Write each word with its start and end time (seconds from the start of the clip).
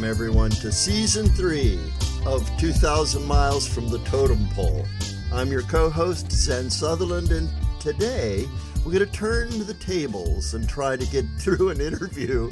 Welcome, 0.00 0.16
everyone, 0.16 0.50
to 0.52 0.72
season 0.72 1.28
three 1.28 1.78
of 2.24 2.50
2,000 2.56 3.22
Miles 3.22 3.68
from 3.68 3.90
the 3.90 3.98
Totem 3.98 4.48
Pole. 4.54 4.86
I'm 5.30 5.52
your 5.52 5.60
co 5.60 5.90
host, 5.90 6.32
Zen 6.32 6.70
Sutherland, 6.70 7.32
and 7.32 7.50
today 7.80 8.48
we're 8.78 8.92
going 8.92 9.04
to 9.04 9.12
turn 9.12 9.50
the 9.66 9.74
tables 9.74 10.54
and 10.54 10.66
try 10.66 10.96
to 10.96 11.04
get 11.08 11.26
through 11.38 11.68
an 11.68 11.82
interview 11.82 12.50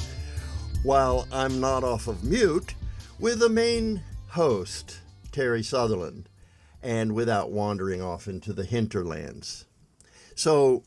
while 0.83 1.27
I'm 1.31 1.59
not 1.59 1.83
off 1.83 2.07
of 2.07 2.23
mute 2.23 2.75
with 3.19 3.39
the 3.39 3.49
main 3.49 4.03
host, 4.27 4.99
Terry 5.31 5.63
Sutherland, 5.63 6.29
and 6.83 7.15
without 7.15 7.49
wandering 7.49 7.99
off 7.99 8.27
into 8.27 8.53
the 8.53 8.65
hinterlands. 8.65 9.65
So, 10.35 10.83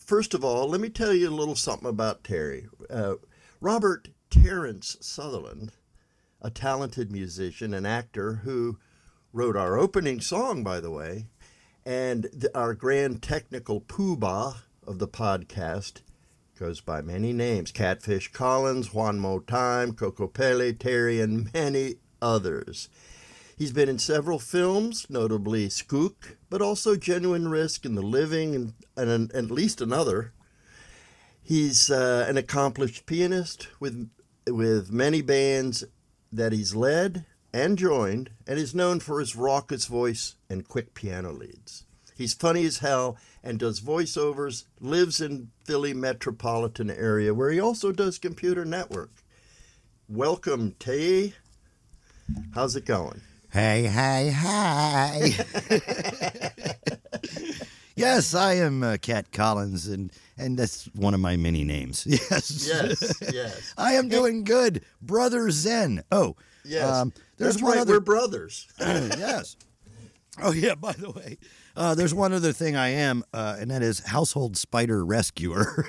first 0.00 0.34
of 0.34 0.44
all, 0.44 0.68
let 0.68 0.80
me 0.80 0.88
tell 0.88 1.14
you 1.14 1.28
a 1.28 1.30
little 1.30 1.54
something 1.54 1.88
about 1.88 2.24
Terry. 2.24 2.66
Uh, 2.90 3.14
Robert 3.60 4.08
Terence 4.28 4.96
Sutherland, 5.00 5.70
a 6.42 6.50
talented 6.50 7.10
musician 7.12 7.74
and 7.74 7.86
actor 7.86 8.40
who 8.44 8.78
wrote 9.32 9.56
our 9.56 9.78
opening 9.78 10.20
song, 10.20 10.64
by 10.64 10.80
the 10.80 10.90
way, 10.90 11.26
and 11.84 12.24
the, 12.32 12.50
our 12.56 12.74
grand 12.74 13.22
technical 13.22 13.80
poobah 13.80 14.56
of 14.86 14.98
the 14.98 15.08
podcast 15.08 16.02
goes 16.58 16.80
by 16.80 17.00
many 17.00 17.32
names 17.32 17.72
Catfish 17.72 18.32
Collins, 18.32 18.92
Juan 18.92 19.18
Mo 19.18 19.38
Time, 19.40 19.92
Coco 19.92 20.26
Pele, 20.26 20.72
Terry, 20.72 21.20
and 21.20 21.52
many 21.54 21.96
others. 22.20 22.88
He's 23.56 23.72
been 23.72 23.88
in 23.88 23.98
several 23.98 24.38
films, 24.38 25.06
notably 25.10 25.68
Skook, 25.68 26.36
but 26.48 26.62
also 26.62 26.96
Genuine 26.96 27.48
Risk 27.48 27.84
and 27.84 27.96
The 27.96 28.02
Living, 28.02 28.54
and, 28.54 28.74
and, 28.96 29.10
and 29.10 29.32
at 29.34 29.50
least 29.50 29.80
another. 29.80 30.32
He's 31.42 31.90
uh, 31.90 32.26
an 32.28 32.36
accomplished 32.36 33.06
pianist 33.06 33.68
with 33.78 34.10
with 34.46 34.90
many 34.90 35.20
bands 35.22 35.84
that 36.32 36.52
he's 36.52 36.74
led 36.74 37.26
and 37.52 37.76
joined, 37.76 38.30
and 38.46 38.58
is 38.58 38.74
known 38.74 39.00
for 39.00 39.18
his 39.18 39.34
raucous 39.34 39.86
voice 39.86 40.36
and 40.48 40.68
quick 40.68 40.94
piano 40.94 41.32
leads. 41.32 41.84
He's 42.16 42.34
funny 42.34 42.64
as 42.64 42.78
hell 42.78 43.16
and 43.42 43.58
does 43.58 43.80
voiceovers, 43.80 44.64
lives 44.78 45.20
in 45.20 45.50
Philly 45.64 45.94
metropolitan 45.94 46.90
area 46.90 47.34
where 47.34 47.50
he 47.50 47.58
also 47.58 47.92
does 47.92 48.18
computer 48.18 48.64
network. 48.64 49.10
Welcome, 50.08 50.76
Tay. 50.78 51.34
How's 52.54 52.76
it 52.76 52.84
going? 52.84 53.22
Hey, 53.50 53.84
hey, 53.84 54.30
hey. 54.30 55.80
yes, 57.96 58.34
I 58.34 58.54
am 58.54 58.82
uh, 58.82 58.96
Cat 59.00 59.32
Collins, 59.32 59.86
and, 59.86 60.12
and 60.40 60.58
that's 60.58 60.86
one 60.94 61.14
of 61.14 61.20
my 61.20 61.36
many 61.36 61.64
names. 61.64 62.06
Yes. 62.30 62.66
Yes, 62.66 63.22
yes. 63.32 63.74
I 63.78 63.92
am 63.94 64.08
doing 64.08 64.44
good. 64.44 64.82
Brother 65.02 65.50
Zen. 65.50 66.02
Oh, 66.10 66.36
Yes. 66.64 66.84
um, 66.92 67.12
there's 67.38 67.54
That's 67.54 67.62
one 67.62 67.72
right, 67.72 67.80
other. 67.80 67.94
we're 67.94 68.00
brothers. 68.00 68.66
yes. 68.80 69.56
Oh, 70.42 70.52
yeah, 70.52 70.74
by 70.74 70.92
the 70.92 71.10
way, 71.10 71.38
uh, 71.76 71.94
there's 71.94 72.14
one 72.14 72.32
other 72.32 72.52
thing 72.52 72.76
I 72.76 72.88
am, 72.88 73.24
uh, 73.34 73.56
and 73.58 73.70
that 73.70 73.82
is 73.82 74.00
household 74.00 74.56
spider 74.56 75.04
rescuer. 75.04 75.86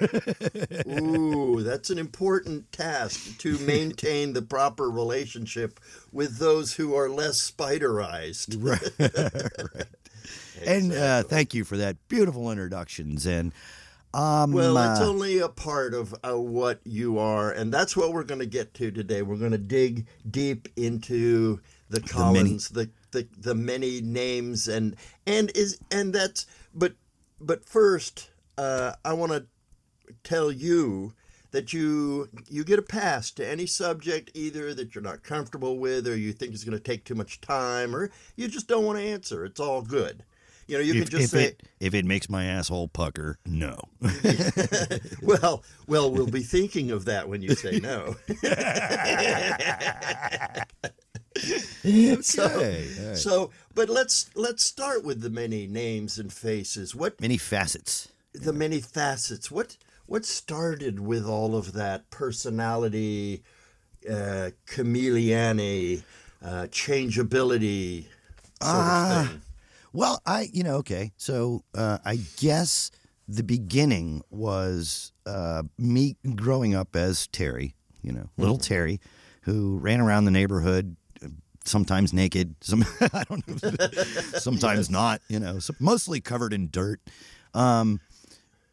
Ooh, 0.90 1.62
that's 1.62 1.90
an 1.90 1.98
important 1.98 2.72
task 2.72 3.38
to 3.40 3.58
maintain 3.60 4.34
the 4.34 4.42
proper 4.42 4.90
relationship 4.90 5.80
with 6.12 6.38
those 6.38 6.74
who 6.74 6.96
are 6.96 7.10
less 7.10 7.50
spiderized. 7.52 8.56
right. 8.60 8.82
Right. 9.74 9.86
And 10.66 10.94
uh, 10.94 11.24
thank 11.24 11.54
you 11.54 11.64
for 11.64 11.78
that 11.78 11.98
beautiful 12.08 12.52
introduction, 12.52 13.18
Zen. 13.18 13.52
Um, 14.14 14.52
Well, 14.52 14.78
it's 14.78 15.00
uh, 15.00 15.08
only 15.08 15.40
a 15.40 15.48
part 15.48 15.94
of 15.94 16.14
uh, 16.24 16.38
what 16.38 16.82
you 16.84 17.18
are, 17.18 17.52
and 17.52 17.74
that's 17.74 17.96
what 17.96 18.14
we're 18.14 18.24
going 18.26 18.40
to 18.42 18.46
get 18.46 18.74
to 18.76 18.92
today. 18.92 19.22
We're 19.22 19.38
going 19.38 19.52
to 19.52 19.58
dig 19.58 20.08
deep 20.30 20.68
into 20.76 21.62
the 21.90 22.00
many- 22.00 22.10
Collins, 22.12 22.70
the, 22.70 22.90
the 23.12 23.28
the 23.38 23.56
many 23.56 24.02
names, 24.02 24.68
and 24.68 24.96
and 25.26 25.52
is 25.56 25.80
and 25.92 26.14
that's 26.14 26.46
but 26.74 26.94
but 27.40 27.66
first, 27.66 28.30
uh, 28.58 28.94
I 29.06 29.14
want 29.14 29.32
to 29.32 29.46
tell 30.24 30.52
you 30.52 31.14
that 31.52 31.74
you 31.74 32.30
you 32.50 32.64
get 32.64 32.80
a 32.80 32.84
pass 32.84 33.32
to 33.32 33.48
any 33.48 33.66
subject 33.66 34.32
either 34.34 34.74
that 34.74 34.94
you're 34.94 35.02
not 35.02 35.24
comfortable 35.24 35.80
with, 35.80 36.08
or 36.08 36.18
you 36.18 36.34
think 36.34 36.54
is 36.54 36.64
going 36.64 36.78
to 36.78 36.84
take 36.84 37.06
too 37.06 37.16
much 37.16 37.40
time, 37.42 37.96
or 37.96 38.12
you 38.36 38.48
just 38.48 38.68
don't 38.68 38.86
want 38.86 38.98
to 39.00 39.06
answer. 39.06 39.46
It's 39.46 39.60
all 39.60 39.82
good. 39.82 40.24
You 40.72 40.78
know, 40.78 40.84
you 40.84 40.94
if, 41.02 41.10
can 41.10 41.20
just 41.20 41.24
if 41.26 41.30
say, 41.42 41.44
it 41.48 41.64
if 41.82 41.94
it 41.94 42.06
makes 42.06 42.30
my 42.30 42.46
asshole 42.46 42.88
pucker, 42.88 43.38
no. 43.46 43.78
Well, 45.22 45.64
well, 45.86 46.10
we'll 46.10 46.28
be 46.28 46.44
thinking 46.44 46.92
of 46.92 47.04
that 47.06 47.28
when 47.28 47.42
you 47.42 47.56
say 47.56 47.80
no. 47.82 48.16
so, 52.22 52.46
Okay, 52.46 52.88
all 53.00 53.08
right. 53.08 53.18
so, 53.18 53.52
but 53.76 53.90
let's 53.90 54.30
let's 54.36 54.64
start 54.64 55.04
with 55.04 55.22
the 55.22 55.30
many 55.30 55.68
names 55.68 56.18
and 56.18 56.32
faces. 56.32 56.96
What 56.96 57.20
Many 57.20 57.38
facets. 57.38 58.10
the 58.34 58.54
many 58.54 58.80
facets? 58.80 59.50
What 59.52 59.76
what 60.06 60.26
started 60.26 61.00
with 61.00 61.26
all 61.26 61.56
of 61.56 61.74
that 61.74 62.10
personality, 62.10 63.44
uh, 64.10 64.52
chameleon, 64.66 66.04
uh, 66.44 66.68
changeability 66.68 68.04
sort 68.04 68.76
Ah. 68.76 69.22
of 69.22 69.28
thing? 69.30 69.42
Well, 69.94 70.22
I 70.26 70.50
you 70.54 70.64
know 70.64 70.76
okay, 70.78 71.12
so 71.18 71.64
uh, 71.76 71.98
I 72.06 72.20
guess 72.38 72.92
the 73.28 73.44
beginning 73.44 74.24
was 74.30 75.12
uh, 75.26 75.64
me 75.78 76.16
growing 76.36 76.76
up 76.76 76.96
as 76.96 77.28
Terry, 77.28 77.76
you 78.02 78.12
know, 78.12 78.30
little 78.38 78.58
Mm-hmm. 78.58 78.74
Terry, 78.74 79.00
who 79.44 79.78
ran 79.78 80.02
around 80.02 80.26
the 80.26 80.32
neighborhood. 80.32 80.96
Sometimes 81.64 82.12
naked, 82.12 82.56
some 82.62 82.84
I 83.14 83.24
don't 83.30 83.48
know, 83.48 83.88
sometimes 84.40 84.90
not. 84.90 85.22
You 85.28 85.40
know, 85.40 85.60
so 85.60 85.76
mostly 85.80 86.20
covered 86.20 86.54
in 86.54 86.70
dirt. 86.72 87.00
Um, 87.54 88.00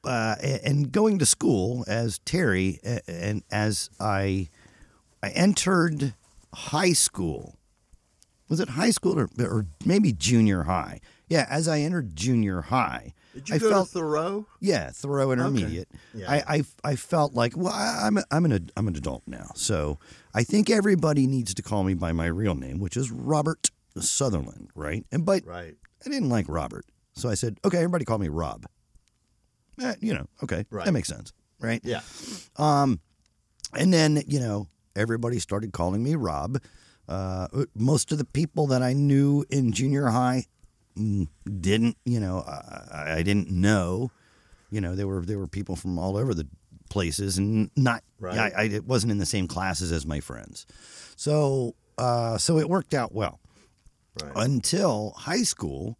uh, 0.05 0.37
and 0.65 0.91
going 0.91 1.19
to 1.19 1.27
school 1.27 1.85
as 1.87 2.19
Terry, 2.21 2.81
and 3.07 3.43
as 3.51 3.91
I, 4.01 4.49
I 5.23 5.29
entered 5.31 6.15
high 6.55 6.95
school. 6.95 7.58
Was 8.49 8.61
it 8.61 8.71
high 8.71 8.91
school 8.91 9.19
or, 9.19 9.29
or 9.41 9.67
maybe 9.85 10.13
junior 10.13 10.63
high? 10.65 11.01
Yeah, 11.29 11.47
as 11.51 11.69
I 11.69 11.81
entered 11.81 12.17
junior 12.17 12.63
high, 12.63 13.13
Did 13.35 13.49
you 13.51 13.55
I 13.57 13.59
go 13.59 13.69
felt 13.71 13.89
to 13.89 13.93
Thoreau? 13.99 14.47
yeah 14.61 14.91
Thoreau 14.91 15.31
Intermediate. 15.33 15.89
Yeah. 16.15 16.31
I, 16.31 16.57
I 16.57 16.63
I 16.93 16.97
felt 16.97 17.35
like 17.35 17.55
well 17.57 17.73
I, 17.73 18.07
I'm 18.07 18.17
a, 18.19 18.25
I'm 18.31 18.45
an 18.47 18.71
I'm 18.77 18.89
an 18.89 18.97
adult 18.97 19.23
now, 19.27 19.51
so 19.55 19.99
I 20.35 20.45
think 20.45 20.71
everybody 20.71 21.27
needs 21.27 21.53
to 21.55 21.63
call 21.63 21.85
me 21.85 21.93
by 21.95 22.13
my 22.13 22.27
real 22.27 22.55
name, 22.55 22.79
which 22.79 22.97
is 22.97 23.11
Robert 23.11 23.71
Sutherland, 24.01 24.71
right? 24.75 25.05
And 25.13 25.27
but 25.27 25.45
Right. 25.45 25.75
I 26.07 26.09
didn't 26.09 26.31
like 26.31 26.47
Robert, 26.49 26.87
so 27.13 27.29
I 27.29 27.35
said 27.35 27.59
okay, 27.65 27.77
everybody 27.79 28.05
call 28.07 28.19
me 28.19 28.29
Rob. 28.29 28.65
Eh, 29.81 29.95
you 30.01 30.15
know, 30.15 30.27
okay, 30.43 30.65
Right. 30.71 30.87
that 30.87 30.93
makes 30.93 31.09
sense, 31.09 31.33
right? 31.61 31.81
Yeah. 31.85 32.01
Um, 32.57 33.01
and 33.75 33.93
then 33.93 34.23
you 34.27 34.41
know 34.41 34.69
everybody 34.97 35.39
started 35.39 35.73
calling 35.73 36.03
me 36.03 36.15
Rob. 36.15 36.59
Uh, 37.09 37.49
most 37.75 38.13
of 38.13 38.19
the 38.19 38.25
people 38.25 38.67
that 38.69 38.83
I 38.83 38.93
knew 38.93 39.45
in 39.51 39.73
junior 39.73 40.09
high 40.09 40.45
mm, 40.97 41.27
didn't, 41.61 41.97
you 42.05 42.21
know, 42.21 42.45
I, 42.47 43.15
I 43.19 43.23
didn't 43.23 43.51
know. 43.51 44.11
You 44.71 44.83
know, 44.83 44.95
there 44.95 45.07
were 45.07 45.23
there 45.25 45.39
were 45.39 45.47
people 45.47 45.75
from 45.77 45.99
all 45.99 46.17
over 46.19 46.35
the 46.35 46.47
places, 46.91 47.39
and 47.39 47.71
not. 47.77 48.03
Right. 48.21 48.39
I, 48.39 48.53
I 48.57 48.63
it 48.65 48.85
wasn't 48.85 49.13
in 49.13 49.19
the 49.19 49.27
same 49.27 49.49
classes 49.49 49.91
as 49.93 50.05
my 50.05 50.21
friends, 50.21 50.67
so 51.17 51.75
uh, 51.97 52.37
so 52.37 52.59
it 52.59 52.69
worked 52.69 52.93
out 52.95 53.15
well 53.15 53.41
Right. 54.23 54.33
until 54.37 55.15
high 55.17 55.43
school. 55.45 55.97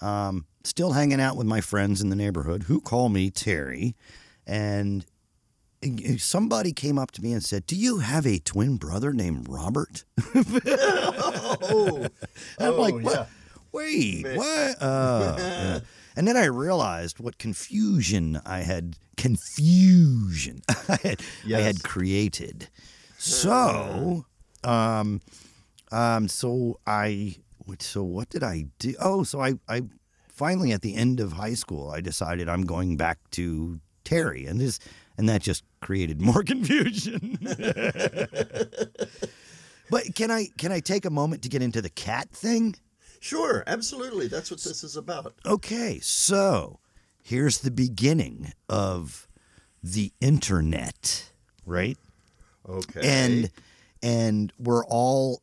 Um, 0.00 0.46
still 0.64 0.92
hanging 0.92 1.20
out 1.20 1.36
with 1.36 1.46
my 1.46 1.60
friends 1.60 2.00
in 2.00 2.08
the 2.08 2.16
neighborhood 2.16 2.62
who 2.64 2.80
call 2.80 3.10
me 3.10 3.30
Terry, 3.30 3.94
and 4.46 5.04
somebody 6.18 6.72
came 6.72 6.98
up 6.98 7.10
to 7.12 7.22
me 7.22 7.32
and 7.32 7.42
said, 7.42 7.66
"Do 7.66 7.76
you 7.76 7.98
have 7.98 8.26
a 8.26 8.38
twin 8.38 8.76
brother 8.76 9.12
named 9.12 9.48
Robert?" 9.48 10.04
oh, 10.34 12.06
I'm 12.58 12.72
oh, 12.74 12.80
like, 12.80 12.94
what? 12.94 13.14
yeah. 13.14 13.26
Wait, 13.72 14.26
what? 14.36 14.82
Uh, 14.82 15.36
yeah. 15.38 15.80
And 16.16 16.26
then 16.26 16.36
I 16.36 16.46
realized 16.46 17.20
what 17.20 17.38
confusion 17.38 18.40
I 18.44 18.58
had 18.58 18.96
confusion 19.16 20.60
I 20.88 20.98
had, 21.02 21.22
I 21.54 21.60
had 21.60 21.82
created. 21.84 22.68
So, 23.16 24.26
um, 24.64 25.20
um, 25.92 26.28
so 26.28 26.80
I, 26.86 27.36
what- 27.64 27.80
so 27.80 28.02
what 28.02 28.28
did 28.28 28.42
I 28.42 28.66
do? 28.80 28.94
Oh, 29.00 29.22
so 29.22 29.40
I, 29.40 29.54
I 29.68 29.82
finally 30.28 30.72
at 30.72 30.82
the 30.82 30.96
end 30.96 31.20
of 31.20 31.32
high 31.34 31.54
school, 31.54 31.90
I 31.90 32.00
decided 32.00 32.48
I'm 32.48 32.62
going 32.66 32.96
back 32.96 33.18
to 33.32 33.80
Terry, 34.04 34.46
and 34.46 34.60
this, 34.60 34.80
and 35.20 35.28
that 35.28 35.42
just 35.42 35.64
created 35.80 36.18
more 36.18 36.42
confusion. 36.52 37.38
but 39.90 40.14
can 40.14 40.30
I, 40.30 40.48
can 40.56 40.72
I 40.72 40.80
take 40.80 41.04
a 41.04 41.10
moment 41.10 41.42
to 41.42 41.50
get 41.50 41.60
into 41.60 41.82
the 41.82 41.90
cat 41.90 42.30
thing? 42.30 42.74
Sure, 43.20 43.62
absolutely. 43.66 44.28
That's 44.28 44.50
what 44.50 44.62
this 44.62 44.82
is 44.82 44.96
about. 44.96 45.34
Okay, 45.44 46.00
so 46.00 46.80
here's 47.22 47.58
the 47.58 47.70
beginning 47.70 48.54
of 48.70 49.28
the 49.82 50.10
internet, 50.22 51.30
right? 51.66 51.98
Okay. 52.66 53.00
and 53.02 53.50
and 54.02 54.52
we're 54.58 54.84
all 54.86 55.42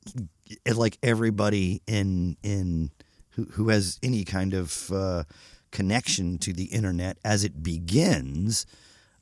like 0.66 0.98
everybody 1.04 1.84
in 1.86 2.38
in 2.42 2.90
who, 3.32 3.44
who 3.46 3.70
has 3.70 4.00
any 4.02 4.24
kind 4.24 4.56
of 4.56 4.92
uh, 4.92 5.24
connection 5.70 6.40
to 6.40 6.54
the 6.54 6.66
internet 6.66 7.18
as 7.24 7.44
it 7.44 7.62
begins. 7.62 8.66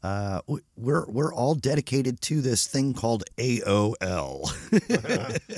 Uh, 0.05 0.39
we're 0.75 1.05
we're 1.07 1.33
all 1.33 1.55
dedicated 1.55 2.21
to 2.21 2.39
this 2.41 2.67
thing 2.67 2.93
called 2.93 3.23
AOL, 3.37 4.45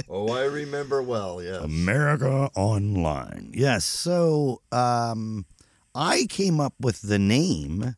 oh, 0.10 0.32
I 0.32 0.44
remember 0.46 1.02
well. 1.04 1.44
Yes. 1.44 1.64
America 1.64 2.50
Online. 2.56 3.52
Yes. 3.54 3.84
So 3.84 4.62
um, 4.72 5.46
I 5.94 6.28
came 6.30 6.62
up 6.62 6.74
with 6.80 7.02
the 7.02 7.20
name 7.20 7.96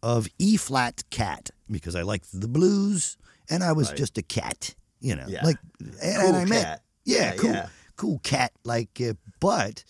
of 0.00 0.28
E 0.38 0.56
flat 0.56 1.02
cat 1.10 1.50
because 1.68 1.96
I 1.96 2.02
liked 2.02 2.28
the 2.32 2.48
blues 2.48 3.16
and 3.50 3.64
I 3.64 3.72
was 3.72 3.88
Right. 3.88 3.98
just 3.98 4.18
a 4.18 4.22
cat, 4.22 4.74
you 5.00 5.16
know, 5.16 5.26
Yeah. 5.26 5.44
like 5.44 5.58
and, 5.80 5.94
and 6.00 6.22
Cool 6.22 6.34
I 6.36 6.44
met 6.44 6.64
cat. 6.64 6.82
yeah, 7.04 7.16
Yeah, 7.18 7.32
cool, 7.40 7.50
yeah. 7.50 7.68
cool 7.96 8.18
cat. 8.20 8.52
Like, 8.64 9.00
uh, 9.00 9.14
but 9.40 9.82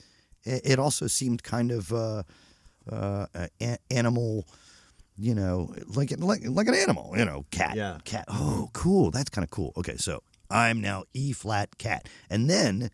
it, 0.44 0.78
also 0.78 1.06
seemed 1.06 1.42
kind 1.42 1.70
of 1.70 1.92
uh, 1.92 2.22
uh, 2.90 3.26
animal. 3.90 4.46
You 5.18 5.34
know, 5.34 5.74
like 5.88 6.12
like 6.18 6.42
like 6.44 6.68
an 6.68 6.74
animal. 6.74 7.12
You 7.16 7.24
know, 7.24 7.44
cat. 7.50 7.74
Yeah. 7.74 7.98
Cat. 8.04 8.26
Oh, 8.28 8.70
cool. 8.72 9.10
That's 9.10 9.30
kind 9.30 9.44
of 9.44 9.50
cool. 9.50 9.72
Okay, 9.76 9.96
so 9.96 10.22
I'm 10.50 10.80
now 10.80 11.04
E 11.12 11.32
flat 11.32 11.76
cat, 11.78 12.08
and 12.30 12.48
then 12.48 12.90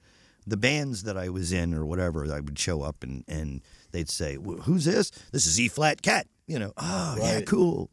the 0.47 0.57
bands 0.57 1.03
that 1.05 1.17
I 1.17 1.29
was 1.29 1.53
in 1.53 1.75
or 1.75 1.87
whatever, 1.87 2.25
I 2.33 2.41
would 2.41 2.59
show 2.59 2.83
up 2.83 3.03
and 3.03 3.25
and 3.29 3.61
they'd 3.93 4.09
say, 4.09 4.37
"Who's 4.37 4.85
this? 4.85 5.11
This 5.33 5.47
is 5.47 5.61
E 5.61 5.69
flat 5.69 6.03
cat." 6.03 6.27
You 6.47 6.59
know, 6.59 6.73
oh 6.77 7.17
yeah, 7.19 7.41
cool. 7.43 7.91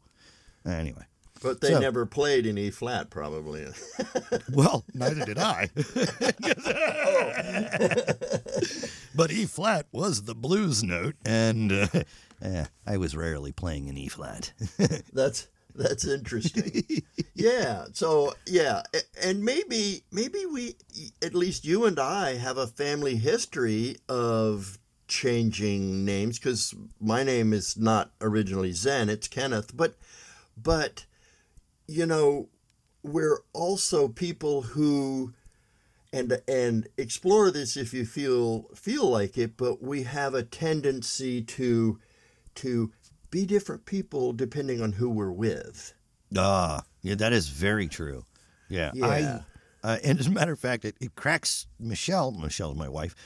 Anyway, 0.66 1.04
But 1.42 1.60
they 1.60 1.70
So- 1.70 1.80
never 1.80 2.06
played 2.06 2.46
in 2.46 2.56
E 2.58 2.70
flat, 2.70 3.10
probably. 3.10 3.66
well, 4.52 4.84
neither 4.94 5.24
did 5.24 5.38
I. 5.38 5.70
but 9.14 9.30
E 9.30 9.46
flat 9.46 9.86
was 9.92 10.22
the 10.22 10.34
blues 10.34 10.82
note, 10.82 11.16
and 11.24 11.72
uh, 11.72 11.86
eh, 12.42 12.64
I 12.86 12.96
was 12.96 13.16
rarely 13.16 13.52
playing 13.52 13.88
in 13.88 13.96
E 13.96 14.08
flat. 14.08 14.52
That's 15.12 15.48
that's 15.74 16.06
interesting. 16.06 16.84
yeah. 17.34 17.86
So 17.94 18.34
yeah, 18.46 18.82
and 19.22 19.42
maybe 19.42 20.02
maybe 20.12 20.44
we 20.46 20.76
at 21.22 21.34
least 21.34 21.64
you 21.64 21.86
and 21.86 21.98
I 21.98 22.34
have 22.36 22.58
a 22.58 22.66
family 22.66 23.16
history 23.16 23.96
of 24.08 24.78
changing 25.08 26.04
names 26.04 26.38
because 26.38 26.74
my 27.00 27.22
name 27.22 27.52
is 27.54 27.76
not 27.76 28.12
originally 28.20 28.72
Zen, 28.72 29.08
it's 29.08 29.28
Kenneth, 29.28 29.74
but 29.76 29.94
but 30.56 31.06
you 31.86 32.06
know 32.06 32.48
we're 33.02 33.40
also 33.52 34.08
people 34.08 34.62
who 34.62 35.32
and 36.12 36.40
and 36.46 36.88
explore 36.96 37.50
this 37.50 37.76
if 37.76 37.92
you 37.92 38.04
feel 38.04 38.66
feel 38.74 39.08
like 39.08 39.36
it 39.36 39.56
but 39.56 39.82
we 39.82 40.02
have 40.04 40.34
a 40.34 40.42
tendency 40.42 41.42
to 41.42 41.98
to 42.54 42.92
be 43.30 43.46
different 43.46 43.84
people 43.86 44.32
depending 44.32 44.80
on 44.80 44.92
who 44.92 45.08
we're 45.08 45.32
with 45.32 45.94
Ah, 46.36 46.82
yeah, 47.02 47.14
that 47.16 47.32
is 47.32 47.48
very 47.48 47.88
true. 47.88 48.24
Yeah, 48.68 48.90
Yeah. 48.94 49.06
I. 49.06 49.44
Uh, 49.84 49.98
and 50.04 50.20
as 50.20 50.28
a 50.28 50.30
matter 50.30 50.52
of 50.52 50.60
fact, 50.60 50.84
it, 50.84 50.94
it 51.00 51.16
cracks 51.16 51.66
Michelle. 51.80 52.30
Michelle's 52.30 52.76
my 52.76 52.88
wife. 52.88 53.16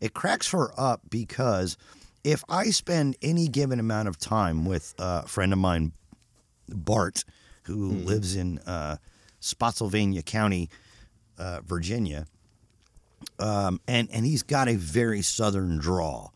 It 0.00 0.14
cracks 0.14 0.52
her 0.52 0.70
up 0.78 1.00
because 1.10 1.76
if 2.22 2.44
I 2.48 2.66
spend 2.66 3.16
any 3.20 3.48
given 3.48 3.80
amount 3.80 4.06
of 4.06 4.16
time 4.16 4.64
with 4.64 4.94
a 4.98 5.26
friend 5.26 5.52
of 5.52 5.58
mine, 5.58 5.92
Bart, 6.68 7.24
who 7.66 7.88
lives 7.90 8.36
in 8.36 8.58
uh, 8.60 8.96
Spotsylvania 9.40 10.22
County, 10.22 10.70
uh, 11.38 11.60
Virginia, 11.64 12.26
um, 13.38 13.80
and 13.88 14.08
and 14.12 14.24
he's 14.24 14.42
got 14.42 14.68
a 14.68 14.76
very 14.76 15.22
southern 15.22 15.78
drawl. 15.78 16.32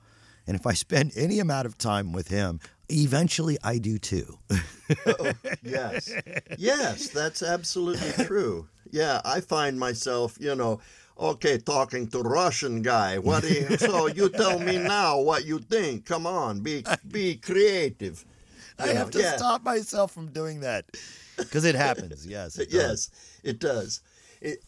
And 0.47 0.57
if 0.57 0.67
I 0.67 0.73
spend 0.73 1.13
any 1.17 1.41
amount 1.41 1.67
of 1.67 1.77
time 1.77 2.13
with 2.13 2.29
him, 2.29 2.61
eventually 2.89 3.59
I 3.63 3.79
do 3.79 3.99
too. 3.99 4.39
yes. 5.63 6.11
Yes 6.57 7.09
that's 7.09 7.43
absolutely 7.43 8.25
true. 8.25 8.69
Yeah 8.91 9.21
i 9.25 9.41
find 9.41 9.79
myself 9.79 10.39
you 10.41 10.55
know 10.55 10.81
okay 11.21 11.59
talking 11.59 12.09
to 12.09 12.21
russian 12.23 12.81
guy. 12.81 13.19
What 13.19 13.43
do 13.43 13.53
you, 13.53 13.77
so 13.77 14.07
you 14.07 14.29
tell 14.31 14.59
me 14.59 14.79
now 14.97 15.21
what 15.21 15.45
you 15.45 15.59
think. 15.59 16.07
Come 16.07 16.27
on 16.27 16.61
be 16.61 16.85
be 17.11 17.37
creative 17.37 18.25
I 18.79 18.89
have 18.89 19.07
know, 19.07 19.11
to 19.13 19.19
yeah. 19.21 19.37
stop 19.37 19.63
myself 19.65 20.13
from 20.13 20.29
doing 20.33 20.61
that 20.61 20.85
because 21.37 21.65
it 21.65 21.75
happens. 21.75 22.27
Yes. 22.27 22.59
it 22.59 22.69
yes 22.73 23.11
it 23.43 23.59
does 23.59 24.01
it, 24.41 24.63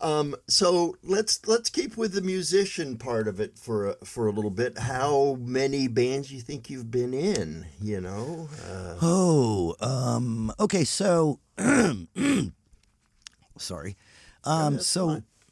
um, 0.00 0.34
so 0.48 0.96
let's 1.02 1.46
let's 1.46 1.70
keep 1.70 1.96
with 1.96 2.12
the 2.12 2.20
musician 2.20 2.98
part 2.98 3.26
of 3.28 3.40
it 3.40 3.58
for 3.58 3.90
a, 3.90 3.96
for 4.04 4.26
a 4.26 4.32
little 4.32 4.50
bit. 4.50 4.76
How 4.78 5.36
many 5.40 5.88
bands 5.88 6.32
you 6.32 6.40
think 6.40 6.68
you've 6.68 6.90
been 6.90 7.14
in? 7.14 7.66
You 7.80 8.00
know, 8.00 8.48
uh, 8.68 8.96
Oh, 9.00 9.74
um, 9.80 10.52
okay. 10.60 10.84
So, 10.84 11.38
sorry. 13.58 13.96
Um, 14.44 14.78
so, 14.80 15.08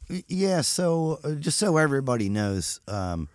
fine. 0.09 0.23
yeah. 0.27 0.61
So, 0.61 1.19
uh, 1.23 1.31
just 1.35 1.57
so 1.57 1.77
everybody 1.77 2.29
knows, 2.29 2.79
um, 2.87 3.29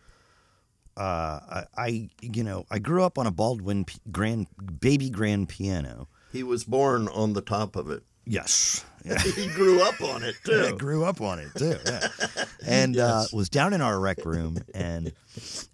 uh, 0.99 1.41
I, 1.51 1.65
I, 1.77 2.11
you 2.21 2.43
know, 2.45 2.67
I 2.71 2.79
grew 2.79 3.03
up 3.05 3.17
on 3.19 3.27
a 3.27 3.31
Baldwin 3.31 3.85
p- 3.85 3.99
grand 4.11 4.47
baby 4.81 5.09
grand 5.11 5.49
piano. 5.49 6.09
he 6.33 6.43
was 6.43 6.65
born 6.65 7.09
on 7.09 7.33
the 7.35 7.41
top 7.41 7.77
of 7.77 7.91
it. 7.91 8.03
Yes. 8.27 8.85
Yeah. 9.05 9.17
he 9.21 9.47
grew 9.47 9.81
up 9.81 10.01
on 10.03 10.23
it 10.25 10.35
too. 10.45 10.67
I 10.75 10.77
grew 10.77 11.05
up 11.05 11.21
on 11.23 11.39
it 11.39 11.49
too, 11.57 11.77
yeah. 11.87 12.09
and 12.67 12.99
uh, 12.99 13.25
was 13.33 13.49
down 13.49 13.73
in 13.73 13.81
our 13.81 13.99
rec 13.99 14.25
room, 14.27 14.59
and 14.75 15.13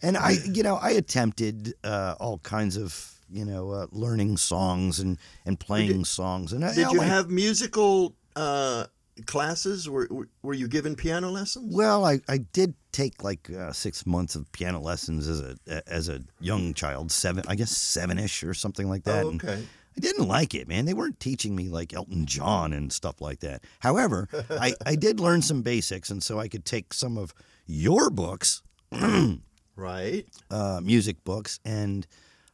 and 0.02 0.16
I, 0.16 0.36
you 0.44 0.62
know, 0.62 0.76
I 0.76 0.90
attempted 0.90 1.72
uh, 1.82 2.14
all 2.20 2.38
kinds 2.40 2.76
of, 2.76 3.18
you 3.30 3.44
know, 3.46 3.70
uh, 3.70 3.86
learning 3.90 4.36
songs 4.36 5.00
and 5.00 5.18
and 5.46 5.58
playing 5.58 6.04
songs. 6.04 6.52
And 6.52 6.60
Did 6.74 6.84
I 6.84 6.92
you 6.92 6.98
like- 6.98 7.08
have 7.08 7.30
musical 7.30 8.14
uh, 8.36 8.86
classes? 9.26 9.88
Were 9.88 10.08
were- 10.42 10.54
you 10.54 10.68
given 10.68 10.94
piano 10.96 11.30
lessons? 11.30 11.74
Well, 11.74 12.04
I, 12.04 12.20
I 12.28 12.38
did 12.38 12.74
take 12.92 13.22
like 13.24 13.50
uh, 13.50 13.72
six 13.72 14.06
months 14.06 14.34
of 14.36 14.50
piano 14.52 14.80
lessons 14.80 15.28
as 15.28 15.40
a 15.40 15.56
as 15.86 16.08
a 16.08 16.20
young 16.40 16.74
child, 16.74 17.10
seven, 17.12 17.44
I 17.48 17.54
guess 17.56 17.70
seven 17.70 18.18
ish 18.18 18.42
or 18.44 18.54
something 18.54 18.88
like 18.88 19.04
that. 19.04 19.24
Oh, 19.24 19.30
and 19.30 19.44
okay. 19.44 19.62
I 19.96 20.00
didn't 20.00 20.26
like 20.26 20.54
it, 20.54 20.66
man. 20.66 20.86
They 20.86 20.94
weren't 20.94 21.20
teaching 21.20 21.54
me 21.54 21.68
like 21.68 21.94
Elton 21.94 22.26
John 22.26 22.72
and 22.72 22.92
stuff 22.92 23.20
like 23.20 23.40
that. 23.40 23.62
However, 23.78 24.28
I, 24.50 24.74
I 24.84 24.96
did 24.96 25.20
learn 25.20 25.40
some 25.42 25.62
basics, 25.62 26.10
and 26.10 26.20
so 26.22 26.40
I 26.40 26.48
could 26.48 26.64
take 26.64 26.92
some 26.92 27.16
of 27.16 27.32
your 27.66 28.10
books, 28.10 28.62
Right. 29.76 30.24
uh, 30.50 30.80
music 30.82 31.22
books, 31.24 31.58
and 31.64 32.06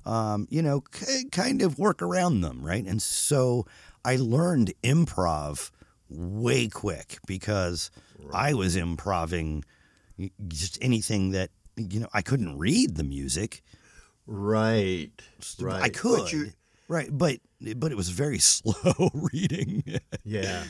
um, 0.06 0.46
you 0.50 0.62
know, 0.62 0.80
k- 0.80 1.24
kind 1.30 1.60
of 1.62 1.78
work 1.78 2.00
around 2.02 2.40
them, 2.40 2.62
right? 2.64 2.84
And 2.84 3.00
so 3.02 3.66
I 4.04 4.16
learned 4.16 4.72
improv 4.82 5.70
way 6.10 6.68
quick 6.68 7.18
because 7.26 7.90
I 8.32 8.54
was 8.54 8.76
improving 8.76 9.64
just 10.48 10.78
anything 10.82 11.30
that 11.30 11.50
you 11.76 12.00
know 12.00 12.08
I 12.12 12.22
couldn't 12.22 12.58
read 12.58 12.96
the 12.96 13.04
music. 13.04 13.62
Right. 14.26 15.10
Right. 15.58 15.82
I 15.82 15.88
could, 15.88 16.20
But 16.20 16.32
you, 16.32 16.50
right? 16.88 17.08
But 17.10 17.38
but 17.76 17.90
it 17.90 17.96
was 17.96 18.10
very 18.10 18.38
slow 18.52 19.10
reading. 19.32 19.82
yeah. 20.24 20.64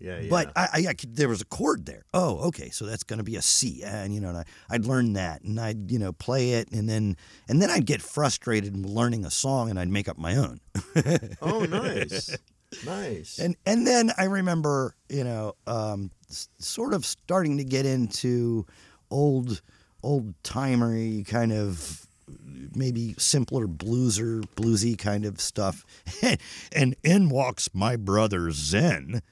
Yeah. 0.00 0.18
Yeah. 0.20 0.26
But 0.28 0.52
I, 0.56 0.68
I, 0.72 0.86
I 0.88 0.94
could, 0.94 1.16
there 1.16 1.28
was 1.28 1.40
a 1.40 1.44
chord 1.46 1.86
there. 1.86 2.04
Oh, 2.12 2.48
okay, 2.48 2.68
so 2.70 2.84
that's 2.84 3.04
going 3.04 3.18
to 3.18 3.24
be 3.24 3.36
a 3.36 3.42
C, 3.42 3.82
and 3.84 4.12
you 4.12 4.20
know, 4.20 4.30
and 4.30 4.38
I, 4.38 4.44
I'd 4.68 4.84
learn 4.84 5.12
that, 5.14 5.42
and 5.42 5.58
I'd 5.58 5.90
you 5.90 5.98
know 6.00 6.12
play 6.12 6.54
it, 6.54 6.68
and 6.72 6.88
then 6.88 7.16
and 7.48 7.62
then 7.62 7.70
I'd 7.70 7.86
get 7.86 8.02
frustrated 8.02 8.76
learning 8.84 9.24
a 9.24 9.30
song, 9.30 9.70
and 9.70 9.78
I'd 9.78 9.88
make 9.88 10.08
up 10.08 10.18
my 10.18 10.36
own. 10.36 10.60
oh, 11.40 11.60
nice. 11.60 12.36
nice. 12.84 13.38
And 13.38 13.56
and 13.66 13.86
then 13.86 14.10
I 14.18 14.24
remember, 14.24 14.94
you 15.08 15.24
know, 15.24 15.54
um, 15.66 16.10
s- 16.30 16.48
sort 16.58 16.94
of 16.94 17.04
starting 17.04 17.58
to 17.58 17.64
get 17.64 17.86
into 17.86 18.66
old 19.10 19.60
old 20.02 20.34
timery 20.42 21.26
kind 21.26 21.52
of 21.52 22.06
maybe 22.74 23.14
simpler 23.18 23.66
blueser 23.66 24.42
bluesy 24.56 24.96
kind 24.98 25.24
of 25.24 25.40
stuff. 25.40 25.84
and 26.72 26.94
in 27.02 27.28
walks 27.28 27.68
my 27.74 27.96
brother 27.96 28.50
Zen 28.50 29.22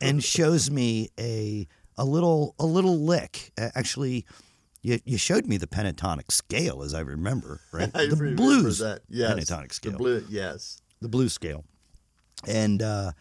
and 0.00 0.22
shows 0.36 0.70
me 0.70 1.10
a 1.18 1.66
a 1.96 2.04
little 2.04 2.54
a 2.58 2.66
little 2.66 2.98
lick. 3.00 3.52
Actually, 3.58 4.26
you, 4.82 4.98
you 5.04 5.16
showed 5.16 5.46
me 5.46 5.56
the 5.56 5.66
pentatonic 5.66 6.30
scale, 6.30 6.82
as 6.82 6.92
I 6.92 7.00
remember, 7.00 7.60
right? 7.72 7.90
I 7.94 8.06
the 8.06 8.16
remember 8.16 8.36
blues 8.42 8.78
that. 8.78 9.00
Yes. 9.08 9.32
pentatonic 9.32 9.72
scale 9.72 9.92
The 9.92 9.98
blue. 9.98 10.24
Yes. 10.28 10.80
the 11.00 11.08
blues 11.08 11.32
scale. 11.32 11.64
And 12.48 12.82
uh 12.82 13.12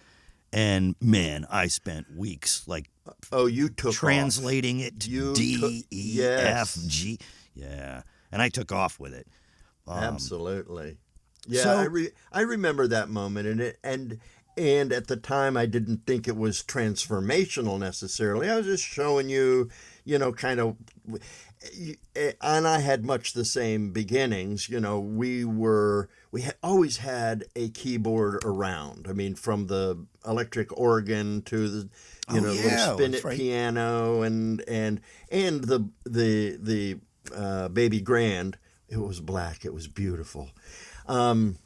and 0.51 0.95
man, 1.01 1.45
I 1.49 1.67
spent 1.67 2.15
weeks 2.15 2.67
like 2.67 2.89
Oh, 3.31 3.47
you 3.47 3.67
took 3.69 3.89
off. 3.89 3.95
translating 3.95 4.79
it 4.79 4.99
to 5.01 5.09
You 5.09 5.33
D 5.33 5.59
took- 5.59 5.71
E 5.71 5.85
yes. 5.91 6.77
F 6.77 6.87
G. 6.87 7.19
Yeah. 7.53 8.03
And 8.31 8.41
I 8.41 8.49
took 8.49 8.71
off 8.71 8.99
with 8.99 9.13
it. 9.13 9.27
Um, 9.87 9.97
Absolutely. 9.99 10.97
Yeah, 11.47 11.63
so- 11.63 11.77
I 11.77 11.83
re- 11.85 12.11
I 12.31 12.41
remember 12.41 12.87
that 12.87 13.09
moment, 13.09 13.47
and 13.47 13.59
it 13.59 13.77
and 13.83 14.19
and 14.55 14.93
at 14.93 15.07
the 15.07 15.17
time 15.17 15.57
I 15.57 15.65
didn't 15.65 16.05
think 16.07 16.27
it 16.27 16.37
was 16.37 16.63
transformational 16.63 17.77
necessarily. 17.79 18.49
I 18.49 18.55
was 18.57 18.65
just 18.67 18.83
showing 18.85 19.27
you, 19.29 19.69
you 20.05 20.17
know, 20.17 20.31
kind 20.31 20.59
of 20.61 20.77
and 22.41 22.67
I 22.67 22.79
had 22.79 23.05
much 23.05 23.33
the 23.33 23.45
same 23.45 23.91
beginnings. 23.91 24.69
You 24.69 24.79
know, 24.79 24.99
we 24.99 25.45
were 25.45 26.09
we 26.31 26.41
had 26.41 26.55
always 26.63 26.97
had 26.97 27.45
a 27.55 27.69
keyboard 27.69 28.43
around. 28.43 29.07
I 29.09 29.13
mean, 29.13 29.35
from 29.35 29.67
the 29.67 30.05
electric 30.25 30.75
organ 30.77 31.41
to 31.43 31.67
the 31.69 31.89
you 32.31 32.37
Oh, 32.37 32.39
know 32.39 32.51
yeah, 32.53 32.63
little 32.91 32.97
spin 32.97 33.13
it 33.13 33.23
right. 33.23 33.37
piano 33.37 34.21
and 34.21 34.61
and 34.67 35.01
and 35.31 35.63
the 35.63 35.87
the 36.05 36.57
the 36.61 36.97
uh, 37.35 37.67
baby 37.69 37.99
grand. 38.01 38.57
It 38.89 38.97
was 38.97 39.19
black. 39.19 39.65
It 39.65 39.73
was 39.73 39.87
beautiful. 39.87 40.49
Um, 41.07 41.57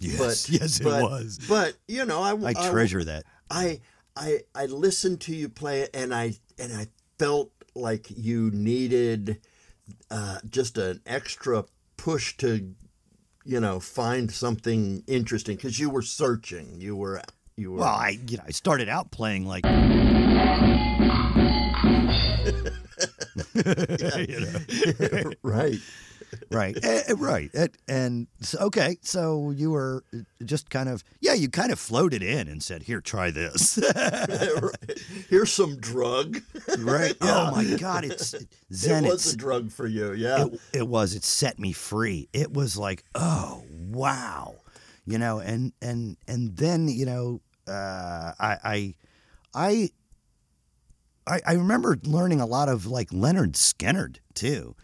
Yes, 0.00 0.18
but 0.46 0.60
yes, 0.60 0.80
it 0.80 0.84
but- 0.84 1.02
was. 1.02 1.40
But 1.48 1.74
you 1.88 2.04
know, 2.04 2.20
I 2.22 2.50
I 2.50 2.70
treasure 2.70 3.02
that. 3.02 3.24
I 3.50 3.80
I 4.16 4.40
I 4.54 4.66
listened 4.66 5.20
to 5.22 5.34
you 5.34 5.48
play 5.48 5.80
it, 5.80 5.90
and 5.92 6.14
I 6.14 6.34
and 6.58 6.72
I 6.72 6.86
felt 7.18 7.50
like 7.78 8.06
you 8.10 8.50
needed 8.52 9.40
uh, 10.10 10.38
just 10.48 10.76
an 10.78 11.00
extra 11.06 11.64
push 11.96 12.36
to, 12.38 12.74
you 13.44 13.60
know, 13.60 13.80
find 13.80 14.30
something 14.30 15.02
interesting 15.06 15.56
because 15.56 15.78
you 15.78 15.90
were 15.90 16.02
searching. 16.02 16.80
You 16.80 16.96
were 16.96 17.22
you 17.56 17.72
were. 17.72 17.78
Well, 17.80 17.88
I 17.88 18.18
you 18.28 18.36
know 18.36 18.44
I 18.46 18.50
started 18.50 18.88
out 18.88 19.10
playing 19.10 19.46
like. 19.46 19.64
yeah. 19.64 20.88
You 24.28 24.40
know, 24.40 25.32
right. 25.42 25.78
Right, 26.50 26.76
Eh, 26.82 27.02
eh, 27.08 27.14
right, 27.16 27.50
Eh, 27.54 27.68
and 27.88 28.26
so, 28.40 28.58
okay, 28.66 28.96
so 29.02 29.50
you 29.50 29.70
were 29.70 30.04
just 30.44 30.70
kind 30.70 30.88
of 30.88 31.02
yeah, 31.20 31.34
you 31.34 31.48
kind 31.48 31.72
of 31.72 31.78
floated 31.78 32.22
in 32.22 32.48
and 32.48 32.62
said, 32.62 32.82
"Here, 32.82 33.00
try 33.00 33.30
this." 33.30 33.78
Here's 35.28 35.52
some 35.52 35.76
drug. 35.78 36.40
right? 36.78 37.14
Oh 37.22 37.50
my 37.50 37.76
God, 37.76 38.04
it's 38.04 38.34
Zen. 38.72 39.04
it 39.04 39.08
it's, 39.08 39.26
was 39.26 39.34
a 39.34 39.36
drug 39.36 39.70
for 39.70 39.86
you. 39.86 40.12
Yeah. 40.12 40.46
it, 40.46 40.60
it 40.72 40.88
was 40.88 41.14
it 41.14 41.24
set 41.24 41.58
me 41.58 41.72
free 41.72 42.28
it 42.32 42.52
was 42.52 42.76
like 42.76 43.04
oh 43.14 43.62
wow 43.90 44.54
you 45.06 45.18
know 45.18 45.38
and 45.38 45.72
and 45.82 46.16
and 46.26 46.56
then 46.56 46.88
you 46.88 47.04
know 47.06 47.40
uh 47.66 48.32
i 48.38 48.58
i 48.64 48.94
i 49.54 49.90
I, 51.46 51.52
remember 51.54 51.98
learning 52.04 52.40
a 52.40 52.46
lot 52.46 52.70
of 52.70 52.86
like 52.86 53.10
Lynyrd 53.10 53.52
Skynyrd 53.52 54.16
too, 54.32 54.74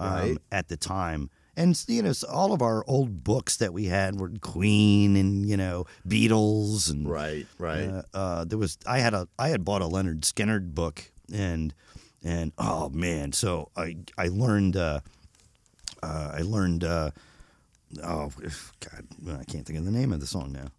um, 0.00 0.12
Right. 0.12 0.38
at 0.50 0.68
the 0.68 0.76
time, 0.76 1.30
and 1.56 1.80
you 1.86 2.02
know 2.02 2.12
all 2.28 2.52
of 2.52 2.62
our 2.62 2.84
old 2.88 3.22
books 3.22 3.56
that 3.58 3.72
we 3.72 3.84
had 3.86 4.18
were 4.18 4.30
Queen 4.40 5.14
and 5.16 5.46
you 5.48 5.56
know 5.56 5.84
Beatles 6.08 6.90
and 6.90 7.08
right. 7.08 7.46
Right. 7.58 7.88
uh, 7.88 8.02
uh, 8.14 8.44
there 8.44 8.58
was 8.58 8.78
I 8.86 8.98
had 8.98 9.14
a 9.14 9.28
I 9.38 9.48
had 9.50 9.64
bought 9.64 9.82
a 9.82 9.86
Lynyrd 9.86 10.20
Skynyrd 10.22 10.74
book 10.74 11.10
and 11.32 11.72
and 12.24 12.52
oh 12.58 12.88
man, 12.90 13.32
so 13.32 13.70
I 13.76 13.96
I 14.18 14.28
learned 14.28 14.76
uh, 14.76 15.00
uh, 16.02 16.30
I 16.34 16.42
learned 16.42 16.84
uh, 16.84 17.10
oh 18.02 18.30
God 18.80 19.06
I 19.40 19.44
can't 19.44 19.66
think 19.66 19.78
of 19.78 19.84
the 19.84 19.90
name 19.90 20.12
of 20.12 20.20
the 20.20 20.26
song 20.26 20.52
now. 20.52 20.70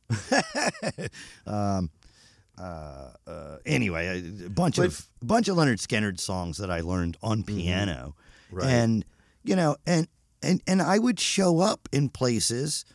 um, 1.48 1.90
uh, 2.58 3.10
uh, 3.28 3.58
anyway, 3.66 4.24
a 4.46 4.50
bunch 4.50 4.78
But- 4.78 4.88
of 4.88 5.08
bunch 5.22 5.48
of 5.48 5.58
Lynyrd 5.58 5.80
Skynyrd 5.86 6.20
songs 6.20 6.58
that 6.58 6.70
I 6.72 6.82
learned 6.82 7.18
on 7.24 7.44
piano, 7.44 8.16
Right. 8.52 8.68
and 8.68 9.06
you 9.44 9.56
know, 9.56 9.76
and 9.86 10.08
and 10.44 10.62
and 10.68 10.82
I 10.82 11.00
would 11.00 11.20
show 11.20 11.60
up 11.60 11.88
in 11.92 12.10
places 12.10 12.86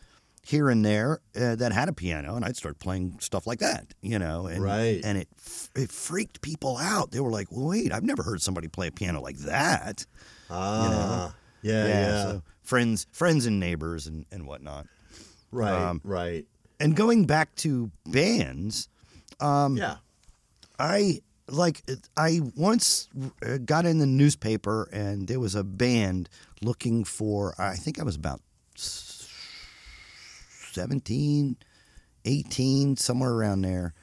here 0.45 0.69
and 0.69 0.85
there 0.85 1.19
uh, 1.35 1.55
that 1.57 1.73
had 1.73 1.89
a 1.89 1.93
piano, 1.93 2.35
and 2.35 2.45
I'd 2.45 2.55
start 2.55 2.79
playing 2.79 3.17
stuff 3.19 3.45
like 3.45 3.59
that, 3.59 3.93
you 4.01 4.17
know, 4.17 4.47
and 4.47 4.63
Right. 4.63 5.01
and 5.03 5.17
it 5.17 5.27
it 5.75 5.91
freaked 5.91 6.41
people 6.41 6.77
out. 6.77 7.11
They 7.11 7.19
were 7.19 7.31
like, 7.31 7.47
"Wait, 7.51 7.91
I've 7.91 8.03
never 8.05 8.23
heard 8.23 8.41
somebody 8.41 8.67
play 8.69 8.87
a 8.87 8.91
piano 8.91 9.21
like 9.21 9.37
that." 9.39 10.05
ah. 10.49 11.33
Yeah. 11.61 11.87
Yeah. 11.87 12.23
So 12.23 12.43
friends, 12.63 13.07
friends, 13.11 13.45
and 13.45 13.59
neighbors, 13.59 14.07
and 14.07 14.25
and 14.31 14.45
whatnot. 14.47 14.87
right. 15.51 15.73
um, 15.89 16.01
right. 16.03 16.45
And 16.79 16.95
going 16.95 17.25
back 17.25 17.53
to 17.55 17.91
bands, 18.05 18.87
um, 19.39 19.75
Yeah. 19.77 19.97
I 20.79 21.21
like 21.49 21.81
I 22.17 22.41
once 22.55 23.07
uh, 23.45 23.57
got 23.63 23.85
in 23.85 23.99
the 23.99 24.05
newspaper 24.05 24.89
and 24.91 25.27
there 25.27 25.39
was 25.39 25.55
a 25.55 25.63
band 25.63 26.29
looking 26.61 27.03
for 27.03 27.53
I 27.57 27.75
think 27.75 27.99
I 27.99 28.03
was 28.03 28.15
about 28.15 28.41
s- 28.75 29.29
17 30.73 31.55
18 32.25 32.97
somewhere 32.97 33.31
around 33.31 33.61
there 33.61 33.93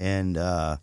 and 0.00 0.36
uh, 0.36 0.76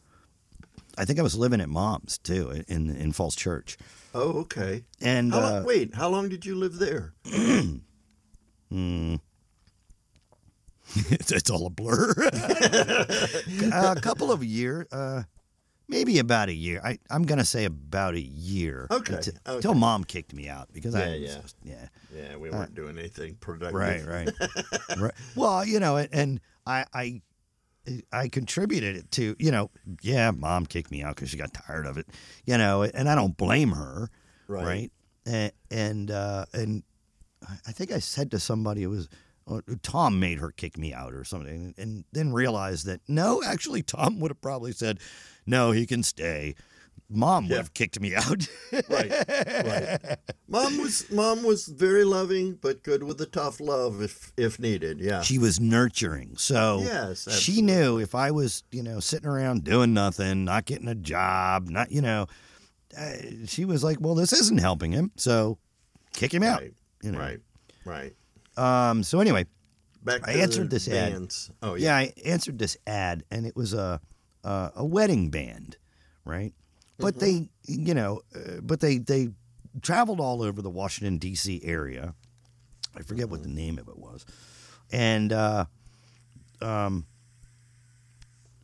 I 0.97 1.05
think 1.05 1.19
I 1.19 1.23
was 1.23 1.35
living 1.35 1.59
at 1.61 1.69
mom's 1.69 2.17
too 2.17 2.63
in 2.67 2.95
in 2.95 3.11
Falls 3.11 3.35
Church 3.35 3.77
Oh, 4.13 4.39
okay. 4.39 4.85
and 5.01 5.33
How 5.33 5.39
uh, 5.41 5.63
wait, 5.65 5.93
how 5.95 6.07
long 6.07 6.29
did 6.29 6.45
you 6.45 6.55
live 6.55 6.77
there? 6.79 7.13
it's, 11.09 11.31
it's 11.31 11.49
all 11.49 11.65
a 11.65 11.69
blur. 11.69 12.13
a 13.71 13.95
couple 14.01 14.31
of 14.31 14.43
years, 14.43 14.85
uh, 14.91 15.23
maybe 15.87 16.19
about 16.19 16.49
a 16.49 16.53
year. 16.53 16.81
I, 16.83 16.97
I'm 17.09 17.23
going 17.23 17.37
to 17.39 17.45
say 17.45 17.65
about 17.65 18.15
a 18.15 18.21
year. 18.21 18.87
Okay, 18.91 19.15
Until, 19.15 19.33
okay. 19.47 19.55
until 19.55 19.73
mom 19.73 20.03
kicked 20.03 20.33
me 20.33 20.47
out 20.49 20.69
because 20.73 20.95
I 20.95 21.05
Yeah, 21.05 21.11
was 21.11 21.21
yeah. 21.21 21.41
just- 21.41 21.55
yeah. 21.63 21.87
Yeah, 22.15 22.37
we 22.37 22.49
weren't 22.49 22.73
doing 22.75 22.97
anything 22.97 23.35
productive. 23.35 23.75
Right, 23.75 24.05
right, 24.05 24.29
right. 24.97 25.11
Well, 25.35 25.65
you 25.65 25.79
know, 25.81 25.97
and 25.97 26.39
I, 26.65 26.85
I, 26.93 27.21
I 28.13 28.29
contributed 28.29 28.95
it 28.95 29.11
to, 29.11 29.35
you 29.37 29.51
know, 29.51 29.69
yeah, 30.01 30.31
mom 30.31 30.65
kicked 30.65 30.91
me 30.91 31.03
out 31.03 31.15
because 31.15 31.29
she 31.29 31.37
got 31.37 31.53
tired 31.53 31.85
of 31.85 31.97
it, 31.97 32.07
you 32.45 32.57
know, 32.57 32.83
and 32.83 33.09
I 33.09 33.15
don't 33.15 33.35
blame 33.35 33.71
her, 33.71 34.09
Right. 34.47 34.65
right? 34.65 34.91
And 35.25 35.51
and 35.71 36.11
uh, 36.11 36.45
and 36.53 36.83
I- 37.47 37.57
I 37.67 37.71
think 37.73 37.91
I 37.91 37.99
said 37.99 38.31
to 38.31 38.39
somebody 38.39 38.83
it 38.83 38.87
was. 38.87 39.09
Uh, 39.47 39.61
Tom 39.83 40.19
made 40.19 40.39
her 40.39 40.51
kick 40.51 40.77
me 40.77 40.93
out 40.93 41.13
or 41.13 41.23
something, 41.23 41.73
and 41.77 42.03
then 42.11 42.33
realized 42.33 42.85
that 42.87 43.01
no, 43.07 43.41
actually, 43.43 43.81
Tom 43.83 44.19
would 44.19 44.31
have 44.31 44.41
probably 44.41 44.71
said, 44.71 44.99
"No, 45.45 45.71
he 45.71 45.85
can 45.85 46.03
stay." 46.03 46.55
Mom 47.07 47.43
would 47.43 47.51
Yeah. 47.51 47.57
have 47.57 47.73
kicked 47.75 47.99
me 47.99 48.15
out. 48.15 48.47
right, 48.89 49.11
right. 49.29 50.17
Mom 50.47 50.79
was 50.79 51.05
mom 51.11 51.43
was 51.43 51.67
very 51.67 52.03
loving, 52.03 52.55
but 52.59 52.81
good 52.81 53.03
with 53.03 53.19
the 53.19 53.27
tough 53.27 53.59
love 53.59 54.01
if 54.01 54.33
if 54.37 54.57
needed. 54.59 54.99
Yeah. 54.99 55.21
she 55.21 55.37
was 55.37 55.59
nurturing. 55.59 56.35
So 56.37 56.79
Yes, 56.83 57.27
she 57.39 57.61
knew 57.61 57.99
if 57.99 58.15
I 58.15 58.31
was, 58.31 58.63
you 58.71 58.81
know, 58.81 58.99
sitting 58.99 59.27
around 59.29 59.63
doing 59.63 59.93
nothing, 59.93 60.45
not 60.45 60.65
getting 60.65 60.87
a 60.87 60.95
job, 60.95 61.69
not, 61.69 61.91
you 61.91 62.01
know, 62.01 62.25
uh, 62.97 63.11
she 63.45 63.65
was 63.65 63.83
like, 63.83 63.97
well, 64.01 64.15
this 64.15 64.33
isn't 64.33 64.59
helping 64.59 64.91
him. 64.91 65.11
So 65.15 65.59
kick 66.13 66.33
him 66.33 66.41
out. 66.41 66.63
You 67.03 67.11
know. 67.11 67.19
right, 67.19 67.39
right. 67.85 68.13
Um, 68.57 69.03
so 69.03 69.19
anyway, 69.19 69.45
Back. 70.03 70.27
I 70.27 70.33
answered 70.33 70.69
this 70.69 70.87
ad. 70.87 71.33
Oh 71.63 71.73
yeah, 71.73 71.99
yeah. 71.99 72.07
I 72.07 72.13
answered 72.25 72.59
this 72.59 72.77
ad 72.85 73.23
and 73.31 73.45
it 73.45 73.55
was 73.55 73.73
a, 73.73 73.99
a, 74.43 74.71
a 74.75 74.85
wedding 74.85 75.29
band, 75.29 75.77
right? 76.23 76.53
But 76.97 77.19
they, 77.19 77.49
you 77.63 77.93
know, 77.93 78.21
uh, 78.33 78.61
but 78.61 78.79
they, 78.79 78.99
they 78.99 79.29
traveled 79.81 80.21
all 80.21 80.41
over 80.41 80.61
the 80.61 80.69
Washington, 80.69 81.17
D.C. 81.17 81.61
area. 81.63 82.13
I 82.95 83.01
forget 83.01 83.29
what 83.29 83.43
the 83.43 83.49
name 83.49 83.77
of 83.79 83.89
it 83.89 83.97
was. 83.97 84.25
And, 84.91 85.33
uh, 85.33 85.65
um, 86.61 87.05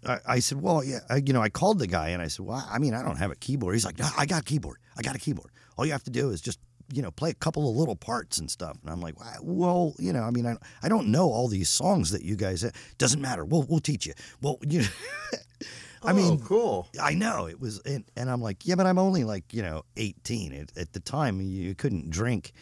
I, 0.05 0.19
I 0.25 0.39
said, 0.39 0.61
well, 0.61 0.83
yeah, 0.83 0.99
I, 1.09 1.17
you 1.17 1.33
know, 1.33 1.41
I 1.41 1.49
called 1.49 1.79
the 1.79 1.87
guy 1.87 2.09
and 2.09 2.21
I 2.21 2.27
said, 2.27 2.45
well, 2.45 2.65
I 2.71 2.79
mean, 2.79 2.93
I 2.93 3.03
don't 3.03 3.17
have 3.17 3.31
a 3.31 3.35
keyboard. 3.35 3.75
He's 3.75 3.85
like, 3.85 3.99
no, 3.99 4.07
I 4.17 4.25
got 4.25 4.41
a 4.41 4.45
keyboard. 4.45 4.77
I 4.95 5.01
got 5.01 5.15
a 5.15 5.19
keyboard. 5.19 5.51
All 5.77 5.85
you 5.85 5.91
have 5.91 6.03
to 6.03 6.11
do 6.11 6.29
is 6.29 6.39
just, 6.39 6.59
you 6.93 7.01
know, 7.01 7.11
play 7.11 7.29
a 7.29 7.33
couple 7.33 7.69
of 7.69 7.75
little 7.75 7.95
parts 7.95 8.37
and 8.39 8.49
stuff. 8.49 8.77
And 8.81 8.91
I'm 8.91 9.01
like, 9.01 9.15
well, 9.41 9.93
you 9.99 10.13
know, 10.13 10.23
I 10.23 10.31
mean, 10.31 10.45
I, 10.45 10.55
I 10.83 10.89
don't 10.89 11.07
know 11.07 11.29
all 11.29 11.47
these 11.47 11.69
songs 11.69 12.11
that 12.11 12.23
you 12.23 12.35
guys, 12.35 12.69
doesn't 12.97 13.21
matter. 13.21 13.45
We'll, 13.45 13.63
we'll 13.63 13.79
teach 13.79 14.05
you. 14.05 14.13
Well, 14.41 14.57
you 14.67 14.83
I 16.03 16.11
oh, 16.11 16.13
mean, 16.15 16.39
cool. 16.39 16.87
I 16.99 17.13
know 17.13 17.45
it 17.45 17.59
was, 17.59 17.79
and, 17.85 18.03
and 18.17 18.29
I'm 18.29 18.41
like, 18.41 18.65
yeah, 18.65 18.73
but 18.75 18.87
I'm 18.87 18.97
only 18.97 19.23
like, 19.23 19.53
you 19.53 19.61
know, 19.61 19.83
18. 19.97 20.53
At, 20.53 20.77
at 20.77 20.93
the 20.93 20.99
time, 20.99 21.39
you 21.41 21.75
couldn't 21.75 22.09
drink 22.09 22.53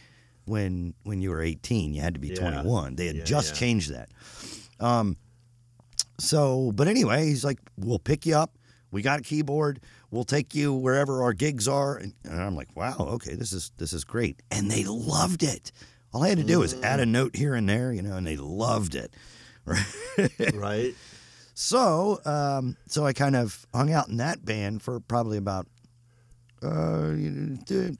when 0.46 0.94
when 1.04 1.22
you 1.22 1.30
were 1.30 1.42
18. 1.42 1.94
You 1.94 2.02
had 2.02 2.16
to 2.16 2.20
be 2.20 2.30
Yeah. 2.30 2.36
21. 2.62 2.96
They 2.96 3.08
had 3.08 3.16
Yeah, 3.18 3.24
just 3.24 3.54
yeah. 3.54 3.60
changed 3.60 3.94
that. 3.94 4.10
Um, 4.80 5.16
so, 6.20 6.72
but 6.74 6.88
anyway, 6.88 7.28
he's 7.28 7.46
like, 7.46 7.60
we'll 7.78 8.00
pick 8.00 8.26
you 8.26 8.36
up. 8.36 8.58
We 8.92 9.02
got 9.02 9.20
a 9.20 9.24
keyboard. 9.24 9.80
We'll 10.12 10.24
take 10.24 10.56
you 10.56 10.74
wherever 10.74 11.22
our 11.24 11.34
gigs 11.34 11.68
are. 11.68 11.96
And, 11.98 12.14
and 12.24 12.42
I'm 12.42 12.56
like, 12.56 12.76
wow, 12.76 12.96
okay, 13.00 13.36
this 13.36 13.54
is 13.54 13.72
this 13.78 13.94
is 13.94 14.04
great. 14.04 14.42
And 14.52 14.70
they 14.72 14.84
loved 14.86 15.44
it. 15.44 15.72
All 16.14 16.24
I 16.24 16.30
had 16.30 16.40
to 16.40 16.44
do 16.44 16.60
was 16.60 16.74
add 16.82 17.00
a 17.00 17.06
Mm. 17.06 17.10
note 17.10 17.36
here 17.36 17.54
and 17.54 17.70
there, 17.70 17.94
you 17.94 18.02
know, 18.02 18.16
and 18.18 18.26
they 18.26 18.38
loved 18.38 18.96
it. 18.96 19.14
Right. 19.66 20.54
right. 20.56 20.96
So, 21.54 22.22
um, 22.24 22.78
so 22.88 23.06
I 23.06 23.12
kind 23.12 23.36
of 23.36 23.68
hung 23.76 23.92
out 23.92 24.08
in 24.08 24.16
that 24.18 24.46
band 24.46 24.82
for 24.82 25.02
probably 25.02 25.38
about, 25.38 25.68
uh, 26.64 27.12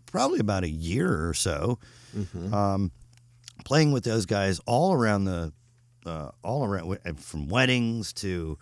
probably 0.06 0.40
about 0.40 0.64
a 0.64 0.70
year 0.70 1.28
or 1.28 1.34
so, 1.34 1.78
Mm-hmm. 2.18 2.54
um, 2.54 2.92
playing 3.66 3.92
with 3.92 4.04
those 4.06 4.26
guys 4.26 4.60
all 4.66 4.94
around 4.94 5.26
the 5.26 5.52
uh, 6.06 6.32
all 6.42 6.64
around, 6.66 6.98
from 7.20 7.48
weddings 7.50 8.14
to 8.14 8.58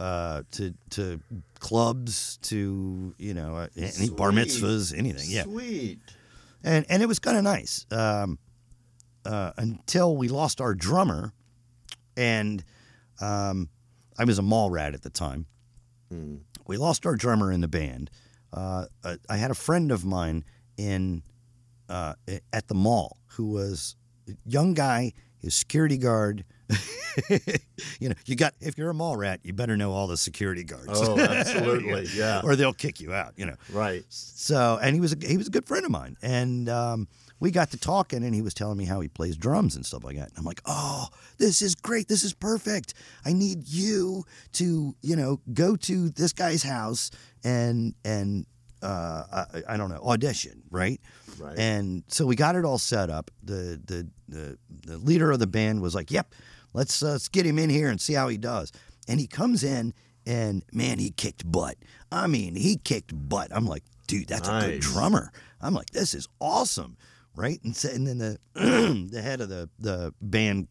uh, 0.00 0.42
to 0.52 0.74
to 0.90 1.20
clubs 1.58 2.38
to 2.38 3.14
you 3.18 3.34
know 3.34 3.54
uh, 3.54 3.68
any 3.76 4.08
bar 4.08 4.30
mitzvahs, 4.30 4.96
anything. 4.96 5.26
Yeah, 5.28 5.44
Sweet. 5.44 5.98
and 6.64 6.86
and 6.88 7.02
it 7.02 7.06
was 7.06 7.18
kind 7.18 7.36
of 7.36 7.44
nice 7.44 7.84
um, 7.92 8.38
uh, 9.26 9.52
until 9.58 10.16
we 10.16 10.28
lost 10.28 10.60
our 10.60 10.74
drummer, 10.74 11.32
and 12.16 12.64
um, 13.20 13.68
I 14.18 14.24
was 14.24 14.38
a 14.38 14.42
mall 14.42 14.70
rat 14.70 14.94
at 14.94 15.02
the 15.02 15.10
time. 15.10 15.46
We 16.66 16.76
lost 16.76 17.06
our 17.06 17.14
drummer 17.14 17.52
in 17.52 17.60
the 17.60 17.68
band. 17.68 18.10
Uh, 18.52 18.86
uh, 19.04 19.16
I 19.28 19.36
had 19.36 19.50
a 19.52 19.54
friend 19.54 19.92
of 19.92 20.04
mine 20.04 20.44
in 20.76 21.22
uh, 21.88 22.14
at 22.52 22.68
the 22.68 22.74
mall 22.74 23.18
who 23.26 23.50
was 23.50 23.96
a 24.28 24.32
young 24.44 24.74
guy, 24.74 25.12
his 25.38 25.54
security 25.54 25.98
guard. 25.98 26.44
you 28.00 28.08
know, 28.08 28.14
you 28.26 28.36
got 28.36 28.54
if 28.60 28.78
you're 28.78 28.90
a 28.90 28.94
mall 28.94 29.16
rat, 29.16 29.40
you 29.42 29.52
better 29.52 29.76
know 29.76 29.92
all 29.92 30.06
the 30.06 30.16
security 30.16 30.64
guards. 30.64 30.88
Oh, 30.92 31.18
absolutely. 31.20 32.08
Yeah. 32.14 32.40
or 32.44 32.56
they'll 32.56 32.72
kick 32.72 33.00
you 33.00 33.12
out. 33.12 33.34
You 33.36 33.46
know. 33.46 33.56
Right. 33.72 34.04
So, 34.08 34.78
and 34.82 34.94
he 34.94 35.00
was 35.00 35.12
a, 35.12 35.26
he 35.26 35.36
was 35.36 35.48
a 35.48 35.50
good 35.50 35.66
friend 35.66 35.84
of 35.84 35.90
mine, 35.90 36.16
and 36.22 36.68
um, 36.68 37.08
we 37.40 37.50
got 37.50 37.70
to 37.70 37.78
talking, 37.78 38.22
and 38.22 38.34
he 38.34 38.42
was 38.42 38.54
telling 38.54 38.76
me 38.76 38.84
how 38.84 39.00
he 39.00 39.08
plays 39.08 39.36
drums 39.36 39.74
and 39.74 39.84
stuff 39.84 40.04
like 40.04 40.16
that. 40.16 40.28
And 40.28 40.38
I'm 40.38 40.44
like, 40.44 40.60
oh, 40.66 41.08
this 41.38 41.62
is 41.62 41.74
great, 41.74 42.06
this 42.08 42.22
is 42.22 42.34
perfect. 42.34 42.94
I 43.24 43.32
need 43.32 43.66
you 43.66 44.24
to, 44.52 44.94
you 45.00 45.16
know, 45.16 45.40
go 45.52 45.74
to 45.76 46.10
this 46.10 46.32
guy's 46.32 46.62
house 46.62 47.10
and 47.42 47.94
and 48.04 48.46
uh, 48.82 49.24
I, 49.32 49.74
I 49.74 49.76
don't 49.76 49.90
know 49.90 50.00
audition, 50.02 50.62
right? 50.70 51.00
Right. 51.38 51.58
And 51.58 52.04
so 52.08 52.26
we 52.26 52.36
got 52.36 52.56
it 52.56 52.64
all 52.64 52.78
set 52.78 53.10
up. 53.10 53.30
The 53.42 53.80
the 53.84 54.08
the, 54.28 54.58
the 54.86 54.98
leader 54.98 55.30
of 55.30 55.38
the 55.38 55.46
band 55.46 55.82
was 55.82 55.94
like, 55.94 56.10
"Yep, 56.10 56.34
let's 56.72 57.02
uh, 57.02 57.12
let's 57.12 57.28
get 57.28 57.46
him 57.46 57.58
in 57.58 57.70
here 57.70 57.88
and 57.88 58.00
see 58.00 58.14
how 58.14 58.28
he 58.28 58.36
does." 58.36 58.72
And 59.08 59.18
he 59.18 59.26
comes 59.26 59.64
in, 59.64 59.94
and 60.26 60.64
man, 60.72 60.98
he 60.98 61.10
kicked 61.10 61.50
butt. 61.50 61.76
I 62.12 62.26
mean, 62.26 62.54
he 62.54 62.76
kicked 62.76 63.12
butt. 63.28 63.48
I'm 63.54 63.66
like, 63.66 63.84
dude, 64.06 64.28
that's 64.28 64.48
a 64.48 64.60
good 64.60 64.80
drummer. 64.80 65.32
I'm 65.60 65.74
like, 65.74 65.90
this 65.90 66.14
is 66.14 66.28
awesome, 66.40 66.96
right? 67.36 67.62
And, 67.62 67.76
so, 67.76 67.88
and 67.90 68.06
then 68.06 68.18
the 68.18 68.38
the 69.10 69.22
head 69.22 69.40
of 69.40 69.48
the 69.48 69.68
the 69.78 70.12
band 70.20 70.68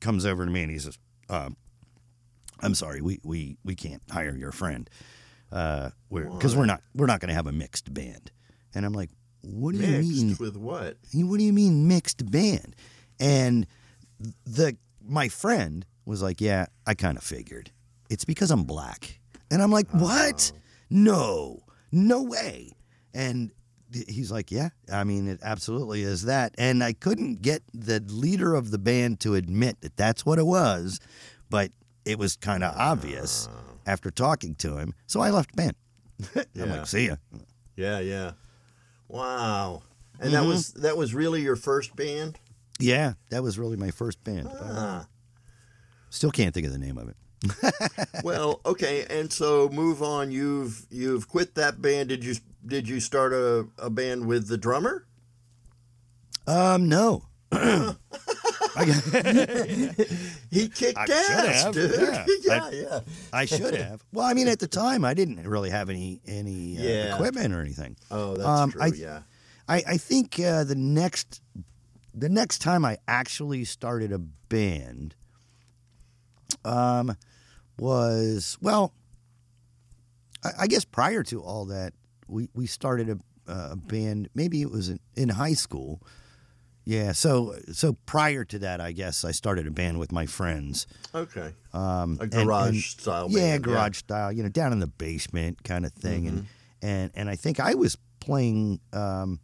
comes 0.00 0.24
over 0.24 0.44
to 0.44 0.50
me 0.50 0.62
and 0.62 0.70
he 0.70 0.78
says, 0.78 0.98
uh, 1.28 1.50
"I'm 2.60 2.74
sorry, 2.74 3.00
we 3.00 3.20
we 3.24 3.56
we 3.64 3.74
can't 3.74 4.02
hire 4.10 4.36
your 4.36 4.52
friend, 4.52 4.88
uh, 5.50 5.90
because 6.10 6.56
we're 6.56 6.66
not 6.66 6.82
we're 6.94 7.06
not 7.06 7.20
going 7.20 7.28
to 7.28 7.34
have 7.34 7.46
a 7.46 7.52
mixed 7.52 7.92
band." 7.92 8.30
And 8.74 8.86
I'm 8.86 8.92
like, 8.92 9.10
"What 9.42 9.74
do 9.74 9.78
you 9.78 9.98
mean? 9.98 10.28
Mixed 10.28 10.40
with 10.40 10.56
what? 10.56 10.96
What 11.14 11.38
do 11.38 11.44
you 11.44 11.52
mean 11.52 11.88
mixed 11.88 12.30
band?" 12.30 12.76
And 13.18 13.66
the 14.44 14.76
my 15.08 15.28
friend 15.28 15.84
was 16.04 16.22
like, 16.22 16.40
"Yeah, 16.40 16.66
I 16.86 16.94
kind 16.94 17.16
of 17.18 17.24
figured. 17.24 17.70
It's 18.10 18.24
because 18.24 18.50
I'm 18.50 18.64
black." 18.64 19.20
And 19.50 19.62
I'm 19.62 19.70
like, 19.72 19.88
"What? 19.90 20.52
No, 20.90 21.60
no 21.90 22.22
way." 22.22 22.72
And 23.14 23.50
he's 24.06 24.30
like, 24.30 24.50
"Yeah, 24.50 24.68
I 24.92 25.04
mean, 25.04 25.28
it 25.28 25.40
absolutely 25.42 26.02
is 26.02 26.22
that." 26.22 26.54
And 26.58 26.84
I 26.84 26.92
couldn't 26.92 27.42
get 27.42 27.62
the 27.72 28.00
leader 28.00 28.54
of 28.54 28.70
the 28.70 28.78
band 28.78 29.20
to 29.20 29.34
admit 29.34 29.80
that 29.80 29.96
that's 29.96 30.24
what 30.26 30.38
it 30.38 30.46
was, 30.46 31.00
but 31.50 31.72
it 32.04 32.18
was 32.18 32.36
kind 32.36 32.62
of 32.62 32.74
obvious 32.76 33.48
after 33.86 34.10
talking 34.10 34.54
to 34.56 34.76
him. 34.78 34.94
So 35.06 35.20
I 35.20 35.30
left 35.30 35.56
the 35.56 35.62
band. 35.62 35.76
I'm 36.36 36.44
Yeah. 36.54 36.64
like, 36.64 36.86
"See 36.86 37.06
ya." 37.06 37.16
Yeah, 37.76 38.00
yeah. 38.00 38.32
Wow. 39.08 39.82
And 40.20 40.32
Mm-hmm. 40.32 40.42
that 40.42 40.46
was 40.48 40.72
that 40.72 40.96
was 40.96 41.14
really 41.14 41.42
your 41.42 41.56
first 41.56 41.94
band? 41.96 42.38
Yeah, 42.78 43.14
that 43.30 43.42
was 43.42 43.58
really 43.58 43.76
my 43.76 43.90
first 43.90 44.22
band. 44.24 44.48
Ah. 44.52 45.06
Still 46.10 46.30
can't 46.30 46.54
think 46.54 46.66
of 46.66 46.72
the 46.72 46.78
name 46.78 46.96
of 46.98 47.08
it. 47.08 47.16
well, 48.24 48.60
okay, 48.66 49.04
and 49.10 49.32
so 49.32 49.68
move 49.68 50.02
on. 50.02 50.30
You've 50.30 50.86
you've 50.90 51.28
quit 51.28 51.54
that 51.56 51.80
band. 51.82 52.08
Did 52.08 52.24
you 52.24 52.34
did 52.66 52.88
you 52.88 52.98
start 53.00 53.32
a, 53.32 53.66
a 53.78 53.90
band 53.90 54.26
with 54.26 54.48
the 54.48 54.56
drummer? 54.58 55.06
Um, 56.46 56.88
no. 56.88 57.24
He 60.50 60.68
kicked 60.68 60.98
I 60.98 61.04
ass, 61.10 61.64
have, 61.64 61.74
dude. 61.74 61.92
yeah. 62.00 62.24
yeah, 62.42 62.64
I- 62.64 62.70
yeah. 62.70 63.00
I 63.32 63.44
should 63.44 63.74
have. 63.74 64.02
Well, 64.12 64.24
I 64.26 64.34
mean, 64.34 64.48
at 64.48 64.58
the 64.60 64.66
time, 64.68 65.04
I 65.04 65.14
didn't 65.14 65.46
really 65.46 65.70
have 65.70 65.90
any 65.90 66.20
any 66.26 66.78
uh, 66.78 66.82
Yeah. 66.82 67.14
equipment 67.14 67.52
or 67.54 67.60
anything. 67.60 67.96
Oh, 68.10 68.34
that's 68.36 68.48
Um, 68.48 68.70
true. 68.72 68.82
I- 68.82 68.86
yeah. 68.94 69.20
I, 69.68 69.82
I 69.86 69.96
think 69.98 70.40
uh, 70.40 70.64
the 70.64 70.74
next 70.74 71.42
the 72.14 72.28
next 72.28 72.58
time 72.58 72.84
I 72.84 72.98
actually 73.06 73.64
started 73.64 74.12
a 74.12 74.18
band 74.18 75.14
um, 76.64 77.16
was 77.78 78.58
well, 78.60 78.92
I, 80.44 80.50
I 80.60 80.66
guess 80.66 80.84
prior 80.84 81.22
to 81.24 81.42
all 81.42 81.66
that, 81.66 81.92
we 82.26 82.48
we 82.54 82.66
started 82.66 83.08
a, 83.46 83.52
a 83.52 83.76
band. 83.76 84.28
Maybe 84.34 84.62
it 84.62 84.70
was 84.70 84.88
in, 84.88 85.00
in 85.16 85.28
high 85.30 85.54
school. 85.54 86.02
Yeah, 86.84 87.12
so 87.12 87.54
so 87.72 87.92
prior 88.06 88.44
to 88.46 88.58
that, 88.60 88.80
I 88.80 88.92
guess 88.92 89.22
I 89.24 89.30
started 89.32 89.66
a 89.66 89.70
band 89.70 89.98
with 89.98 90.10
my 90.10 90.24
friends. 90.24 90.86
Okay. 91.14 91.52
Um, 91.74 92.16
A 92.20 92.26
garage 92.26 92.68
and- 92.70 92.82
style 92.82 93.26
yeah, 93.28 93.40
band, 93.40 93.66
yeah. 93.66 93.72
garage 93.74 93.98
style. 93.98 94.32
You 94.32 94.42
know, 94.42 94.48
down 94.48 94.72
in 94.72 94.78
the 94.78 94.86
basement 94.86 95.62
kind 95.64 95.84
of 95.84 95.92
thing, 95.92 96.26
and 96.26 96.38
Mm-hmm. 96.38 96.86
and 96.86 97.10
and 97.14 97.28
I 97.28 97.36
think 97.36 97.60
I 97.60 97.74
was 97.74 97.98
playing 98.20 98.80
um, 98.94 99.38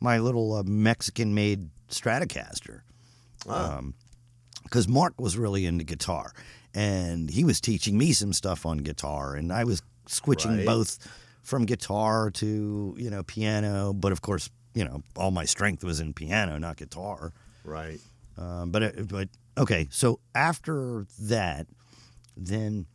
my 0.00 0.18
little 0.18 0.54
uh, 0.54 0.62
Mexican-made 0.64 1.70
Stratocaster 1.92 2.80
because 4.64 4.88
Mark 4.88 5.14
was 5.20 5.36
really 5.36 5.66
into 5.66 5.84
guitar, 5.84 6.32
and 6.74 7.28
he 7.30 7.44
was 7.44 7.60
teaching 7.60 7.98
me 7.98 8.12
some 8.12 8.32
stuff 8.32 8.64
on 8.64 8.78
guitar, 8.78 9.34
and 9.34 9.52
I 9.52 9.64
was 9.64 9.82
switching 10.06 10.56
Right. 10.58 10.66
both 10.66 10.98
from 11.42 11.64
guitar 11.66 12.30
to 12.30 12.94
you 12.98 13.10
know 13.10 13.22
piano, 13.24 13.92
but 13.92 14.12
of 14.12 14.22
course 14.22 14.48
you 14.74 14.84
know 14.84 15.02
all 15.16 15.30
my 15.30 15.44
strength 15.44 15.82
was 15.84 16.00
in 16.00 16.12
piano, 16.14 16.58
not 16.58 16.76
guitar. 16.76 17.32
right. 17.64 18.00
Um, 18.38 18.70
but 18.70 18.82
it- 18.82 19.08
but 19.08 19.28
okay, 19.58 19.86
so 19.90 20.18
after 20.34 21.06
that, 21.20 21.66
then 22.36 22.86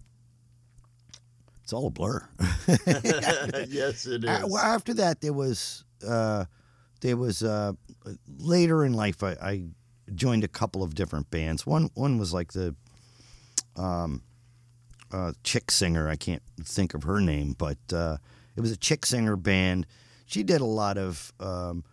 it's 1.63 1.73
all 1.73 1.87
a 1.87 1.91
blur. 1.91 2.27
yes, 3.67 4.05
it 4.07 4.23
is. 4.23 4.43
Well, 4.45 4.57
after 4.57 4.93
that, 4.95 5.21
there 5.21 5.33
was 5.33 5.83
uh, 6.07 6.45
there 7.01 7.17
was 7.17 7.43
uh, 7.43 7.73
later 8.39 8.83
in 8.85 8.93
life. 8.93 9.23
I, 9.23 9.31
I 9.41 9.63
joined 10.15 10.43
a 10.43 10.47
couple 10.47 10.83
of 10.83 10.95
different 10.95 11.29
bands. 11.31 11.65
One 11.65 11.89
one 11.93 12.17
was 12.17 12.33
like 12.33 12.53
the 12.53 12.75
um, 13.75 14.21
uh, 15.11 15.33
chick 15.43 15.71
singer. 15.71 16.09
I 16.09 16.15
can't 16.15 16.41
think 16.63 16.93
of 16.93 17.03
her 17.03 17.19
name, 17.21 17.55
but 17.57 17.77
uh, 17.93 18.17
it 18.55 18.61
was 18.61 18.71
a 18.71 18.77
chick 18.77 19.05
singer 19.05 19.35
band. 19.35 19.85
She 20.25 20.43
did 20.43 20.61
a 20.61 20.65
lot 20.65 20.97
of 20.97 21.31
um, 21.39 21.83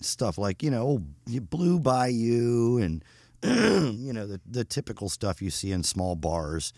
stuff 0.00 0.38
like 0.38 0.62
you 0.62 0.70
know 0.70 1.02
Blue 1.26 1.78
Bayou 1.78 2.78
and 2.78 3.04
you 3.42 4.12
know 4.12 4.26
the 4.26 4.40
the 4.48 4.64
typical 4.64 5.08
stuff 5.08 5.40
you 5.42 5.50
see 5.50 5.72
in 5.72 5.82
small 5.82 6.14
bars 6.16 6.72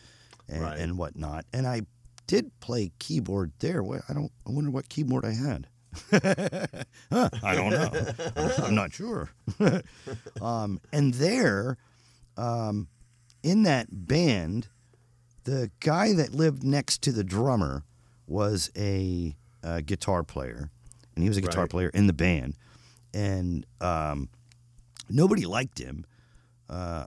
and, 0.49 0.63
Right. 0.63 0.79
and 0.79 0.97
whatnot. 0.99 1.47
And 1.53 1.67
I 1.67 1.83
did 2.27 2.59
play 2.61 2.93
keyboard 2.99 3.53
there. 3.59 3.83
I 4.09 4.13
don't. 4.13 4.33
I 4.47 4.51
wonder 4.51 4.71
what 4.71 4.89
keyboard 4.89 5.25
I 5.25 5.33
had. 5.33 5.67
Huh, 6.11 7.29
I 7.43 7.55
don't 7.55 7.71
know. 7.71 7.93
I'm 8.59 8.75
not 8.75 8.93
sure. 8.93 9.31
um, 10.41 10.81
and 10.93 11.15
there, 11.15 11.77
um, 12.37 12.89
in 13.43 13.63
that 13.65 13.87
band, 13.91 14.69
the 15.45 15.71
guy 15.81 16.13
that 16.15 16.35
lived 16.35 16.65
next 16.65 17.03
to 17.03 17.13
the 17.13 17.25
drummer 17.25 17.85
was 18.27 18.71
a, 18.77 19.37
uh 19.63 19.81
guitar 19.81 20.23
player, 20.23 20.71
and 21.15 21.23
he 21.23 21.29
was 21.29 21.37
a 21.37 21.41
guitar 21.41 21.63
Right. 21.65 21.71
player 21.71 21.89
in 21.91 22.07
the 22.07 22.13
band, 22.13 22.57
and 23.13 23.65
um, 23.81 24.29
nobody 25.09 25.45
liked 25.47 25.79
him, 25.79 26.05
uh, 26.71 27.07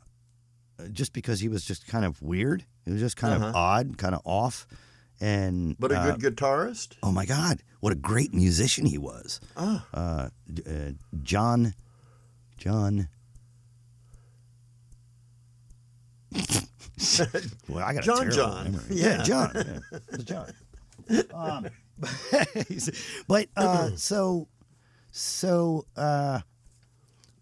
just 0.91 1.13
because 1.13 1.39
he 1.39 1.49
was 1.49 1.65
just 1.65 1.87
kind 1.87 2.05
of 2.05 2.21
weird. 2.21 2.65
He 2.85 2.91
was 2.91 3.01
just 3.01 3.17
kind 3.17 3.33
of 3.33 3.41
Uh-huh. 3.41 3.51
odd, 3.55 3.97
kind 3.97 4.13
of 4.15 4.21
off, 4.25 4.67
and 5.19 5.75
but 5.79 5.91
a 5.91 5.95
uh, 5.99 6.15
good 6.15 6.35
guitarist? 6.35 6.95
oh 7.03 7.11
my 7.11 7.25
God, 7.25 7.63
what 7.79 7.91
a 7.93 7.95
great 7.95 8.33
musician 8.33 8.85
he 8.85 8.97
was. 8.97 9.39
Ah. 9.55 9.85
Uh, 9.93 10.29
uh, 10.67 10.91
John, 11.23 11.73
John. 12.57 13.09
well, 17.69 17.83
I 17.83 17.93
got 17.93 18.03
John 18.03 18.27
a 18.27 18.31
terrible 18.31 18.35
John. 18.35 18.63
memory. 18.71 18.83
Yeah. 18.91 19.23
John. 19.23 19.51
Yeah, 19.55 19.99
it's 20.11 20.23
John. 20.23 20.51
Um, 21.33 21.67
but 23.27 23.47
uh, 23.55 23.91
so, 23.95 24.47
so 25.11 25.85
uh, 25.95 26.41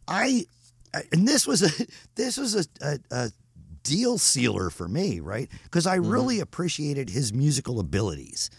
I, 0.07 0.45
I- 0.93 1.03
and 1.11 1.27
this 1.27 1.47
was 1.47 1.63
a 1.63 1.85
this 2.15 2.37
was 2.37 2.55
a, 2.55 2.65
a, 2.81 2.99
a 3.11 3.31
deal 3.85 4.17
sealer 4.17 4.69
for 4.69 4.87
me, 4.89 5.19
right? 5.21 5.49
Because 5.63 5.85
Mm-hmm. 5.85 6.05
I 6.05 6.11
really 6.13 6.39
appreciated 6.41 7.09
his 7.09 7.31
musical 7.33 7.79
abilities, 7.79 8.49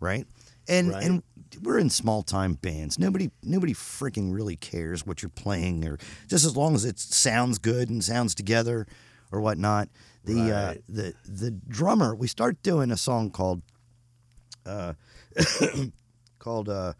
right? 0.00 0.26
And 0.68 0.90
Right. 0.90 1.04
and 1.04 1.22
we're 1.62 1.78
in 1.78 1.90
small 1.90 2.22
time 2.22 2.54
bands. 2.54 2.98
Nobody 2.98 3.30
nobody 3.42 3.74
freaking 3.74 4.34
really 4.34 4.56
cares 4.56 5.06
what 5.06 5.22
you're 5.22 5.30
playing, 5.30 5.84
or 5.86 5.98
just 6.28 6.44
as 6.44 6.56
long 6.56 6.74
as 6.74 6.84
it 6.84 6.98
sounds 6.98 7.58
good 7.58 7.88
and 7.90 8.02
sounds 8.04 8.34
together, 8.34 8.86
or 9.32 9.40
whatnot. 9.40 9.88
The 10.24 10.52
uh, 10.52 10.74
the 10.88 11.14
the 11.24 11.50
drummer. 11.50 12.14
We 12.14 12.28
start 12.28 12.62
doing 12.62 12.90
a 12.90 12.96
song 12.96 13.30
called 13.30 13.62
uh, 14.66 14.94
called 16.38 16.68
uh, 16.68 16.94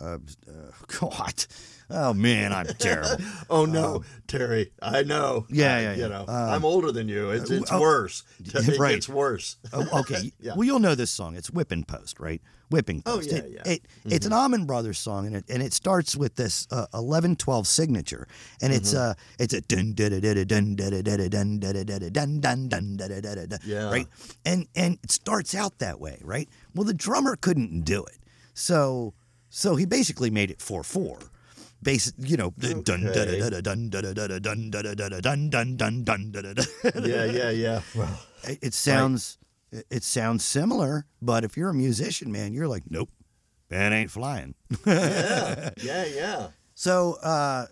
uh, 0.00 0.18
uh, 0.48 1.06
what? 1.06 1.46
Oh 1.88 2.12
man, 2.12 2.52
I'm 2.52 2.66
terrible. 2.66 3.24
Oh 3.48 3.64
no, 3.64 4.02
Terry, 4.26 4.72
I 4.82 5.02
know. 5.04 5.46
Yeah, 5.50 5.76
I- 5.76 5.80
yeah, 5.82 5.94
You 5.94 6.08
know, 6.08 6.22
Um, 6.22 6.28
I'm 6.28 6.64
older 6.64 6.90
than 6.90 7.08
you. 7.08 7.30
It's 7.30 7.48
it's 7.50 7.70
oh, 7.72 7.80
worse. 7.80 8.24
It 8.44 8.78
right. 8.78 8.94
gets 8.94 9.08
worse. 9.08 9.56
Oh, 9.72 10.00
okay. 10.00 10.32
Yeah. 10.40 10.54
Well, 10.56 10.64
you'll 10.64 10.80
know 10.80 10.96
this 10.96 11.12
song. 11.12 11.36
It's 11.36 11.48
Whipping 11.50 11.84
Post, 11.84 12.18
right? 12.18 12.42
Whipping 12.70 13.02
Post. 13.02 13.30
Oh, 13.32 13.36
yeah, 13.36 13.42
It- 13.42 13.52
yeah. 13.52 13.72
Mm-hmm. 13.72 14.12
It's 14.12 14.26
an 14.26 14.32
Allman 14.32 14.64
Brothers 14.66 14.98
song, 14.98 15.26
and 15.28 15.36
it, 15.36 15.44
and 15.48 15.62
it 15.62 15.72
starts 15.72 16.16
with 16.16 16.34
this 16.34 16.66
uh, 16.72 16.86
11-12 16.92 17.66
signature, 17.66 18.26
and 18.60 18.72
it's 18.72 18.92
Mm-hmm. 18.92 19.10
uh 19.12 19.14
it's 19.38 19.54
a 19.54 19.60
dun 19.60 19.94
da 19.94 20.08
da 20.08 20.18
da 20.18 20.34
da 20.34 20.44
dun 20.44 20.74
da 20.74 20.90
da 20.90 21.02
da 21.02 21.16
da 21.16 21.28
dun 21.28 21.60
da 21.60 21.72
da 21.72 21.84
da 21.84 21.98
da 22.00 22.08
dun 22.10 22.40
dun 22.40 22.68
dun 22.68 22.96
da 22.96 23.06
da 23.08 23.20
da 23.20 23.34
da 23.36 23.46
da, 23.46 23.56
Yeah. 23.64 23.90
right? 23.90 24.08
And 24.44 24.66
and 24.74 24.98
it 25.04 25.12
starts 25.12 25.54
out 25.54 25.78
that 25.78 26.00
way, 26.00 26.18
right? 26.24 26.48
Well, 26.74 26.84
the 26.84 26.94
drummer 26.94 27.36
couldn't 27.36 27.82
do 27.84 28.02
it, 28.04 28.18
so 28.54 29.14
so 29.56 29.74
he 29.74 29.86
basically 29.86 30.28
made 30.30 30.50
it 30.50 30.60
four 30.60 30.82
four. 30.84 31.18
Basic, 31.82 32.14
you 32.18 32.36
know, 32.36 32.50
dun 32.58 32.82
da 32.82 33.12
da 33.14 33.20
Okay. 33.22 33.38
da 33.40 33.48
da 33.50 33.60
dun 33.60 33.90
dun 33.90 34.02
da 34.14 34.94
da 34.94 35.08
da 35.08 35.20
dun 35.20 35.50
dun 35.50 35.76
dun 35.76 36.04
dun 36.04 36.30
da 36.32 36.40
da 36.42 36.52
da. 36.52 36.62
yeah, 37.04 37.24
yeah, 37.24 37.50
yeah. 37.50 37.80
Well, 37.94 38.20
It, 38.62 38.74
sounds 38.74 39.38
it, 39.72 39.86
it 39.90 40.04
sounds 40.04 40.44
similar, 40.44 41.06
but 41.22 41.42
if 41.44 41.56
you're 41.56 41.70
a 41.70 41.74
musician, 41.74 42.30
man, 42.30 42.52
you're 42.52 42.68
like, 42.68 42.84
nope, 42.90 43.08
that 43.70 43.92
ain't 43.92 44.10
flying. 44.10 44.54
yeah, 44.86 45.70
yeah, 45.82 46.04
yeah. 46.04 46.48
so 46.74 47.14
uh, 47.22 47.66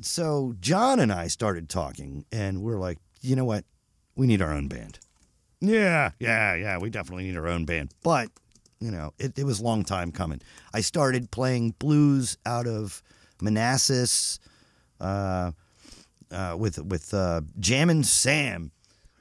so 0.00 0.54
John 0.60 1.00
and 1.00 1.10
I 1.12 1.28
started 1.28 1.68
talking, 1.70 2.24
and 2.32 2.60
we're 2.62 2.78
like, 2.78 2.98
you 3.22 3.34
know 3.34 3.44
what, 3.46 3.64
we 4.14 4.26
need 4.26 4.42
our 4.42 4.52
own 4.52 4.68
band. 4.68 4.98
Yeah, 5.60 6.10
yeah, 6.18 6.54
yeah, 6.54 6.78
we 6.78 6.90
definitely 6.90 7.24
need 7.24 7.36
our 7.38 7.48
own 7.48 7.64
band, 7.64 7.92
but 8.02 8.28
you 8.80 8.90
know, 8.90 9.12
it, 9.18 9.38
it 9.38 9.44
was 9.44 9.60
a 9.60 9.64
long 9.64 9.84
time 9.84 10.12
coming. 10.12 10.40
I 10.72 10.80
started 10.80 11.30
playing 11.30 11.74
blues 11.78 12.38
out 12.44 12.66
of 12.66 13.02
Manassas. 13.40 14.38
Uh, 15.00 15.52
uh, 16.30 16.56
with 16.58 16.78
with 16.82 17.14
uh, 17.14 17.42
Jammin' 17.58 18.04
Sam, 18.04 18.72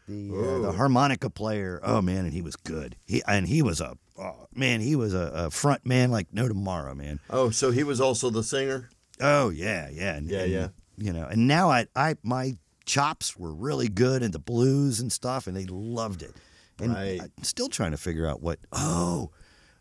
the 0.07 0.31
uh, 0.33 0.59
the 0.59 0.71
harmonica 0.73 1.29
player. 1.29 1.79
Oh 1.83 2.01
man, 2.01 2.25
and 2.25 2.33
he 2.33 2.41
was 2.41 2.55
good. 2.55 2.95
He 3.05 3.21
and 3.27 3.47
he 3.47 3.61
was 3.61 3.81
a 3.81 3.97
oh, 4.19 4.47
man. 4.53 4.81
He 4.81 4.95
was 4.95 5.13
a, 5.13 5.31
a 5.33 5.51
front 5.51 5.85
man 5.85 6.11
like 6.11 6.27
no 6.33 6.47
tomorrow, 6.47 6.93
man. 6.95 7.19
Oh, 7.29 7.49
so 7.49 7.71
he 7.71 7.83
was 7.83 8.01
also 8.01 8.29
the 8.29 8.43
singer. 8.43 8.89
Oh 9.21 9.49
yeah, 9.49 9.89
yeah, 9.91 10.15
and, 10.15 10.29
Yeah, 10.29 10.39
and, 10.39 10.51
yeah. 10.51 10.67
You 10.97 11.13
know, 11.13 11.25
and 11.25 11.47
now 11.47 11.69
I 11.69 11.87
I 11.95 12.15
my 12.23 12.57
chops 12.85 13.37
were 13.37 13.53
really 13.53 13.87
good 13.87 14.23
at 14.23 14.31
the 14.31 14.39
blues 14.39 14.99
and 14.99 15.11
stuff, 15.11 15.47
and 15.47 15.55
they 15.55 15.65
loved 15.65 16.21
it. 16.21 16.33
And 16.79 16.93
Right. 16.93 17.21
I'm 17.21 17.43
still 17.43 17.69
trying 17.69 17.91
to 17.91 17.97
figure 17.97 18.27
out 18.27 18.41
what. 18.41 18.59
Oh, 18.71 19.31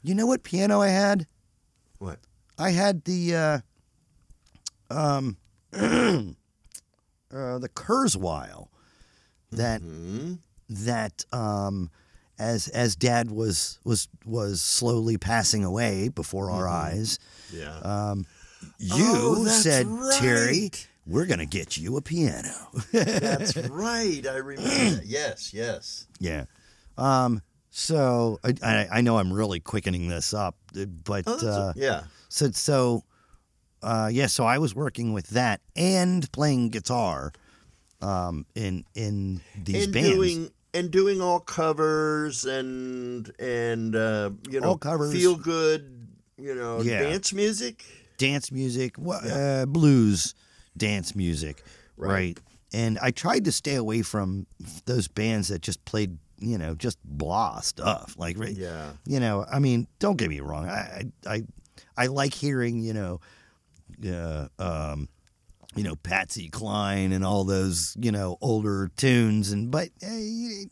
you 0.03 0.15
know 0.15 0.27
what 0.27 0.43
piano 0.43 0.81
I 0.81 0.89
had? 0.89 1.27
What? 1.99 2.19
I 2.59 2.71
had 2.71 3.05
the 3.05 3.35
uh, 3.35 3.59
um 4.91 5.37
uh, 5.73 5.79
the 7.59 7.69
Kurzweil 7.75 8.69
that 9.51 9.81
Hmm? 9.81 10.35
that 10.69 11.25
um 11.33 11.91
as 12.39 12.69
as 12.69 12.97
dad 12.97 13.31
was 13.31 13.79
was 13.85 14.09
was 14.25 14.63
slowly 14.63 15.19
passing 15.19 15.65
away 15.65 16.09
before 16.09 16.51
our 16.51 16.67
eyes 16.69 17.19
Yeah. 17.53 17.77
um 17.79 18.27
you 18.79 19.05
Oh, 19.05 19.45
said 19.47 19.87
Terry 20.19 20.71
we're 21.07 21.27
going 21.27 21.41
to 21.41 21.47
get 21.47 21.77
you 21.77 21.97
a 21.97 22.01
piano 22.03 22.55
That's 22.93 23.57
right. 23.69 24.25
I 24.27 24.37
remember. 24.37 24.97
that. 24.97 25.03
Yes, 25.05 25.53
yes. 25.53 26.07
yeah 26.21 26.45
um 26.97 27.43
so 27.75 28.39
I, 28.45 28.55
I 28.63 28.89
I 28.99 29.01
know 29.01 29.17
I'm 29.19 29.33
really 29.33 29.59
quickening 29.59 30.07
this 30.09 30.33
up 30.35 30.57
uh, 30.79 30.85
but 30.85 31.25
Oh, 31.27 31.47
uh 31.49 31.73
yeah. 31.75 32.05
So 32.29 32.51
so 32.53 33.03
uh, 33.83 34.09
yeah, 34.13 34.27
so 34.29 34.45
I 34.45 34.59
was 34.59 34.77
working 34.77 35.13
with 35.13 35.27
that 35.31 35.61
and 35.75 36.31
playing 36.31 36.69
guitar 36.69 37.33
um, 38.01 38.47
in 38.55 38.85
in 38.95 39.41
these 39.65 39.85
and 39.87 39.93
bands. 39.93 40.09
doing 40.11 40.51
and 40.75 40.91
doing 40.91 41.21
all 41.21 41.41
covers 41.41 42.45
and 42.45 43.31
and 43.41 43.97
uh, 43.97 44.31
you 44.49 44.61
know 44.61 44.69
All 44.69 44.79
covers. 44.79 45.13
feel 45.13 45.35
good 45.35 46.07
you 46.39 46.55
know 46.55 46.81
Yeah. 46.83 47.01
dance 47.03 47.33
music 47.33 47.85
dance 48.19 48.53
music, 48.53 48.97
wha- 48.99 49.17
uh, 49.17 49.67
blues, 49.67 50.35
dance 50.77 51.17
music, 51.17 51.65
Right. 51.97 52.13
right. 52.13 52.41
And 52.73 52.99
I 53.03 53.11
tried 53.11 53.45
to 53.47 53.53
stay 53.53 53.75
away 53.75 54.03
from 54.03 54.47
those 54.87 55.09
bands 55.09 55.49
that 55.49 55.61
just 55.61 55.85
played, 55.85 56.19
you 56.43 56.59
know, 56.59 56.75
just 56.75 56.99
blah 57.05 57.61
stuff. 57.61 58.15
Like, 58.19 58.37
yeah 58.39 58.93
you 59.07 59.21
know, 59.21 59.45
I 59.51 59.59
mean, 59.59 59.87
don't 59.99 60.17
get 60.17 60.29
me 60.29 60.41
wrong. 60.41 60.69
I, 60.69 61.05
I, 61.27 61.43
I, 61.97 62.07
like 62.07 62.35
hearing, 62.35 62.81
you 62.81 62.93
know, 62.93 63.21
uh, 64.07 64.49
um, 64.59 65.09
you 65.75 65.85
know, 65.85 65.97
Patsy 65.97 66.49
Cline 66.49 67.13
and 67.13 67.25
all 67.25 67.45
those, 67.45 67.97
you 67.99 68.13
know, 68.13 68.37
older 68.41 68.91
tunes. 68.97 69.53
And 69.53 69.71
but, 69.71 69.89
eh, 70.03 70.65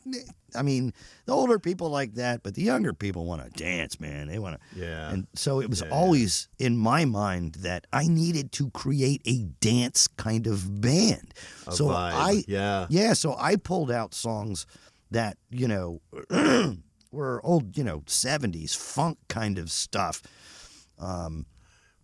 I 0.55 0.63
mean, 0.63 0.93
the 1.25 1.33
older 1.33 1.59
people 1.59 1.89
like 1.91 2.15
that, 2.15 2.43
but 2.43 2.55
the 2.55 2.63
younger 2.63 2.93
people 2.93 3.25
want 3.25 3.43
to 3.43 3.51
dance, 3.51 3.99
man. 4.01 4.29
They 4.29 4.39
want 4.39 4.61
to. 4.61 4.79
yeah 4.79 5.11
And 5.11 5.27
so 5.35 5.61
it 5.61 5.71
was 5.71 5.81
Yeah. 5.81 5.89
always 5.91 6.49
in 6.59 6.77
my 6.77 7.05
mind 7.05 7.55
that 7.61 7.87
I 7.93 8.09
needed 8.09 8.53
to 8.53 8.71
create 8.71 9.23
a 9.25 9.45
dance 9.61 10.07
kind 10.09 10.47
of 10.47 10.81
band. 10.83 11.33
A 11.67 11.73
so 11.73 11.87
vibe. 11.87 12.13
I 12.15 12.45
yeah 12.47 12.87
yeah, 12.91 13.15
so 13.15 13.37
I 13.39 13.57
pulled 13.57 13.91
out 13.91 14.13
songs 14.13 14.67
that, 15.11 15.37
you 15.51 15.69
know, 15.69 16.01
were 17.13 17.41
old, 17.45 17.77
you 17.77 17.85
know, 17.85 18.01
70s 18.01 18.77
funk 18.77 19.19
kind 19.29 19.59
of 19.59 19.71
stuff. 19.71 20.23
Um, 20.99 21.47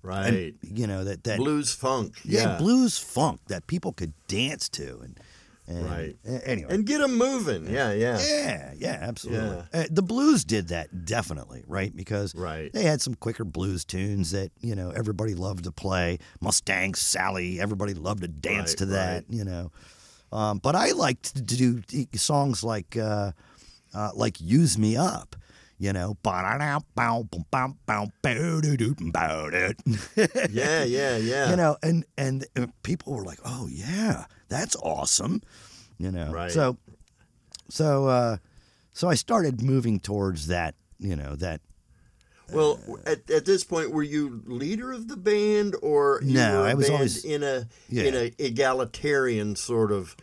right 0.02 0.26
and, 0.32 0.54
you 0.62 0.86
know, 0.86 1.04
that 1.04 1.24
that 1.24 1.38
blues 1.38 1.74
funk 1.74 2.14
yeah, 2.24 2.52
yeah, 2.52 2.58
blues 2.58 2.96
funk 2.98 3.40
that 3.48 3.66
people 3.66 3.92
could 3.92 4.12
dance 4.28 4.68
to 4.70 5.00
and, 5.00 5.20
and 5.66 5.84
Right. 5.84 6.16
anyway. 6.24 6.72
and 6.72 6.86
get 6.86 6.98
them 7.00 7.18
moving 7.18 7.66
yeah 7.68 7.92
yeah 7.92 8.18
yeah, 8.24 8.72
yeah, 8.78 8.98
absolutely. 9.02 9.62
Yeah. 9.74 9.80
Uh, 9.80 9.84
the 9.90 10.02
blues 10.02 10.44
did 10.44 10.68
that 10.68 11.04
definitely, 11.04 11.64
right? 11.66 11.94
Because 11.94 12.34
Right. 12.36 12.72
they 12.72 12.84
had 12.84 13.02
some 13.02 13.14
quicker 13.16 13.44
blues 13.44 13.84
tunes 13.84 14.30
that 14.30 14.50
you 14.60 14.74
know 14.76 14.90
everybody 14.90 15.34
loved 15.34 15.64
to 15.64 15.72
play. 15.72 16.18
Mustang 16.40 16.94
Sally, 16.94 17.60
everybody 17.60 17.94
loved 17.94 18.22
to 18.22 18.28
dance 18.28 18.70
Right, 18.72 18.78
to 18.78 18.86
that, 18.86 19.14
right. 19.14 19.24
you 19.28 19.44
know. 19.44 19.72
Um, 20.32 20.58
but 20.58 20.74
I 20.74 20.92
liked 20.92 21.34
to 21.36 21.42
do 21.42 21.82
songs 22.14 22.64
like 22.64 22.96
uh, 22.96 23.32
uh, 23.94 24.10
like 24.14 24.40
"Use 24.40 24.76
Me 24.76 24.96
Up," 24.96 25.36
you 25.78 25.92
know. 25.92 26.16
yeah 30.50 30.84
yeah 30.84 31.16
yeah 31.16 31.50
you 31.50 31.56
know, 31.56 31.76
and 31.82 32.04
and 32.18 32.44
uh, 32.56 32.66
people 32.82 33.14
were 33.14 33.24
like, 33.24 33.38
"Oh 33.44 33.68
yeah, 33.70 34.26
that's 34.48 34.76
awesome," 34.76 35.42
you 35.98 36.10
know. 36.10 36.30
Right. 36.32 36.50
So, 36.50 36.76
so, 37.68 38.08
uh, 38.08 38.36
so 38.92 39.08
I 39.08 39.14
started 39.14 39.62
moving 39.62 40.00
towards 40.00 40.48
that, 40.48 40.74
you 40.98 41.16
know, 41.16 41.36
that. 41.36 41.60
Well 42.52 42.78
at, 43.06 43.28
at 43.30 43.44
this 43.44 43.64
point 43.64 43.90
were 43.90 44.02
you 44.02 44.42
leader 44.46 44.92
of 44.92 45.08
the 45.08 45.16
band 45.16 45.74
or 45.82 46.20
you 46.22 46.34
No, 46.34 46.62
I 46.62 46.74
was 46.74 46.88
always- 46.90 47.24
in 47.24 47.42
a 47.42 47.66
Yeah. 47.88 48.04
in 48.04 48.14
a 48.14 48.32
egalitarian 48.38 49.56
sort 49.56 49.90
of 49.92 50.16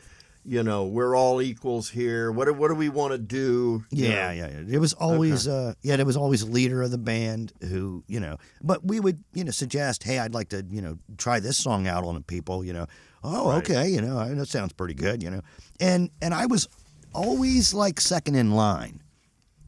you 0.46 0.62
know 0.62 0.86
we're 0.86 1.16
all 1.16 1.42
equals 1.42 1.90
here 1.90 2.30
what 2.32 2.46
do, 2.46 2.54
what 2.54 2.68
do 2.68 2.76
we 2.76 2.90
want 2.90 3.12
to 3.14 3.18
do 3.18 3.84
Yeah, 3.92 4.32
yeah, 4.32 4.50
yeah. 4.50 4.76
It 4.76 4.80
was 4.80 4.94
always, 4.94 5.48
uh, 5.48 5.74
yeah, 5.82 5.96
there 5.96 6.06
was 6.06 6.18
always 6.18 6.44
leader 6.44 6.82
of 6.82 6.92
the 6.92 6.98
band 6.98 7.54
who, 7.70 8.04
you 8.08 8.20
know, 8.20 8.38
but 8.62 8.84
we 8.86 9.00
would, 9.00 9.24
you 9.34 9.44
know, 9.46 9.52
suggest, 9.52 10.04
hey, 10.04 10.20
I'd 10.20 10.34
like 10.34 10.50
to, 10.50 10.66
you 10.70 10.82
know, 10.82 10.98
try 11.18 11.40
this 11.40 11.58
song 11.58 11.88
out 11.88 12.04
on 12.04 12.16
the 12.16 12.22
people, 12.22 12.64
you 12.66 12.74
know. 12.74 12.88
Oh, 13.24 13.50
Right. 13.52 13.58
okay, 13.70 13.90
you 13.90 14.02
know, 14.02 14.36
that 14.36 14.48
sounds 14.50 14.74
pretty 14.74 14.96
good, 14.96 15.24
you 15.24 15.30
know. 15.30 15.42
And 15.80 16.10
and 16.22 16.34
I 16.34 16.46
was 16.48 16.68
always 17.14 17.74
like 17.74 18.02
second 18.02 18.36
in 18.36 18.52
line. 18.52 19.02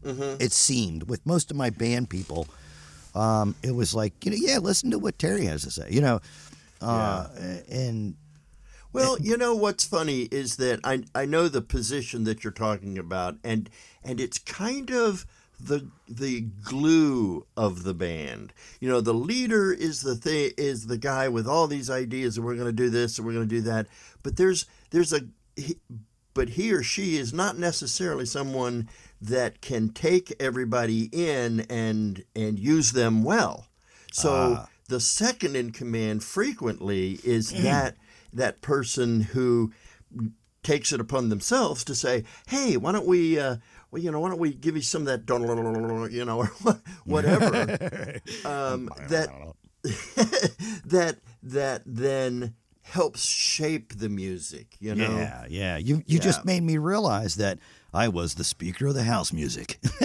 Mhm. 0.06 0.42
It 0.42 0.52
seemed 0.54 1.04
with 1.10 1.26
most 1.26 1.52
of 1.52 1.58
my 1.58 1.70
band 1.70 2.10
people, 2.10 2.48
um, 3.16 3.56
it 3.64 3.74
was 3.74 3.94
like, 3.96 4.14
you 4.26 4.32
know, 4.32 4.38
yeah, 4.40 4.60
listen 4.60 4.92
to 4.92 5.00
what 5.00 5.18
Terry 5.18 5.46
has 5.46 5.64
to 5.64 5.72
say, 5.72 5.88
you 5.90 6.02
know. 6.02 6.22
Uh, 6.82 7.28
and 7.70 8.16
Well, 8.94 9.18
you 9.20 9.38
know 9.38 9.54
what's 9.56 9.84
funny 9.84 10.24
is 10.32 10.56
that 10.58 10.80
I 10.84 11.04
I 11.14 11.26
know 11.26 11.48
the 11.50 11.62
position 11.62 12.24
that 12.26 12.44
you're 12.44 12.54
talking 12.54 12.98
about, 12.98 13.36
and 13.44 13.70
and 14.04 14.20
it's 14.22 14.38
kind 14.40 14.90
of 14.92 15.26
the 15.60 15.88
the 16.08 16.42
glue 16.64 17.46
of 17.58 17.84
the 17.84 17.94
band. 17.94 18.54
You 18.80 18.90
know, 18.90 19.02
the 19.02 19.14
leader 19.14 19.74
is 19.74 20.02
the 20.02 20.16
thing 20.16 20.52
is 20.58 20.88
the 20.88 20.98
guy 20.98 21.28
with 21.28 21.48
all 21.48 21.68
these 21.68 21.90
ideas, 21.90 22.38
and 22.38 22.46
we're 22.46 22.56
going 22.56 22.68
to 22.68 22.72
do 22.84 22.90
this 22.90 23.18
and 23.18 23.26
we're 23.28 23.34
going 23.34 23.50
to 23.50 23.56
do 23.56 23.62
that. 23.62 23.88
But 24.24 24.38
there's 24.38 24.66
there's 24.92 25.12
a 25.14 25.22
he, 25.58 25.78
but 26.34 26.50
he 26.50 26.72
or 26.74 26.84
she 26.84 27.18
is 27.18 27.34
not 27.34 27.58
necessarily 27.58 28.26
someone 28.26 28.88
that 29.26 29.62
can 29.62 29.90
take 29.90 30.34
everybody 30.40 31.10
in 31.12 31.62
and 31.70 32.24
and 32.36 32.60
use 32.60 32.92
them 32.92 33.24
well. 33.24 33.68
So 34.12 34.66
the 34.88 35.00
second 35.00 35.56
in 35.56 35.72
command 35.72 36.24
frequently 36.24 37.20
is 37.24 37.52
that 37.64 37.96
that 38.32 38.62
person 38.62 39.22
who 39.22 39.72
takes 40.64 40.92
it 40.94 41.00
upon 41.00 41.30
themselves 41.30 41.84
to 41.86 41.96
say, 41.96 42.24
"Hey, 42.48 42.78
why 42.78 42.92
don't 42.92 43.06
we, 43.06 43.38
uh, 43.40 43.58
well, 43.92 44.02
you 44.02 44.12
know, 44.12 44.20
why 44.20 44.30
don't 44.30 44.40
we 44.40 44.54
give 44.54 44.76
you 44.76 44.82
some 44.82 45.08
of 45.08 45.08
that, 45.08 46.10
you 46.12 46.26
know, 46.26 46.40
or 46.40 46.52
whatever 47.06 48.20
um, 48.46 48.90
that 49.10 49.30
that 50.86 51.18
that 51.44 51.82
then 51.86 52.56
helps 52.82 53.26
shape 53.26 53.98
the 53.98 54.10
music. 54.10 54.76
You 54.80 54.96
know, 54.96 55.18
Yeah, 55.18 55.46
yeah. 55.50 55.78
You 55.78 56.04
you 56.06 56.18
Yeah. 56.18 56.24
just 56.24 56.46
made 56.46 56.64
me 56.64 56.78
realize 56.78 57.36
that 57.36 57.60
I 57.96 58.08
was 58.10 58.36
the 58.36 58.44
speaker 58.44 58.88
of 58.88 58.94
the 58.94 59.04
house 59.04 59.32
music. 59.34 59.80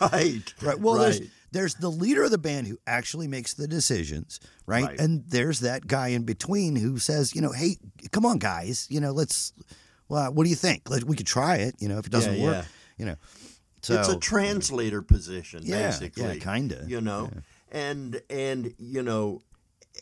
right, 0.00 0.54
Right. 0.62 0.78
Well, 0.80 0.94
there's 0.94 1.20
right. 1.20 1.30
there's 1.52 1.74
the 1.74 1.90
leader 1.90 2.22
of 2.24 2.30
the 2.30 2.38
band 2.38 2.66
who 2.66 2.78
actually 2.86 3.28
makes 3.28 3.54
the 3.54 3.66
decisions, 3.68 4.40
right? 4.66 4.84
Right. 4.84 5.00
And 5.00 5.24
there's 5.28 5.60
that 5.60 5.86
guy 5.86 6.08
in 6.08 6.24
between 6.24 6.76
who 6.76 6.98
says, 6.98 7.34
you 7.34 7.40
know, 7.40 7.52
hey, 7.52 7.76
come 8.12 8.26
on, 8.26 8.38
guys, 8.38 8.86
you 8.90 9.00
know, 9.00 9.12
let's. 9.12 9.52
Well, 10.08 10.32
what 10.32 10.44
do 10.44 10.50
you 10.50 10.56
think? 10.56 10.88
Let, 10.88 11.04
we 11.04 11.16
could 11.16 11.26
try 11.26 11.56
it. 11.56 11.74
You 11.80 11.88
know, 11.88 11.98
if 11.98 12.06
it 12.06 12.12
doesn't 12.12 12.36
Yeah, 12.38 12.42
work, 12.44 12.54
yeah. 12.54 12.64
you 12.96 13.04
know. 13.06 13.16
So 13.82 13.98
it's 13.98 14.08
a 14.08 14.18
translator 14.18 15.02
position, 15.02 15.60
Yeah, 15.64 15.76
yeah, 15.78 15.86
basically. 15.90 16.40
kinda, 16.40 16.84
You 16.86 17.00
know, 17.00 17.30
and 17.70 18.20
and 18.30 18.74
you 18.78 19.02
know, 19.02 19.42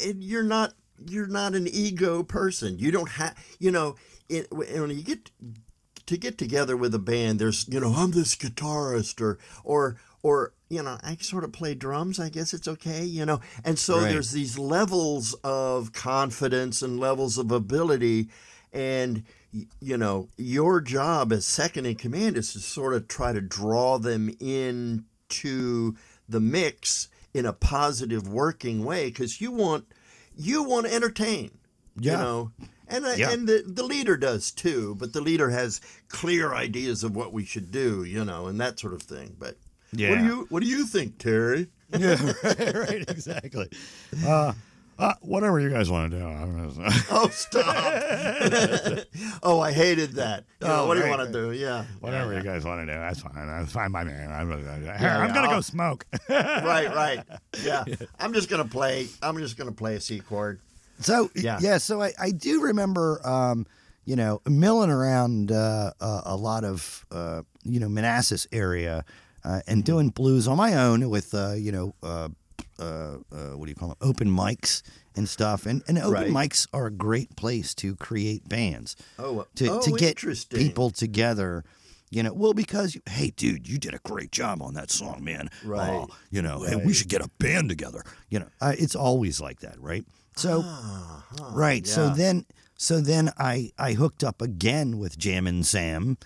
and 0.05 0.23
you're 0.23 0.43
not 0.45 0.73
you're 1.07 1.27
not 1.27 1.55
an 1.55 1.67
ego 1.69 2.23
person. 2.23 2.79
You 2.79 2.91
don't 2.91 3.11
have 3.11 3.37
you 3.59 3.71
know 3.71 3.97
it, 4.29 4.51
when 4.53 4.91
you 4.91 5.03
get 5.03 5.31
to 6.07 6.17
get 6.17 6.39
together 6.39 6.77
with 6.77 6.95
a 6.95 6.99
band. 7.01 7.39
There's 7.39 7.67
you 7.69 7.81
know 7.81 7.93
I'm 7.93 8.13
this 8.13 8.37
guitarist 8.37 9.21
or 9.21 9.39
or 9.65 9.97
or 10.23 10.53
you 10.69 10.83
know 10.83 10.99
I 11.03 11.17
sort 11.21 11.45
of 11.45 11.53
play 11.53 11.75
drums. 11.75 12.19
I 12.21 12.29
guess 12.29 12.55
it's 12.55 12.69
okay. 12.69 13.05
You 13.05 13.27
know, 13.27 13.41
and 13.65 13.79
so 13.79 13.99
Right. 13.99 14.09
there's 14.11 14.31
these 14.33 14.59
levels 14.59 15.35
of 15.45 15.93
confidence 15.93 16.83
and 16.83 16.99
levels 17.01 17.39
of 17.39 17.51
ability 17.51 18.29
and 18.73 19.25
you 19.81 19.97
know 19.97 20.29
your 20.37 20.81
job 20.81 21.33
as 21.33 21.47
second 21.47 21.87
in 21.87 21.95
command 21.95 22.37
is 22.37 22.53
to 22.53 22.61
sort 22.61 22.95
of 22.95 23.09
try 23.09 23.33
to 23.33 23.41
draw 23.41 23.99
them 23.99 24.29
into 24.41 25.95
the 26.29 26.41
mix 26.41 27.09
in 27.33 27.47
a 27.47 27.53
positive 27.53 28.29
working 28.29 28.85
way 28.85 29.07
because 29.07 29.41
you 29.41 29.51
want 29.51 29.87
you 30.37 30.63
want 30.63 30.87
to 30.87 30.93
entertain 30.95 31.51
you 31.99 32.13
know 32.13 32.51
and 32.89 33.07
I, 33.07 33.15
Yeah. 33.17 33.31
and 33.33 33.49
the, 33.49 33.63
the 33.67 33.83
leader 33.83 34.17
does 34.17 34.51
too 34.51 34.95
but 34.99 35.13
the 35.13 35.21
leader 35.21 35.51
has 35.51 35.81
clear 36.09 36.55
ideas 36.55 37.03
of 37.05 37.15
what 37.17 37.33
we 37.33 37.45
should 37.45 37.71
do 37.71 38.05
you 38.05 38.25
know 38.25 38.47
and 38.47 38.61
that 38.61 38.79
sort 38.79 38.93
of 38.95 39.03
thing 39.03 39.35
but 39.39 39.57
yeah. 39.93 40.11
what 40.11 40.19
do 40.19 40.25
you 40.25 40.47
what 40.51 40.63
do 40.63 40.69
you 40.69 40.85
think 40.87 41.19
terry 41.19 41.69
yeah, 41.97 42.17
right, 42.43 42.75
right, 42.75 43.11
exactly. 43.11 43.69
Uh, 44.27 44.53
uh, 44.99 45.13
whatever 45.21 45.61
you 45.61 45.71
guys 45.71 45.89
want 45.89 46.11
to 46.11 46.19
do. 46.19 46.25
Oh 47.11 47.29
stop 47.29 47.65
oh 49.45 49.61
i 49.61 49.71
hated 49.71 50.15
that 50.15 50.45
Oh, 50.63 50.87
what 50.89 50.95
do 50.95 51.01
you 51.01 51.07
right, 51.07 51.19
want 51.19 51.33
to 51.33 51.39
do 51.47 51.53
yeah 51.53 51.85
Whatever 52.01 52.35
you 52.35 52.43
guys 52.43 52.65
want 52.65 52.81
to 52.81 52.93
do, 52.93 52.99
that's 52.99 53.21
fine. 53.21 53.47
That's 53.47 53.71
fine 53.73 53.93
by 53.93 54.05
me. 54.05 54.13
I'm, 54.13 54.51
I'm 54.51 54.83
yeah, 54.85 55.31
gonna 55.33 55.49
go 55.49 55.61
smoke. 55.61 56.07
right, 56.29 56.89
right. 56.93 57.23
Yeah. 57.63 57.85
I'm 58.19 58.33
just 58.33 58.49
gonna 58.49 58.65
play 58.65 59.07
I'm 59.23 59.37
just 59.39 59.57
gonna 59.57 59.71
play 59.73 59.95
a 59.97 60.01
C 60.01 60.19
chord. 60.21 60.61
So 61.01 61.31
Yeah. 61.35 61.59
yeah, 61.61 61.79
so 61.79 62.03
I, 62.03 62.13
I 62.19 62.31
do 62.31 62.63
remember, 62.63 63.21
um, 63.27 63.67
you 64.05 64.17
know, 64.17 64.41
milling 64.49 64.91
around 64.91 65.51
uh, 65.53 65.93
a, 66.01 66.23
a 66.27 66.37
lot 66.37 66.65
of 66.65 67.05
uh, 67.11 67.43
you 67.65 67.81
know 67.81 67.89
Manassas 67.89 68.47
area 68.53 69.05
uh, 69.45 69.61
and 69.67 69.85
doing 69.85 70.11
blues 70.11 70.47
on 70.49 70.57
my 70.57 70.75
own 70.75 71.09
with 71.11 71.35
uh, 71.35 71.53
you 71.53 71.73
know 71.73 71.95
uh, 72.03 72.29
uh, 72.79 72.83
uh, 72.83 73.17
what 73.57 73.67
do 73.67 73.71
you 73.71 73.75
call 73.75 73.89
them 73.89 73.99
open 74.01 74.29
mics 74.31 74.83
and 75.17 75.29
stuff. 75.29 75.67
And 75.67 75.83
and 75.89 75.99
open 75.99 76.13
Right. 76.13 76.31
mics 76.31 76.67
are 76.73 76.87
a 76.87 76.91
great 76.91 77.35
place 77.37 77.75
to 77.77 77.97
create 77.97 78.49
bands 78.49 78.97
Oh, 79.19 79.47
to 79.57 79.71
oh, 79.71 79.81
to 79.81 79.93
get 79.93 80.17
people 80.51 80.91
together. 80.91 81.65
You 82.09 82.23
know, 82.23 82.33
well, 82.33 82.55
because 82.55 82.95
you, 82.95 83.01
hey, 83.09 83.33
dude, 83.37 83.69
you 83.69 83.79
did 83.79 83.93
a 83.93 83.99
great 83.99 84.31
job 84.31 84.63
on 84.63 84.75
that 84.75 84.93
song, 84.93 85.25
man. 85.25 85.51
Right. 85.65 85.91
Oh, 85.91 86.07
you 86.31 86.41
know, 86.41 86.63
and 86.63 86.87
we 86.87 86.93
should 86.93 87.09
get 87.09 87.21
a 87.21 87.29
band 87.41 87.69
together. 87.69 88.05
You 88.31 88.39
know, 88.39 88.49
uh, 88.61 88.75
it's 88.79 88.95
always 88.95 89.41
like 89.41 89.61
that, 89.61 89.81
right? 89.81 90.05
So, 90.37 90.61
Uh-huh. 90.61 91.51
right. 91.53 91.87
So 91.87 92.09
then, 92.11 92.47
so 92.77 93.01
then 93.01 93.31
I 93.39 93.73
I 93.79 93.95
hooked 93.95 94.23
up 94.23 94.43
again 94.43 94.99
with 94.99 95.19
Jammin' 95.19 95.65
Sam, 95.65 96.19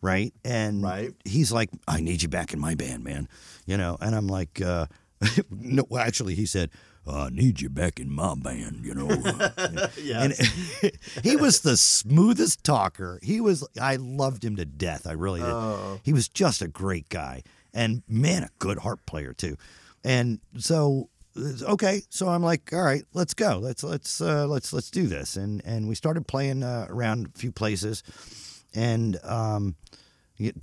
right? 0.00 0.32
And 0.44 0.82
Right. 0.82 1.12
he's 1.24 1.52
like, 1.52 1.70
I 1.86 2.00
need 2.00 2.22
you 2.22 2.28
back 2.28 2.52
in 2.52 2.58
my 2.60 2.74
band, 2.74 3.04
man. 3.04 3.28
You 3.66 3.76
know, 3.76 3.96
and 4.00 4.14
I'm 4.14 4.26
like, 4.26 4.60
uh, 4.62 4.86
no, 5.50 5.84
well, 5.88 6.02
actually, 6.02 6.34
he 6.34 6.46
said. 6.46 6.70
I 7.06 7.28
need 7.30 7.60
you 7.60 7.70
back 7.70 7.98
in 7.98 8.08
my 8.12 8.34
band, 8.36 8.84
you 8.84 8.94
know. 8.94 9.08
And 10.14 10.32
he 11.24 11.34
was 11.34 11.60
the 11.62 11.76
smoothest 11.76 12.62
talker. 12.62 13.18
He 13.22 13.40
was 13.40 13.66
I 13.80 13.96
loved 13.96 14.44
him 14.44 14.54
to 14.56 14.64
death. 14.64 15.06
I 15.08 15.12
really 15.12 15.40
did. 15.40 15.50
Oh. 15.50 16.00
He 16.04 16.12
was 16.12 16.28
just 16.28 16.62
a 16.62 16.68
great 16.68 17.08
guy. 17.08 17.42
And 17.74 18.02
man, 18.06 18.44
a 18.44 18.48
good 18.60 18.78
harp 18.78 19.06
player 19.06 19.32
too. 19.32 19.56
And 20.04 20.40
so 20.58 21.08
okay, 21.36 22.02
so 22.10 22.28
I'm 22.28 22.42
like, 22.42 22.72
all 22.72 22.82
right, 22.82 23.02
let's 23.14 23.34
go. 23.34 23.58
Let's 23.58 23.82
let's 23.82 24.20
uh, 24.20 24.46
let's 24.46 24.72
let's 24.72 24.90
do 24.90 25.06
this. 25.06 25.36
And 25.36 25.62
and 25.64 25.88
we 25.88 25.94
started 25.94 26.26
playing 26.26 26.62
uh, 26.62 26.86
around 26.88 27.30
a 27.34 27.38
few 27.38 27.52
places. 27.52 28.02
And 28.74 29.18
um 29.24 29.76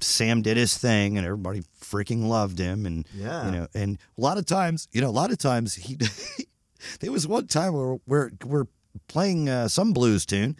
Sam 0.01 0.41
did 0.41 0.57
his 0.57 0.75
thing, 0.77 1.17
and 1.17 1.25
everybody 1.25 1.61
freaking 1.81 2.27
loved 2.27 2.57
him. 2.57 2.85
And 2.85 3.07
Yeah. 3.13 3.45
you 3.45 3.51
know, 3.51 3.67
and 3.75 3.99
a 4.17 4.21
lot 4.21 4.37
of 4.37 4.45
times, 4.45 4.87
you 4.91 5.01
know, 5.01 5.09
a 5.09 5.11
lot 5.11 5.31
of 5.31 5.37
times 5.37 5.75
he. 5.75 5.97
there 6.99 7.11
was 7.11 7.27
one 7.27 7.47
time 7.47 7.73
where 7.73 7.97
we're 8.07 8.31
we're 8.45 8.65
playing 9.07 9.49
uh, 9.49 9.67
some 9.67 9.93
blues 9.93 10.25
tune, 10.25 10.55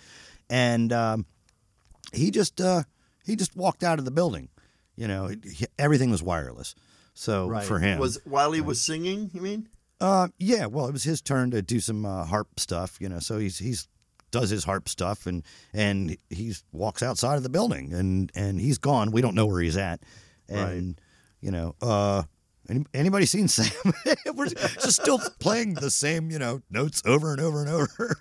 and 0.50 0.94
um, 0.94 1.26
he 2.14 2.30
just 2.32 2.62
uh, 2.62 2.84
he 3.26 3.36
just 3.36 3.56
walked 3.56 3.84
out 3.84 3.98
of 4.00 4.06
the 4.06 4.12
building. 4.12 4.50
You 4.96 5.08
know, 5.08 5.28
he- 5.28 5.66
everything 5.80 6.10
was 6.12 6.22
wireless. 6.22 6.76
So 7.14 7.48
right. 7.48 7.64
for 7.66 7.80
him, 7.80 7.98
Was 8.00 8.20
while 8.26 8.52
he 8.52 8.62
was 8.62 8.80
singing, 8.82 9.32
you 9.34 9.42
mean? 9.42 9.68
Uh, 10.00 10.28
yeah, 10.38 10.66
well, 10.66 10.88
it 10.88 10.94
was 10.94 11.04
his 11.04 11.22
turn 11.22 11.52
to 11.52 11.62
do 11.62 11.80
some 11.80 12.06
uh, 12.06 12.26
harp 12.26 12.60
stuff, 12.60 12.98
you 13.00 13.10
know. 13.10 13.20
So 13.20 13.38
he's 13.38 13.58
he's 13.58 13.88
does 14.32 14.50
his 14.50 14.64
harp 14.64 14.90
stuff 14.90 15.26
and 15.26 15.44
and 15.74 16.18
he 16.30 16.54
walks 16.72 17.02
outside 17.02 17.36
of 17.36 17.44
the 17.44 17.50
building 17.50 17.94
and 17.94 18.32
and 18.36 18.60
he's 18.60 18.78
gone. 18.78 19.12
We 19.12 19.22
don't 19.22 19.36
know 19.36 19.46
where 19.46 19.62
he's 19.62 19.78
at, 19.78 20.02
and 20.50 21.00
you 21.42 21.52
know, 21.52 21.76
uh, 21.82 22.24
any, 22.70 22.86
anybody 22.94 23.26
seen 23.26 23.48
Sam? 23.48 23.94
We're 24.34 24.48
just 24.48 25.02
still 25.02 25.20
playing 25.40 25.76
the 25.76 25.92
same, 25.92 26.30
you 26.32 26.40
know, 26.40 26.62
notes 26.70 27.02
over 27.06 27.32
and 27.32 27.42
over 27.42 27.62
and 27.62 27.70
over. 27.70 28.16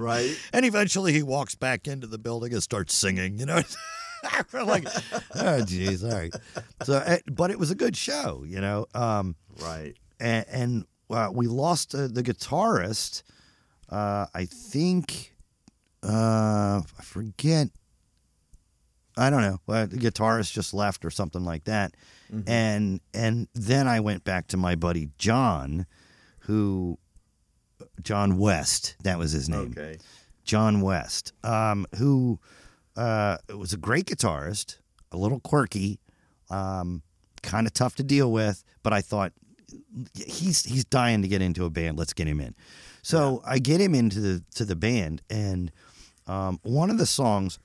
Right. 0.00 0.36
and 0.52 0.64
eventually 0.64 1.12
he 1.12 1.22
walks 1.22 1.54
back 1.54 1.88
into 1.88 2.06
the 2.06 2.18
building 2.18 2.52
and 2.52 2.62
starts 2.62 2.94
singing, 2.94 3.38
you 3.38 3.46
know. 3.46 3.62
We're 4.52 4.64
like, 4.64 4.86
oh, 5.34 5.64
geez, 5.64 6.04
all 6.04 6.12
right. 6.12 6.34
So, 6.82 7.02
eh, 7.04 7.18
but 7.30 7.50
it 7.50 7.58
was 7.58 7.70
a 7.70 7.74
good 7.74 7.96
show, 7.96 8.44
you 8.46 8.60
know. 8.60 8.86
Um, 8.94 9.34
right. 9.62 9.94
and, 10.18 10.44
and 10.50 10.84
uh, 11.10 11.30
we 11.32 11.46
lost 11.46 11.94
uh, 11.94 12.08
the 12.08 12.22
guitarist. 12.22 13.22
Uh, 13.88 14.26
I 14.34 14.44
think 14.44 15.34
uh, 16.02 16.80
I 16.98 17.02
forget. 17.02 17.68
I 19.16 19.28
don't 19.28 19.42
know. 19.42 19.58
The 19.66 19.96
guitarist 19.98 20.52
just 20.52 20.72
left 20.72 21.04
or 21.04 21.10
something 21.10 21.44
like 21.44 21.64
that, 21.64 21.94
and 22.46 23.00
and 23.12 23.48
then 23.54 23.86
I 23.88 24.00
went 24.00 24.24
back 24.24 24.46
to 24.48 24.56
my 24.56 24.76
buddy 24.76 25.10
John, 25.18 25.86
who 26.40 26.98
John 28.02 28.38
West. 28.38 28.96
That 29.02 29.18
was 29.18 29.32
his 29.32 29.48
name. 29.48 29.74
Okay. 29.76 29.98
John 30.44 30.80
West, 30.80 31.32
um, 31.44 31.86
who 31.96 32.40
uh, 32.96 33.36
was 33.56 33.72
a 33.72 33.76
great 33.76 34.06
guitarist, 34.06 34.78
a 35.12 35.16
little 35.16 35.40
quirky, 35.40 36.00
um, 36.50 37.02
kind 37.42 37.66
of 37.66 37.72
tough 37.72 37.94
to 37.96 38.02
deal 38.02 38.32
with, 38.32 38.64
but 38.82 38.92
I 38.92 39.00
thought 39.00 39.32
he's 40.14 40.64
he's 40.64 40.84
dying 40.84 41.22
to 41.22 41.28
get 41.28 41.42
into 41.42 41.64
a 41.64 41.70
band. 41.70 41.98
Let's 41.98 42.12
get 42.12 42.26
him 42.26 42.40
in. 42.40 42.54
So 43.02 43.42
I 43.46 43.58
get 43.58 43.80
him 43.80 43.94
into 43.94 44.20
the 44.20 44.44
to 44.56 44.64
the 44.64 44.76
band, 44.76 45.22
and 45.30 45.72
um, 46.26 46.58
one 46.62 46.90
of 46.90 46.98
the 46.98 47.06
songs, 47.06 47.58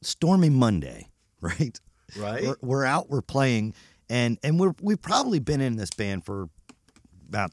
"Stormy 0.00 0.50
Monday," 0.50 1.08
right? 1.40 1.78
Right. 2.16 2.44
We're, 2.44 2.56
we're 2.62 2.84
out, 2.84 3.10
we're 3.10 3.22
playing, 3.22 3.74
and 4.08 4.38
and 4.42 4.58
we're 4.58 4.74
we've 4.80 5.00
probably 5.00 5.38
been 5.38 5.60
in 5.60 5.76
this 5.76 5.90
band 5.90 6.24
for 6.24 6.48
about 7.28 7.50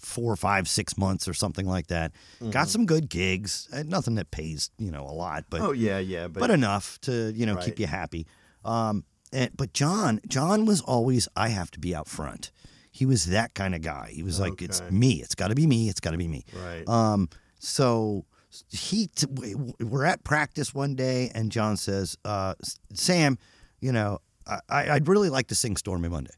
four, 0.00 0.34
five, 0.36 0.66
six 0.66 0.96
months 0.96 1.28
or 1.28 1.34
something 1.34 1.66
like 1.66 1.88
that. 1.88 2.12
Got 2.50 2.68
some 2.68 2.86
good 2.86 3.08
gigs, 3.08 3.68
nothing 3.84 4.14
that 4.16 4.30
pays 4.30 4.70
you 4.78 4.90
know 4.90 5.04
a 5.04 5.12
lot, 5.12 5.44
but 5.50 5.60
oh 5.60 5.72
yeah, 5.72 5.98
yeah, 5.98 6.26
but, 6.26 6.40
but 6.40 6.50
enough 6.50 7.00
to 7.02 7.32
you 7.34 7.46
know 7.46 7.56
keep 7.56 7.78
you 7.78 7.86
happy. 7.86 8.26
Um, 8.64 9.04
and, 9.32 9.50
but 9.56 9.72
John, 9.72 10.20
John 10.26 10.64
was 10.64 10.80
always 10.80 11.28
I 11.36 11.48
have 11.48 11.70
to 11.72 11.78
be 11.80 11.94
out 11.94 12.08
front. 12.08 12.50
He 12.90 13.06
was 13.06 13.26
that 13.26 13.54
kind 13.54 13.74
of 13.74 13.82
guy. 13.82 14.10
He 14.12 14.22
was 14.22 14.40
like, 14.40 14.60
it's 14.62 14.82
me. 14.90 15.22
It's 15.22 15.34
got 15.34 15.48
to 15.48 15.54
be 15.54 15.66
me. 15.66 15.88
It's 15.88 16.00
got 16.00 16.10
to 16.10 16.18
be 16.18 16.26
me. 16.28 16.44
right. 16.54 16.86
Um, 16.88 17.28
so 17.58 18.24
he, 18.68 19.06
t- 19.08 19.26
we- 19.30 19.54
we're 19.84 20.04
at 20.04 20.24
practice 20.24 20.74
one 20.74 20.94
day, 20.96 21.30
and 21.34 21.52
John 21.52 21.76
says, 21.76 22.16
uh, 22.24 22.54
"Sam, 22.94 23.38
you 23.80 23.92
know, 23.92 24.18
I, 24.46 24.90
I'd 24.90 25.06
really 25.08 25.28
like 25.30 25.46
to 25.48 25.54
sing 25.54 25.76
Stormy 25.76 26.08
Monday," 26.08 26.34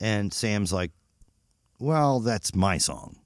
and 0.00 0.32
Sam's 0.32 0.72
like, 0.72 0.90
"Well, 1.78 2.20
that's 2.20 2.54
my 2.54 2.78
song." 2.78 3.16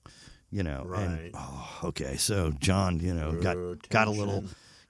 you 0.54 0.62
know. 0.62 0.82
Right. 0.84 1.02
And 1.02 1.30
oh, 1.32 1.78
okay, 1.84 2.16
so 2.18 2.50
John, 2.60 3.00
you 3.00 3.14
know, 3.14 3.32
got 3.32 3.56
got 3.88 4.06
a 4.08 4.10
little, 4.10 4.44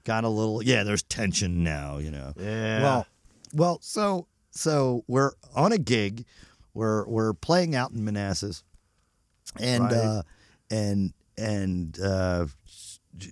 got 0.04 0.24
a 0.24 0.28
little. 0.28 0.60
Yeah, 0.62 0.82
there's 0.82 1.04
tension 1.04 1.62
now, 1.62 1.98
you 1.98 2.10
know. 2.10 2.32
Yeah. 2.36 2.82
Well, 2.82 3.06
well, 3.54 3.78
so 3.82 4.26
so 4.50 5.04
we're 5.06 5.30
on 5.54 5.70
a 5.70 5.78
gig, 5.78 6.24
we're 6.74 7.06
we're 7.06 7.34
playing 7.34 7.74
out 7.74 7.92
in 7.92 8.04
Manassas, 8.04 8.64
and 9.58 9.84
Right. 9.84 9.92
uh, 9.94 10.22
and 10.70 11.12
and 11.36 11.98
uh, 12.00 12.46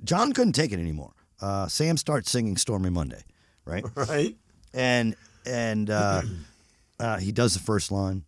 John 0.05 0.33
couldn't 0.33 0.53
take 0.55 0.73
it 0.73 0.79
anymore. 0.79 1.13
Uh, 1.41 1.69
Sam 1.69 1.97
starts 1.97 2.31
singing 2.31 2.57
"Stormy 2.57 2.91
Monday," 2.91 3.23
right? 3.65 3.85
right. 3.95 4.37
and 4.75 5.17
and 5.47 5.89
uh, 5.91 6.23
uh, 7.01 7.19
he 7.19 7.33
does 7.33 7.55
the 7.55 7.61
first 7.61 7.91
line, 7.91 8.25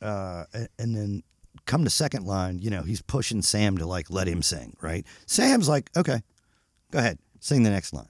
uh, 0.00 0.44
and, 0.52 0.68
and 0.78 0.96
then 0.96 1.22
come 1.64 1.84
to 1.84 1.90
second 1.90 2.26
line. 2.26 2.58
You 2.58 2.70
know, 2.70 2.82
he's 2.82 3.00
pushing 3.02 3.40
Sam 3.42 3.78
to 3.78 3.86
like 3.86 4.10
let 4.10 4.28
him 4.28 4.42
sing. 4.42 4.76
Right? 4.82 5.06
Sam's 5.26 5.68
like, 5.68 5.90
okay, 5.96 6.22
go 6.90 6.98
ahead, 6.98 7.18
sing 7.40 7.62
the 7.62 7.70
next 7.70 7.92
line. 7.94 8.08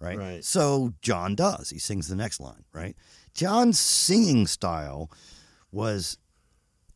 Right? 0.00 0.18
Right. 0.18 0.44
So 0.44 0.92
John 1.00 1.34
does. 1.36 1.70
He 1.70 1.78
sings 1.78 2.08
the 2.08 2.16
next 2.16 2.40
line. 2.40 2.64
Right? 2.72 2.96
John's 3.34 3.78
singing 3.78 4.46
style 4.46 5.10
was 5.72 6.18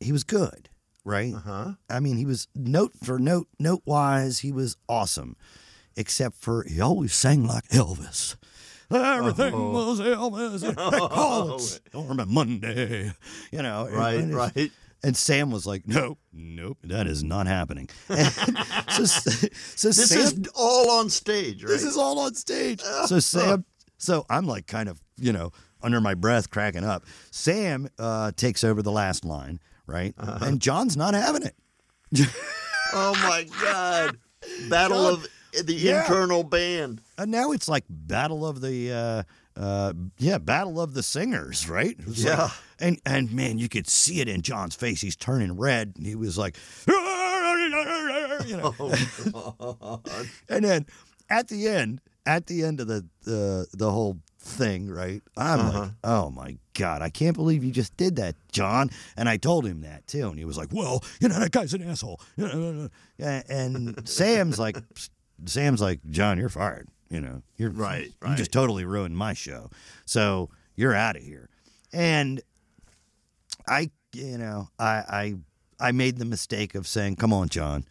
he 0.01 0.13
was 0.13 0.25
good. 0.25 0.69
Right? 1.05 1.35
Uh 1.35 1.39
huh. 1.41 1.73
I 1.89 2.01
mean, 2.01 2.17
he 2.17 2.27
was 2.27 2.47
note 2.55 2.93
for 3.03 3.19
note, 3.19 3.49
note 3.59 3.83
wise, 3.85 4.41
he 4.41 4.53
was 4.53 4.77
awesome. 4.89 5.37
Except 5.97 6.37
for 6.37 6.65
he 6.69 6.81
always 6.81 7.15
sang 7.15 7.47
like 7.47 7.67
Elvis. 7.69 8.37
Everything 8.93 9.55
Oh. 9.55 9.71
was 9.71 10.01
Elvis. 10.01 10.61
They 10.61 10.75
call 10.75 11.57
it 11.57 11.61
Stormy 11.61 12.25
Monday. 12.27 13.13
You 13.53 13.63
know, 13.63 13.89
Right. 13.91 14.19
and 14.21 14.35
Right. 14.35 14.73
And 15.03 15.17
Sam 15.17 15.51
was 15.51 15.65
like, 15.65 15.89
"Nope, 15.89 16.19
nope, 16.31 16.77
that 16.85 17.07
is 17.07 17.25
not 17.25 17.47
happening." 17.47 17.89
So, 18.91 19.05
so 19.07 19.89
This 19.89 20.09
Sam, 20.11 20.19
is 20.21 20.49
all 20.55 20.91
on 20.91 21.09
stage, 21.09 21.63
right? 21.63 21.71
this 21.71 21.85
is 21.85 21.97
all 21.97 22.19
on 22.19 22.35
stage. 22.35 22.83
So 23.07 23.19
Sam, 23.21 23.65
so 23.97 24.27
I'm 24.29 24.47
like 24.47 24.67
kind 24.67 24.89
of, 24.91 25.01
you 25.17 25.33
know, 25.33 25.53
under 25.83 26.01
my 26.01 26.15
breath 26.15 26.51
cracking 26.51 26.85
up. 26.85 27.05
Sam 27.31 27.89
uh, 27.99 28.33
takes 28.37 28.65
over 28.65 28.83
the 28.83 28.93
last 28.93 29.25
line, 29.25 29.61
right? 29.87 30.15
Uh-huh. 30.19 30.45
And 30.45 30.61
John's 30.61 30.97
not 30.97 31.15
having 31.15 31.43
it. 31.43 31.55
oh 32.93 33.13
my 33.23 33.47
God! 33.63 34.19
Battle 34.69 35.05
John- 35.05 35.13
of 35.15 35.67
the 35.67 35.75
Yeah. 35.75 36.03
internal 36.03 36.43
band. 36.45 37.01
And 37.19 37.31
now 37.31 37.53
it's 37.53 37.69
like 37.69 37.85
battle 37.89 38.47
of 38.47 38.61
the 38.61 38.93
uh 38.93 39.23
uh 39.61 39.93
yeah, 40.19 40.39
battle 40.39 40.81
of 40.81 40.95
the 40.95 41.03
singers, 41.03 41.69
right? 41.69 41.97
Was 42.07 42.25
like- 42.25 42.37
Yeah. 42.39 42.51
and 42.79 43.01
and 43.05 43.33
man, 43.33 43.59
you 43.59 43.69
could 43.69 43.89
see 43.89 44.21
it 44.21 44.29
in 44.29 44.43
John's 44.43 44.75
face. 44.75 45.01
He's 45.01 45.17
turning 45.17 45.57
red 45.59 45.93
and 45.97 46.07
he 46.07 46.15
was 46.15 46.39
like 46.39 46.57
you 46.89 48.57
know. 48.57 48.75
Oh, 49.35 50.01
God. 50.05 50.27
And 50.49 50.65
then 50.65 50.87
at 51.29 51.49
the 51.49 51.69
end, 51.69 52.01
at 52.27 52.47
the 52.47 52.65
end 52.65 52.81
of 52.81 52.87
the 52.89 53.07
the 53.25 53.67
the 53.73 53.91
whole 53.91 54.19
thing, 54.43 54.89
right? 54.91 55.23
I'm 55.37 55.61
Uh-huh. 55.61 55.79
like, 55.81 55.91
"Oh 56.03 56.31
my 56.31 56.57
god, 56.75 57.03
I 57.03 57.11
can't 57.11 57.37
believe 57.37 57.63
you 57.63 57.71
just 57.71 57.97
did 57.97 58.17
that, 58.17 58.35
John." 58.53 58.91
And 59.17 59.29
I 59.29 59.37
told 59.37 59.67
him 59.67 59.83
that 59.83 60.07
too, 60.07 60.29
and 60.29 60.39
he 60.39 60.45
was 60.45 60.57
like, 60.57 60.73
"Well, 60.73 61.05
you 61.21 61.29
know, 61.29 61.39
that 61.39 61.53
guy's 61.53 61.75
an 61.75 61.83
asshole." 61.83 62.21
And 62.39 62.91
and 63.19 64.09
Sam's 64.09 64.59
like 64.59 64.77
Sam's 65.45 65.81
like, 65.81 66.01
"John, 66.11 66.39
you're 66.39 66.49
fired." 66.49 66.89
You 67.11 67.21
know, 67.21 67.43
you're 67.57 67.71
Right, 67.71 68.07
You 68.07 68.13
right. 68.23 68.37
just 68.39 68.53
totally 68.53 68.85
ruined 68.85 69.17
my 69.17 69.35
show, 69.35 69.69
so 70.07 70.49
you're 70.77 70.95
out 70.95 71.17
of 71.17 71.23
here. 71.23 71.49
And 71.93 72.41
I, 73.69 73.91
you 74.13 74.39
know, 74.39 74.69
I 74.79 75.35
I 75.81 75.89
I 75.89 75.93
made 75.93 76.19
the 76.19 76.25
mistake 76.25 76.75
of 76.75 76.87
saying, 76.87 77.17
"Come 77.17 77.33
on, 77.33 77.49
John, 77.49 77.85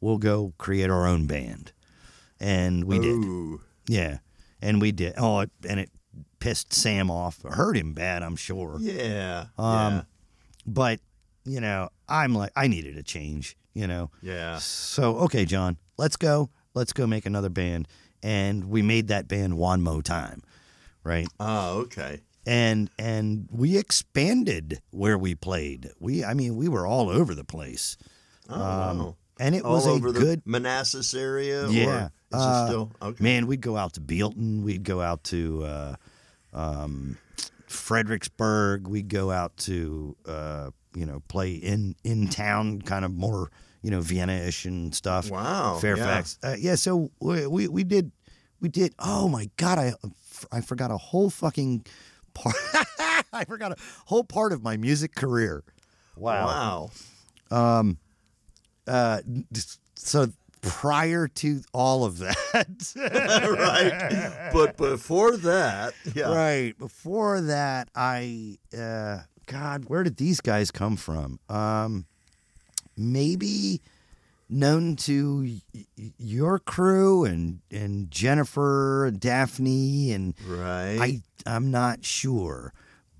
we'll 0.00 0.18
go 0.18 0.54
create 0.58 0.88
our 0.90 1.06
own 1.06 1.26
band," 1.26 1.72
and 2.40 2.84
we 2.84 2.98
did. 2.98 3.22
Yeah, 3.86 4.18
and 4.62 4.80
we 4.80 4.92
did. 4.92 5.14
Oh, 5.16 5.40
it, 5.40 5.50
and 5.68 5.80
it 5.80 5.90
pissed 6.40 6.72
Sam 6.72 7.10
off, 7.10 7.42
hurt 7.42 7.76
him 7.76 7.94
bad, 7.94 8.22
I'm 8.22 8.36
sure. 8.36 8.76
Yeah. 8.80 9.46
Um, 9.58 10.06
But 10.66 11.00
you 11.44 11.60
know, 11.60 11.88
I'm 12.08 12.34
like, 12.34 12.52
I 12.56 12.66
needed 12.68 12.96
a 12.98 13.02
change. 13.02 13.56
You 13.74 13.86
know, 13.86 14.10
yeah. 14.22 14.34
Yeah. 14.34 14.58
so 14.58 15.16
okay, 15.18 15.44
John, 15.44 15.76
let's 15.96 16.16
go. 16.16 16.50
Let's 16.74 16.92
go 16.92 17.06
make 17.06 17.26
another 17.26 17.48
band, 17.48 17.86
and 18.22 18.68
we 18.70 18.82
made 18.82 19.08
that 19.08 19.28
band 19.28 19.56
one 19.56 19.82
more 19.82 20.02
time, 20.02 20.42
right? 21.04 21.28
Oh, 21.40 21.80
okay. 21.82 22.20
and 22.46 22.90
and 22.98 23.48
we 23.52 23.76
expanded 23.76 24.80
where 24.90 25.16
we 25.18 25.34
played. 25.34 25.90
We, 26.00 26.24
I 26.24 26.34
mean, 26.34 26.56
we 26.56 26.68
were 26.68 26.86
all 26.86 27.08
over 27.08 27.34
the 27.34 27.44
place, 27.44 27.96
Oh, 28.48 28.54
Um, 28.54 28.98
wow. 28.98 29.16
And 29.38 29.54
it 29.54 29.64
All 29.64 29.72
was 29.74 29.86
a 29.86 29.90
over 29.90 30.12
the 30.12 30.20
good 30.20 30.42
Manassas 30.44 31.14
area. 31.14 31.66
or 31.66 31.70
Yeah. 31.70 32.06
Is 32.06 32.10
Uh, 32.34 32.62
it 32.64 32.68
still 32.68 32.92
okay? 33.02 33.22
man. 33.24 33.46
We'd 33.46 33.60
go 33.62 33.76
out 33.76 33.94
to 33.94 34.00
Bealton. 34.00 34.62
We'd 34.62 34.84
go 34.84 35.00
out 35.00 35.24
to 35.24 35.64
uh, 35.64 35.94
um, 36.52 37.16
Fredericksburg. 37.66 38.86
We'd 38.86 39.08
go 39.08 39.30
out 39.30 39.56
to 39.58 40.16
uh, 40.26 40.70
you 40.94 41.06
know 41.06 41.20
play 41.28 41.52
in 41.54 41.94
in 42.04 42.28
town, 42.28 42.82
kind 42.82 43.04
of 43.04 43.12
more 43.14 43.50
you 43.82 43.90
know 43.90 44.00
Vienna-ish 44.00 44.64
and 44.66 44.94
stuff. 44.94 45.30
Wow. 45.30 45.78
Fairfax. 45.80 46.38
Yeah. 46.42 46.50
Uh, 46.50 46.56
yeah 46.58 46.74
so 46.74 47.10
we, 47.20 47.46
we 47.46 47.68
we 47.68 47.84
did 47.84 48.12
we 48.60 48.68
did. 48.68 48.94
Oh 48.98 49.28
my 49.28 49.48
god, 49.56 49.78
I 49.78 49.94
I 50.52 50.60
forgot 50.60 50.90
a 50.90 50.96
whole 50.98 51.30
fucking 51.30 51.86
part. 52.34 52.56
I 53.32 53.44
forgot 53.46 53.72
a 53.72 53.76
whole 54.06 54.24
part 54.24 54.52
of 54.52 54.62
my 54.62 54.76
music 54.76 55.14
career. 55.14 55.62
Wow. 56.16 56.90
Wow. 57.50 57.90
Uh, 58.88 59.20
so 59.94 60.28
prior 60.60 61.28
to 61.28 61.60
all 61.72 62.04
of 62.04 62.18
that, 62.18 62.92
right. 62.96 64.50
But 64.52 64.76
before 64.76 65.36
that, 65.36 65.94
yeah. 66.14 66.32
right 66.34 66.78
before 66.78 67.40
that, 67.42 67.88
I 67.94 68.58
uh, 68.76 69.20
God, 69.46 69.84
where 69.86 70.02
did 70.02 70.16
these 70.16 70.40
guys 70.40 70.70
come 70.70 70.96
from? 70.96 71.38
Um, 71.48 72.06
maybe 72.96 73.80
known 74.50 74.96
to 74.96 75.46
y- 75.74 75.82
your 76.18 76.58
crew 76.58 77.24
and 77.24 77.60
and 77.70 78.10
Jennifer 78.10 79.06
and 79.06 79.20
Daphne 79.20 80.12
and 80.12 80.34
Right. 80.46 80.98
I 81.00 81.22
I'm 81.46 81.70
not 81.70 82.04
sure, 82.04 82.72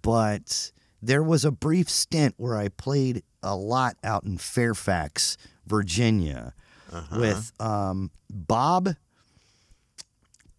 but 0.02 0.72
there 1.00 1.22
was 1.22 1.44
a 1.44 1.50
brief 1.52 1.88
stint 1.88 2.34
where 2.38 2.56
I 2.56 2.68
played 2.68 3.22
a 3.42 3.54
lot 3.54 3.96
out 4.02 4.24
in 4.24 4.36
Fairfax, 4.38 5.36
Virginia, 5.68 6.54
Uh-huh. 6.92 7.20
with 7.20 7.52
um, 7.60 8.10
Bob 8.30 8.90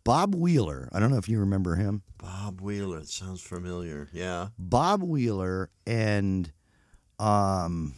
Bob 0.03 0.33
Wheeler. 0.35 0.89
I 0.91 0.99
don't 0.99 1.11
know 1.11 1.17
if 1.17 1.27
you 1.29 1.39
remember 1.39 1.75
him. 1.75 2.01
Bob 2.17 2.61
Wheeler. 2.61 2.99
It 2.99 3.07
sounds 3.09 3.41
familiar. 3.41 4.07
Yeah. 4.13 4.47
Bob 4.57 5.03
Wheeler 5.03 5.69
and 5.85 6.51
um 7.19 7.93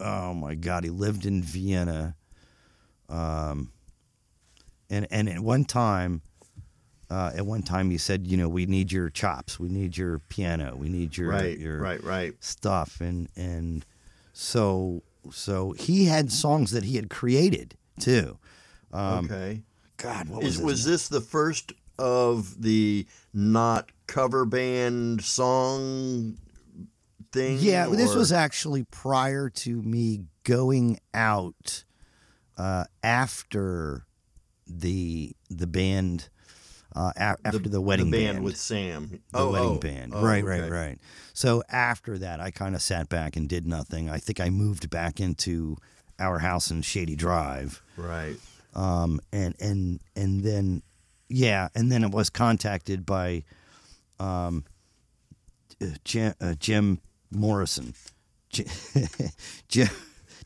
oh 0.00 0.34
my 0.34 0.54
god, 0.54 0.84
he 0.84 0.90
lived 0.90 1.26
in 1.26 1.42
Vienna. 1.42 2.14
Um 3.08 3.72
and 4.90 5.06
and 5.10 5.28
at 5.28 5.40
one 5.40 5.64
time 5.64 6.22
uh, 7.10 7.32
at 7.34 7.46
one 7.46 7.62
time 7.62 7.90
he 7.90 7.96
said, 7.96 8.26
you 8.26 8.36
know, 8.36 8.48
we 8.50 8.66
need 8.66 8.92
your 8.92 9.08
chops, 9.08 9.58
we 9.58 9.68
need 9.70 9.96
your 9.96 10.18
piano, 10.28 10.76
we 10.76 10.90
need 10.90 11.16
your 11.16 11.30
right. 11.30 11.58
your 11.58 11.78
Right. 11.80 12.02
Right. 12.04 12.34
stuff 12.40 13.00
and 13.00 13.28
and 13.36 13.84
so 14.34 15.02
so 15.32 15.72
he 15.72 16.06
had 16.06 16.32
songs 16.32 16.70
that 16.70 16.84
he 16.84 16.96
had 16.96 17.10
created 17.10 17.76
too. 18.00 18.38
Um 18.92 19.26
okay. 19.26 19.62
God, 19.96 20.28
what 20.28 20.42
was 20.42 20.56
Is, 20.56 20.62
was 20.62 20.84
this 20.84 21.08
the 21.08 21.20
first 21.20 21.72
of 21.98 22.62
the 22.62 23.06
not 23.34 23.90
cover 24.06 24.44
band 24.44 25.22
song 25.24 26.38
thing? 27.32 27.58
Yeah, 27.60 27.88
this 27.88 28.14
was 28.14 28.32
actually 28.32 28.84
prior 28.84 29.50
to 29.50 29.82
me 29.82 30.20
going 30.44 31.00
out 31.12 31.84
uh, 32.56 32.84
after 33.02 34.06
the 34.66 35.32
the 35.50 35.66
band 35.66 36.28
uh, 36.98 37.12
a- 37.16 37.36
after 37.46 37.58
the, 37.60 37.80
wedding 37.80 38.10
the 38.10 38.18
band, 38.18 38.36
band 38.36 38.44
with 38.44 38.56
Sam. 38.56 39.20
the 39.32 39.38
oh, 39.38 39.52
wedding 39.52 39.68
oh, 39.68 39.74
band. 39.78 40.12
oh, 40.14 40.22
right, 40.24 40.42
okay. 40.44 40.60
right, 40.62 40.70
right. 40.70 40.98
So 41.32 41.62
after 41.70 42.18
that, 42.18 42.40
I 42.40 42.50
kind 42.50 42.74
of 42.74 42.82
sat 42.82 43.08
back 43.08 43.36
and 43.36 43.48
did 43.48 43.66
nothing. 43.66 44.10
I 44.10 44.18
think 44.18 44.40
I 44.40 44.50
moved 44.50 44.90
back 44.90 45.20
into 45.20 45.76
our 46.18 46.40
house 46.40 46.70
in 46.72 46.82
Shady 46.82 47.14
Drive, 47.14 47.80
Right. 47.96 48.36
um, 48.74 49.20
and 49.32 49.54
and 49.60 50.00
and 50.16 50.42
then 50.42 50.82
yeah, 51.28 51.68
and 51.74 51.92
then 51.92 52.02
it 52.02 52.10
was 52.10 52.28
contacted 52.30 53.06
by 53.06 53.44
um, 54.18 54.64
uh, 55.80 55.86
Jim, 56.04 56.34
uh, 56.40 56.54
Jim 56.58 57.00
Morrison, 57.30 57.94
J- 58.50 58.66
Jim, 59.68 59.88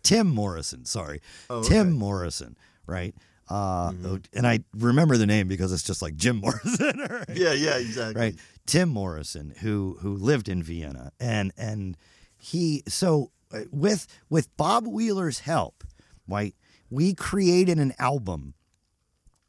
Tim 0.02 0.28
Morrison. 0.28 0.84
Sorry, 0.84 1.22
Oh, 1.48 1.62
Tim 1.62 1.72
okay. 1.78 1.88
Mm-hmm. 1.88 1.98
Morrison. 1.98 2.56
Right. 2.86 3.14
Uh, 3.52 3.92
and 4.32 4.46
I 4.46 4.60
remember 4.76 5.16
the 5.18 5.26
name 5.26 5.46
because 5.48 5.72
it's 5.72 5.82
just 5.82 6.00
like 6.02 6.16
Jim 6.16 6.36
Morrison. 6.42 6.98
right? 7.10 7.24
Yeah. 7.34 7.52
Yeah. 7.52 7.76
Exactly. 7.78 8.20
right 8.20 8.34
tim 8.64 8.88
morrison 8.88 9.52
who 9.60 9.96
who 10.02 10.14
lived 10.14 10.48
in 10.48 10.62
vienna 10.62 11.10
and 11.18 11.50
and 11.58 11.96
he 12.38 12.82
so 12.86 13.30
with 13.72 14.06
with 14.30 14.56
Bob 14.56 14.86
Wheeler's 14.86 15.40
help, 15.40 15.82
right? 16.28 16.54
We 16.90 17.12
created 17.14 17.78
an 17.78 17.92
album. 17.98 18.54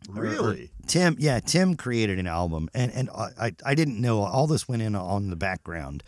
Or- 0.09 0.17
or 0.17 0.21
Really? 0.23 0.71
Tim, 0.87 1.15
yeah, 1.19 1.39
Tim 1.39 1.75
created 1.75 2.19
an 2.19 2.27
album, 2.27 2.69
and 2.73 2.91
and 2.91 3.09
I 3.11 3.29
I- 3.39 3.55
I 3.71 3.75
didn't 3.75 4.01
know 4.01 4.21
all 4.23 4.47
this 4.47 4.67
went 4.67 4.81
in 4.81 4.95
on 4.95 5.29
the 5.29 5.35
background. 5.37 6.03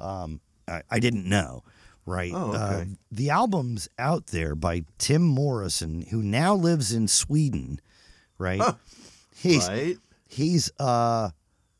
Um, 0.00 0.40
I, 0.68 0.82
I 0.90 1.00
didn't 1.00 1.26
know, 1.28 1.64
right? 2.06 2.32
Oh, 2.34 2.52
Uh, 2.52 2.84
the 3.10 3.30
album's 3.30 3.88
out 3.98 4.28
there 4.28 4.54
by 4.54 4.84
Tim 4.98 5.22
Morrison, 5.22 6.02
who 6.02 6.22
now 6.22 6.54
lives 6.54 6.92
in 6.92 7.08
Sweden, 7.08 7.80
right? 8.38 8.60
Huh. 8.60 8.74
He's 9.36 9.68
right? 9.68 9.96
he's 10.28 10.70
uh 10.78 11.30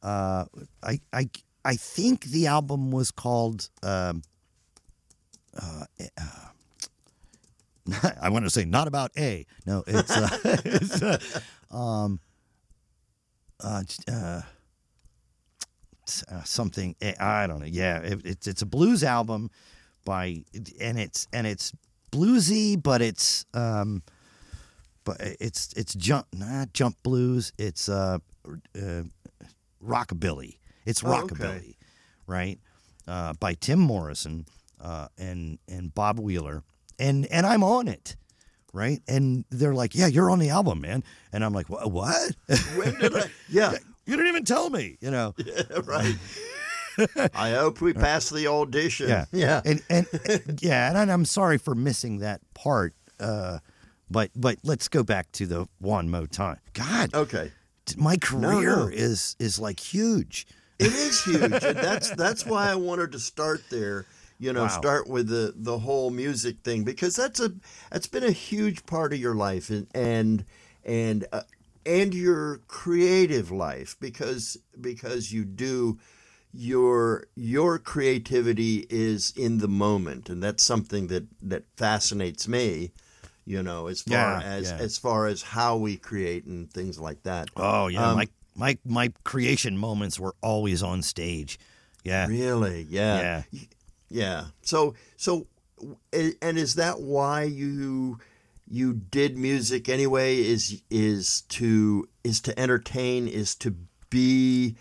uh 0.03 0.45
I 0.83 1.01
I 1.13 1.29
I 1.65 1.77
think 1.77 2.25
the 2.25 2.47
album 2.47 2.91
was 2.91 3.11
called 3.11 3.69
um 3.83 4.23
uh, 5.61 5.85
uh 6.19 6.51
I 8.21 8.29
want 8.31 8.45
to 8.45 8.51
say 8.51 8.65
not 8.65 8.89
about 8.89 9.11
A. 9.19 9.47
No, 9.67 9.85
it's 9.87 10.11
uh, 10.11 10.39
it's 10.65 11.03
uh, 11.03 11.19
um 11.71 12.21
uh, 13.63 13.83
uh 14.11 14.43
uh, 16.31 16.43
something 16.45 16.97
I 17.21 17.47
don't 17.47 17.61
know. 17.61 17.67
Yeah, 17.67 17.99
it, 17.99 18.21
it's 18.25 18.47
it's 18.47 18.63
a 18.63 18.67
blues 18.67 19.05
album 19.05 19.51
by 20.05 20.43
and 20.81 20.99
it's 20.99 21.27
and 21.33 21.47
it's 21.47 21.73
bluesy, 22.13 22.81
but 22.81 23.03
it's 23.03 23.45
um 23.55 24.03
but 25.05 25.17
it's 25.21 25.73
it's 25.75 25.95
jump 25.95 26.27
not 26.35 26.73
jump 26.73 26.97
blues. 27.03 27.53
It's 27.59 27.89
uh, 27.89 28.19
uh 28.77 29.03
rockabilly. 29.83 30.59
It's 30.87 31.03
Oh, 31.05 31.23
okay. 31.25 31.35
rockabilly, 31.35 31.77
right? 32.27 32.59
Uh, 33.07 33.33
by 33.35 33.55
Tim 33.55 33.79
Morrison 33.81 34.47
uh, 34.81 35.09
and 35.19 35.59
and 35.69 35.95
Bob 35.95 36.19
Wheeler, 36.19 36.63
and 36.99 37.27
and 37.27 37.47
I'm 37.47 37.63
on 37.65 37.89
it, 37.89 38.17
right? 38.73 39.01
And 39.09 39.45
they're 39.51 39.75
like, 39.75 39.95
"Yeah, 39.95 40.07
you're 40.07 40.31
on 40.31 40.39
the 40.39 40.51
album, 40.51 40.81
man," 40.81 41.03
and 41.33 41.45
I'm 41.45 41.53
like, 41.53 41.69
"Wha- 41.69 41.87
"What? 41.89 42.37
When 42.77 42.95
did 42.99 43.17
I? 43.17 43.31
Yeah, 43.49 43.73
you 44.07 44.17
didn't 44.17 44.29
even 44.29 44.45
tell 44.45 44.71
me," 44.71 44.97
you 45.01 45.11
know? 45.11 45.35
yeah, 45.45 45.63
right. 45.85 46.15
I 47.35 47.51
hope 47.53 47.81
we 47.81 47.93
pass 47.93 48.31
the 48.31 48.47
audition. 48.49 49.09
Yeah, 49.09 49.25
yeah. 49.33 49.61
and 49.65 49.83
and 49.91 50.07
yeah, 50.61 50.91
and 51.01 51.11
I'm 51.11 51.25
sorry 51.25 51.59
for 51.59 51.75
missing 51.75 52.19
that 52.19 52.41
part. 52.55 52.95
Uh, 53.19 53.59
but 54.11 54.31
but 54.35 54.59
let's 54.63 54.89
go 54.89 55.03
back 55.03 55.31
to 55.33 55.47
the 55.47 55.69
one 55.79 56.09
mo 56.11 56.27
time. 56.27 56.59
God, 56.73 57.15
Okay. 57.15 57.53
my 57.97 58.17
career 58.17 58.77
no. 58.77 58.87
is 58.93 59.37
is 59.39 59.59
like 59.59 59.81
huge. 59.81 60.47
It 60.79 60.93
is 60.95 61.23
huge, 61.25 61.43
and 61.63 61.77
that's 61.79 62.11
that's 62.17 62.47
why 62.47 62.71
I 62.71 62.75
wanted 62.75 63.13
to 63.13 63.19
start 63.19 63.63
there. 63.71 64.07
You 64.39 64.55
know, 64.55 64.63
Wow. 64.63 64.69
start 64.69 65.07
with 65.09 65.29
the 65.29 65.53
the 65.55 65.79
whole 65.79 66.11
music 66.11 66.57
thing 66.65 66.83
because 66.83 67.15
that's 67.15 67.41
a 67.41 67.53
that's 67.91 68.07
been 68.07 68.25
a 68.25 68.31
huge 68.33 68.87
part 68.87 69.13
of 69.13 69.19
your 69.21 69.35
life 69.35 69.69
and 69.69 69.87
and 69.95 70.45
and 70.83 71.27
uh, 71.31 71.43
and 71.85 72.15
your 72.15 72.61
creative 72.67 73.51
life 73.51 73.97
because 74.01 74.57
because 74.81 75.31
you 75.31 75.45
do 75.45 75.99
your 76.53 77.25
your 77.37 77.79
creativity 77.79 78.87
is 78.91 79.33
in 79.37 79.59
the 79.59 79.69
moment 79.69 80.29
and 80.29 80.43
that's 80.43 80.63
something 80.63 81.07
that 81.07 81.25
that 81.41 81.63
fascinates 81.77 82.49
me 82.49 82.91
you 83.45 83.63
know 83.63 83.87
as 83.87 84.03
far 84.03 84.15
Yeah, 84.17 84.43
as 84.43 84.71
yeah. 84.71 84.77
as 84.79 84.99
far 84.99 85.27
as 85.27 85.43
how 85.43 85.77
we 85.77 85.97
create 85.97 86.45
and 86.47 86.71
things 86.73 86.99
like 86.99 87.23
that 87.23 87.49
Oh 87.57 87.87
yeah, 87.87 88.09
Um, 88.11 88.17
my 88.17 88.29
my 88.57 88.79
my 88.85 89.13
creation 89.25 89.77
moments 89.77 90.19
were 90.19 90.35
always 90.43 90.83
on 90.83 91.03
stage. 91.03 91.59
Yeah, 92.05 92.27
Really? 92.27 92.87
Yeah. 92.91 93.43
Yeah. 93.53 93.61
Yeah. 94.09 94.45
So 94.63 94.95
so 95.17 95.47
and 96.13 96.59
is 96.59 96.75
that 96.75 97.01
why 97.01 97.45
you 97.45 98.19
you 98.69 98.93
did 98.93 99.37
music 99.39 99.89
anyway 99.89 100.39
is 100.39 100.83
is 100.91 101.43
to 101.43 102.09
is 102.25 102.41
to 102.43 102.59
entertain 102.59 103.29
is 103.29 103.55
to 103.57 103.75
be 104.11 104.77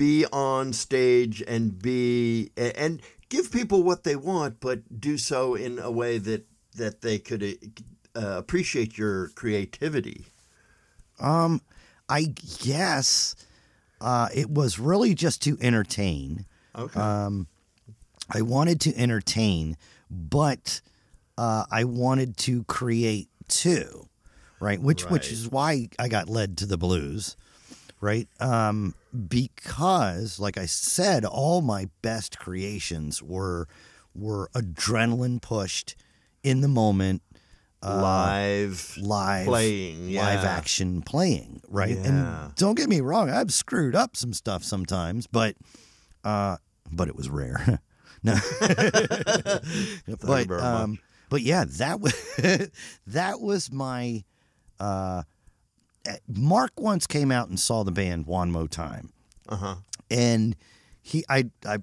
be 0.00 0.24
on 0.32 0.72
stage 0.72 1.42
and 1.46 1.78
be 1.78 2.50
and 2.56 3.02
give 3.28 3.52
people 3.52 3.82
what 3.82 4.02
they 4.02 4.16
want 4.16 4.58
but 4.58 4.98
do 4.98 5.18
so 5.18 5.54
in 5.54 5.78
a 5.78 5.90
way 5.90 6.16
that 6.16 6.46
that 6.74 7.02
they 7.02 7.18
could 7.18 7.42
uh, 8.16 8.38
appreciate 8.38 8.96
your 8.96 9.28
creativity. 9.34 10.24
Um, 11.18 11.60
I 12.08 12.32
guess 12.62 13.36
uh, 14.00 14.30
it 14.34 14.48
was 14.48 14.78
really 14.78 15.14
just 15.14 15.42
to 15.42 15.58
entertain. 15.60 16.46
Okay. 16.74 16.98
Um, 16.98 17.46
I 18.30 18.40
wanted 18.40 18.80
to 18.82 18.96
entertain, 18.96 19.76
but 20.10 20.80
uh, 21.36 21.64
I 21.70 21.84
wanted 21.84 22.38
to 22.38 22.64
create 22.64 23.28
too, 23.48 24.08
right? 24.60 24.80
Which 24.80 25.02
which 25.10 25.30
is 25.30 25.50
why 25.50 25.90
I 25.98 26.08
got 26.08 26.30
led 26.30 26.56
to 26.58 26.66
the 26.66 26.78
blues, 26.78 27.36
right? 28.00 28.28
Um, 28.40 28.94
because, 29.28 30.38
like 30.38 30.58
I 30.58 30.66
said, 30.66 31.24
all 31.24 31.60
my 31.60 31.88
best 32.02 32.38
creations 32.38 33.22
were 33.22 33.68
were 34.14 34.50
adrenaline 34.54 35.40
pushed 35.40 35.96
in 36.42 36.60
the 36.60 36.68
moment, 36.68 37.22
live 37.82 38.96
live 38.98 39.46
playing, 39.46 40.14
live 40.14 40.42
yeah. 40.42 40.50
action 40.50 41.02
playing, 41.02 41.62
right? 41.68 41.96
Yeah. 41.96 42.06
And 42.06 42.54
don't 42.54 42.76
get 42.76 42.88
me 42.88 43.00
wrong, 43.00 43.30
I've 43.30 43.52
screwed 43.52 43.94
up 43.94 44.16
some 44.16 44.32
stuff 44.32 44.64
sometimes, 44.64 45.26
but 45.26 45.56
uh, 46.24 46.56
but 46.90 47.08
it 47.08 47.16
was 47.16 47.28
rare. 47.28 47.80
no, 48.22 48.34
but 50.20 50.50
um, 50.50 50.98
but 51.28 51.42
yeah, 51.42 51.64
that 51.78 52.00
was 52.00 52.14
that 53.06 53.40
was 53.40 53.72
my. 53.72 54.24
Uh, 54.78 55.22
Mark 56.28 56.72
once 56.78 57.06
came 57.06 57.30
out 57.30 57.48
and 57.48 57.58
saw 57.58 57.82
the 57.84 57.92
band 57.92 58.26
one 58.26 58.50
more 58.50 58.68
time, 58.68 59.12
Uh-huh. 59.48 59.76
and 60.10 60.56
he 61.02 61.24
I 61.28 61.50
I 61.66 61.78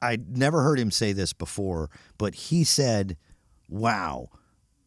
I'd 0.00 0.36
never 0.36 0.62
heard 0.62 0.78
him 0.78 0.90
say 0.90 1.12
this 1.12 1.32
before, 1.32 1.90
but 2.18 2.34
he 2.34 2.64
said, 2.64 3.16
"Wow, 3.68 4.28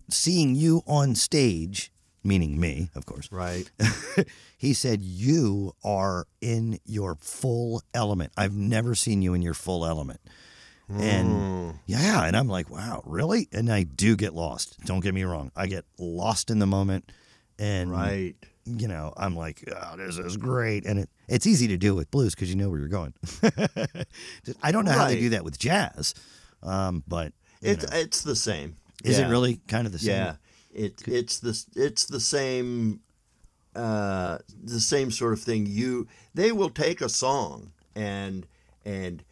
seeing 0.10 0.56
you 0.56 0.82
on 0.86 1.16
stage." 1.16 1.92
Meaning 2.24 2.60
me, 2.60 2.90
of 2.96 3.06
course. 3.06 3.32
Right. 3.32 3.70
he 4.58 4.74
said, 4.74 5.04
You 5.04 5.76
are 5.84 6.26
in 6.42 6.80
your 6.84 7.14
full 7.22 7.84
element. 7.94 8.34
I've 8.36 8.56
never 8.56 8.96
seen 8.96 9.22
you 9.22 9.36
in 9.36 9.44
your 9.44 9.54
full 9.54 9.86
element. 9.86 10.22
And 10.90 11.30
Mm. 11.30 11.80
yeah, 11.86 12.24
and 12.26 12.36
I'm 12.36 12.48
like, 12.48 12.68
Wow, 12.68 13.04
really? 13.06 13.48
And 13.52 13.72
I 13.72 13.84
do 13.84 14.16
get 14.16 14.34
lost. 14.34 14.76
Don't 14.86 15.02
get 15.02 15.14
me 15.14 15.22
wrong. 15.24 15.52
I 15.56 15.68
get 15.68 15.86
lost 16.00 16.50
in 16.50 16.58
the 16.58 16.66
moment. 16.66 17.12
And, 17.60 17.92
Right. 17.92 18.34
You 18.66 18.88
know, 18.88 19.14
I'm 19.16 19.36
like, 19.36 19.64
oh, 19.76 19.96
This 19.98 20.18
is 20.18 20.38
great. 20.38 20.86
And 20.86 21.00
it, 21.00 21.10
it's 21.28 21.46
easy 21.48 21.68
to 21.70 21.78
do 21.78 21.94
with 21.96 22.10
blues 22.12 22.34
because 22.36 22.50
you 22.50 22.56
know 22.56 22.70
where 22.70 22.80
you're 22.80 22.88
going. 22.88 23.14
I 24.64 24.72
don't 24.72 24.86
know 24.86 24.92
how 24.92 25.08
they 25.08 25.20
do 25.20 25.30
that 25.30 25.44
with 25.44 25.58
jazz, 25.60 26.14
um, 26.64 27.04
but 27.08 27.34
It's 27.62 27.90
know. 27.90 27.98
it's 27.98 28.22
the 28.24 28.36
same. 28.36 28.78
is 29.04 29.20
Yeah. 29.20 29.28
it 29.28 29.30
really 29.32 29.62
kind 29.68 29.86
of 29.86 29.94
the 29.94 30.00
same? 30.00 30.10
Yeah. 30.16 30.36
It 30.74 31.04
it's 31.08 31.40
the 31.40 31.64
it's 31.76 32.06
the 32.06 32.20
same 32.20 33.00
uh 33.76 34.40
the 34.64 34.80
same 34.82 35.10
sort 35.12 35.34
of 35.34 35.42
thing. 35.42 35.66
You 35.68 36.08
they 36.34 36.52
will 36.52 36.70
take 36.70 37.02
a 37.02 37.08
song 37.10 37.72
and 37.96 38.46
and 38.84 39.24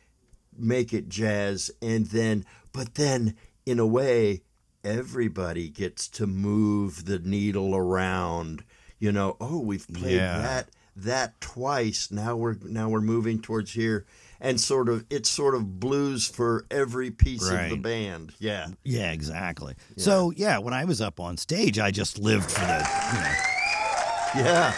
make 0.58 0.94
it 0.94 1.10
jazz 1.10 1.70
and 1.82 2.06
then 2.08 2.46
but 2.72 2.96
then 2.96 3.36
in 3.66 3.80
a 3.80 3.86
way 3.86 4.42
everybody 4.86 5.70
gets 5.70 6.08
to 6.10 6.28
move 6.28 7.06
the 7.06 7.20
needle 7.20 7.76
around. 7.76 8.64
You 9.04 9.12
know, 9.12 9.36
oh, 9.42 9.60
we've 9.60 9.86
played 9.90 10.16
Yeah. 10.16 10.38
that 10.42 10.70
that 10.96 11.42
twice. 11.42 12.10
Now 12.10 12.38
we're 12.38 12.56
now 12.64 12.88
we're 12.88 13.02
moving 13.02 13.42
towards 13.42 13.74
here 13.74 14.06
and 14.40 14.62
sort 14.62 14.88
of 14.88 15.04
it's 15.10 15.30
sort 15.30 15.56
of 15.56 15.78
blues 15.78 16.26
for 16.30 16.66
every 16.72 17.12
piece 17.12 17.46
of 17.50 17.70
the 17.70 17.76
band. 17.76 18.32
Yeah. 18.40 18.68
Yeah, 18.86 19.12
exactly. 19.12 19.76
So 19.98 20.32
yeah, 20.38 20.58
when 20.60 20.74
I 20.74 20.86
was 20.86 21.02
up 21.02 21.20
on 21.20 21.36
stage, 21.36 21.80
I 21.80 21.92
just 21.92 22.18
lived 22.18 22.50
for 22.50 22.62
the, 22.62 22.78
you 23.14 23.20
know, 23.20 24.48
Yeah. 24.50 24.74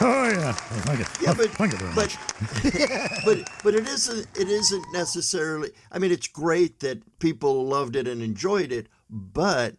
oh 0.00 0.28
yeah, 0.30 0.52
thank 0.52 0.98
you, 0.98 1.06
Yeah, 1.24 1.34
but 1.34 1.50
very 1.50 1.70
but, 1.70 1.94
much. 1.94 2.16
but 3.24 3.48
but 3.62 3.74
it 3.76 3.86
isn't 3.86 4.26
it 4.36 4.48
isn't 4.48 4.84
necessarily. 4.92 5.70
I 5.92 6.00
mean, 6.00 6.10
it's 6.10 6.26
great 6.26 6.80
that 6.80 6.98
people 7.20 7.66
loved 7.66 7.94
it 7.94 8.08
and 8.08 8.20
enjoyed 8.20 8.72
it, 8.72 8.88
but 9.08 9.76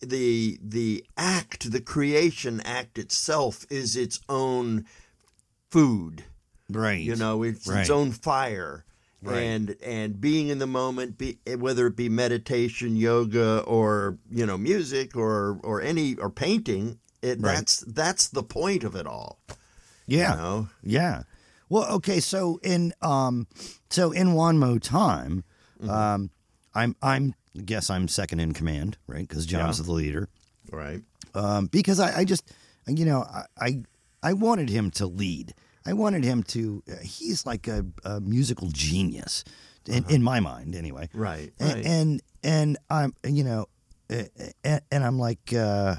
the 0.00 0.58
the 0.62 1.04
act, 1.16 1.70
the 1.72 1.80
creation 1.80 2.60
act 2.62 2.98
itself, 2.98 3.64
is 3.70 3.96
its 3.96 4.20
own 4.28 4.84
food. 5.70 6.24
Right. 6.68 7.00
You 7.02 7.16
know, 7.16 7.42
it's 7.42 7.66
Right. 7.66 7.80
its 7.80 7.90
own 7.90 8.12
fire. 8.12 8.84
Right. 9.22 9.38
And 9.40 9.76
and 9.82 10.20
being 10.20 10.48
in 10.48 10.58
the 10.58 10.66
moment, 10.66 11.16
be, 11.18 11.38
whether 11.58 11.86
it 11.86 11.96
be 11.96 12.08
meditation, 12.08 12.96
yoga, 12.96 13.60
or 13.60 14.18
you 14.30 14.44
know, 14.46 14.58
music, 14.58 15.16
or 15.16 15.58
or 15.62 15.80
any 15.80 16.14
or 16.16 16.30
painting, 16.30 16.98
it, 17.22 17.40
Right. 17.40 17.56
that's 17.56 17.80
that's 17.86 18.28
the 18.28 18.42
point 18.42 18.84
of 18.84 18.94
it 18.94 19.06
all. 19.06 19.40
yeah. 20.06 20.32
You 20.32 20.36
know? 20.36 20.68
Yeah. 20.82 21.22
Well, 21.68 21.90
okay. 21.94 22.20
So 22.20 22.60
in 22.62 22.92
um, 23.02 23.46
so 23.90 24.12
in 24.12 24.32
one 24.34 24.58
mo 24.58 24.78
time, 24.78 25.44
Um, 25.80 26.30
I'm 26.74 26.94
I'm 27.02 27.34
guess 27.64 27.90
I'm 27.90 28.08
second 28.08 28.40
in 28.40 28.52
command, 28.52 28.96
right? 29.06 29.26
Because 29.26 29.46
John's 29.46 29.78
Yeah. 29.78 29.84
the 29.86 29.92
leader. 29.92 30.28
Right. 30.70 31.02
Um, 31.34 31.66
because 31.66 32.00
I, 32.00 32.18
I 32.20 32.24
just, 32.24 32.52
you 32.86 33.04
know, 33.04 33.22
I, 33.22 33.44
I 33.58 33.82
I 34.22 34.32
wanted 34.32 34.68
him 34.68 34.90
to 34.92 35.06
lead. 35.06 35.54
I 35.84 35.92
wanted 35.92 36.24
him 36.24 36.42
to. 36.44 36.82
Uh, 36.90 36.94
he's 37.02 37.46
like 37.46 37.68
a, 37.68 37.84
a 38.04 38.20
musical 38.20 38.68
genius, 38.70 39.44
in, 39.86 40.04
in 40.08 40.22
my 40.22 40.40
mind, 40.40 40.74
anyway. 40.74 41.08
Right. 41.14 41.52
And 41.60 41.72
Right. 41.74 41.84
and, 41.86 42.22
and 42.42 42.78
I'm, 42.90 43.14
you 43.24 43.44
know, 43.44 43.66
and, 44.08 44.80
and 44.90 45.04
I'm 45.04 45.18
like, 45.18 45.52
uh, 45.52 45.96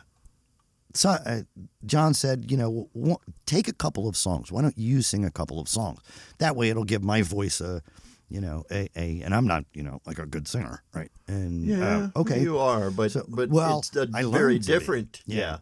so 0.93 1.09
uh, 1.11 1.41
John 1.85 2.13
said, 2.13 2.49
you 2.51 2.57
know, 2.57 2.89
w- 2.95 3.17
take 3.45 3.67
a 3.67 3.73
couple 3.73 4.07
of 4.09 4.17
songs. 4.17 4.51
Why 4.51 4.61
don't 4.61 4.77
you 4.77 5.01
sing 5.01 5.23
a 5.23 5.31
couple 5.31 5.59
of 5.59 5.69
songs? 5.69 5.99
That 6.39 6.55
way, 6.55 6.69
it'll 6.69 6.83
give 6.83 7.03
my 7.03 7.21
voice 7.21 7.61
a, 7.61 7.81
you 8.29 8.41
know, 8.41 8.65
a, 8.71 8.89
a 8.95 9.21
and 9.21 9.33
I'm 9.33 9.47
not, 9.47 9.65
you 9.73 9.83
know, 9.83 10.01
like 10.05 10.19
a 10.19 10.25
good 10.25 10.47
singer, 10.47 10.83
right? 10.93 11.11
And 11.27 11.65
yeah. 11.65 12.09
uh, 12.15 12.19
okay, 12.21 12.41
You 12.41 12.57
are, 12.59 12.91
but 12.91 13.11
So, 13.11 13.25
but 13.27 13.49
well, 13.49 13.79
it's 13.79 13.95
a 13.95 14.07
I 14.13 14.23
very 14.23 14.59
different. 14.59 15.21
Yeah. 15.25 15.37
Yeah. 15.37 15.57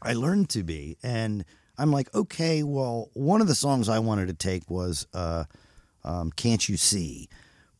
I 0.00 0.12
learned 0.12 0.48
to 0.50 0.62
be, 0.62 0.96
and 1.02 1.44
I'm 1.76 1.90
like, 1.90 2.14
okay, 2.14 2.62
well, 2.62 3.10
one 3.14 3.40
of 3.40 3.48
the 3.48 3.54
songs 3.54 3.88
I 3.88 3.98
wanted 3.98 4.28
to 4.28 4.34
take 4.34 4.70
was 4.70 5.06
uh, 5.12 5.44
um, 6.04 6.30
"Can't 6.30 6.68
You 6.68 6.76
See" 6.76 7.28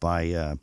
by 0.01 0.33
uh, 0.33 0.55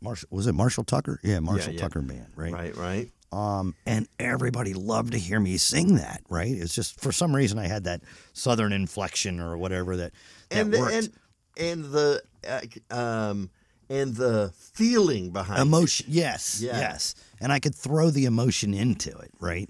Marshall. 0.00 0.28
Was 0.30 0.46
it 0.46 0.52
Marshall 0.52 0.84
Tucker? 0.84 1.18
Yeah, 1.22 1.40
Marshall 1.40 1.72
yeah. 1.74 1.80
Tucker 1.80 2.02
Band, 2.02 2.26
right? 2.36 2.52
Right. 2.52 2.76
Right. 2.76 3.10
Um, 3.30 3.74
and 3.84 4.08
everybody 4.18 4.72
loved 4.72 5.12
to 5.12 5.18
hear 5.18 5.38
me 5.38 5.58
sing 5.58 5.96
that, 5.96 6.22
right? 6.30 6.50
It's 6.50 6.74
just 6.74 6.98
for 7.00 7.12
some 7.12 7.34
reason 7.36 7.58
I 7.58 7.66
had 7.66 7.84
that 7.84 8.00
southern 8.32 8.72
inflection 8.72 9.38
or 9.40 9.58
whatever 9.58 9.96
that 9.98 10.12
that 10.48 10.58
And 10.60 10.72
worked. 10.72 10.94
and 10.94 11.10
and 11.58 11.84
the 11.86 12.22
uh, 12.48 12.94
um 12.94 13.50
and 13.90 14.14
the 14.16 14.52
feeling 14.74 15.30
behind 15.30 15.58
it. 15.58 15.62
emotion, 15.62 16.06
yes, 16.08 16.60
Yeah. 16.60 16.78
yes, 16.78 17.14
and 17.40 17.50
I 17.52 17.58
could 17.58 17.74
throw 17.74 18.10
the 18.10 18.26
emotion 18.26 18.74
into 18.74 19.10
it, 19.18 19.30
right? 19.40 19.68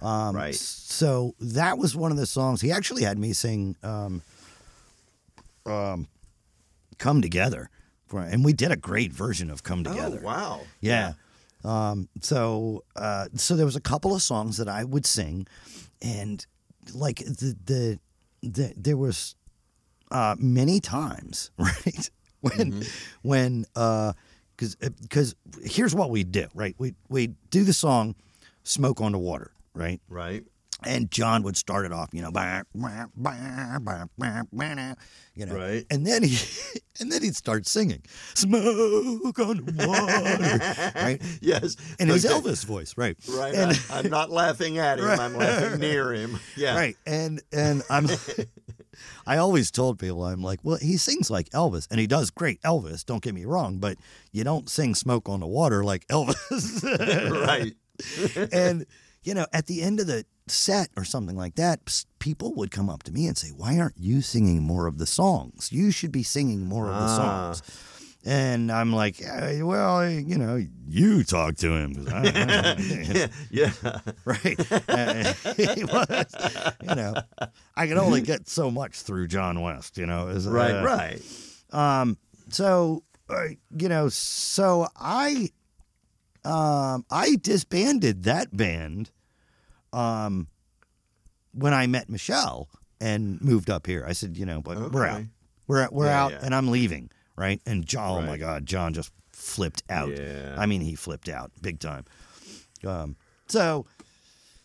Um, 0.00 0.34
Right. 0.36 0.54
So 0.54 1.34
that 1.40 1.76
was 1.76 1.94
one 1.96 2.10
of 2.12 2.16
the 2.18 2.26
songs 2.26 2.60
he 2.60 2.70
actually 2.72 3.02
had 3.02 3.18
me 3.18 3.32
sing. 3.32 3.76
Um, 3.82 4.22
um, 5.66 6.08
"Come 6.98 7.20
Together," 7.22 7.68
for, 8.06 8.20
and 8.20 8.44
we 8.44 8.52
did 8.52 8.70
a 8.72 8.76
great 8.76 9.12
version 9.12 9.50
of 9.50 9.62
"Come 9.62 9.84
Together." 9.84 10.18
Oh 10.22 10.24
wow. 10.26 10.60
Yeah. 10.80 11.12
Um, 11.64 12.08
so 12.22 12.84
uh, 12.96 13.26
so 13.34 13.56
there 13.56 13.66
was 13.66 13.76
a 13.76 13.80
couple 13.80 14.14
of 14.14 14.22
songs 14.22 14.56
that 14.58 14.68
I 14.68 14.84
would 14.84 15.04
sing, 15.06 15.46
and 16.00 16.44
like 16.94 17.18
the 17.18 17.56
the, 17.64 17.98
the 18.42 18.72
there 18.76 18.96
was 18.96 19.34
uh, 20.10 20.36
many 20.38 20.80
times 20.80 21.50
right 21.58 22.10
when 22.40 22.72
mm-hmm. 22.72 22.82
when 23.22 23.64
uh, 23.76 24.12
because 24.56 24.74
because 24.76 25.34
uh, 25.54 25.60
here's 25.64 25.94
what 25.94 26.10
we 26.10 26.24
do 26.24 26.46
right 26.54 26.74
we 26.78 26.94
we 27.08 27.28
do 27.50 27.64
the 27.64 27.72
song 27.72 28.14
"Smoke 28.64 29.00
on 29.00 29.12
the 29.12 29.18
Water" 29.18 29.50
right 29.74 30.00
Right. 30.08 30.44
and 30.84 31.10
John 31.10 31.42
would 31.42 31.56
start 31.56 31.86
it 31.86 31.92
off, 31.92 32.10
you 32.12 32.22
know, 32.22 32.30
bah, 32.30 32.62
bah, 32.74 33.06
bah, 33.16 34.94
you 35.34 35.46
know, 35.46 35.54
Right. 35.54 35.84
and 35.90 36.06
then 36.06 36.22
he, 36.22 36.38
and 37.00 37.10
then 37.10 37.22
he'd 37.22 37.34
start 37.36 37.66
singing, 37.66 38.02
"Smoke 38.34 39.38
on 39.40 39.64
the 39.64 39.86
water," 39.86 40.92
right, 41.04 41.22
Yes. 41.40 41.76
in 41.98 42.08
his 42.08 42.24
Okay. 42.24 42.34
Elvis 42.34 42.64
voice, 42.64 42.94
right, 42.96 43.16
Right. 43.28 43.54
and, 43.54 43.80
I, 43.90 43.98
am 44.00 44.10
not 44.10 44.30
laughing 44.30 44.78
at 44.78 44.98
him. 44.98 45.06
Right. 45.06 45.18
I'm 45.20 45.36
laughing 45.36 45.80
near 45.80 46.12
him. 46.12 46.38
Yeah. 46.56 46.74
right, 46.76 46.96
and 47.06 47.40
and 47.52 47.82
I'm, 47.90 48.06
I 49.26 49.36
always 49.36 49.70
told 49.70 49.98
people, 49.98 50.24
I'm 50.24 50.42
like, 50.42 50.60
well, 50.62 50.78
he 50.80 50.96
sings 50.96 51.30
like 51.30 51.48
Elvis, 51.50 51.86
and 51.90 51.98
he 52.00 52.06
does 52.06 52.30
great 52.30 52.60
Elvis. 52.62 53.04
Don't 53.04 53.22
get 53.22 53.34
me 53.34 53.44
wrong, 53.44 53.78
but 53.78 53.96
you 54.32 54.44
don't 54.44 54.68
sing 54.68 54.94
"Smoke 54.94 55.28
on 55.28 55.40
the 55.40 55.46
Water" 55.46 55.84
like 55.84 56.06
Elvis, 56.10 56.82
right. 57.46 57.74
and 58.52 58.86
you 59.24 59.34
know, 59.34 59.46
at 59.52 59.66
the 59.66 59.82
end 59.82 60.00
of 60.00 60.06
the 60.06 60.24
set 60.46 60.88
or 60.96 61.04
something 61.04 61.36
like 61.36 61.56
that, 61.56 61.80
people 62.20 62.54
would 62.54 62.70
come 62.70 62.88
up 62.88 63.02
to 63.04 63.12
me 63.12 63.26
and 63.26 63.36
say, 63.36 63.48
"Why 63.48 63.78
aren't 63.78 63.98
you 63.98 64.22
singing 64.22 64.62
more 64.62 64.86
of 64.86 64.98
the 64.98 65.06
songs? 65.06 65.70
You 65.72 65.90
should 65.90 66.12
be 66.12 66.22
singing 66.22 66.64
more 66.66 66.88
of 66.88 66.94
the 66.94 67.00
Ah. 67.12 67.52
songs." 67.52 67.62
And 68.28 68.70
I'm 68.70 68.92
like, 68.92 69.22
"Eh, 69.22 69.62
"Well, 69.62 70.06
you 70.10 70.36
know, 70.36 70.62
you 70.86 71.24
talk 71.24 71.56
to 71.56 71.72
him. 71.72 72.06
I- 72.12 72.28
I- 72.28 72.76
Yeah. 73.10 73.26
Yeah. 73.50 74.00
right?" 74.26 74.72
Uh, 74.88 75.32
he 75.56 75.84
was, 75.84 76.26
you 76.82 76.94
know, 76.94 77.14
I 77.74 77.86
could 77.86 77.96
only 77.96 78.20
get 78.20 78.46
so 78.46 78.70
much 78.70 78.96
through 79.00 79.28
John 79.28 79.62
West, 79.62 79.96
you 79.96 80.04
know. 80.04 80.28
is, 80.28 80.46
Right. 80.46 80.72
uh, 80.74 80.84
right. 80.84 81.22
um, 81.70 82.18
so 82.50 83.02
uh, 83.30 83.44
you 83.78 83.88
know, 83.88 84.10
so 84.10 84.86
I, 84.94 85.48
um, 86.44 87.06
I 87.10 87.36
disbanded 87.40 88.24
that 88.24 88.54
band, 88.54 89.10
um, 89.94 90.48
when 91.52 91.72
I 91.72 91.86
met 91.86 92.10
Michelle 92.10 92.68
and 93.00 93.40
moved 93.40 93.70
up 93.70 93.86
here. 93.86 94.04
I 94.06 94.12
said, 94.12 94.36
you 94.36 94.44
know, 94.44 94.60
but 94.60 94.92
we're 94.92 95.06
out, 95.06 95.22
we're 95.66 95.88
we're 95.90 96.06
Yeah, 96.06 96.22
out, 96.24 96.32
yeah. 96.32 96.40
and 96.42 96.54
I'm 96.54 96.68
leaving, 96.68 97.10
right? 97.38 97.60
And 97.64 97.86
John, 97.86 98.24
oh 98.24 98.26
my 98.26 98.36
God, 98.36 98.66
John 98.66 98.92
just 98.92 99.12
flipped 99.32 99.82
out. 99.88 100.10
Yeah. 100.10 100.56
I 100.58 100.66
mean, 100.66 100.80
he 100.80 100.94
flipped 100.94 101.28
out 101.28 101.52
big 101.62 101.78
time. 101.78 102.04
Um, 102.84 103.16
so, 103.46 103.86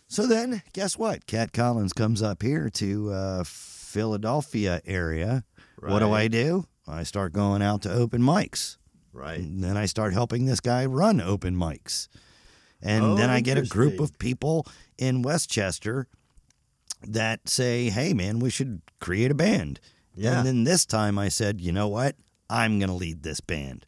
so 0.07 0.25
then, 0.27 0.61
guess 0.73 0.97
what? 0.97 1.25
Cat 1.27 1.53
Collins 1.53 1.93
comes 1.93 2.21
up 2.21 2.41
here 2.41 2.69
to 2.71 3.11
uh, 3.11 3.43
Philadelphia 3.45 4.81
area. 4.85 5.43
Right. 5.79 5.91
What 5.91 5.99
do 5.99 6.11
I 6.11 6.27
do? 6.27 6.65
I 6.87 7.03
start 7.03 7.33
going 7.33 7.61
out 7.61 7.81
to 7.83 7.93
open 7.93 8.21
mics. 8.21 8.77
Right. 9.13 9.39
And 9.39 9.63
then 9.63 9.77
I 9.77 9.85
start 9.85 10.13
helping 10.13 10.45
this 10.45 10.59
guy 10.59 10.85
run 10.85 11.21
open 11.21 11.55
mics. 11.55 12.07
And 12.81 13.03
Oh, 13.05 13.15
then 13.15 13.29
I 13.29 13.39
get 13.39 13.57
a 13.57 13.61
group 13.61 13.99
of 13.99 14.17
people 14.19 14.65
in 14.97 15.21
West 15.21 15.49
Chester 15.49 16.07
that 17.07 17.47
say, 17.47 17.89
hey, 17.89 18.13
man, 18.13 18.39
we 18.39 18.49
should 18.49 18.81
create 18.99 19.31
a 19.31 19.35
band. 19.35 19.79
Yeah. 20.15 20.37
And 20.39 20.47
then 20.47 20.63
this 20.63 20.85
time 20.85 21.17
I 21.17 21.29
said, 21.29 21.61
you 21.61 21.71
know 21.71 21.87
what? 21.87 22.15
I'm 22.53 22.77
going 22.79 22.89
to 22.89 22.95
lead 22.95 23.23
this 23.23 23.41
band. 23.41 23.85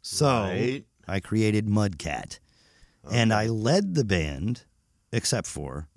So 0.00 0.26
Right. 0.26 0.84
I 1.06 1.20
created 1.20 1.66
Mudcat. 1.66 2.38
And 3.10 3.32
I 3.32 3.46
led 3.46 3.94
the 3.94 4.04
band, 4.04 4.64
except 5.12 5.46
for 5.46 5.88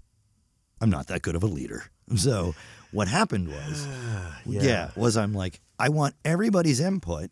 I'm 0.81 0.89
not 0.89 1.07
that 1.07 1.21
good 1.21 1.35
of 1.35 1.43
a 1.43 1.47
leader. 1.47 1.85
So 2.17 2.53
what 2.91 3.07
happened 3.07 3.47
was, 3.47 3.87
yeah. 4.45 4.89
was 4.97 5.15
I'm 5.15 5.33
like, 5.33 5.61
I 5.79 5.87
want 5.87 6.15
everybody's 6.25 6.81
input 6.81 7.31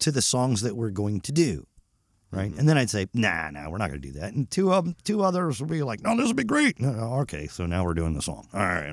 to 0.00 0.10
the 0.10 0.20
songs 0.20 0.62
that 0.62 0.74
we're 0.76 0.90
going 0.90 1.20
to 1.20 1.32
do. 1.32 1.64
Right. 2.32 2.50
And 2.56 2.66
then 2.68 2.78
I'd 2.78 2.88
say, 2.88 3.08
nah, 3.12 3.50
nah, 3.50 3.68
we're 3.68 3.76
not 3.78 3.90
going 3.90 4.00
to 4.00 4.08
do 4.12 4.18
that. 4.20 4.32
And 4.32 4.50
two 4.50 4.72
of 4.72 4.86
'em- 4.86 4.96
two 5.04 5.22
others 5.22 5.60
would 5.60 5.68
be 5.68 5.82
like, 5.82 6.00
no, 6.02 6.16
this 6.16 6.26
would 6.28 6.36
be 6.36 6.44
great. 6.44 6.80
No, 6.80 6.90
no, 6.92 7.02
okay. 7.20 7.46
So 7.46 7.66
now 7.66 7.84
we're 7.84 7.92
doing 7.94 8.14
the 8.14 8.22
song. 8.22 8.48
All 8.54 8.60
right. 8.60 8.90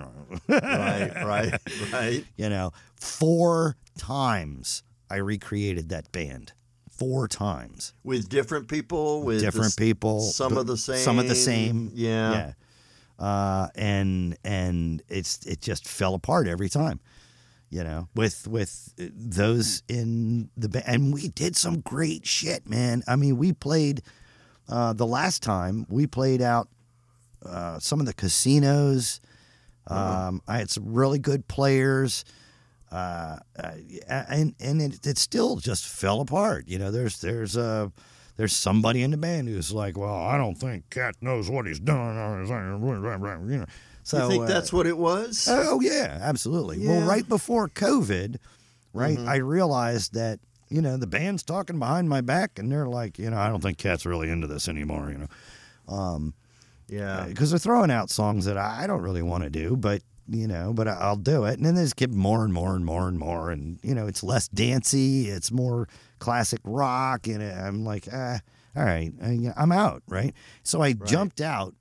Right. 0.50 1.16
Right. 1.26 1.54
Right. 1.94 2.26
you 2.36 2.50
know, 2.50 2.74
four 2.98 3.78
times 3.98 4.84
I 5.10 5.16
recreated 5.18 5.90
that 5.90 6.12
band. 6.12 6.52
Four 6.90 7.30
times. 7.30 7.94
With 8.04 8.28
different 8.28 8.68
people. 8.68 9.24
With 9.24 9.38
the 9.40 9.46
Different 9.46 9.68
s- 9.68 9.76
people. 9.76 10.20
Some 10.20 10.58
of 10.58 10.68
the 10.68 10.76
same. 10.76 10.98
Some 10.98 11.18
of 11.18 11.28
the 11.30 11.36
same. 11.36 11.92
Yeah. 11.94 12.32
Yeah. 12.32 13.26
Uh, 13.26 13.68
and 13.76 14.38
and 14.44 15.02
it's 15.08 15.46
it 15.46 15.62
just 15.62 15.88
fell 15.88 16.14
apart 16.14 16.48
every 16.48 16.68
time. 16.70 17.00
You 17.70 17.84
know, 17.84 18.08
with 18.16 18.48
with 18.48 18.94
those 18.98 19.84
in 19.88 20.50
the 20.58 20.70
band, 20.70 20.86
and 20.88 21.14
we 21.14 21.28
did 21.28 21.56
some 21.56 21.82
great 21.82 22.26
shit, 22.26 22.68
man. 22.68 23.04
I 23.08 23.16
mean, 23.16 23.38
we 23.38 23.54
played 23.54 24.02
uh, 24.68 24.94
the 24.94 25.06
last 25.06 25.44
time 25.44 25.86
we 25.88 26.08
played 26.08 26.42
out 26.42 26.68
uh, 27.46 27.80
some 27.80 28.00
of 28.00 28.06
the 28.06 28.14
casinos. 28.14 29.22
Um, 29.88 30.42
I 30.48 30.58
had 30.58 30.70
some 30.70 30.94
really 30.94 31.18
good 31.18 31.48
players, 31.48 32.24
uh, 32.92 33.38
uh, 33.58 33.72
and 34.08 34.54
and 34.60 34.82
it, 34.82 35.06
it 35.06 35.18
still 35.18 35.58
just 35.58 35.86
fell 35.86 36.22
apart. 36.22 36.68
You 36.68 36.78
know, 36.78 36.92
there's 36.92 37.22
there's 37.22 37.58
uh, 37.58 37.90
there's 38.38 38.54
somebody 38.56 39.04
in 39.04 39.12
the 39.12 39.18
band 39.18 39.48
who's 39.48 39.72
like, 39.72 39.98
well, 39.98 40.16
I 40.16 40.38
don't 40.38 40.56
think 40.56 40.90
Cat 40.90 41.16
knows 41.22 41.50
what 41.50 41.66
he's 41.66 41.80
doing. 41.80 42.16
You 42.16 43.58
know, 43.58 43.66
so 44.04 44.24
you 44.24 44.30
think 44.30 44.44
uh, 44.44 44.48
that's 44.48 44.74
what 44.74 44.88
it 44.88 44.98
was? 44.98 45.48
Oh 45.50 45.80
yeah, 45.82 46.18
absolutely. 46.22 46.86
Well, 46.86 47.02
right 47.02 47.28
before 47.28 47.68
COVID, 47.70 48.38
right, 48.94 49.18
Mm-hmm. 49.18 49.30
I 49.30 49.38
realized 49.38 50.14
that 50.14 50.40
you 50.70 50.82
know 50.82 50.98
the 50.98 51.08
band's 51.08 51.44
talking 51.44 51.80
behind 51.80 52.10
my 52.10 52.22
back, 52.22 52.60
and 52.60 52.72
they're 52.72 52.88
like, 52.88 53.20
you 53.20 53.30
know, 53.30 53.38
I 53.38 53.50
don't 53.50 53.62
think 53.62 53.78
Cat's 53.78 54.06
really 54.06 54.30
into 54.30 54.48
this 54.48 54.68
anymore. 54.68 55.12
You 55.12 55.18
know, 55.20 55.94
um, 55.94 56.34
yeah. 56.88 57.26
because 57.28 57.50
they're 57.52 57.60
throwing 57.60 57.92
out 57.92 58.10
songs 58.10 58.46
that 58.46 58.58
I 58.58 58.88
don't 58.88 59.02
really 59.02 59.22
want 59.24 59.44
to 59.44 59.50
do, 59.50 59.76
but 59.76 60.02
you 60.28 60.48
know, 60.48 60.74
but 60.74 60.88
I'll 60.88 61.16
do 61.16 61.46
it. 61.46 61.58
And 61.58 61.66
then 61.66 61.76
they 61.76 61.84
just 61.84 61.96
get 61.96 62.12
more 62.12 62.44
and 62.44 62.54
more 62.54 62.76
and 62.76 62.86
more 62.86 63.08
and 63.08 63.18
more, 63.18 63.50
and 63.52 63.80
you 63.82 63.96
know, 63.96 64.08
it's 64.08 64.24
less 64.24 64.48
dancey, 64.48 65.30
it's 65.30 65.52
more 65.52 65.88
classic 66.20 66.60
rock, 66.64 67.28
and 67.28 67.42
I'm 67.42 67.84
like, 67.84 68.08
ah, 68.14 68.40
all 68.76 68.84
right, 68.84 69.12
I'm 69.58 69.72
out, 69.72 70.04
right? 70.08 70.34
So 70.64 70.82
I 70.82 70.94
jumped 70.94 71.42
out 71.42 71.74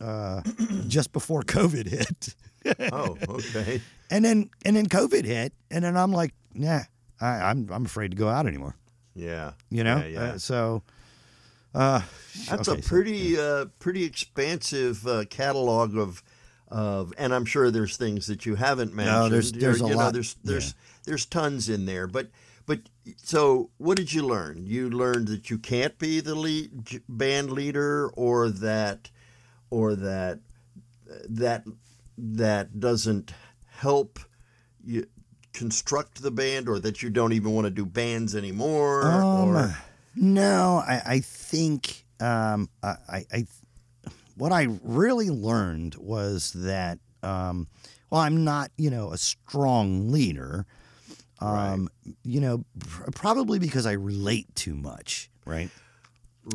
uh, 0.00 0.42
just 0.88 1.12
before 1.12 1.42
COVID 1.42 1.88
hit. 1.88 2.34
Oh, 2.92 3.16
okay. 3.28 3.80
And 4.10 4.22
then 4.24 4.50
and 4.64 4.76
then 4.76 4.86
COVID 4.86 5.24
hit, 5.24 5.54
and 5.70 5.84
then 5.84 5.96
I'm 5.96 6.12
like, 6.12 6.34
nah, 6.52 6.80
I, 7.20 7.26
I'm 7.50 7.68
I'm 7.70 7.86
afraid 7.86 8.10
to 8.10 8.16
go 8.16 8.28
out 8.28 8.46
anymore. 8.46 8.74
Yeah. 9.14 9.52
You 9.70 9.84
know, 9.84 9.98
Yeah, 9.98 10.06
yeah. 10.06 10.20
Uh, 10.20 10.38
so. 10.38 10.82
Uh, 11.74 12.00
That's 12.48 12.68
okay, 12.68 12.80
a 12.80 12.82
so- 12.82 12.88
pretty 12.88 13.38
uh, 13.38 13.66
pretty 13.78 14.04
expansive 14.04 15.06
uh, 15.06 15.24
catalog 15.30 15.96
of 15.96 16.22
of, 16.66 17.14
and 17.16 17.32
I'm 17.34 17.44
sure 17.46 17.70
there's 17.70 17.96
things 17.96 18.26
that 18.26 18.44
you 18.44 18.56
haven't 18.56 18.92
mentioned. 18.94 19.16
No, 19.16 19.28
there's- 19.28 19.52
there's 19.52 19.80
Or, 19.80 19.86
a 19.86 19.88
you 19.90 19.96
know, 19.96 20.10
there's 20.10 20.34
there's 20.44 20.66
yeah. 20.68 21.00
there's 21.04 21.24
tons 21.26 21.68
in 21.70 21.86
there, 21.86 22.06
but 22.06 22.28
but 22.66 22.80
so 23.16 23.70
what 23.78 23.96
did 23.96 24.12
you 24.12 24.22
learn? 24.26 24.66
You 24.66 24.90
learned 24.90 25.28
that 25.28 25.48
you 25.48 25.56
can't 25.58 25.98
be 25.98 26.20
the 26.20 26.34
lead 26.34 27.00
band 27.08 27.52
leader, 27.52 28.08
or 28.14 28.50
that 28.50 29.10
or 29.70 29.94
that 29.94 30.40
that 31.28 31.64
that 32.16 32.80
doesn't 32.80 33.32
help 33.66 34.18
you 34.84 35.06
construct 35.52 36.22
the 36.22 36.30
band, 36.30 36.68
or 36.68 36.78
that 36.78 37.02
you 37.02 37.10
don't 37.10 37.32
even 37.32 37.52
want 37.52 37.64
to 37.64 37.70
do 37.70 37.84
bands 37.86 38.34
anymore, 38.36 39.22
Um, 39.22 39.56
or 39.56 39.74
no, 40.14 40.82
I, 40.86 41.02
I 41.06 41.20
think 41.20 42.04
um, 42.20 42.68
I, 42.82 42.94
I, 43.08 43.24
I, 43.32 43.46
what 44.36 44.52
I 44.52 44.68
really 44.82 45.30
learned 45.30 45.94
was 45.96 46.52
that, 46.54 46.98
um, 47.22 47.66
well, 48.10 48.20
I'm 48.20 48.44
not, 48.44 48.70
you 48.76 48.90
know, 48.90 49.12
a 49.12 49.18
strong 49.18 50.10
leader. 50.12 50.66
Um, 51.40 51.88
You 52.24 52.40
know, 52.40 52.64
pr- 52.80 53.10
probably 53.12 53.58
because 53.58 53.86
I 53.86 53.92
relate 53.92 54.52
too 54.56 54.74
much, 54.74 55.30
right? 55.44 55.70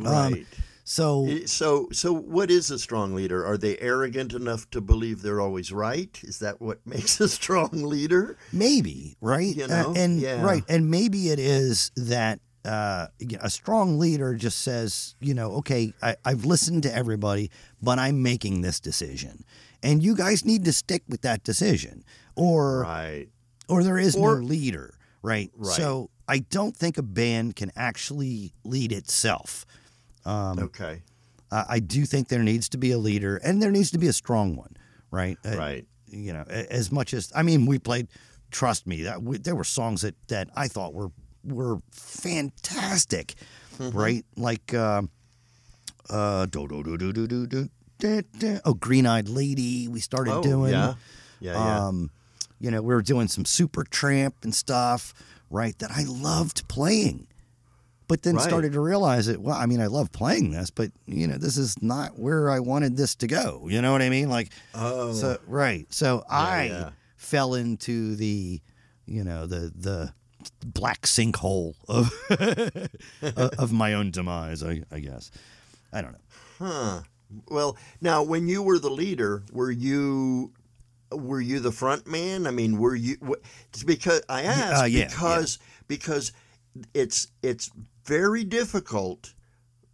right. 0.01 0.45
So 0.84 1.27
So, 1.45 1.88
so 1.91 2.13
what 2.13 2.51
is 2.51 2.69
a 2.71 2.77
strong 2.77 3.15
leader? 3.15 3.45
Are 3.45 3.57
they 3.57 3.77
arrogant 3.77 4.34
enough 4.34 4.69
to 4.71 4.81
believe 4.81 5.21
they're 5.21 5.39
always 5.41 5.71
right? 5.71 6.19
Is 6.23 6.39
that 6.39 6.61
what 6.61 6.79
makes 6.86 7.19
a 7.21 7.29
strong 7.29 7.69
leader? 7.71 8.38
maybe, 8.51 9.15
right? 9.21 9.55
You 9.55 9.65
Uh, 9.65 9.93
and 9.95 10.19
yeah. 10.19 10.41
right, 10.43 10.63
and 10.67 10.89
maybe 10.91 11.29
it 11.29 11.39
is 11.39 11.91
that 11.95 12.39
uh, 12.65 13.07
a 13.41 13.49
strong 13.49 13.99
leader 13.99 14.36
just 14.36 14.59
says, 14.61 15.15
you 15.19 15.34
know, 15.34 15.51
okay, 15.55 15.93
I, 16.01 16.15
I've 16.23 16.45
listened 16.45 16.84
to 16.84 16.95
everybody, 16.95 17.51
but 17.81 17.99
I'm 17.99 18.23
making 18.23 18.61
this 18.61 18.79
decision, 18.79 19.43
and 19.81 20.01
you 20.01 20.15
guys 20.15 20.45
need 20.45 20.63
to 20.65 20.71
stick 20.71 21.03
with 21.09 21.21
that 21.23 21.43
decision, 21.43 22.05
or 22.38 22.81
Right. 22.84 23.27
or 23.67 23.84
there 23.84 23.97
is 23.97 24.15
Or- 24.15 24.39
no 24.39 24.45
leader, 24.47 24.93
right? 25.21 25.51
Right. 25.57 25.75
So 25.75 26.09
I 26.27 26.39
don't 26.39 26.75
think 26.75 26.97
a 26.97 27.03
band 27.03 27.57
can 27.57 27.69
actually 27.75 28.53
lead 28.63 28.93
itself. 28.93 29.65
Um, 30.26 30.59
Okay. 30.59 31.01
I 31.51 31.65
I 31.76 31.80
do 31.80 32.05
think 32.05 32.28
there 32.30 32.43
needs 32.43 32.69
to 32.69 32.78
be 32.78 32.91
a 32.91 32.97
leader, 32.97 33.38
and 33.38 33.61
there 33.61 33.71
needs 33.71 33.91
to 33.91 33.97
be 33.97 34.07
a 34.07 34.13
strong 34.13 34.55
one, 34.55 34.76
right? 35.11 35.38
Uh, 35.45 35.57
Right. 35.57 35.86
you 36.07 36.34
know, 36.34 36.43
as 36.47 36.91
much 36.91 37.13
as 37.13 37.32
I 37.36 37.43
mean, 37.43 37.65
we 37.65 37.80
played. 37.80 38.07
Trust 38.51 38.86
me, 38.86 39.01
that 39.03 39.24
we, 39.24 39.39
there 39.39 39.55
were 39.55 39.63
songs 39.63 40.01
that 40.01 40.15
that 40.28 40.49
I 40.55 40.67
thought 40.67 40.93
were 40.93 41.11
were 41.43 41.80
fantastic, 41.91 43.36
Mm-hmm. 43.80 43.97
right? 43.97 44.26
Like 44.38 44.74
uh, 44.74 45.01
uh, 46.09 46.45
do 46.45 46.67
do 46.67 46.84
do 46.84 46.97
do 46.97 47.11
do 47.13 47.28
do 47.28 47.47
do. 47.47 47.69
da, 47.97 48.21
da. 48.38 48.59
Oh, 48.65 48.74
Green 48.76 49.07
Eyed 49.07 49.28
Lady, 49.30 49.88
we 49.88 49.99
started 49.99 50.34
Oh, 50.36 50.43
doing. 50.43 50.71
yeah. 50.71 50.93
Yeah. 51.39 51.53
Yeah. 51.53 51.88
Um, 51.88 52.11
you 52.59 52.69
know, 52.71 52.82
we 52.84 52.93
were 52.93 53.01
doing 53.01 53.28
some 53.28 53.43
Supertramp 53.45 54.34
and 54.43 54.53
stuff, 54.53 55.13
right? 55.49 55.78
That 55.80 55.89
I 55.91 56.03
loved 56.03 56.67
playing, 56.67 57.28
but 58.07 58.21
then 58.23 58.35
Right. 58.35 58.43
started 58.43 58.73
to 58.73 58.79
realize 58.79 59.27
that. 59.27 59.41
Well, 59.41 59.55
I 59.55 59.65
mean, 59.65 59.81
I 59.81 59.87
love 59.87 60.11
playing 60.11 60.51
this, 60.51 60.69
but 60.69 60.91
you 61.05 61.27
know, 61.27 61.37
this 61.37 61.57
is 61.57 61.81
not 61.81 62.17
where 62.19 62.49
I 62.49 62.59
wanted 62.59 62.97
this 62.97 63.15
to 63.15 63.27
go. 63.27 63.67
You 63.69 63.81
know 63.81 63.91
what 63.91 64.01
I 64.01 64.09
mean? 64.09 64.29
Like, 64.29 64.51
oh. 64.75 65.13
so 65.13 65.37
right. 65.47 65.85
So 65.93 66.23
I 66.29 66.65
yeah. 66.65 66.89
fell 67.15 67.53
into 67.55 68.15
the, 68.15 68.61
you 69.05 69.23
know, 69.23 69.45
the 69.45 69.71
the 69.75 70.13
black 70.65 71.01
sinkhole 71.03 71.75
of 71.87 72.11
of 73.59 73.71
my 73.71 73.93
own 73.93 74.11
demise. 74.11 74.63
I, 74.63 74.83
I 74.91 74.99
guess. 74.99 75.31
I 75.91 76.01
don't 76.01 76.13
know. 76.13 76.19
huh. 76.59 77.01
Well, 77.49 77.77
now 78.01 78.21
when 78.23 78.47
you 78.47 78.61
were 78.61 78.77
the 78.79 78.91
leader, 78.91 79.43
were 79.51 79.71
you 79.71 80.51
were 81.11 81.41
you 81.41 81.59
the 81.59 81.71
front 81.71 82.07
man? 82.07 82.45
I 82.47 82.51
mean, 82.51 82.77
were 82.77 82.95
you? 82.95 83.17
because 83.85 84.21
I 84.29 84.43
asked 84.43 84.81
uh, 84.83 84.85
yeah, 84.85 85.07
because 85.07 85.59
because 85.87 86.31
it's 86.93 87.27
it's 87.41 87.71
very 88.05 88.43
difficult 88.43 89.33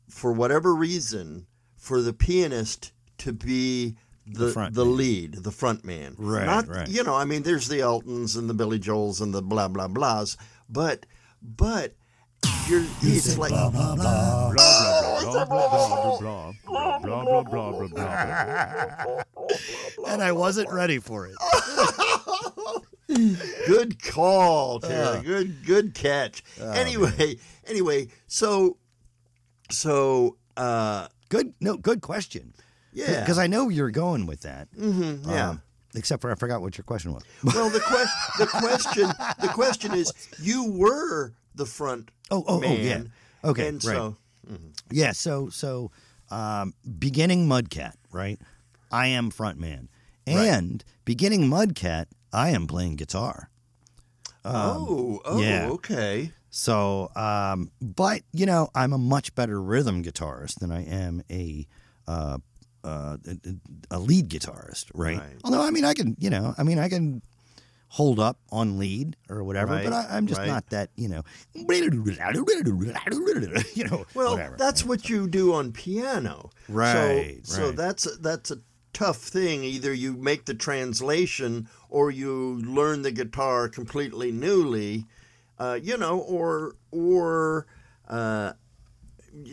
for 0.09 0.31
whatever 0.33 0.73
reason 0.73 1.45
for 1.77 2.01
the 2.01 2.13
pianist 2.13 2.91
to 3.19 3.33
be 3.33 3.95
the 4.25 4.45
the, 4.45 4.51
front 4.51 4.75
man. 4.75 4.97
lead, 4.97 5.33
the 5.35 5.51
front 5.51 5.83
man. 5.85 6.15
Right, 6.17 6.45
Not, 6.45 6.67
right. 6.67 6.87
You 6.87 7.03
know, 7.03 7.15
I 7.15 7.25
mean, 7.25 7.43
there's 7.43 7.67
the 7.67 7.77
Eltons 7.77 8.37
and 8.37 8.49
the 8.49 8.53
Billy 8.53 8.79
Joels 8.79 9.21
and 9.21 9.33
the 9.33 9.41
blah 9.41 9.67
blah 9.67 9.87
blahs, 9.87 10.37
but 10.69 11.05
but 11.41 11.93
you're 12.67 12.85
it's 13.01 13.37
like 13.37 13.49
blah 13.49 13.69
blah 13.69 13.95
blah 13.95 14.53
blah 14.53 15.21
blah 15.21 15.45
blah 15.45 15.45
blah 15.45 16.19
blah 16.19 16.19
blah 16.19 16.99
blah 17.01 17.23
blah 17.23 17.43
blah 17.43 17.71
blah 17.71 17.87
blah, 17.87 19.23
And 20.07 20.21
I 20.21 20.31
wasn't 20.31 20.71
ready 20.71 20.99
for 20.99 21.25
it. 21.27 21.35
Good 23.67 24.01
call, 24.03 24.79
Terry. 24.79 25.17
Uh. 25.17 25.21
good 25.21 25.65
good 25.65 25.93
catch. 25.93 26.43
Oh, 26.61 26.71
anyway, 26.71 27.37
anyway, 27.67 28.07
so 28.27 28.77
so 29.71 30.37
uh 30.57 31.07
Good. 31.29 31.53
No. 31.61 31.77
Good 31.77 32.01
question. 32.01 32.53
yeah. 32.91 33.19
Because 33.19 33.37
I 33.37 33.45
know 33.47 33.69
you're 33.69 33.91
going 33.91 34.25
with 34.25 34.41
that. 34.41 34.67
Mhm, 34.75 35.27
yeah. 35.27 35.49
Um, 35.49 35.61
except 35.95 36.21
for 36.21 36.31
I 36.31 36.35
forgot 36.35 36.61
what 36.61 36.75
your 36.77 36.85
question 36.85 37.13
was. 37.13 37.23
well, 37.43 37.69
the 37.69 37.79
que- 37.79 38.43
the 38.45 38.47
question 38.47 39.07
the 39.41 39.47
question 39.49 39.93
is 39.93 40.11
you 40.41 40.71
were 40.71 41.33
the 41.55 41.65
front 41.65 42.09
Oh, 42.31 42.43
oh, 42.47 42.61
oh, 42.63 42.73
yeah. 42.73 43.03
Okay, 43.43 43.67
And 43.67 43.83
right. 43.85 43.95
so 43.95 44.17
Yeah, 44.91 45.11
so 45.13 45.49
so 45.49 45.91
um, 46.31 46.73
beginning 46.99 47.47
Mudcat, 47.47 47.93
right? 48.11 48.39
I 48.91 49.07
am 49.07 49.29
front 49.31 49.59
man. 49.59 49.89
And 50.27 50.83
beginning 51.05 51.49
Mudcat, 51.49 52.05
I 52.33 52.49
am 52.49 52.67
playing 52.67 52.95
guitar. 52.95 53.49
oh, 54.45 55.21
oh, 55.25 55.37
Um, 55.37 55.43
yeah. 55.43 55.69
okay. 55.71 56.31
So, 56.49 57.11
um, 57.15 57.71
but 57.81 58.21
you 58.33 58.45
know, 58.45 58.69
I'm 58.73 58.93
a 58.93 58.97
much 58.97 59.35
better 59.35 59.61
rhythm 59.61 60.03
guitarist 60.03 60.59
than 60.59 60.71
I 60.71 60.83
am 60.85 61.21
a 61.29 61.67
uh, 62.07 62.37
uh, 62.83 63.17
a- 63.91 63.99
lead 63.99 64.29
guitarist, 64.29 64.85
right? 64.95 65.19
Right. 65.19 65.35
Although, 65.43 65.61
I 65.61 65.69
mean, 65.69 65.85
I 65.85 65.93
can, 65.93 66.15
you 66.19 66.29
know, 66.31 66.55
I 66.57 66.63
mean, 66.63 66.79
I 66.79 66.89
can 66.89 67.21
hold 67.91 68.19
up 68.19 68.37
on 68.51 68.77
lead 68.79 69.15
or 69.29 69.43
whatever, 69.43 69.73
but 69.83 69.91
Right, 69.91 70.05
I, 70.09 70.17
I'm 70.17 70.25
just 70.27 70.39
right. 70.39 70.47
not 70.47 70.69
that, 70.69 70.89
you 70.95 71.07
know, 71.07 71.23
you 73.75 73.83
know, 73.83 74.05
Well, 74.15 74.31
whatever. 74.33 74.55
that's 74.57 74.83
what 74.85 75.09
you 75.09 75.27
do 75.27 75.53
on 75.53 75.71
piano. 75.71 76.49
Right, 76.67 77.39
So, 77.43 77.55
so 77.55 77.71
that's 77.71 78.17
that's 78.19 78.51
a 78.51 78.57
tough 78.93 79.17
thing. 79.17 79.63
Either 79.63 79.93
you 79.93 80.13
make 80.13 80.45
the 80.45 80.53
translation 80.53 81.67
or 81.89 82.11
you 82.11 82.61
learn 82.63 83.01
the 83.01 83.11
guitar 83.11 83.67
completely 83.69 84.31
newly, 84.31 85.05
uh, 85.57 85.79
you 85.81 85.97
know, 85.97 86.19
or 86.19 86.75
or 86.91 87.65
uh, 88.07 88.53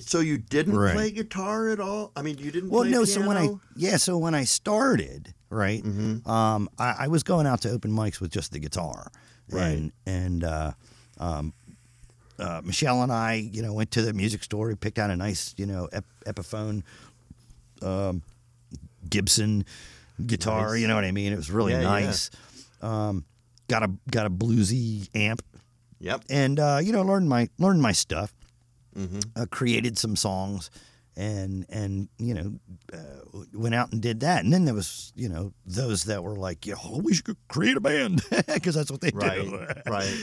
so 0.00 0.20
you 0.20 0.38
didn't 0.38 0.76
Right. 0.76 0.94
play 0.94 1.10
guitar 1.10 1.68
at 1.68 1.80
all. 1.80 2.12
I 2.16 2.22
mean, 2.22 2.38
you 2.38 2.50
didn't. 2.50 2.70
Well, 2.70 2.82
play 2.82 2.90
no. 2.92 3.04
piano? 3.04 3.20
So 3.20 3.26
when 3.28 3.36
I 3.36 3.48
yeah, 3.76 3.96
so 3.98 4.16
when 4.18 4.34
I 4.34 4.44
started, 4.44 5.34
right, 5.50 5.82
Mm-hmm. 5.82 6.28
um, 6.30 6.68
I, 6.78 6.94
I 7.00 7.08
was 7.08 7.22
going 7.22 7.46
out 7.46 7.60
to 7.62 7.70
open 7.70 7.90
mics 7.92 8.20
with 8.20 8.30
just 8.32 8.52
the 8.52 8.58
guitar, 8.58 9.10
Right. 9.50 9.68
And 9.76 9.92
and 10.06 10.44
uh, 10.44 10.72
um, 11.18 11.52
uh, 12.38 12.60
Michelle 12.64 13.02
and 13.02 13.12
I, 13.12 13.34
you 13.34 13.62
know, 13.62 13.72
went 13.72 13.90
to 13.92 14.02
the 14.02 14.12
music 14.12 14.42
store. 14.44 14.68
We 14.68 14.74
picked 14.74 14.98
out 14.98 15.10
a 15.10 15.16
nice, 15.16 15.54
you 15.56 15.66
know, 15.66 15.88
Ep- 15.92 16.04
Epiphone, 16.26 16.82
um, 17.82 18.22
Gibson 19.08 19.64
guitar. 20.24 20.72
Nice. 20.72 20.80
You 20.80 20.88
know 20.88 20.94
what 20.94 21.04
I 21.04 21.12
mean? 21.12 21.32
It 21.32 21.36
was 21.36 21.50
really 21.50 21.72
Yeah, 21.72 21.80
yeah. 21.82 22.06
nice. 22.06 22.30
Um, 22.82 23.24
got 23.68 23.82
a 23.82 23.90
got 24.10 24.26
a 24.26 24.30
bluesy 24.30 25.08
amp, 25.14 25.42
Yep. 26.00 26.24
and 26.30 26.58
uh, 26.60 26.80
you 26.82 26.92
know, 26.92 27.02
learned 27.02 27.28
my 27.28 27.48
learned 27.58 27.82
my 27.82 27.92
stuff 27.92 28.32
hmm 28.94 29.20
uh, 29.36 29.44
created 29.50 29.98
some 29.98 30.16
songs 30.16 30.70
and 31.18 31.66
and 31.68 32.08
you 32.18 32.32
know 32.34 32.52
uh, 32.94 33.40
went 33.52 33.74
out 33.74 33.92
and 33.92 34.00
did 34.00 34.20
that 34.20 34.42
and 34.44 34.52
then 34.52 34.64
there 34.64 34.74
was 34.74 35.12
you 35.16 35.28
know 35.28 35.52
those 35.66 36.04
that 36.04 36.22
were 36.22 36.36
like 36.36 36.64
you 36.66 36.74
know, 36.74 37.00
we 37.02 37.12
should 37.14 37.36
create 37.48 37.76
a 37.76 37.80
band 37.80 38.22
because 38.54 38.74
that's 38.74 38.90
what 38.90 39.00
they 39.02 39.10
Right. 39.14 39.42
do 39.44 39.66
right. 39.86 40.14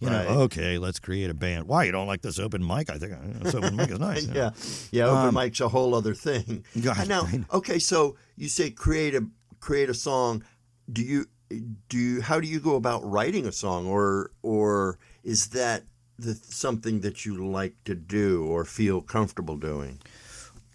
You 0.00 0.08
right. 0.08 0.28
know 0.28 0.40
okay 0.40 0.78
let's 0.78 0.98
create 0.98 1.30
a 1.30 1.34
band 1.34 1.66
why 1.66 1.84
you 1.84 1.92
don't 1.92 2.06
like 2.06 2.20
this 2.22 2.38
open 2.38 2.66
mic 2.66 2.90
i 2.90 2.98
think 2.98 3.12
uh, 3.12 3.16
this 3.40 3.54
open 3.54 3.74
mic 3.76 3.90
is 3.90 3.98
nice 3.98 4.26
yeah, 4.34 4.50
yeah. 4.90 5.04
Open 5.04 5.28
Um, 5.28 5.34
mic's 5.34 5.60
a 5.60 5.68
whole 5.68 5.94
other 5.94 6.14
thing. 6.14 6.64
God, 6.80 7.08
now, 7.08 7.26
okay, 7.52 7.78
so 7.78 8.16
you 8.36 8.48
say 8.48 8.70
create 8.70 9.14
a 9.14 9.26
create 9.60 9.88
a 9.88 9.94
song. 9.94 10.44
Do 10.90 11.02
you 11.02 11.26
do 11.88 11.98
you, 11.98 12.20
how 12.22 12.40
do 12.40 12.48
you 12.48 12.60
go 12.60 12.74
about 12.74 13.08
writing 13.08 13.46
a 13.46 13.52
song, 13.52 13.86
or 13.86 14.30
or 14.42 14.98
is 15.22 15.48
that 15.48 15.84
the 16.18 16.34
something 16.34 17.00
that 17.00 17.24
you 17.24 17.46
like 17.46 17.74
to 17.84 17.94
do 17.94 18.44
or 18.46 18.64
feel 18.64 19.00
comfortable 19.00 19.56
doing? 19.56 20.00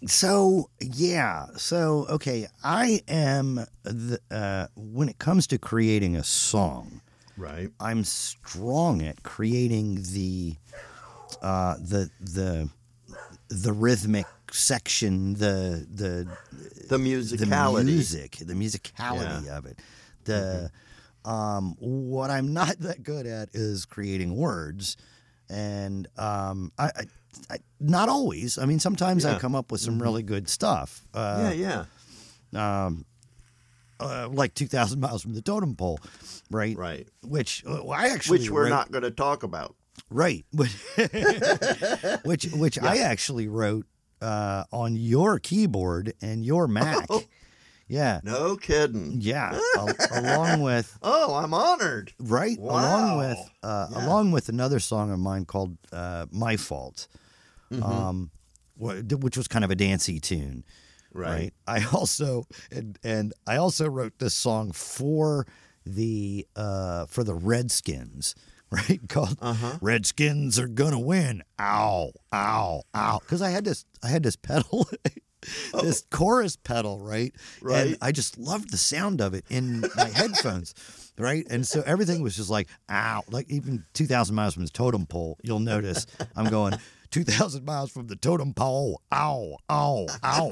So 0.06 0.70
yeah, 0.80 1.46
so 1.56 2.06
okay, 2.08 2.48
I 2.64 3.02
am 3.06 3.66
the 3.84 4.18
uh, 4.30 4.66
when 4.76 5.08
it 5.08 5.18
comes 5.18 5.46
to 5.48 5.58
creating 5.58 6.16
a 6.16 6.24
song, 6.24 7.00
Right. 7.42 7.70
I'm 7.80 8.04
strong 8.04 9.02
at 9.02 9.24
creating 9.24 9.98
the 10.12 10.54
uh, 11.42 11.74
the 11.74 12.08
the 12.20 12.68
the 13.48 13.72
rhythmic 13.72 14.26
section, 14.52 15.34
the 15.34 15.86
the 15.92 16.28
The 16.88 16.98
musicality, 16.98 17.78
the 17.78 17.84
music, 17.84 18.36
the 18.36 18.54
musicality 18.54 19.48
of 19.48 19.66
it. 19.66 19.80
The 20.24 20.70
um, 21.24 21.76
what 21.80 22.30
I'm 22.30 22.52
not 22.60 22.78
that 22.80 23.02
good 23.02 23.26
at 23.26 23.48
is 23.54 23.86
creating 23.86 24.36
words, 24.36 24.96
and 25.50 26.06
um, 26.16 26.70
I, 26.78 26.84
I, 26.84 27.04
I 27.50 27.56
not 27.80 28.08
always. 28.08 28.56
I 28.56 28.66
mean, 28.66 28.78
sometimes 28.78 29.24
I 29.24 29.38
come 29.38 29.56
up 29.56 29.72
with 29.72 29.80
some 29.80 30.00
really 30.00 30.22
good 30.22 30.48
stuff. 30.48 31.02
Uh, 31.12 31.52
yeah, 31.54 31.84
yeah. 32.52 32.86
um, 32.86 33.04
uh, 34.02 34.28
like 34.30 34.54
2,000 34.54 35.00
miles 35.00 35.22
from 35.22 35.34
the 35.34 35.42
totem 35.42 35.74
pole, 35.76 35.98
right? 36.50 36.76
Right. 36.76 37.08
Which 37.22 37.64
uh, 37.66 37.86
I 37.88 38.08
actually 38.08 38.38
Which 38.40 38.50
we're 38.50 38.64
wrote- 38.64 38.70
not 38.70 38.90
going 38.92 39.04
to 39.04 39.10
talk 39.10 39.42
about. 39.42 39.74
right, 40.10 40.44
which 40.52 40.74
which, 42.24 42.44
which 42.52 42.78
I 42.80 42.98
actually 42.98 43.48
wrote 43.48 43.86
uh, 44.20 44.64
on 44.72 44.96
your 44.96 45.38
keyboard 45.38 46.14
and 46.22 46.44
your 46.44 46.66
Mac. 46.78 47.06
Oh. 47.10 47.22
Yeah, 47.88 48.20
No 48.24 48.56
kidding. 48.56 49.18
yeah, 49.20 49.58
al- 49.76 49.94
along 50.12 50.62
with 50.62 50.96
Oh, 51.02 51.34
I'm 51.34 51.52
honored. 51.52 52.12
right, 52.18 52.58
Wow. 52.58 52.70
along 52.72 53.18
with 53.18 53.50
uh, 53.62 53.88
Yeah. 53.90 54.06
along 54.06 54.30
with 54.32 54.48
another 54.48 54.78
song 54.80 55.10
of 55.12 55.18
mine 55.18 55.44
called 55.44 55.76
uh, 55.92 56.24
"My 56.30 56.56
Fault," 56.56 57.06
Mm-hmm. 57.70 57.82
um, 57.82 58.30
wh- 58.80 59.00
which 59.22 59.36
was 59.36 59.46
kind 59.46 59.62
of 59.64 59.70
a 59.70 59.74
dancey 59.74 60.20
tune. 60.20 60.64
Right. 61.14 61.52
I 61.66 61.84
also 61.92 62.44
and 62.70 62.98
and 63.04 63.32
I 63.46 63.56
also 63.56 63.88
wrote 63.88 64.18
this 64.18 64.34
song 64.34 64.72
for 64.72 65.46
the 65.84 66.46
uh 66.56 67.06
for 67.06 67.24
the 67.24 67.34
Redskins, 67.34 68.34
right? 68.70 69.00
Called 69.08 69.36
Uh-huh. 69.40 69.78
Redskins 69.80 70.58
are 70.58 70.68
gonna 70.68 71.00
win. 71.00 71.42
Ow, 71.60 72.12
ow, 72.32 72.82
ow. 72.94 73.18
Because 73.20 73.42
I 73.42 73.50
had 73.50 73.64
this 73.64 73.84
I 74.02 74.08
had 74.08 74.22
this 74.22 74.36
pedal. 74.36 74.88
This 75.82 76.04
chorus 76.08 76.54
pedal, 76.54 77.00
right? 77.00 77.32
Oh. 77.36 77.40
Right. 77.62 77.86
And 77.88 77.96
I 78.00 78.12
just 78.12 78.38
loved 78.38 78.70
the 78.70 78.76
sound 78.76 79.20
of 79.20 79.34
it 79.34 79.44
in 79.50 79.80
my 79.96 80.04
headphones, 80.14 80.72
right? 81.18 81.44
And 81.50 81.66
so 81.66 81.82
everything 81.84 82.22
was 82.22 82.36
just 82.36 82.48
like, 82.48 82.68
ow. 82.88 83.24
Like 83.28 83.50
even 83.50 83.84
2,000 83.94 84.36
miles 84.36 84.54
from 84.54 84.62
the 84.62 84.70
totem 84.70 85.04
pole, 85.04 85.38
you'll 85.42 85.58
notice 85.58 86.06
I'm 86.36 86.44
going, 86.48 86.74
2,000 87.12 87.64
miles 87.64 87.90
from 87.92 88.08
the 88.08 88.16
totem 88.16 88.52
pole. 88.54 89.00
Ow, 89.12 89.56
ow, 89.70 90.06
ow. 90.24 90.50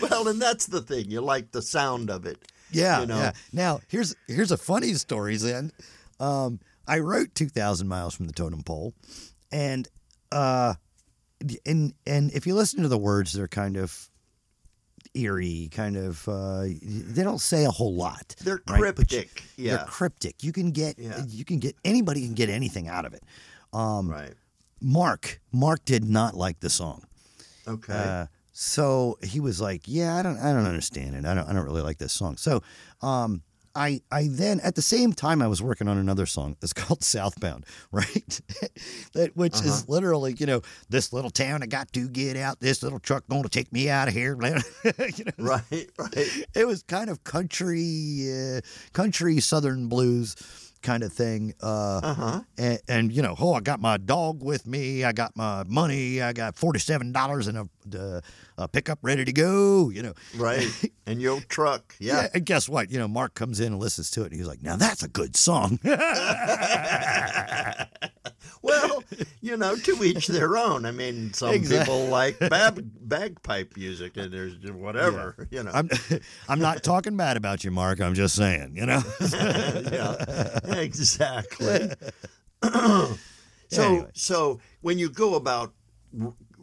Well, 0.00 0.28
and 0.28 0.40
that's 0.40 0.66
the 0.66 0.80
thing. 0.80 1.10
You 1.10 1.20
like 1.20 1.52
the 1.52 1.62
sound 1.62 2.10
of 2.10 2.26
it. 2.26 2.38
Yeah, 2.70 3.00
You 3.00 3.06
know? 3.06 3.16
yeah. 3.18 3.32
Now 3.52 3.80
here's 3.88 4.14
here's 4.26 4.50
a 4.50 4.56
funny 4.56 4.94
story, 4.94 5.36
Zen. 5.36 5.70
Um, 6.18 6.60
I 6.86 6.98
wrote 7.00 7.34
two 7.34 7.48
thousand 7.48 7.88
miles 7.88 8.14
from 8.14 8.26
the 8.26 8.32
totem 8.32 8.62
pole, 8.62 8.94
and 9.52 9.86
uh, 10.32 10.74
and 11.66 11.94
and 12.06 12.32
if 12.32 12.46
you 12.46 12.54
listen 12.54 12.82
to 12.82 12.88
the 12.88 12.98
words, 12.98 13.32
they're 13.32 13.48
kind 13.48 13.76
of 13.76 14.08
eerie, 15.14 15.68
kind 15.72 15.96
of. 15.96 16.26
Uh, 16.28 16.64
they 16.82 17.22
don't 17.22 17.40
say 17.40 17.64
a 17.64 17.70
whole 17.70 17.94
lot. 17.94 18.34
They're 18.42 18.60
right? 18.68 18.94
But 18.94 19.10
you- 19.12 19.18
cryptic. 19.18 19.42
yeah. 19.56 19.76
They're 19.76 19.86
cryptic. 19.86 20.42
You 20.42 20.52
can 20.52 20.70
get 20.70 20.98
Yeah. 20.98 21.22
you 21.26 21.44
can 21.44 21.58
get 21.58 21.76
anybody 21.84 22.22
can 22.24 22.34
get 22.34 22.48
anything 22.50 22.88
out 22.88 23.04
of 23.04 23.14
it. 23.14 23.22
Um, 23.72 24.08
right. 24.10 24.34
Mark 24.80 25.40
Mark 25.52 25.84
did 25.84 26.04
not 26.04 26.36
like 26.36 26.60
the 26.60 26.70
song. 26.70 27.04
Okay. 27.66 27.92
Uh, 27.92 28.26
so 28.52 29.18
he 29.22 29.40
was 29.40 29.60
like, 29.60 29.82
"Yeah, 29.86 30.16
I 30.16 30.22
don't, 30.22 30.38
I 30.38 30.52
don't 30.52 30.66
understand 30.66 31.14
it. 31.16 31.24
I 31.24 31.34
don't, 31.34 31.48
I 31.48 31.52
don't 31.52 31.64
really 31.64 31.82
like 31.82 31.98
this 31.98 32.12
song." 32.12 32.36
So, 32.36 32.62
um, 33.02 33.42
I, 33.76 34.00
I 34.10 34.28
then 34.30 34.60
at 34.60 34.74
the 34.74 34.82
same 34.82 35.12
time 35.12 35.42
I 35.42 35.48
was 35.48 35.60
working 35.62 35.88
on 35.88 35.98
another 35.98 36.26
song. 36.26 36.56
It's 36.62 36.72
called 36.74 37.02
Southbound, 37.02 37.66
right? 37.92 38.40
that 39.14 39.32
which 39.36 39.54
Uh-huh. 39.56 39.68
is 39.68 39.88
literally, 39.88 40.34
you 40.38 40.46
know, 40.46 40.62
this 40.88 41.12
little 41.12 41.30
town 41.30 41.62
I 41.62 41.66
got 41.66 41.92
to 41.94 42.08
get 42.08 42.36
out. 42.36 42.60
This 42.60 42.82
little 42.82 42.98
truck 43.00 43.24
going 43.28 43.42
to 43.42 43.48
take 43.48 43.72
me 43.72 43.90
out 43.90 44.08
of 44.08 44.14
here. 44.14 44.34
you 45.16 45.24
know, 45.24 45.32
right. 45.38 45.90
Right. 45.98 46.44
it 46.54 46.66
was 46.66 46.82
kind 46.84 47.10
of 47.10 47.24
country, 47.24 48.30
uh, 48.32 48.60
country 48.92 49.40
southern 49.40 49.88
blues 49.88 50.36
kind 50.84 51.02
of 51.02 51.12
thing. 51.12 51.52
Uh, 51.60 52.00
Uh 52.02 52.14
huh. 52.14 52.40
and, 52.56 52.78
and 52.86 53.12
you 53.12 53.22
know, 53.22 53.34
oh, 53.40 53.54
I 53.54 53.60
got 53.60 53.80
my 53.80 53.96
dog 53.96 54.42
with 54.44 54.66
me. 54.68 55.02
I 55.02 55.10
got 55.12 55.36
my 55.36 55.64
money. 55.66 56.22
I 56.22 56.32
got 56.32 56.54
forty-seven 56.56 57.10
dollars 57.10 57.48
in 57.48 57.56
a, 57.56 57.66
uh, 57.98 58.20
a 58.58 58.68
pickup 58.68 59.00
ready 59.02 59.24
to 59.24 59.32
go. 59.32 59.90
You 59.90 60.02
know, 60.04 60.12
Right. 60.36 60.68
and 61.06 61.20
your 61.20 61.40
truck. 61.48 61.96
Yeah. 61.98 62.28
And 62.32 62.46
guess 62.46 62.68
what? 62.68 62.90
You 62.92 62.98
know, 63.00 63.08
Mark 63.08 63.34
comes 63.34 63.58
in 63.58 63.72
and 63.72 63.80
listens 63.80 64.10
to 64.12 64.22
it, 64.22 64.26
and 64.26 64.34
he's 64.36 64.46
like, 64.46 64.62
"Now 64.62 64.76
that's 64.76 65.02
a 65.02 65.08
good 65.08 65.34
song." 65.34 65.80
Well, 68.64 69.04
you 69.42 69.56
know, 69.58 69.76
to 69.76 70.02
each 70.04 70.26
their 70.28 70.56
own. 70.56 70.86
I 70.86 70.90
mean, 70.90 71.32
some 71.34 71.50
Exact- 71.54 71.84
people 71.86 72.06
like 72.06 72.38
bag, 72.38 72.82
bagpipe 73.02 73.76
music, 73.76 74.16
and 74.16 74.32
there's 74.32 74.54
whatever. 74.72 75.46
You 75.50 75.64
know. 75.64 75.70
I'm, 75.74 75.90
I'm 76.48 76.60
not 76.60 76.82
talking 76.82 77.14
bad 77.16 77.36
about 77.36 77.62
you, 77.62 77.70
Mark. 77.70 78.00
I'm 78.00 78.14
just 78.14 78.34
saying, 78.36 78.74
you 78.76 78.86
know. 78.86 79.02
yeah, 79.92 80.74
exactly. 80.76 81.90
so, 82.62 83.16
Anyway. 83.82 84.10
so 84.14 84.60
when 84.80 84.98
you 84.98 85.10
go 85.10 85.34
about, 85.34 85.74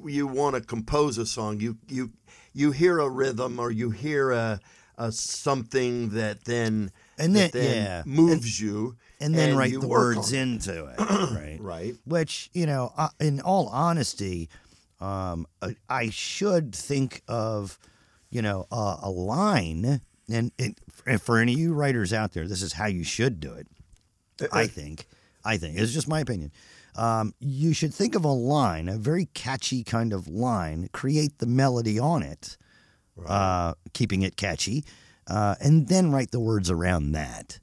you 0.06 0.26
want 0.28 0.56
to 0.56 0.62
compose 0.62 1.18
a 1.18 1.26
song, 1.26 1.60
you 1.60 1.78
you 1.88 2.12
you 2.54 2.72
hear 2.72 3.00
a 3.00 3.10
rhythm 3.10 3.60
or 3.60 3.70
you 3.72 3.92
hear 3.92 4.32
a, 4.32 4.60
a 4.98 5.12
something 5.12 6.10
that 6.10 6.46
then 6.46 6.92
And 7.20 7.36
that 7.36 7.52
then- 7.52 7.64
then 7.64 7.84
yeah. 7.86 8.04
moves 8.06 8.60
you, 8.60 8.96
and 9.22 9.34
then 9.36 9.56
write 9.56 9.72
the 9.80 9.88
words 9.88 10.34
into 10.34 10.86
it, 10.88 11.00
right? 11.00 11.58
Right. 11.60 11.96
Which 12.06 12.50
you 12.54 12.66
know, 12.66 12.92
uh, 12.98 13.10
in 13.20 13.40
all 13.42 13.68
honesty, 13.70 14.50
um, 15.00 15.48
I- 15.62 15.76
I 15.90 16.10
should 16.10 16.74
think 16.76 17.22
of, 17.28 17.78
you 18.30 18.42
know, 18.42 18.68
uh, 18.72 18.98
a 19.02 19.10
line, 19.10 20.02
and 20.30 20.52
it, 20.58 20.78
and 21.06 21.22
for 21.22 21.38
any 21.40 21.54
of 21.54 21.60
you 21.60 21.74
writers 21.74 22.12
out 22.14 22.34
there, 22.34 22.48
this 22.48 22.62
is 22.62 22.74
how 22.74 22.88
you 22.88 23.04
should 23.04 23.40
do 23.40 23.54
it. 23.54 23.68
Uh, 24.42 24.48
I 24.52 24.68
think. 24.68 25.06
I 25.44 25.58
think 25.58 25.78
it's 25.78 25.94
just 25.94 26.08
my 26.08 26.20
opinion. 26.20 26.52
Um, 26.96 27.34
you 27.40 27.74
should 27.74 27.94
think 27.94 28.16
of 28.16 28.26
a 28.26 28.32
line, 28.32 28.90
a 28.90 28.98
very 28.98 29.26
catchy 29.34 29.84
kind 29.84 30.12
of 30.14 30.28
line, 30.28 30.90
create 30.92 31.38
the 31.40 31.46
melody 31.46 31.98
on 31.98 32.22
it, 32.22 32.58
uh, 33.26 33.74
keeping 33.94 34.24
it 34.24 34.36
catchy, 34.36 34.84
uh, 35.28 35.56
and 35.62 35.88
then 35.88 36.12
write 36.12 36.32
the 36.32 36.40
words 36.40 36.70
around 36.70 37.14
that. 37.14 37.60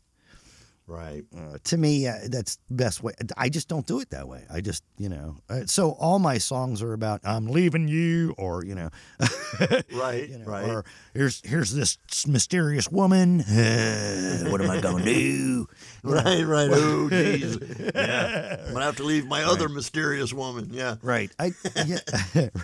Right. 0.88 1.22
Uh, 1.36 1.58
to 1.64 1.76
me, 1.76 2.06
uh, 2.08 2.14
that's 2.30 2.56
the 2.70 2.74
best 2.76 3.02
way. 3.02 3.12
I 3.36 3.50
just 3.50 3.68
don't 3.68 3.86
do 3.86 4.00
it 4.00 4.08
that 4.08 4.26
way. 4.26 4.44
I 4.50 4.62
just, 4.62 4.82
you 4.96 5.10
know, 5.10 5.36
uh, 5.50 5.66
so 5.66 5.90
all 5.92 6.18
my 6.18 6.38
songs 6.38 6.80
are 6.80 6.94
about 6.94 7.20
I'm 7.24 7.46
leaving 7.46 7.88
you, 7.88 8.34
or 8.38 8.64
you 8.64 8.74
know, 8.74 8.88
Right. 9.92 10.30
you 10.30 10.38
know, 10.38 10.46
right. 10.46 10.66
or 10.66 10.84
here's 11.12 11.42
here's 11.44 11.74
this 11.74 11.98
mysterious 12.26 12.90
woman. 12.90 13.40
What 14.48 14.62
am 14.62 14.70
I 14.70 14.80
gonna 14.80 15.04
do? 15.04 15.66
Right, 16.02 16.44
right. 16.44 16.70
Oh, 16.72 17.08
jeez. 17.10 17.92
Yeah. 17.94 18.56
I'm 18.66 18.72
gonna 18.72 18.84
have 18.86 18.96
to 18.96 19.02
leave 19.02 19.26
my 19.26 19.42
other 19.42 19.68
mysterious 19.68 20.32
woman. 20.32 20.68
Yeah. 20.72 20.96
Right. 21.02 21.30
I 21.38 21.52
yeah, 21.84 21.98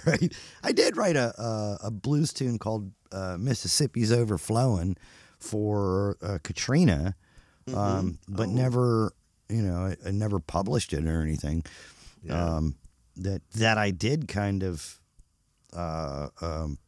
right. 0.06 0.32
I 0.62 0.72
did 0.72 0.96
write 0.96 1.16
a 1.16 1.38
a, 1.38 1.78
a 1.84 1.90
blues 1.90 2.32
tune 2.32 2.58
called 2.58 2.90
uh, 3.12 3.36
Mississippi's 3.38 4.10
Overflowing 4.12 4.96
for 5.38 6.16
uh, 6.22 6.38
Katrina, 6.42 7.16
Mm-hmm. 7.66 7.78
um, 7.78 8.18
but 8.28 8.48
Oh. 8.48 8.52
never, 8.52 9.12
you 9.48 9.62
know, 9.62 9.76
I, 9.86 10.08
I 10.08 10.10
never 10.10 10.38
published 10.38 10.92
it 10.92 11.06
or 11.06 11.22
anything. 11.22 11.64
Yeah. 12.22 12.56
Um, 12.56 12.76
that 13.16 13.42
that 13.52 13.78
I 13.78 13.90
did 13.90 14.26
kind 14.28 14.62
of 14.62 14.98
uh, 15.72 16.28
um, 16.40 16.78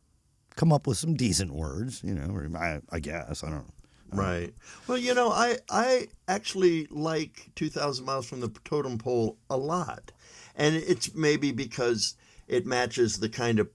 come 0.56 0.72
up 0.72 0.86
with 0.86 0.98
some 0.98 1.14
decent 1.14 1.52
words, 1.52 2.02
you 2.02 2.14
know. 2.14 2.58
I, 2.58 2.80
I 2.90 2.98
guess 3.00 3.44
I 3.44 3.50
don't. 3.50 3.72
Right. 4.12 4.54
Well, 4.86 4.98
you 4.98 5.14
know, 5.14 5.30
I 5.30 5.58
I 5.70 6.08
actually 6.28 6.86
like 6.90 7.50
2,000 7.56 8.04
miles 8.04 8.26
from 8.26 8.40
the 8.40 8.48
totem 8.64 8.98
pole 8.98 9.36
a 9.50 9.56
lot, 9.56 10.12
and 10.54 10.74
it's 10.76 11.14
maybe 11.14 11.52
because 11.52 12.14
it 12.48 12.66
matches 12.66 13.18
the 13.18 13.28
kind 13.28 13.58
of 13.58 13.68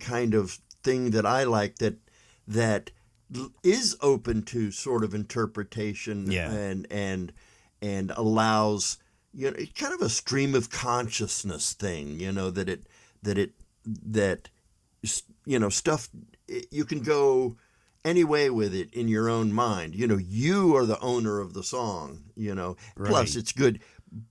kind 0.00 0.34
of 0.34 0.58
thing 0.82 1.10
that 1.10 1.26
I 1.26 1.44
like 1.44 1.78
that 1.78 1.96
that 2.48 2.90
is 3.62 3.96
open 4.00 4.42
to 4.42 4.70
sort 4.70 5.04
of 5.04 5.14
interpretation 5.14 6.30
Yeah. 6.30 6.50
and 6.52 6.86
and 6.90 7.32
and 7.82 8.10
allows 8.12 8.98
you 9.34 9.50
know 9.50 9.56
kind 9.74 9.92
of 9.94 10.00
a 10.00 10.08
stream 10.08 10.54
of 10.54 10.70
consciousness 10.70 11.72
thing 11.72 12.18
you 12.20 12.32
know 12.32 12.50
that 12.50 12.68
it 12.68 12.86
that 13.22 13.36
it 13.38 13.52
that 13.84 14.48
you 15.44 15.58
know 15.58 15.68
stuff 15.68 16.08
you 16.70 16.84
can 16.84 17.00
go 17.00 17.56
any 18.04 18.22
way 18.22 18.48
with 18.48 18.72
it 18.72 18.94
in 18.94 19.08
your 19.08 19.28
own 19.28 19.52
mind. 19.52 19.96
You 19.96 20.06
know 20.06 20.16
you 20.16 20.76
are 20.76 20.86
the 20.86 21.00
owner 21.00 21.40
of 21.40 21.54
the 21.54 21.64
song 21.64 22.24
you 22.36 22.54
know. 22.54 22.76
Plus 22.96 23.34
it's 23.36 23.52
good 23.52 23.80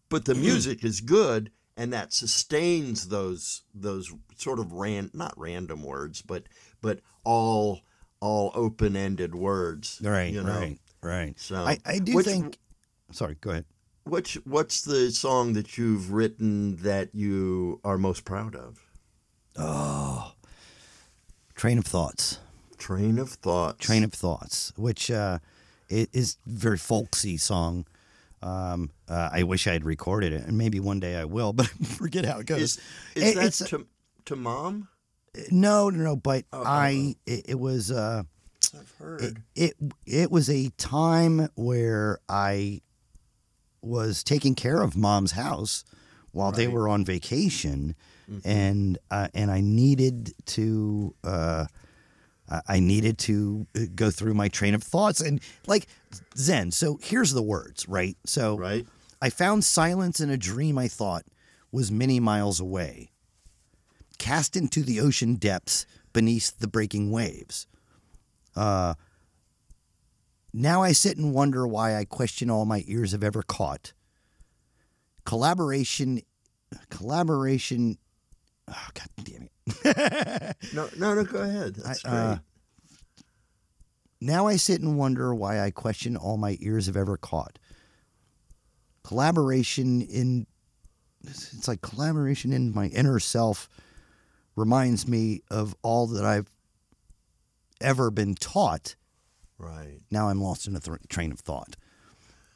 but 0.09 0.25
the 0.25 0.35
music 0.47 0.83
is 0.85 1.01
good 1.01 1.51
and 1.77 1.91
that 1.91 2.13
sustains 2.13 3.09
those 3.09 3.63
those 3.73 4.13
sort 4.37 4.59
of 4.59 4.71
ran 4.71 5.11
not 5.13 5.37
random 5.37 5.83
words 5.83 6.21
but 6.21 6.43
but 6.81 7.01
all 7.25 7.81
all 8.21 8.51
open-ended 8.55 9.35
words 9.35 9.99
Right. 10.03 10.33
you 10.33 10.41
know 10.43 10.59
Right. 10.59 10.79
Right. 11.01 11.39
So 11.39 11.55
I, 11.57 11.77
I 11.85 11.99
do 11.99 12.15
which- 12.15 12.25
think. 12.25 12.57
Sorry, 13.11 13.37
go 13.41 13.51
ahead. 13.51 13.65
Which 14.05 14.35
what's 14.45 14.81
the 14.83 15.09
song 15.11 15.53
that 15.53 15.77
you've 15.77 16.11
written 16.11 16.75
that 16.77 17.13
you 17.15 17.79
are 17.83 17.97
most 17.97 18.23
proud 18.25 18.55
of? 18.55 18.83
Oh, 19.57 20.33
Train 21.55 21.77
of 21.77 21.85
Thoughts. 21.85 22.39
Train 22.77 23.17
of 23.17 23.29
Thoughts. 23.31 23.83
Train 23.85 24.03
of 24.03 24.13
Thoughts, 24.13 24.73
which 24.75 25.09
uh, 25.09 25.39
is 25.89 26.37
a 26.45 26.49
very 26.49 26.77
folksy 26.77 27.37
song. 27.37 27.85
Um, 28.43 28.91
uh, 29.07 29.29
I 29.31 29.43
wish 29.43 29.65
I 29.65 29.71
had 29.73 29.83
recorded 29.85 30.33
it, 30.33 30.43
and 30.43 30.57
maybe 30.57 30.79
one 30.79 30.99
day 30.99 31.15
I 31.15 31.25
will, 31.25 31.51
but 31.59 31.65
I 31.67 31.85
forget 31.85 32.25
how 32.25 32.39
it 32.39 32.45
goes. 32.45 32.61
Is, 32.61 32.79
is 33.15 33.23
It- 33.31 33.35
that 33.35 33.45
it's- 33.45 33.69
to, 33.69 33.87
to 34.25 34.35
mom? 34.35 34.87
No, 35.51 35.89
no, 35.89 36.03
no. 36.03 36.15
But 36.15 36.45
Oh, 36.53 36.59
oh, 36.61 36.63
I, 36.65 37.15
it, 37.25 37.45
it 37.49 37.59
was. 37.59 37.91
Uh, 37.91 38.23
I've 38.77 38.91
heard. 38.99 39.21
it, 39.21 39.37
it 39.55 39.73
it 40.05 40.31
was 40.31 40.49
a 40.49 40.69
time 40.77 41.49
where 41.55 42.19
I 42.27 42.81
was 43.81 44.23
taking 44.23 44.55
care 44.55 44.81
of 44.81 44.95
mom's 44.97 45.31
house 45.33 45.83
while 46.31 46.51
they 46.51 46.67
were 46.67 46.89
on 46.89 47.05
vacation, 47.05 47.95
Mhm. 48.29 48.41
and 48.43 48.97
uh, 49.11 49.27
and 49.33 49.49
I 49.51 49.61
needed 49.61 50.33
to 50.47 51.13
uh, 51.23 51.65
I- 52.49 52.61
I 52.67 52.79
needed 52.79 53.17
to 53.19 53.67
uh, 53.75 53.81
go 53.95 54.09
through 54.11 54.33
my 54.33 54.47
train 54.49 54.73
of 54.75 54.83
thoughts 54.83 55.21
and 55.21 55.39
like 55.67 55.87
Zen. 56.37 56.71
So 56.71 56.99
here's 57.01 57.31
the 57.31 57.43
words, 57.43 57.87
right? 57.87 58.17
So 58.25 58.57
right? 58.57 58.85
I 59.21 59.29
found 59.29 59.63
silence 59.63 60.19
in 60.19 60.29
a 60.29 60.37
dream 60.37 60.77
I 60.77 60.87
thought 60.87 61.23
was 61.71 61.91
many 61.91 62.19
miles 62.19 62.59
away, 62.59 63.11
cast 64.15 64.55
into 64.55 64.81
the 64.83 64.99
ocean 64.99 65.35
depths 65.35 65.85
beneath 66.13 66.57
the 66.59 66.67
breaking 66.67 67.11
waves. 67.11 67.67
Uh, 68.55 68.93
now 70.53 70.81
I 70.83 70.93
sit 70.93 71.17
and 71.17 71.33
wonder 71.33 71.67
why 71.67 71.95
I 71.95 72.05
question 72.05 72.49
all 72.49 72.65
my 72.65 72.83
ears 72.87 73.11
have 73.11 73.23
ever 73.23 73.43
caught. 73.43 73.93
Collaboration, 75.25 76.21
collaboration. 76.89 77.97
Oh, 78.67 78.87
God 78.93 79.07
damn 79.23 79.43
it. 79.43 80.55
No, 80.73 80.87
no, 80.97 81.13
no. 81.15 81.23
Go 81.23 81.39
ahead. 81.41 81.75
That's 81.75 82.03
I- 82.05 82.09
great. 82.09 82.19
uh, 82.19 82.37
Now 84.21 84.47
I 84.47 84.55
sit 84.55 84.81
and 84.81 84.97
wonder 84.97 85.33
why 85.35 85.59
I 85.61 85.71
question 85.71 86.15
all 86.15 86.37
my 86.37 86.57
ears 86.61 86.85
have 86.87 86.97
ever 86.97 87.17
caught. 87.17 87.59
Collaboration 89.03 90.01
in 90.01 90.47
it's 91.23 91.67
like 91.67 91.81
collaboration 91.81 92.53
in 92.53 92.73
my 92.73 92.85
inner 92.87 93.19
self 93.19 93.67
reminds 94.55 95.07
me 95.07 95.41
of 95.51 95.75
all 95.81 96.07
that 96.07 96.23
I've 96.25 96.49
ever 97.81 98.09
been 98.11 98.35
taught. 98.35 98.95
right. 99.57 99.99
Now 100.11 100.29
I'm 100.29 100.41
lost 100.41 100.67
in 100.67 100.75
a 100.75 100.79
th- 100.79 100.97
train 101.09 101.31
of 101.31 101.39
thought. 101.39 101.75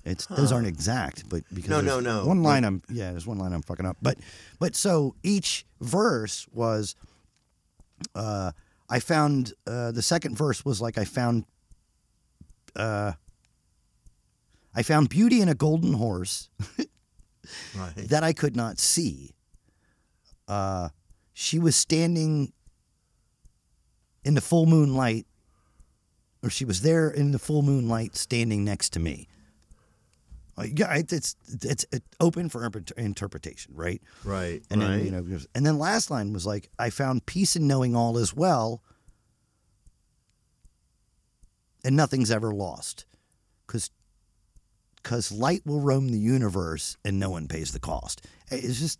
It's 0.05 0.25
those 0.27 0.51
aren't 0.53 0.65
exact, 0.67 1.27
but 1.29 1.43
because 1.53 1.69
No, 1.69 1.81
no, 1.81 1.99
no. 1.99 2.25
one 2.25 2.41
line 2.41 2.63
I'm 2.63 2.81
yeah, 2.89 3.11
there's 3.11 3.27
one 3.27 3.37
line 3.37 3.51
I'm 3.53 3.61
fucking 3.61 3.85
up. 3.85 3.97
But 4.01 4.17
but 4.57 4.75
so 4.75 5.13
each 5.23 5.65
verse 5.81 6.47
was 6.53 6.95
uh 8.15 8.53
I 8.89 8.99
found 9.01 9.53
uh 9.67 9.91
the 9.91 10.01
second 10.01 10.37
verse 10.37 10.63
was 10.63 10.81
like 10.81 10.97
I 10.97 11.03
found 11.03 11.43
uh 12.77 13.11
I 14.73 14.83
found 14.83 15.09
beauty 15.09 15.41
in 15.41 15.49
a 15.49 15.53
golden 15.55 15.93
horse 15.93 16.49
Right. 17.75 17.93
that 17.97 18.23
I 18.23 18.31
could 18.31 18.55
not 18.55 18.79
see. 18.79 19.33
Uh, 20.47 20.89
she 21.39 21.57
was 21.57 21.73
standing 21.73 22.51
in 24.25 24.33
the 24.33 24.41
full 24.41 24.65
moonlight, 24.65 25.25
or 26.43 26.49
she 26.49 26.65
was 26.65 26.81
there 26.81 27.09
in 27.09 27.31
the 27.31 27.39
full 27.39 27.61
moonlight, 27.61 28.17
standing 28.17 28.65
next 28.65 28.89
to 28.89 28.99
me. 28.99 29.29
Yeah, 30.61 30.93
it's 30.95 31.13
it's 31.13 31.37
it's 31.63 31.85
open 32.19 32.49
for 32.49 32.69
interpretation, 32.97 33.73
right? 33.73 34.01
right. 34.25 34.61
And 34.69 34.81
right. 34.81 34.89
then 34.89 35.05
you 35.05 35.11
know, 35.11 35.39
and 35.55 35.65
then 35.65 35.79
last 35.79 36.11
line 36.11 36.33
was 36.33 36.45
like, 36.45 36.69
"I 36.77 36.89
found 36.89 37.25
peace 37.25 37.55
in 37.55 37.67
knowing 37.67 37.95
all 37.95 38.17
is 38.17 38.35
well, 38.35 38.83
and 41.85 41.95
nothing's 41.95 42.31
ever 42.31 42.51
lost, 42.51 43.05
because 43.65 43.91
because 44.97 45.31
light 45.31 45.61
will 45.65 45.79
roam 45.79 46.09
the 46.09 46.19
universe 46.19 46.97
and 47.05 47.17
no 47.17 47.29
one 47.29 47.47
pays 47.47 47.71
the 47.71 47.79
cost." 47.79 48.27
It's 48.51 48.81
just, 48.81 48.99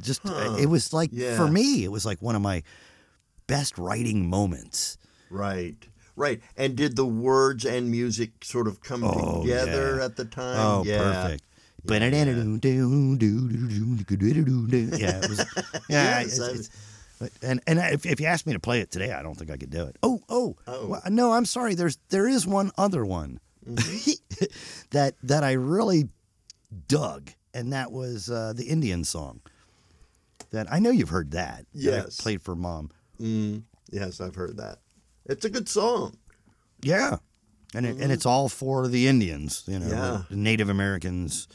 just 0.00 0.20
Huh. 0.24 0.56
it 0.60 0.66
was 0.66 0.92
like 0.92 1.10
Yeah. 1.12 1.36
for 1.36 1.48
me, 1.48 1.84
it 1.84 1.90
was 1.92 2.04
like 2.06 2.20
one 2.22 2.34
of 2.36 2.42
my 2.42 2.62
best 3.46 3.78
writing 3.78 4.28
moments. 4.28 4.98
Right. 5.30 5.76
Right. 6.16 6.40
And 6.56 6.76
did 6.76 6.96
the 6.96 7.06
words 7.06 7.64
and 7.64 7.90
music 7.90 8.44
sort 8.44 8.66
of 8.68 8.80
come 8.80 9.02
Oh, 9.04 9.42
together 9.42 9.96
yeah. 9.98 10.04
at 10.04 10.16
the 10.16 10.24
time? 10.24 10.58
Oh, 10.58 10.82
yeah. 10.84 10.98
perfect. 10.98 11.44
Yeah, 14.98 15.20
it 15.22 15.28
was. 15.30 15.38
Yeah, 15.88 16.20
Yes, 16.20 16.38
it's, 16.38 16.70
and 17.42 17.60
and 17.66 17.78
if, 17.78 18.04
if 18.06 18.20
you 18.20 18.26
asked 18.26 18.46
me 18.46 18.52
to 18.52 18.60
play 18.60 18.80
it 18.80 18.90
today, 18.90 19.12
I 19.12 19.22
don't 19.22 19.34
think 19.34 19.50
I 19.50 19.56
could 19.56 19.70
do 19.70 19.84
it. 19.86 19.96
Oh, 20.02 20.20
oh, 20.28 20.56
Oh. 20.66 20.86
well, 20.88 21.02
no, 21.08 21.32
I'm 21.32 21.44
sorry. 21.46 21.74
There's 21.74 21.98
there 22.10 22.28
is 22.28 22.46
one 22.46 22.70
other 22.76 23.04
one 23.04 23.40
that 24.90 25.14
that 25.22 25.44
I 25.44 25.52
really 25.52 26.08
dug, 26.88 27.30
and 27.54 27.72
that 27.72 27.92
was 27.92 28.30
uh, 28.30 28.52
the 28.54 28.64
Indian 28.64 29.04
song. 29.04 29.40
That 30.50 30.66
I 30.72 30.78
know 30.80 30.90
you've 30.90 31.08
heard 31.10 31.30
that. 31.32 31.58
that 31.58 31.66
Yes. 31.72 32.20
played 32.20 32.42
for 32.42 32.54
mom. 32.56 32.90
Mm, 33.20 33.62
yes, 33.90 34.20
I've 34.20 34.34
heard 34.34 34.56
that. 34.56 34.78
It's 35.26 35.44
a 35.44 35.50
good 35.50 35.68
song. 35.68 36.16
Yeah, 36.82 37.18
and 37.74 37.86
it, 37.86 37.98
and 38.00 38.10
it's 38.10 38.26
all 38.26 38.48
for 38.48 38.88
the 38.88 39.06
Indians. 39.06 39.62
You 39.66 39.78
know, 39.78 39.86
Mm-hmm. 39.86 40.34
Yeah. 40.34 40.42
Native 40.42 40.68
Americans. 40.68 41.46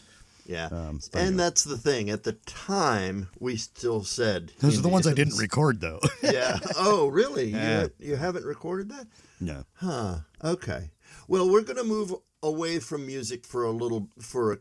Yeah. 0.46 0.68
Um, 0.68 1.00
and 1.14 1.40
that's 1.40 1.64
the 1.64 1.76
thing. 1.78 2.12
At 2.12 2.22
the 2.24 2.34
time, 2.46 3.30
we 3.40 3.56
still 3.58 4.04
said 4.04 4.52
Those 4.60 4.78
are 4.78 4.84
the 4.84 4.90
ones 4.90 5.08
I 5.08 5.14
didn't 5.16 5.38
record, 5.40 5.82
though. 5.82 6.00
yeah. 6.22 6.60
Oh, 6.78 7.08
really? 7.08 7.46
Yeah. 7.52 7.88
You, 8.00 8.10
you 8.12 8.16
haven't 8.16 8.46
recorded 8.46 8.90
that? 8.90 9.08
no. 9.42 9.64
Huh. 9.74 10.18
Okay. 10.44 10.92
Well, 11.28 11.50
we're 11.52 11.64
going 11.64 11.78
to 11.78 11.84
move 11.84 12.14
away 12.44 12.78
from 12.78 13.08
music 13.08 13.44
for 13.48 13.64
a 13.64 13.72
little 13.72 14.08
for 14.22 14.54
a 14.54 14.58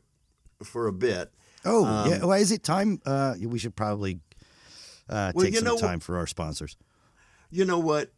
for 0.65 0.87
a 0.87 0.93
bit. 0.93 1.31
Oh, 1.65 1.85
Um, 1.85 2.11
yeah. 2.11 2.25
Well, 2.25 2.39
is 2.39 2.53
it 2.53 2.63
time? 2.63 3.01
Uh, 3.07 3.35
we 3.41 3.59
should 3.59 3.75
probably 3.77 4.21
uh, 5.09 5.33
Well, 5.35 5.45
take 5.45 5.57
some 5.57 5.79
time 5.79 6.01
for 6.01 6.17
our 6.17 6.27
sponsors. 6.27 6.77
You 7.51 7.65
know 7.65 7.79
what? 7.79 8.13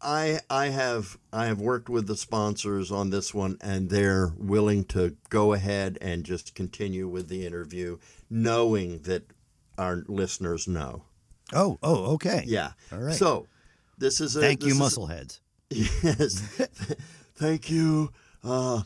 I 0.00 0.40
I 0.50 0.66
have 0.66 1.16
I 1.32 1.46
have 1.46 1.60
worked 1.60 1.88
with 1.88 2.06
the 2.06 2.16
sponsors 2.16 2.90
on 2.92 3.10
this 3.10 3.32
one, 3.32 3.56
and 3.60 3.88
they're 3.88 4.32
willing 4.36 4.84
to 4.86 5.16
go 5.30 5.54
ahead 5.54 5.98
and 6.00 6.24
just 6.24 6.54
continue 6.54 7.08
with 7.08 7.28
the 7.28 7.46
interview, 7.46 7.98
knowing 8.28 9.00
that 9.02 9.24
our 9.78 10.04
listeners 10.08 10.68
know. 10.68 11.04
Oh, 11.54 11.78
oh, 11.82 12.12
okay. 12.14 12.44
Yeah. 12.46 12.72
All 12.92 12.98
right. 12.98 13.14
So 13.14 13.46
this 13.98 14.20
is 14.20 14.36
a 14.36 14.40
Thank 14.40 14.64
you, 14.64 14.74
muscleheads. 14.74 15.40
Yes. 15.70 16.40
Thank 17.36 17.70
you. 17.70 18.12
Uh, 18.44 18.82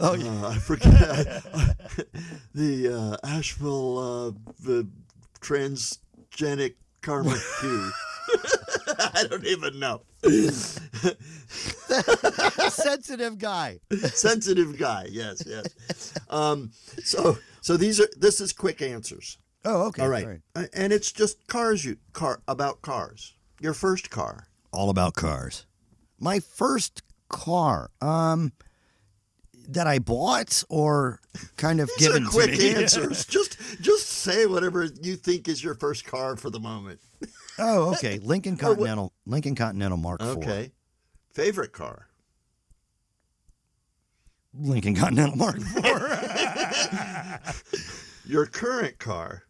Oh, 0.00 0.14
uh, 0.14 0.48
I 0.48 0.58
forget 0.58 0.92
the 2.54 2.88
uh, 3.22 3.26
Asheville 3.26 3.98
uh, 3.98 4.30
the 4.60 4.88
transgenic 5.40 6.74
karma 7.02 7.36
Q. 7.60 7.90
I 8.98 9.24
don't 9.28 9.44
even 9.46 9.78
know. 9.78 10.02
sensitive 12.70 13.38
guy. 13.38 13.80
Sensitive 13.90 14.78
guy. 14.78 15.08
Yes, 15.10 15.42
yes. 15.46 16.14
Um, 16.28 16.70
so, 17.02 17.38
so 17.60 17.76
these 17.76 18.00
are 18.00 18.08
this 18.16 18.40
is 18.40 18.52
quick 18.52 18.82
answers. 18.82 19.38
Oh, 19.64 19.86
okay. 19.88 20.02
All 20.02 20.08
right. 20.08 20.40
Uh, 20.54 20.64
and 20.72 20.92
it's 20.92 21.10
just 21.12 21.46
cars. 21.48 21.84
You 21.84 21.96
car 22.12 22.40
about 22.46 22.82
cars. 22.82 23.34
Your 23.60 23.74
first 23.74 24.10
car. 24.10 24.46
All 24.72 24.90
about 24.90 25.14
cars. 25.14 25.66
My 26.20 26.40
first 26.40 27.02
car, 27.28 27.90
um, 28.00 28.52
that 29.68 29.86
I 29.86 29.98
bought 29.98 30.64
or 30.68 31.20
kind 31.56 31.80
of 31.80 31.88
These 31.98 32.08
given 32.08 32.24
are 32.26 32.30
quick 32.30 32.50
to 32.52 32.58
me. 32.58 32.74
answers. 32.82 33.26
just 33.26 33.58
just 33.80 34.06
say 34.08 34.46
whatever 34.46 34.84
you 35.02 35.14
think 35.16 35.46
is 35.46 35.62
your 35.62 35.74
first 35.74 36.04
car 36.06 36.36
for 36.36 36.50
the 36.50 36.58
moment. 36.60 37.00
oh, 37.58 37.92
okay. 37.92 38.18
Lincoln 38.22 38.56
Continental, 38.56 39.12
Lincoln 39.26 39.54
Continental 39.54 39.98
Mark 39.98 40.20
IV. 40.22 40.28
Okay. 40.38 40.72
Favorite 41.32 41.72
car. 41.72 42.06
Lincoln 44.54 44.94
Continental 44.96 45.36
Mark 45.36 45.56
IV. 45.76 45.84
Your 48.26 48.46
current 48.46 48.98
car. 48.98 49.44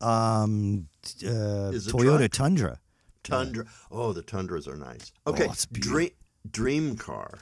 um, 0.00 0.88
uh, 1.24 1.70
Toyota 1.72 2.18
truck. 2.18 2.32
Tundra. 2.32 2.78
Tundra. 3.22 3.64
Oh, 3.90 4.12
the 4.12 4.22
Tundras 4.22 4.68
are 4.68 4.76
nice. 4.76 5.12
Okay. 5.26 5.44
it's 5.46 5.64
beautiful. 5.66 5.92
dream 5.92 6.10
dream 6.50 6.96
car. 6.96 7.38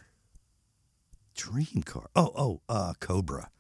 Dream 1.35 1.83
car. 1.85 2.09
Oh, 2.15 2.33
oh, 2.37 2.61
uh, 2.69 2.95
Cobra. 3.01 3.51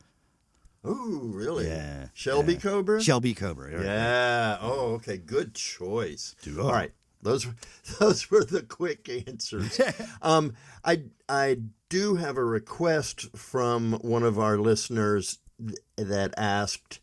Oh, 0.84 1.20
really? 1.32 1.66
Yeah. 1.68 2.08
Shelby 2.12 2.54
yeah. 2.54 2.58
Cobra. 2.60 3.00
Shelby 3.02 3.34
Cobra. 3.34 3.70
right. 3.76 3.84
Yeah. 3.84 4.58
Oh, 4.60 4.94
okay. 4.94 5.16
Good 5.16 5.54
choice. 5.54 6.34
Dude, 6.42 6.58
oh. 6.58 6.64
All 6.64 6.72
right. 6.72 6.92
those 7.22 7.46
those 8.00 8.30
were 8.30 8.44
the 8.44 8.62
quick 8.62 9.08
answers. 9.08 9.80
um, 10.22 10.54
I 10.84 11.04
I 11.28 11.58
do 11.88 12.16
have 12.16 12.36
a 12.36 12.44
request 12.44 13.36
from 13.36 13.92
one 14.02 14.24
of 14.24 14.38
our 14.38 14.58
listeners 14.58 15.38
th- 15.64 15.78
that 15.96 16.34
asked, 16.36 16.98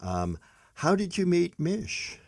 um, 0.00 0.38
"How 0.74 0.94
did 0.94 1.18
you 1.18 1.26
meet 1.26 1.58
Mish?" 1.58 2.20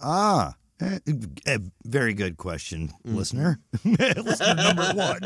Ah, 0.00 0.54
eh, 0.80 0.98
a 1.46 1.60
very 1.84 2.14
good 2.14 2.36
question, 2.36 2.92
listener. 3.04 3.58
listener 3.84 4.54
number 4.54 4.92
one. 4.94 5.20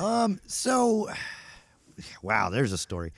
um, 0.00 0.40
so, 0.46 1.10
wow, 2.22 2.50
there's 2.50 2.72
a 2.72 2.78
story. 2.78 3.12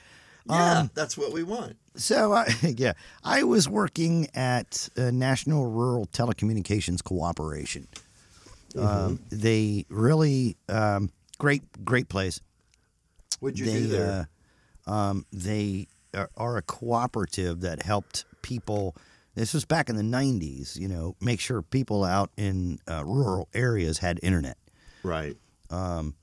Yeah, 0.46 0.88
that's 0.94 1.16
what 1.16 1.32
we 1.32 1.42
want. 1.42 1.76
So, 1.94 2.32
I, 2.32 2.46
yeah, 2.76 2.92
I 3.22 3.44
was 3.44 3.68
working 3.68 4.28
at 4.34 4.88
uh, 4.96 5.10
National 5.10 5.66
Rural 5.66 6.06
Telecommunications 6.06 7.02
Cooperation. 7.02 7.86
Um, 8.78 9.20
they 9.28 9.84
really 9.90 10.56
um, 10.68 11.10
great, 11.38 11.62
great 11.84 12.08
place. 12.08 12.40
What'd 13.40 13.58
you 13.58 13.66
they 13.66 13.72
do 13.72 13.86
there? 13.88 14.28
Uh, 14.86 14.90
um, 14.90 15.26
they 15.32 15.88
are, 16.14 16.30
are 16.36 16.56
a 16.56 16.62
cooperative 16.62 17.60
that 17.60 17.82
helped 17.82 18.24
people. 18.40 18.96
This 19.34 19.54
was 19.54 19.64
back 19.64 19.88
in 19.88 19.96
the 19.96 20.02
'90s. 20.02 20.78
You 20.78 20.88
know, 20.88 21.16
make 21.20 21.40
sure 21.40 21.62
people 21.62 22.04
out 22.04 22.30
in 22.36 22.78
uh, 22.90 23.04
rural 23.04 23.48
areas 23.54 23.98
had 23.98 24.20
internet, 24.22 24.56
right. 25.02 25.36
and, 25.70 26.14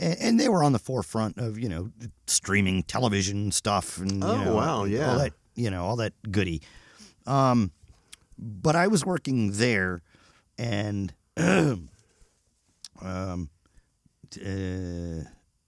and 0.00 0.40
they 0.40 0.48
were 0.48 0.64
on 0.64 0.72
the 0.72 0.78
forefront 0.78 1.38
of 1.38 1.58
you 1.58 1.68
know 1.68 1.90
streaming 2.26 2.82
television 2.84 3.50
stuff 3.52 3.98
and 3.98 4.12
you 4.22 4.28
Oh, 4.28 4.44
know, 4.44 4.54
wow, 4.54 4.84
yeah. 4.84 5.10
all 5.12 5.18
that 5.18 5.32
you 5.54 5.70
know 5.70 5.84
all 5.84 5.96
that 5.96 6.12
goody. 6.30 6.62
Um, 7.26 7.70
but 8.38 8.74
I 8.76 8.86
was 8.88 9.04
working 9.04 9.52
there, 9.52 10.02
and 10.58 11.12
um, 11.36 11.88
uh, 13.02 13.48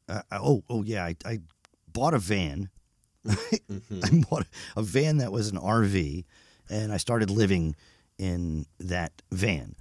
uh, 0.09 0.23
oh 0.33 0.63
oh 0.69 0.83
yeah, 0.83 1.05
I, 1.05 1.17
I 1.25 1.39
bought 1.93 2.15
a 2.15 2.19
van. 2.19 2.71
Mm-hmm. 3.69 4.01
I 4.05 4.25
bought 4.31 4.47
a 4.77 4.83
van 4.83 5.17
that 5.17 5.33
was 5.33 5.49
an 5.49 5.59
RV, 5.59 6.25
and 6.71 6.93
I 6.93 6.97
started 6.97 7.31
living 7.31 7.77
in 8.19 8.67
that 8.79 9.23
van. 9.31 9.75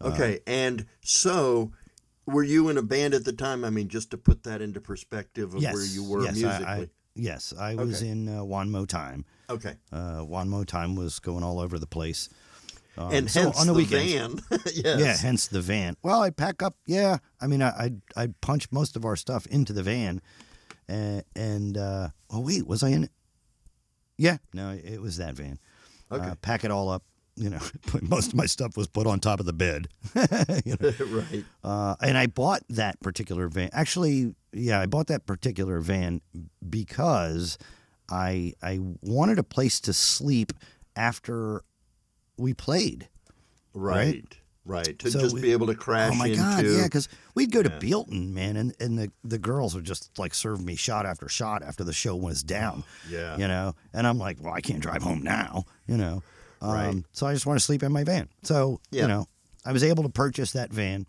Okay, 0.00 0.40
and 0.46 0.86
so 1.02 1.72
were 2.26 2.42
you 2.42 2.68
in 2.68 2.76
a 2.76 2.82
band 2.82 3.14
at 3.14 3.24
the 3.24 3.32
time? 3.32 3.64
I 3.64 3.70
mean, 3.70 3.88
just 3.88 4.10
to 4.10 4.18
put 4.18 4.42
that 4.42 4.60
into 4.60 4.80
perspective 4.80 5.54
of 5.54 5.62
yes, 5.62 5.74
where 5.74 5.84
you 5.84 6.04
were 6.04 6.24
yes, 6.24 6.34
musically. 6.34 6.66
I, 6.66 6.76
I, 6.80 6.88
yes, 7.14 7.54
I 7.58 7.74
was 7.76 8.02
Okay. 8.02 8.10
in 8.10 8.28
uh, 8.28 8.44
One 8.44 8.70
Mo 8.70 8.84
Time. 8.84 9.24
okay, 9.48 9.76
Uh, 9.92 10.20
One 10.20 10.48
Mo 10.48 10.64
Time 10.64 10.96
was 10.96 11.18
going 11.18 11.42
all 11.44 11.60
over 11.60 11.78
the 11.78 11.86
place. 11.86 12.28
Um, 12.98 13.12
and 13.12 13.30
so 13.30 13.42
hence 13.42 13.60
on 13.60 13.66
the, 13.66 13.72
the, 13.74 13.78
weekends, 13.78 14.40
van. 14.48 14.60
yes. 14.74 15.00
Yeah, 15.00 15.16
hence 15.16 15.46
the 15.48 15.60
van. 15.60 15.96
Well, 16.02 16.22
I'd 16.22 16.36
pack 16.36 16.62
up. 16.62 16.74
Yeah, 16.86 17.18
I 17.40 17.46
mean, 17.46 17.60
I, 17.62 17.72
I'd 17.78 18.00
I'd 18.16 18.40
punch 18.40 18.72
most 18.72 18.96
of 18.96 19.04
our 19.04 19.16
stuff 19.16 19.46
into 19.48 19.74
the 19.74 19.82
van, 19.82 20.22
and, 20.88 21.22
and 21.34 21.76
uh, 21.76 22.08
oh 22.30 22.40
wait, 22.40 22.66
was 22.66 22.82
I 22.82 22.88
in 22.88 23.04
it? 23.04 23.10
Yeah, 24.16 24.38
no, 24.54 24.70
it 24.70 25.02
was 25.02 25.18
that 25.18 25.34
van. 25.34 25.58
Okay. 26.10 26.28
Uh, 26.28 26.34
pack 26.36 26.64
it 26.64 26.70
all 26.70 26.88
up. 26.88 27.02
You 27.38 27.50
know, 27.50 27.58
most 28.02 28.28
of 28.28 28.34
my 28.34 28.46
stuff 28.46 28.76
was 28.78 28.86
put 28.86 29.06
on 29.06 29.20
top 29.20 29.40
of 29.40 29.46
the 29.46 29.52
bed. 29.52 29.88
you 30.64 30.76
know, 30.80 30.92
right. 31.06 31.44
uh, 31.62 31.94
and 32.00 32.16
I 32.16 32.26
bought 32.28 32.62
that 32.70 32.98
particular 33.00 33.48
van. 33.48 33.68
Actually, 33.74 34.34
yeah, 34.52 34.80
I 34.80 34.86
bought 34.86 35.08
that 35.08 35.26
particular 35.26 35.80
van 35.80 36.22
because 36.68 37.58
I 38.10 38.54
I 38.62 38.78
wanted 39.02 39.38
a 39.38 39.42
place 39.42 39.80
to 39.80 39.92
sleep 39.92 40.52
after 40.94 41.62
we 42.38 42.54
played. 42.54 43.08
Right. 43.74 44.24
Right. 44.64 44.98
To 44.98 45.10
So 45.10 45.20
just 45.20 45.34
we- 45.34 45.42
be 45.42 45.52
able 45.52 45.66
to 45.68 45.74
crash 45.74 46.10
Oh 46.12 46.16
my 46.16 46.26
into. 46.26 46.38
god, 46.40 46.64
yeah, 46.64 46.84
because 46.84 47.08
we'd 47.36 47.52
go 47.52 47.62
to 47.62 47.70
Bealeton, 47.70 48.32
man, 48.32 48.56
and, 48.56 48.74
and 48.80 48.98
the, 48.98 49.12
the 49.22 49.38
girls 49.38 49.74
would 49.76 49.84
just 49.84 50.18
like 50.18 50.34
serve 50.34 50.64
me 50.64 50.74
shot 50.74 51.06
after 51.06 51.28
shot 51.28 51.62
after 51.62 51.84
the 51.84 51.92
show 51.92 52.16
was 52.16 52.42
down. 52.42 52.82
yeah. 53.08 53.36
You 53.36 53.46
know? 53.46 53.74
And 53.92 54.06
I'm 54.08 54.18
like, 54.18 54.38
well, 54.40 54.52
I 54.52 54.60
can't 54.60 54.80
drive 54.80 55.02
home 55.02 55.22
now, 55.22 55.66
you 55.86 55.96
know. 55.96 56.22
Um, 56.60 56.70
Right. 56.72 57.04
so 57.12 57.26
I 57.26 57.32
just 57.34 57.46
want 57.46 57.58
to 57.58 57.64
sleep 57.64 57.82
in 57.82 57.92
my 57.92 58.02
van. 58.04 58.28
So, 58.42 58.80
Yeah. 58.90 59.02
you 59.02 59.08
know, 59.08 59.26
I 59.64 59.72
was 59.72 59.84
able 59.84 60.02
to 60.04 60.08
purchase 60.08 60.52
that 60.52 60.72
van. 60.72 61.06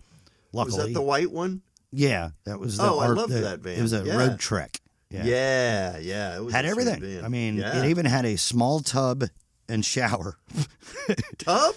Was 0.52 0.70
Luckily. 0.74 0.88
that 0.90 0.94
the 0.94 1.02
white 1.02 1.32
one? 1.32 1.62
Yeah, 1.92 2.32
that 2.46 2.60
was 2.60 2.78
the 2.78 2.84
Oh, 2.84 3.00
I 3.00 3.08
love 3.08 3.30
that 3.30 3.60
van. 3.62 3.80
It 3.80 3.82
was 3.82 3.94
a 3.94 4.04
Yeah. 4.06 4.14
Roadtrek. 4.16 4.78
Yeah. 5.10 5.24
Yeah. 5.24 5.98
Yeah. 6.00 6.36
it 6.38 6.44
was 6.44 6.54
Had 6.54 6.66
everything. 6.66 7.00
van. 7.00 7.24
I 7.26 7.28
mean, 7.30 7.60
it 7.60 7.86
even 7.86 8.06
had 8.06 8.26
a 8.26 8.36
small 8.38 8.82
tub 8.82 9.24
and 9.70 9.86
shower. 9.86 10.38
tub. 11.38 11.76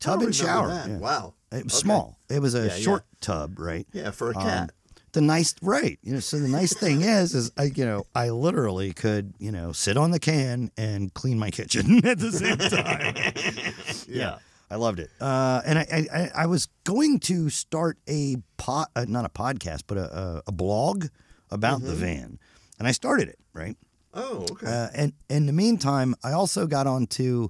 Tub 0.00 0.22
and 0.22 0.34
shower. 0.34 0.84
Wow. 0.98 1.34
It 1.52 1.64
was 1.64 1.74
Okay. 1.74 1.80
small. 1.82 2.18
It 2.28 2.40
was 2.40 2.54
a 2.54 2.70
short 2.70 3.04
tub, 3.20 3.58
right? 3.58 3.86
Yeah, 3.92 4.10
for 4.10 4.30
a 4.32 4.36
Um, 4.36 4.42
cat. 4.42 4.72
The 5.12 5.20
nice 5.20 5.54
right 5.62 5.98
you 6.02 6.12
know 6.12 6.20
so 6.20 6.38
the 6.38 6.48
nice 6.48 6.72
thing 6.74 7.02
is 7.02 7.34
is 7.34 7.50
i 7.58 7.64
you 7.64 7.84
know 7.84 8.04
i 8.14 8.30
literally 8.30 8.92
could 8.92 9.34
you 9.38 9.52
know 9.52 9.70
sit 9.72 9.96
on 9.96 10.10
the 10.10 10.18
can 10.18 10.70
and 10.76 11.12
clean 11.14 11.38
my 11.38 11.50
kitchen 11.50 11.98
at 12.06 12.18
the 12.18 12.32
same 12.32 12.56
time 12.58 14.04
yeah. 14.08 14.38
i 14.70 14.76
loved 14.76 14.98
it 14.98 15.10
uh, 15.20 15.60
and 15.66 15.78
I, 15.78 16.06
I 16.12 16.30
I- 16.42 16.46
was 16.46 16.68
going 16.84 17.20
to 17.20 17.50
start 17.50 17.98
a 18.08 18.36
pot 18.56 18.90
uh, 18.96 19.04
not 19.08 19.24
a 19.24 19.28
podcast 19.28 19.82
but 19.86 19.98
a, 19.98 20.18
a, 20.18 20.42
a 20.48 20.52
blog 20.52 21.06
about 21.50 21.78
Mm-hmm. 21.80 21.88
the 21.88 21.94
van 21.94 22.38
and 22.78 22.88
i 22.88 22.92
started 22.92 23.28
it 23.28 23.38
right 23.52 23.76
Oh, 24.14 24.44
okay. 24.50 24.66
uh, 24.66 24.88
and 24.94 25.14
in 25.30 25.46
the 25.46 25.54
meantime, 25.54 26.14
I 26.22 26.32
also 26.32 26.66
got 26.66 26.86
onto, 26.86 27.48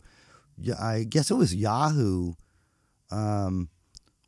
yeah, 0.57 0.81
I 0.81 1.03
guess 1.03 1.29
it 1.29 1.35
was 1.35 1.53
Yahoo. 1.53 2.35
Um, 3.11 3.69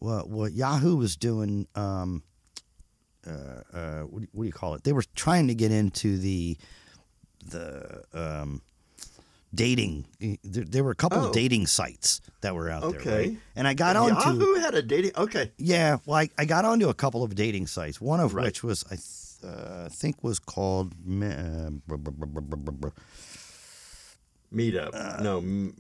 what 0.01 0.29
what 0.29 0.53
Yahoo 0.53 0.97
was 0.97 1.17
doing? 1.17 1.69
Um, 1.77 2.25
uh, 3.27 3.77
uh, 3.77 4.01
what, 4.03 4.19
do 4.21 4.23
you- 4.23 4.29
what 4.33 4.43
do 4.45 4.47
you 4.47 4.53
call 4.53 4.75
it? 4.75 4.85
They 4.85 4.93
were 4.93 5.05
trying 5.15 5.49
to 5.49 5.55
get 5.55 5.71
into 5.73 6.19
the 6.19 6.57
the 7.47 8.03
um, 8.15 8.63
dating. 9.55 10.07
There, 10.43 10.65
there 10.65 10.83
were 10.85 10.91
a 10.93 10.95
couple 10.97 11.19
Oh. 11.21 11.27
of 11.29 11.33
dating 11.33 11.67
sites 11.67 12.21
that 12.41 12.55
were 12.55 12.71
out 12.71 12.83
there, 12.91 13.01
Okay. 13.01 13.17
right? 13.29 13.37
And 13.55 13.69
I 13.69 13.75
got 13.75 13.97
onto 13.97 14.15
Yahoo 14.15 14.55
had 14.61 14.75
a 14.75 14.83
dating. 14.83 15.13
Okay. 15.17 15.53
yeah, 15.59 15.99
well, 16.07 16.19
I, 16.19 16.31
I 16.39 16.45
got 16.47 16.65
onto 16.65 16.89
a 16.89 16.95
couple 16.95 17.23
of 17.23 17.35
dating 17.35 17.67
sites. 17.67 18.01
One 18.01 18.21
of 18.21 18.33
Right. 18.35 18.45
which 18.47 18.63
was 18.65 18.83
I 18.91 18.97
th- 18.97 19.55
uh, 19.55 19.89
think 19.91 20.25
was 20.25 20.39
called. 20.39 20.95
Uh, 21.07 21.71
Meetup. 24.53 24.91
Uh, 24.95 25.23
no. 25.23 25.39
m- 25.39 25.77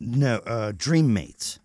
No, 0.00 0.36
uh, 0.46 0.72
Dreammates. 0.72 1.58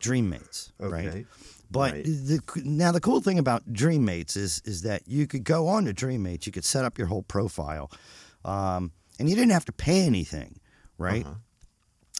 Dreammates, 0.00 0.70
right? 0.78 1.26
But 1.70 1.92
Right. 1.92 2.04
the 2.04 2.40
now 2.64 2.90
the 2.90 3.00
cool 3.00 3.20
thing 3.20 3.38
about 3.38 3.72
Dreammates 3.72 4.36
is 4.36 4.60
is 4.64 4.82
that 4.82 5.06
you 5.06 5.26
could 5.26 5.44
go 5.44 5.68
on 5.68 5.84
to 5.84 5.94
Dreammates, 5.94 6.46
you 6.46 6.52
could 6.52 6.64
set 6.64 6.84
up 6.84 6.98
your 6.98 7.06
whole 7.06 7.22
profile, 7.22 7.90
um, 8.44 8.92
and 9.18 9.28
you 9.28 9.36
didn't 9.36 9.52
have 9.52 9.64
to 9.66 9.72
pay 9.72 10.04
anything, 10.04 10.58
right? 10.98 11.24
Uh-huh. 11.24 11.34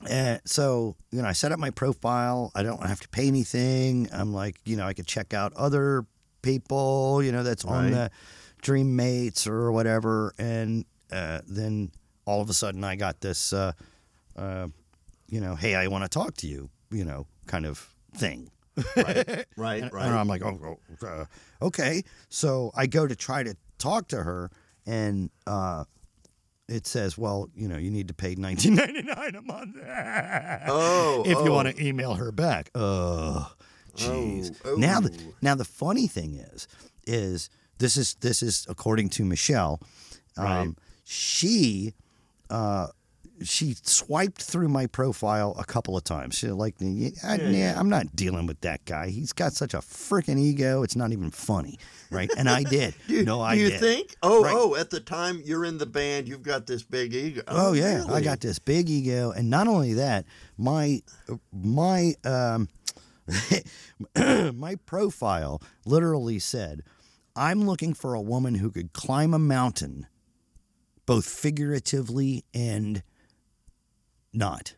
And 0.09 0.40
so 0.44 0.96
you 1.11 1.20
know, 1.20 1.28
I 1.28 1.32
set 1.32 1.53
up 1.53 1.59
my 1.59 1.70
profile. 1.70 2.53
I 2.55 2.62
don't 2.62 2.86
have 2.86 3.01
to 3.01 3.09
pay 3.09 3.26
anything. 3.26 4.09
I'm 4.12 4.32
like, 4.32 4.61
you 4.64 4.76
know, 4.76 4.86
I 4.86 4.94
could 4.94 5.07
check 5.07 5.34
out 5.34 5.53
other 5.55 6.07
people, 6.42 7.22
you 7.22 7.32
know, 7.32 7.42
that's 7.42 7.64
on 7.64 7.90
the 7.90 8.11
Dreammates 8.62 9.46
or 9.46 9.72
whatever, 9.72 10.32
and 10.38 10.84
uh, 11.11 11.40
then 11.46 11.90
all 12.24 12.40
of 12.40 12.48
a 12.48 12.55
sudden 12.55 12.84
I 12.84 12.94
got 12.96 13.20
this, 13.20 13.53
uh, 13.53 13.72
uh, 14.36 14.68
you 15.28 15.40
know, 15.40 15.55
hey, 15.57 15.74
I 15.74 15.88
want 15.88 16.05
to 16.05 16.09
talk 16.09 16.34
to 16.36 16.46
you, 16.46 16.70
you 16.90 17.05
know, 17.05 17.26
kind 17.46 17.66
of 17.66 17.92
thing. 18.14 18.51
Right. 18.96 19.44
Right. 19.56 19.82
And, 19.82 19.92
right. 19.92 20.06
and 20.06 20.14
I'm 20.14 20.28
like, 20.28 20.42
oh, 20.42 20.78
oh, 21.02 21.06
uh, 21.06 21.24
okay. 21.60 22.02
So 22.28 22.70
I 22.74 22.86
go 22.86 23.06
to 23.06 23.14
try 23.14 23.42
to 23.42 23.54
talk 23.78 24.08
to 24.08 24.22
her, 24.22 24.50
and 24.86 25.30
uh, 25.46 25.84
it 26.68 26.86
says, 26.86 27.18
well, 27.18 27.48
you 27.54 27.68
know, 27.68 27.76
you 27.76 27.90
need 27.90 28.08
to 28.08 28.14
pay 28.14 28.34
19.99 28.36 29.36
a 29.38 29.42
month 29.42 29.76
Oh, 30.68 31.22
if 31.26 31.32
you 31.32 31.50
oh. 31.50 31.54
want 31.54 31.68
to 31.68 31.84
email 31.84 32.14
her 32.14 32.32
back. 32.32 32.70
Oh, 32.74 33.52
jeez. 33.96 34.56
Oh, 34.64 34.76
Now, 34.76 35.00
the, 35.00 35.10
oh. 35.12 35.34
now 35.42 35.54
the 35.54 35.64
funny 35.64 36.06
thing 36.06 36.34
is, 36.34 36.66
is 37.06 37.50
this 37.78 37.96
is 37.96 38.14
this 38.20 38.42
is 38.42 38.66
according 38.68 39.08
to 39.10 39.24
Michelle. 39.24 39.80
Um, 40.36 40.46
Right. 40.46 40.68
She. 41.04 41.94
Uh, 42.48 42.88
she 43.43 43.74
swiped 43.82 44.43
through 44.43 44.68
my 44.68 44.86
profile 44.86 45.55
a 45.59 45.64
couple 45.64 45.97
of 45.97 46.05
times. 46.05 46.34
She 46.36 46.49
like, 46.49 46.74
yeah, 46.78 47.11
Yeah. 47.36 47.74
I'm 47.78 47.88
not 47.88 48.14
dealing 48.14 48.47
with 48.47 48.61
that 48.61 48.84
guy. 48.84 49.09
He's 49.09 49.32
got 49.32 49.53
such 49.55 49.72
a 49.74 49.78
freaking 49.78 50.38
ego. 50.38 50.82
It's 50.82 50.95
not 50.97 51.12
even 51.12 51.30
funny, 51.30 51.78
right? 52.11 52.30
And 52.36 52.49
I 52.49 52.62
did. 52.64 52.95
You, 53.09 53.24
no, 53.24 53.41
I 53.41 53.55
do 53.55 53.61
you 53.62 53.70
did. 53.70 53.80
think? 53.80 54.16
Oh, 54.22 54.43
Right. 54.45 54.55
oh, 54.57 54.76
at 54.76 54.91
the 54.91 55.01
time 55.01 55.43
you're 55.45 55.64
in 55.64 55.78
the 55.78 55.86
band, 55.86 56.28
you've 56.28 56.43
got 56.43 56.66
this 56.66 56.82
big 56.82 57.14
ego. 57.14 57.43
Oh 57.49 57.72
yeah, 57.72 58.05
I 58.09 58.20
got 58.20 58.41
this 58.41 58.59
big 58.59 58.88
ego, 58.91 59.30
and 59.32 59.49
not 59.51 59.66
only 59.68 59.95
that, 59.95 60.26
my 60.59 61.03
my 61.53 62.14
um, 62.24 62.68
my 64.55 64.76
profile 64.86 65.61
literally 65.84 66.38
said, 66.38 66.82
"I'm 67.34 67.62
looking 67.66 67.95
for 67.95 68.14
a 68.14 68.20
woman 68.20 68.57
who 68.57 68.70
could 68.70 68.93
climb 68.93 69.34
a 69.34 69.38
mountain, 69.38 70.07
both 71.07 71.26
figuratively 71.26 72.45
and 72.55 73.03
not." 74.33 74.74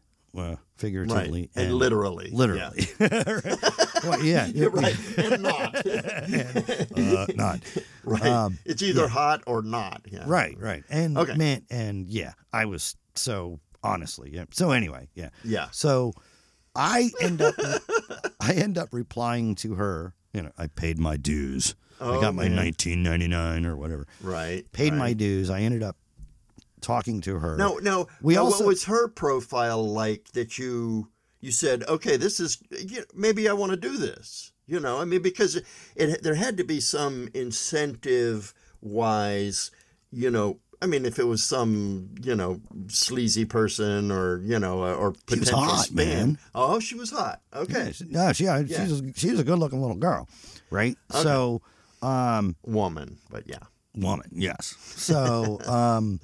figuratively, 0.77 1.51
Right. 1.55 1.65
And 1.67 1.75
literally. 1.75 2.31
Yeah. 2.31 2.39
literally. 2.39 2.87
well, 4.03 4.25
yeah, 4.25 4.47
You're 4.55 4.71
right. 4.71 4.97
And 5.19 5.43
not. 5.43 5.87
uh, 5.87 7.27
not 7.37 7.61
right. 8.05 8.23
Um, 8.27 8.59
it's 8.65 8.83
either 8.83 9.09
hot 9.09 9.43
or 9.47 9.63
not. 9.63 10.03
Yeah. 10.11 10.25
right, 10.27 10.57
right, 10.59 10.85
and 10.89 11.19
Okay. 11.19 11.37
man, 11.37 11.67
and 11.71 12.09
yeah, 12.09 12.33
I 12.53 12.65
was 12.65 12.97
so 13.15 13.61
honestly, 13.83 14.31
yeah. 14.33 14.45
So 14.53 14.71
anyway, 14.71 15.09
yeah, 15.15 15.29
Yeah. 15.45 15.69
So 15.71 16.15
I 16.75 17.11
end 17.21 17.43
up 17.43 17.55
I 18.41 18.55
end 18.55 18.79
up 18.79 18.89
replying 18.93 19.55
to 19.57 19.75
her. 19.75 20.15
You 20.33 20.43
know, 20.45 20.53
I 20.57 20.69
paid 20.69 20.99
my 20.99 21.17
dues. 21.19 21.75
I 22.01 22.05
Oh, 22.07 22.21
got 22.21 22.35
my 22.35 22.49
man. 22.49 22.57
1999 22.57 23.67
or 23.67 23.77
whatever. 23.77 24.07
Right. 24.23 24.65
Paid 24.73 24.93
right. 24.95 24.99
my 24.99 25.13
dues. 25.13 25.51
I 25.51 25.61
ended 25.61 25.83
up 25.83 25.97
talking 26.83 27.21
to 27.23 27.39
her. 27.39 27.57
No, 27.57 27.79
no. 27.79 28.09
We 28.21 28.37
also- 28.37 28.65
what 28.65 28.69
was 28.69 28.85
her 28.85 29.09
profile 29.09 29.87
like 29.89 30.33
that 30.33 30.59
you 30.59 31.09
you 31.41 31.51
said, 31.51 31.83
okay, 31.89 32.17
this 32.17 32.39
is 32.41 32.59
you 32.71 33.05
maybe 33.15 33.49
I 33.49 33.53
want 33.53 33.71
to 33.73 33.77
do 33.77 33.97
this. 33.97 34.53
You 34.67 34.79
know, 34.79 35.01
I 35.01 35.05
mean, 35.05 35.23
because 35.23 35.57
it, 35.57 35.65
it 35.97 36.23
there 36.23 36.37
had 36.37 36.57
to 36.59 36.65
be 36.65 36.81
some 36.81 37.29
incentive 37.35 38.55
wise. 38.81 39.71
You 40.13 40.31
know, 40.31 40.59
I 40.81 40.87
mean, 40.87 41.05
if 41.05 41.19
it 41.19 41.27
was 41.27 41.43
some 41.43 42.15
you 42.23 42.35
know 42.37 42.61
sleazy 42.89 43.45
person 43.45 44.11
or 44.13 44.39
you 44.43 44.59
know 44.59 44.85
uh, 44.85 44.95
or 44.95 45.15
She 45.29 45.39
was 45.41 45.49
potential 45.51 45.61
hot, 45.61 45.87
spam. 45.89 45.95
man. 45.95 46.39
Oh, 46.55 46.79
she 46.81 46.95
was 46.95 47.11
hot. 47.11 47.41
Okay, 47.55 47.87
Yeah, 47.87 47.93
she- 47.93 48.05
no, 48.07 48.33
she, 48.33 48.45
Yeah. 48.45 48.63
she's 48.85 49.01
a, 49.01 49.13
she's 49.15 49.39
a 49.41 49.45
good 49.45 49.59
looking 49.59 49.81
little 49.81 49.97
girl, 49.97 50.29
right? 50.71 50.97
So, 51.11 51.63
um, 52.03 52.57
woman, 52.65 53.19
but 53.31 53.45
yeah. 53.49 53.59
woman, 53.97 54.29
yes. 54.33 54.75
So, 54.97 55.61
um, 55.67 56.21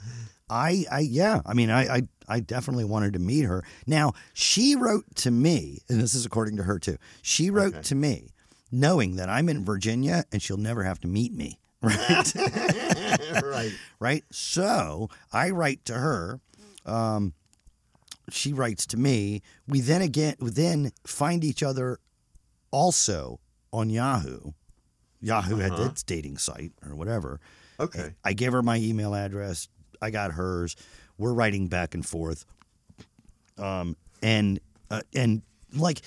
I, 0.50 0.84
I, 0.90 1.00
yeah, 1.00 1.40
I 1.46 1.54
mean, 1.54 1.70
I, 1.70 1.96
I, 1.96 2.02
I 2.28 2.40
definitely 2.40 2.84
wanted 2.84 3.12
to 3.14 3.18
meet 3.18 3.42
her. 3.42 3.62
Now, 3.86 4.12
she 4.34 4.74
wrote 4.76 5.04
to 5.16 5.30
me, 5.30 5.78
and 5.88 6.00
this 6.00 6.14
is 6.14 6.24
according 6.26 6.56
to 6.56 6.62
her 6.64 6.78
too. 6.78 6.96
She 7.22 7.50
wrote 7.50 7.74
Okay. 7.74 7.82
to 7.82 7.94
me, 7.94 8.28
knowing 8.72 9.16
that 9.16 9.28
I'm 9.28 9.48
in 9.48 9.64
Virginia 9.64 10.24
and 10.32 10.40
she'll 10.42 10.56
never 10.56 10.82
have 10.84 11.00
to 11.00 11.08
meet 11.08 11.32
me, 11.32 11.58
right? 11.82 12.34
right. 13.42 13.72
right? 14.00 14.24
So 14.30 15.08
I 15.32 15.50
write 15.50 15.84
to 15.86 15.94
her. 15.94 16.40
Um, 16.86 17.34
she 18.30 18.52
writes 18.52 18.86
to 18.88 18.96
me. 18.98 19.42
We 19.66 19.80
then 19.80 20.02
again 20.02 20.34
we 20.40 20.50
then 20.50 20.92
find 21.06 21.42
each 21.44 21.62
other 21.62 21.98
also 22.70 23.40
on 23.72 23.90
Yahoo. 23.90 24.52
Yahoo 25.20 25.56
had 25.56 25.72
Uh-huh. 25.72 25.84
its 25.84 26.02
dating 26.02 26.36
site 26.38 26.72
or 26.86 26.94
whatever. 26.94 27.40
Okay. 27.80 28.14
I 28.24 28.32
gave 28.34 28.52
her 28.52 28.62
my 28.62 28.76
email 28.76 29.14
address. 29.14 29.68
I 30.00 30.10
got 30.10 30.32
hers. 30.32 30.76
We're 31.18 31.32
writing 31.34 31.66
back 31.68 31.94
and 31.94 32.04
forth. 32.06 32.44
Um, 33.58 33.96
and 34.22 34.60
uh, 34.90 35.02
and 35.14 35.42
like 35.76 36.00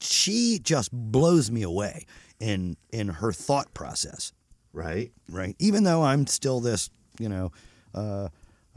she 0.00 0.58
just 0.62 0.90
blows 0.92 1.50
me 1.50 1.62
away 1.62 2.04
in 2.38 2.76
in 2.92 3.08
her 3.08 3.32
thought 3.32 3.72
process 3.74 4.32
Right. 4.72 5.10
right? 5.28 5.56
Even 5.58 5.82
though 5.82 6.02
I'm 6.04 6.26
still 6.28 6.60
this, 6.60 6.90
you 7.18 7.28
know, 7.28 7.50
uh, 7.94 8.28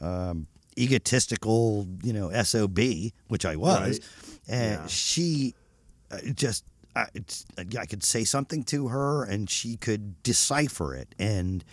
um, 0.02 0.48
egotistical, 0.78 1.88
you 2.02 2.14
know, 2.14 2.32
sob, 2.44 2.80
which 3.28 3.46
I 3.46 3.56
was, 3.58 4.00
Right. 4.00 4.00
and 4.48 4.82
Yeah. 4.82 4.88
she 4.88 5.54
uh, 6.12 6.18
just. 6.34 6.64
I, 6.96 7.08
it's, 7.16 7.44
I 7.58 7.86
could 7.88 8.04
say 8.04 8.24
something 8.24 8.64
to 8.66 8.88
her, 8.90 9.24
and 9.24 9.50
she 9.50 9.78
could 9.78 10.22
decipher 10.22 10.94
it, 10.96 11.16
and 11.18 11.64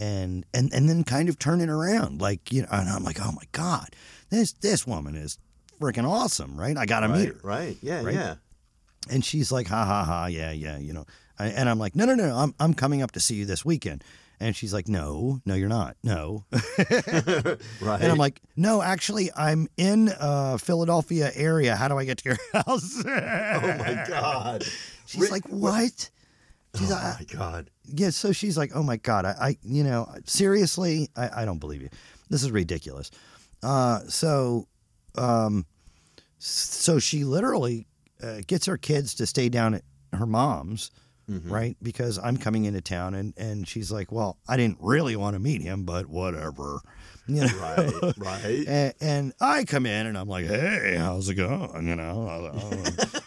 and 0.00 0.46
and 0.54 0.72
and 0.72 0.88
then 0.88 1.04
kind 1.04 1.28
of 1.28 1.38
turn 1.38 1.60
it 1.60 1.68
around, 1.68 2.20
like 2.20 2.52
you 2.52 2.62
know. 2.62 2.68
And 2.72 2.88
I'm 2.88 3.04
like, 3.04 3.20
oh 3.20 3.32
my 3.32 3.44
god, 3.52 3.94
this 4.30 4.52
this 4.54 4.86
woman 4.86 5.14
is 5.14 5.38
freaking 5.80 6.08
awesome, 6.08 6.58
right? 6.58 6.76
I 6.76 6.86
got 6.86 7.00
to 7.00 7.08
meet 7.08 7.28
her. 7.28 7.36
Right. 7.42 7.76
Yeah. 7.82 8.02
Right? 8.02 8.14
Yeah. 8.14 8.34
And 9.10 9.24
she's 9.24 9.52
like, 9.52 9.66
ha 9.66 9.84
ha 9.84 10.04
ha, 10.04 10.26
yeah, 10.26 10.52
yeah, 10.52 10.78
you 10.78 10.92
know. 10.92 11.06
And 11.38 11.68
I'm 11.70 11.78
like, 11.78 11.96
no, 11.96 12.04
no, 12.04 12.14
no, 12.14 12.34
I'm 12.36 12.54
I'm 12.58 12.74
coming 12.74 13.02
up 13.02 13.12
to 13.12 13.20
see 13.20 13.36
you 13.36 13.44
this 13.46 13.64
weekend. 13.64 14.02
And 14.42 14.56
she's 14.56 14.72
like, 14.72 14.88
no, 14.88 15.40
no, 15.44 15.54
you're 15.54 15.68
not, 15.68 15.96
no. 16.02 16.46
Right. 16.78 16.78
and 17.82 18.10
I'm 18.10 18.16
like, 18.16 18.40
no, 18.56 18.80
actually, 18.80 19.30
I'm 19.36 19.68
in 19.76 20.08
uh, 20.08 20.56
Philadelphia 20.56 21.30
area. 21.34 21.76
How 21.76 21.88
do 21.88 21.98
I 21.98 22.06
get 22.06 22.18
to 22.18 22.30
your 22.30 22.38
house? 22.64 23.02
oh 23.04 23.76
my 23.78 24.04
God. 24.08 24.64
She's 25.04 25.30
like, 25.30 25.46
what? 25.48 26.08
She's 26.76 26.90
Oh 26.90 26.94
like, 26.94 27.18
my 27.34 27.38
God. 27.38 27.70
yeah. 27.84 28.10
So 28.10 28.32
she's 28.32 28.56
like, 28.56 28.70
oh 28.74 28.82
my 28.82 28.96
god, 28.96 29.24
I, 29.24 29.34
I 29.40 29.56
you 29.62 29.82
know, 29.84 30.08
seriously, 30.24 31.08
I, 31.16 31.42
I 31.42 31.44
don't 31.44 31.58
believe 31.58 31.82
you. 31.82 31.88
This 32.28 32.42
is 32.42 32.50
ridiculous. 32.50 33.10
Uh, 33.62 34.00
so, 34.08 34.68
um, 35.16 35.66
so 36.38 36.98
she 36.98 37.24
literally 37.24 37.86
uh, 38.22 38.40
gets 38.46 38.66
her 38.66 38.76
kids 38.76 39.14
to 39.16 39.26
stay 39.26 39.48
down 39.48 39.74
at 39.74 39.82
her 40.12 40.26
mom's, 40.26 40.90
Mhm. 41.28 41.50
right? 41.50 41.76
Because 41.82 42.18
I'm 42.18 42.36
coming 42.36 42.64
into 42.64 42.80
town, 42.80 43.14
and 43.14 43.34
and 43.36 43.66
she's 43.68 43.90
like, 43.92 44.10
well, 44.12 44.38
I 44.48 44.56
didn't 44.56 44.78
really 44.80 45.14
want 45.16 45.34
to 45.34 45.40
meet 45.40 45.62
him, 45.62 45.84
but 45.84 46.06
whatever, 46.06 46.80
you 47.28 47.42
know. 47.42 47.48
Right. 47.60 48.14
Right. 48.18 48.64
And, 48.68 48.94
and 49.00 49.32
I 49.40 49.64
come 49.64 49.86
in 49.86 50.06
and 50.06 50.16
I'm 50.18 50.28
like, 50.28 50.46
hey, 50.46 50.96
how's 50.98 51.28
it 51.28 51.34
going? 51.34 51.86
You 51.86 51.96
know, 51.96 52.28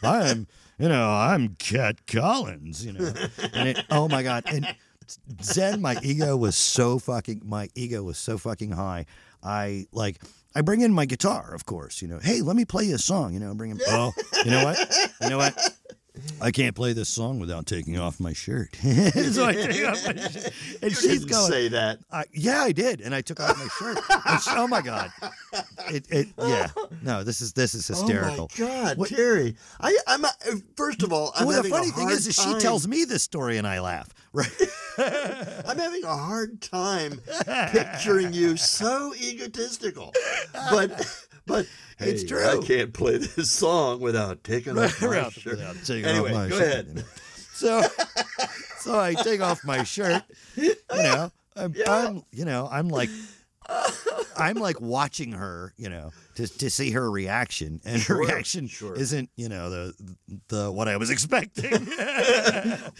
I'm, 0.04 0.48
you 0.78 0.90
know, 0.90 1.10
I'm 1.10 1.56
Cat 1.56 2.06
Collins, 2.08 2.86
you 2.86 2.94
know. 2.94 3.14
And 3.54 3.70
it, 3.70 3.86
oh 3.90 4.08
my 4.08 4.24
God. 4.24 4.44
And 4.48 4.76
Zen, 5.42 5.82
my 5.82 5.98
ego 6.02 6.36
was 6.38 6.56
so 6.56 7.00
fucking, 7.00 7.42
my 7.46 7.70
ego 7.76 8.04
was 8.04 8.18
so 8.18 8.38
fucking 8.38 8.72
high. 8.72 9.06
I 9.44 9.88
like, 9.92 10.22
I 10.56 10.62
bring 10.62 10.82
in 10.82 10.94
my 10.94 11.06
guitar, 11.06 11.54
of 11.54 11.66
course, 11.66 12.02
you 12.02 12.08
know, 12.08 12.20
hey, 12.20 12.42
let 12.42 12.56
me 12.56 12.66
play 12.66 12.86
you 12.86 12.96
a 12.96 13.00
song, 13.00 13.34
you 13.34 13.40
know, 13.40 13.54
bring 13.56 13.72
him, 13.72 13.80
oh, 13.88 14.14
you 14.46 14.52
know 14.52 14.64
what? 14.64 15.10
You 15.22 15.30
know 15.30 15.38
what? 15.38 15.58
I 16.40 16.52
can't 16.52 16.76
play 16.76 16.94
this 16.94 17.10
song 17.10 17.40
without 17.40 17.66
taking 17.66 17.98
off 17.98 18.20
my 18.20 18.34
shirt. 18.34 18.76
so 18.82 19.46
I 19.46 19.54
take 19.54 19.86
off 19.88 20.06
my 20.06 20.16
shirt. 20.16 20.54
And 20.82 20.84
You 20.84 20.90
she's 20.92 21.02
didn't 21.02 21.30
going, 21.30 21.52
say 21.52 21.68
that. 21.70 22.00
I, 22.12 22.26
yeah, 22.32 22.62
I 22.62 22.72
did, 22.72 23.02
and 23.02 23.16
I 23.16 23.22
took 23.22 23.40
off 23.40 23.58
my 23.58 23.68
shirt. 23.80 23.98
She- 24.44 24.50
oh 24.52 24.68
my 24.68 24.82
god! 24.82 25.12
It, 25.90 26.06
it, 26.10 26.28
yeah. 26.38 26.68
No, 27.02 27.24
this 27.24 27.42
is 27.42 27.54
this 27.54 27.74
is 27.74 27.88
hysterical. 27.88 28.50
Oh 28.60 28.62
my 28.64 28.68
God, 28.68 28.98
What- 28.98 29.10
Terry! 29.10 29.56
I, 29.80 29.98
I'm 30.08 30.24
uh, 30.24 30.30
first 30.78 31.02
of 31.04 31.12
all, 31.12 31.32
I'm 31.36 31.48
well, 31.48 31.64
the 31.64 31.70
funny 31.70 31.90
thing 31.90 32.10
is, 32.10 32.28
is 32.28 32.36
she 32.36 32.54
tells 32.60 32.88
me 32.88 33.06
this 33.06 33.24
story, 33.24 33.58
and 33.58 33.66
I 33.68 33.80
laugh. 33.80 34.10
Right? 34.34 34.52
I'm 35.68 35.78
having 35.78 36.04
a 36.04 36.16
hard 36.16 36.62
time 36.62 37.22
picturing 37.72 38.34
you 38.34 38.56
so 38.58 39.14
egotistical, 39.16 40.14
but 40.72 40.92
but 41.46 41.68
It's 42.00 42.24
true. 42.24 42.46
I 42.46 42.58
can't 42.66 42.94
play 42.94 43.18
this 43.18 43.52
song 43.52 44.00
without 44.00 44.44
taking 44.44 44.78
off 44.78 45.02
my 45.02 45.08
Without- 45.08 45.34
shirt. 45.34 45.60
taking 45.86 46.06
Anyway, 46.06 46.30
off 46.32 46.36
my 46.36 46.50
go 46.50 46.58
shirt, 46.60 46.68
ahead. 46.88 47.06
So, 47.54 47.82
so 48.80 49.00
I 49.00 49.14
take 49.14 49.42
off 49.42 49.64
my 49.64 49.84
shirt. 49.84 50.24
You 50.56 50.76
know, 50.92 51.32
I'm, 51.56 51.74
Yeah. 51.78 51.92
I'm, 52.08 52.24
you 52.32 52.46
know, 52.46 52.68
I'm 52.72 52.90
like, 52.90 53.10
I'm 54.38 54.58
like 54.58 54.82
watching 54.82 55.32
her, 55.34 55.74
you 55.78 55.90
know, 55.90 56.12
to 56.36 56.48
to 56.48 56.70
see 56.70 56.92
her 56.92 57.10
reaction, 57.10 57.80
and 57.86 58.02
Sure, 58.02 58.18
her 58.18 58.22
reaction 58.24 58.68
sure. 58.68 58.96
isn't, 58.96 59.30
you 59.36 59.48
know, 59.50 59.70
the 59.70 59.94
the 60.48 60.72
what 60.72 60.88
I 60.88 60.98
was 60.98 61.10
expecting. 61.10 61.88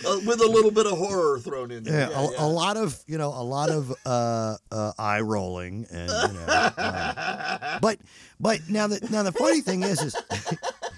Uh, 0.06 0.20
with 0.26 0.42
a 0.42 0.48
little 0.48 0.72
bit 0.72 0.86
of 0.86 0.98
horror 0.98 1.40
thrown 1.40 1.72
in 1.72 1.84
there. 1.84 2.10
Yeah, 2.10 2.20
a, 2.40 2.46
a 2.46 2.48
lot 2.48 2.76
of 2.78 3.02
you 3.08 3.18
know, 3.18 3.30
a 3.30 3.44
lot 3.44 3.70
of 3.70 3.94
uh, 4.06 4.56
uh, 4.72 4.92
eye 4.98 5.22
rolling, 5.22 5.86
and 5.92 6.10
you 6.10 6.40
know, 6.40 6.72
um, 6.78 7.80
but 7.82 8.00
but 8.40 8.60
now 8.70 8.88
the 8.88 9.00
now 9.10 9.24
the 9.24 9.32
funny 9.32 9.62
thing 9.62 9.84
is, 9.84 10.02
is 10.02 10.16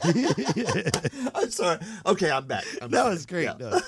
I'm 1.35 1.49
sorry. 1.51 1.79
Okay, 2.05 2.31
I'm 2.31 2.45
back. 2.47 2.63
I'm 2.81 2.89
that 2.91 2.97
sorry. 2.99 3.09
was 3.11 3.25
great. 3.25 3.43
Yeah. 3.43 3.55
No. 3.59 3.79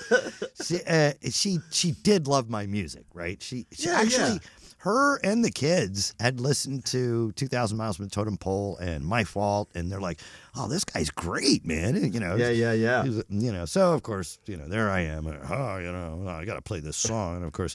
She, 0.62 0.80
uh, 0.86 1.12
she 1.30 1.58
she 1.70 1.92
did 1.92 2.26
love 2.28 2.48
my 2.50 2.66
music, 2.66 3.04
right? 3.14 3.42
She, 3.42 3.66
she 3.72 3.88
Yeah, 3.88 4.00
actually 4.00 4.32
yeah. 4.34 4.38
Her 4.82 5.16
and 5.24 5.44
the 5.44 5.50
kids 5.50 6.14
had 6.20 6.40
listened 6.40 6.84
to 6.86 7.32
2,000 7.32 7.76
Miles 7.76 7.96
from 7.96 8.04
the 8.06 8.10
Totem 8.10 8.36
Pole 8.36 8.76
and 8.78 9.04
My 9.04 9.24
Fault, 9.24 9.68
and 9.74 9.90
they're 9.90 10.00
like, 10.00 10.20
"Oh, 10.54 10.68
this 10.68 10.84
guy's 10.84 11.10
great, 11.10 11.66
man!" 11.66 11.96
And, 11.96 12.14
you 12.14 12.20
know, 12.20 12.36
Yeah, 12.36 12.50
yeah, 12.50 12.72
yeah. 12.72 13.02
Was- 13.04 13.24
you 13.28 13.52
know, 13.52 13.64
so 13.64 13.92
of 13.92 14.02
course, 14.02 14.38
you 14.46 14.56
know, 14.56 14.68
there 14.68 14.88
I 14.90 15.00
am. 15.00 15.26
Oh, 15.26 15.78
you 15.78 15.90
know, 15.90 16.26
I 16.28 16.44
got 16.44 16.54
to 16.54 16.62
play 16.62 16.80
this 16.80 16.96
song, 16.96 17.36
and 17.36 17.44
of 17.44 17.52
course, 17.52 17.74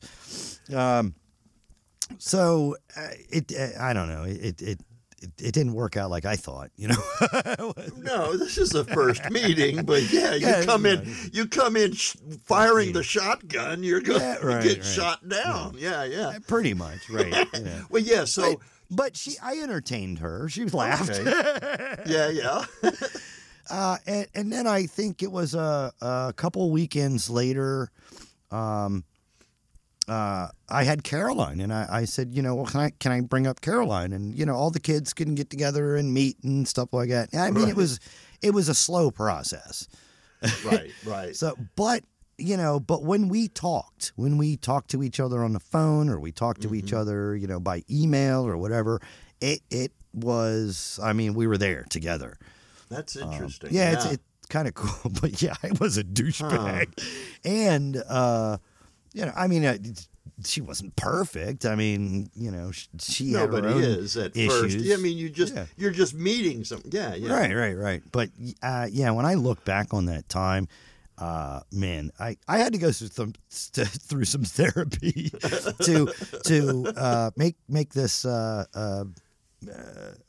um, 0.74 1.14
so 2.18 2.78
uh, 2.96 3.08
it, 3.30 3.52
uh, 3.58 3.70
I 3.82 3.94
don't 3.94 4.08
know, 4.08 4.24
it, 4.24 4.62
it, 4.62 4.80
it, 5.24 5.32
it 5.42 5.52
didn't 5.54 5.74
work 5.74 5.98
out 5.98 6.10
like 6.12 6.26
I 6.26 6.36
thought, 6.36 6.70
you 6.76 6.90
know. 6.90 7.74
No, 7.98 8.36
this 8.38 8.58
is 8.58 8.76
a 8.76 8.84
first 8.84 9.30
meeting, 9.32 9.84
but 9.86 10.04
yeah, 10.12 10.34
you 10.36 10.46
Yeah, 10.48 10.64
come 10.66 10.86
is 10.86 11.00
in, 11.26 11.30
you 11.34 11.48
come 11.48 11.76
in 11.78 11.94
sh- 11.94 12.16
firing 12.46 12.94
the 12.94 13.02
shotgun, 13.04 13.82
you're 13.84 14.02
going 14.02 14.22
Yeah, 14.22 14.36
to 14.42 14.46
right, 14.46 14.64
get 14.64 14.78
right. 14.78 14.86
shot 14.86 15.28
down. 15.28 15.76
Yeah, 15.78 16.04
yeah. 16.04 16.38
Pretty 16.48 16.74
much, 16.74 17.10
right? 17.10 17.48
Well, 17.90 18.02
yeah. 18.04 18.26
So, 18.26 18.42
But, 18.42 18.60
but 18.92 19.18
she, 19.18 19.36
I 19.42 19.58
entertained 19.60 20.20
her. 20.20 20.48
She 20.50 20.66
laughed. 20.66 21.12
Okay. 21.12 21.96
yeah, 22.06 22.30
yeah. 22.30 22.66
Uh, 23.70 23.98
and, 24.06 24.28
and 24.36 24.52
then 24.52 24.68
I 24.68 24.86
think 24.86 25.24
it 25.24 25.32
was 25.32 25.54
a, 25.56 25.92
a 26.02 26.34
couple 26.36 26.70
weekends 26.72 27.30
later. 27.30 27.90
Um, 28.52 29.04
uh, 30.08 30.48
I 30.70 30.84
had 30.84 31.04
Caroline, 31.04 31.60
and 31.62 31.74
I, 31.74 31.88
I 31.90 32.06
said, 32.06 32.34
you 32.34 32.42
know, 32.42 32.56
well, 32.56 32.66
can 32.66 32.80
I 32.82 32.90
can 33.00 33.12
I 33.12 33.22
bring 33.22 33.48
up 33.48 33.62
Caroline, 33.62 34.12
and 34.14 34.36
you 34.38 34.46
know, 34.46 34.56
all 34.56 34.70
the 34.72 34.80
kids 34.80 35.14
can 35.14 35.36
get 35.36 35.50
together 35.50 35.96
and 35.96 36.14
meet 36.14 36.38
and 36.44 36.68
stuff 36.68 36.90
like 36.92 37.10
that. 37.10 37.30
I 37.34 37.52
mean, 37.52 37.64
Right. 37.64 37.70
it 37.70 37.76
was 37.76 38.00
it 38.42 38.54
was 38.54 38.68
a 38.70 38.74
slow 38.76 39.12
process. 39.12 39.88
Right, 40.66 40.92
right. 41.06 41.36
So, 41.36 41.56
but 41.76 42.04
you 42.38 42.58
know, 42.58 42.80
but 42.80 43.04
when 43.04 43.30
we 43.30 43.48
talked, 43.48 44.12
when 44.16 44.38
we 44.38 44.58
talked 44.58 44.90
to 44.92 45.04
each 45.04 45.20
other 45.20 45.44
on 45.44 45.54
the 45.54 45.60
phone, 45.60 46.10
or 46.10 46.20
we 46.20 46.32
talked 46.32 46.62
to 46.64 46.74
each 46.76 46.86
Mm-hmm. 46.88 46.98
other, 46.98 47.36
you 47.36 47.48
know, 47.48 47.60
by 47.60 47.84
email 47.90 48.46
or 48.46 48.58
whatever, 48.58 49.00
it 49.40 49.62
it 49.70 49.92
was. 50.14 51.00
I 51.02 51.14
mean, 51.14 51.34
we 51.34 51.48
were 51.48 51.58
there 51.58 51.86
together. 51.90 52.38
That's 52.90 53.16
interesting. 53.16 53.70
Um, 53.70 53.76
Yeah, 53.76 53.94
it's 53.94 54.06
it's 54.06 54.24
kind 54.50 54.68
of 54.68 54.74
cool, 54.82 55.12
but 55.22 55.42
yeah, 55.42 55.56
I 55.64 55.72
was 55.80 55.98
a 55.98 56.04
douchebag, 56.04 57.02
and 57.46 58.04
uh, 58.10 58.58
you 59.14 59.26
know, 59.26 59.32
I 59.36 59.48
mean, 59.48 59.64
uh, 59.66 59.78
she 60.46 60.62
wasn't 60.62 60.96
perfect. 60.96 61.66
I 61.66 61.76
mean, 61.76 62.30
you 62.36 62.52
know, 62.52 62.72
she, 62.72 62.88
she 63.00 63.32
Nobody 63.32 63.68
is 63.80 64.18
at 64.18 64.34
first. 64.34 64.66
issues. 64.66 64.76
Yeah, 64.84 64.96
I 64.96 64.98
mean, 64.98 65.18
you 65.18 65.30
just 65.30 65.54
Yeah. 65.56 65.66
you're 65.78 65.92
just 65.92 66.14
meeting 66.14 66.64
some. 66.64 66.82
Yeah, 66.90 67.14
yeah. 67.16 67.34
Right, 67.34 67.54
right, 67.56 67.78
right. 67.78 68.04
But 68.12 68.30
uh, 68.62 68.88
yeah, 68.92 69.12
when 69.12 69.26
I 69.26 69.36
look 69.36 69.64
back 69.64 69.94
on 69.94 70.06
that 70.08 70.28
time, 70.30 70.68
uh, 71.20 71.62
man, 71.72 72.12
I, 72.20 72.38
I 72.48 72.58
had 72.58 72.74
to 72.74 72.80
go 72.80 72.92
through 72.92 73.10
some 73.10 73.34
through 73.50 74.26
some 74.26 74.44
therapy 74.44 75.30
to 75.84 76.12
to 76.46 76.94
uh, 76.98 77.32
make 77.38 77.56
make 77.70 77.94
this 77.94 78.26
uh, 78.26 78.66
uh, 78.74 79.06
uh, 79.70 79.74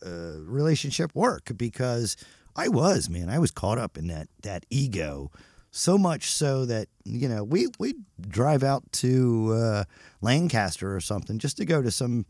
uh, 0.06 0.10
relationship 0.40 1.14
work 1.14 1.50
because 1.56 2.16
I 2.54 2.68
was 2.68 3.08
man, 3.08 3.30
I 3.30 3.38
was 3.38 3.50
caught 3.50 3.78
up 3.78 3.96
in 3.96 4.08
that 4.08 4.28
that 4.42 4.66
ego. 4.70 5.30
So 5.76 5.98
much 5.98 6.30
so 6.30 6.66
that 6.66 6.86
you 7.04 7.28
know 7.28 7.42
we 7.42 7.66
we 7.80 7.94
drive 8.20 8.62
out 8.62 8.84
to 9.02 9.52
uh, 9.54 9.84
Lancaster 10.20 10.94
or 10.94 11.00
something 11.00 11.40
just 11.40 11.56
to 11.56 11.64
go 11.64 11.82
to 11.82 11.90
some 11.90 12.26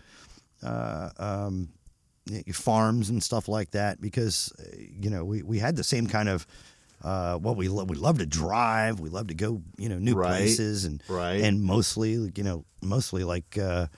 uh, 0.63 1.11
um, 1.19 1.69
farms 2.55 3.11
and 3.11 3.23
stuff 3.23 3.47
like 3.47 3.73
that 3.73 4.01
because 4.01 4.51
uh, 4.59 4.65
you 4.79 5.11
know 5.11 5.27
we, 5.27 5.43
we 5.43 5.59
had 5.59 5.77
the 5.77 5.85
same 5.85 6.07
kind 6.07 6.31
of 6.31 6.47
uh, 7.03 7.39
well 7.41 7.55
we 7.55 7.69
lo- 7.69 7.85
we 7.85 7.97
love 7.97 8.17
to 8.17 8.25
drive 8.25 8.99
we 8.99 9.11
love 9.11 9.27
to 9.27 9.35
go 9.35 9.61
you 9.77 9.91
know 9.91 9.99
new 9.99 10.15
Right, 10.15 10.29
places 10.39 10.87
and 10.87 11.03
right. 11.07 11.43
and 11.43 11.63
mostly 11.63 12.13
you 12.35 12.43
know 12.43 12.65
mostly 12.81 13.25
like 13.25 13.59
uh, 13.59 13.89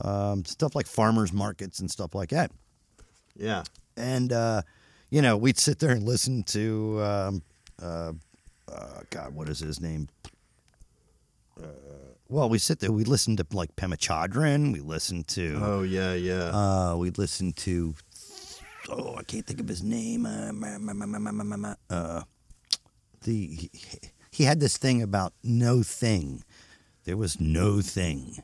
um, 0.00 0.44
stuff 0.44 0.74
like 0.74 0.88
farmers 0.88 1.32
markets 1.32 1.78
and 1.78 1.88
stuff 1.88 2.16
like 2.16 2.30
that 2.30 2.50
Yeah. 3.36 3.62
and 3.96 4.32
uh, 4.32 4.62
you 5.08 5.22
know 5.22 5.36
we'd 5.36 5.56
sit 5.58 5.78
there 5.78 5.92
and 5.92 6.02
listen 6.02 6.42
to 6.58 7.00
um, 7.00 7.42
uh, 8.70 9.00
God, 9.10 9.34
what 9.34 9.48
is 9.48 9.60
his 9.60 9.80
name? 9.80 10.08
Uh, 11.60 11.66
well, 12.28 12.48
we 12.48 12.58
sit 12.58 12.80
there. 12.80 12.92
We 12.92 13.04
listen 13.04 13.36
to 13.36 13.46
like 13.52 13.74
Pema 13.76 13.96
Chodron. 13.96 14.72
We 14.72 14.80
listen 14.80 15.24
to. 15.24 15.60
Oh 15.62 15.82
yeah, 15.82 16.14
yeah. 16.14 16.50
Uh, 16.52 16.96
we 16.96 17.10
listen 17.10 17.52
to. 17.54 17.94
Oh, 18.88 19.16
I 19.16 19.22
can't 19.22 19.46
think 19.46 19.60
of 19.60 19.68
his 19.68 19.82
name. 19.82 20.26
Uh, 20.26 20.52
uh, 21.90 22.22
the 23.22 23.70
he 24.30 24.44
had 24.44 24.60
this 24.60 24.76
thing 24.76 25.02
about 25.02 25.32
no 25.42 25.82
thing. 25.82 26.44
There 27.04 27.16
was 27.16 27.40
no 27.40 27.80
thing. 27.80 28.42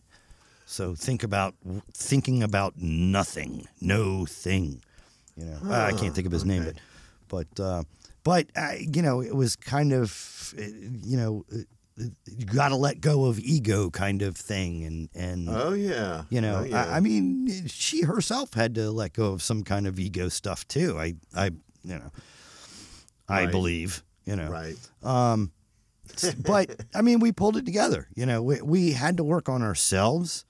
So 0.66 0.94
think 0.94 1.22
about 1.22 1.54
thinking 1.92 2.42
about 2.42 2.74
nothing, 2.78 3.68
no 3.80 4.24
thing. 4.26 4.82
You 5.36 5.44
know, 5.44 5.58
I 5.70 5.92
can't 5.92 6.14
think 6.14 6.26
of 6.26 6.32
his 6.32 6.42
okay. 6.42 6.58
name, 6.58 6.72
but 7.28 7.46
but 7.56 7.62
uh, 7.62 7.82
but 8.24 8.46
uh, 8.56 8.72
you 8.78 9.02
know, 9.02 9.20
it 9.22 9.34
was 9.36 9.54
kind 9.56 9.92
of 9.92 10.54
uh, 10.58 10.62
you 11.02 11.16
know. 11.16 11.44
uh, 11.52 11.58
You 12.26 12.46
got 12.46 12.70
to 12.70 12.76
let 12.76 13.00
go 13.00 13.26
of 13.26 13.38
ego, 13.38 13.88
kind 13.88 14.20
of 14.22 14.36
thing, 14.36 14.82
and 14.84 15.08
and 15.14 15.48
oh 15.48 15.74
yeah. 15.74 16.24
you 16.28 16.40
know, 16.40 16.56
Oh, 16.62 16.64
yeah. 16.64 16.86
I, 16.90 16.96
I 16.96 17.00
mean, 17.00 17.68
she 17.68 18.02
herself 18.02 18.54
had 18.54 18.74
to 18.74 18.90
let 18.90 19.12
go 19.12 19.32
of 19.32 19.42
some 19.42 19.62
kind 19.62 19.86
of 19.86 19.96
ego 20.00 20.28
stuff 20.28 20.66
too. 20.66 20.98
I, 20.98 21.14
I, 21.36 21.46
you 21.84 21.94
know, 22.00 22.10
I 23.28 23.44
Right. 23.44 23.50
believe, 23.52 24.02
you 24.26 24.34
know, 24.34 24.50
right. 24.50 24.76
um, 25.04 25.52
but 26.44 26.66
I 26.94 27.00
mean, 27.02 27.20
we 27.20 27.30
pulled 27.30 27.56
it 27.56 27.64
together. 27.64 28.08
You 28.16 28.26
know, 28.26 28.42
we, 28.42 28.60
we 28.60 28.92
had 28.92 29.16
to 29.18 29.24
work 29.24 29.48
on 29.48 29.62
ourselves. 29.62 30.44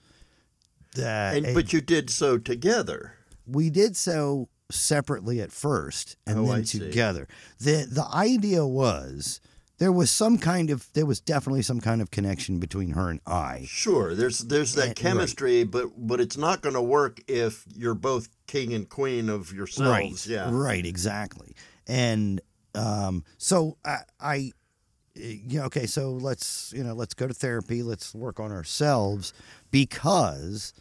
Uh, 0.99 1.03
And 1.37 1.55
but 1.55 1.73
you 1.75 1.81
did 1.83 2.09
so 2.09 2.39
together. 2.39 3.19
we 3.47 3.69
did 3.69 3.97
so 3.97 4.49
separately 4.71 5.41
at 5.41 5.53
first, 5.53 6.17
and 6.27 6.39
Oh, 6.39 6.47
then 6.47 6.61
I 6.61 6.63
see. 6.63 6.79
together. 6.79 7.29
the 7.59 7.87
The 7.91 8.07
idea 8.13 8.67
was 8.67 9.41
there 9.79 9.93
was 9.93 10.11
some 10.11 10.39
kind 10.39 10.71
of 10.71 10.87
there 10.95 11.05
was 11.07 11.21
definitely 11.21 11.63
some 11.63 11.81
kind 11.81 12.01
of 12.01 12.11
connection 12.11 12.59
between 12.61 12.91
her 12.91 13.11
and 13.11 13.21
I. 13.27 13.65
Sure, 13.69 14.15
there's 14.15 14.39
there's 14.41 14.75
that 14.75 14.83
Eh, 14.83 14.87
right. 14.89 14.97
chemistry, 14.97 15.65
but 15.65 15.91
but 15.97 16.21
it's 16.21 16.37
not 16.37 16.63
going 16.63 16.75
to 16.77 16.83
work 16.83 17.21
if 17.29 17.65
you're 17.75 17.95
both 17.95 18.29
king 18.47 18.73
and 18.73 18.89
queen 18.89 19.29
of 19.29 19.53
yourselves. 19.53 20.27
Right. 20.29 20.33
Yeah. 20.33 20.51
Right. 20.53 20.87
Exactly. 20.87 21.55
And 21.87 22.41
um, 22.75 23.25
so 23.37 23.77
I, 23.85 23.99
I, 24.21 24.53
yeah. 25.15 25.65
Okay. 25.67 25.87
So 25.87 26.13
let's 26.13 26.73
you 26.75 26.83
know 26.83 26.95
let's 26.95 27.15
go 27.15 27.27
to 27.29 27.35
therapy. 27.35 27.83
Let's 27.83 28.15
work 28.15 28.41
on 28.41 28.51
ourselves 28.53 29.33
because, 29.71 30.73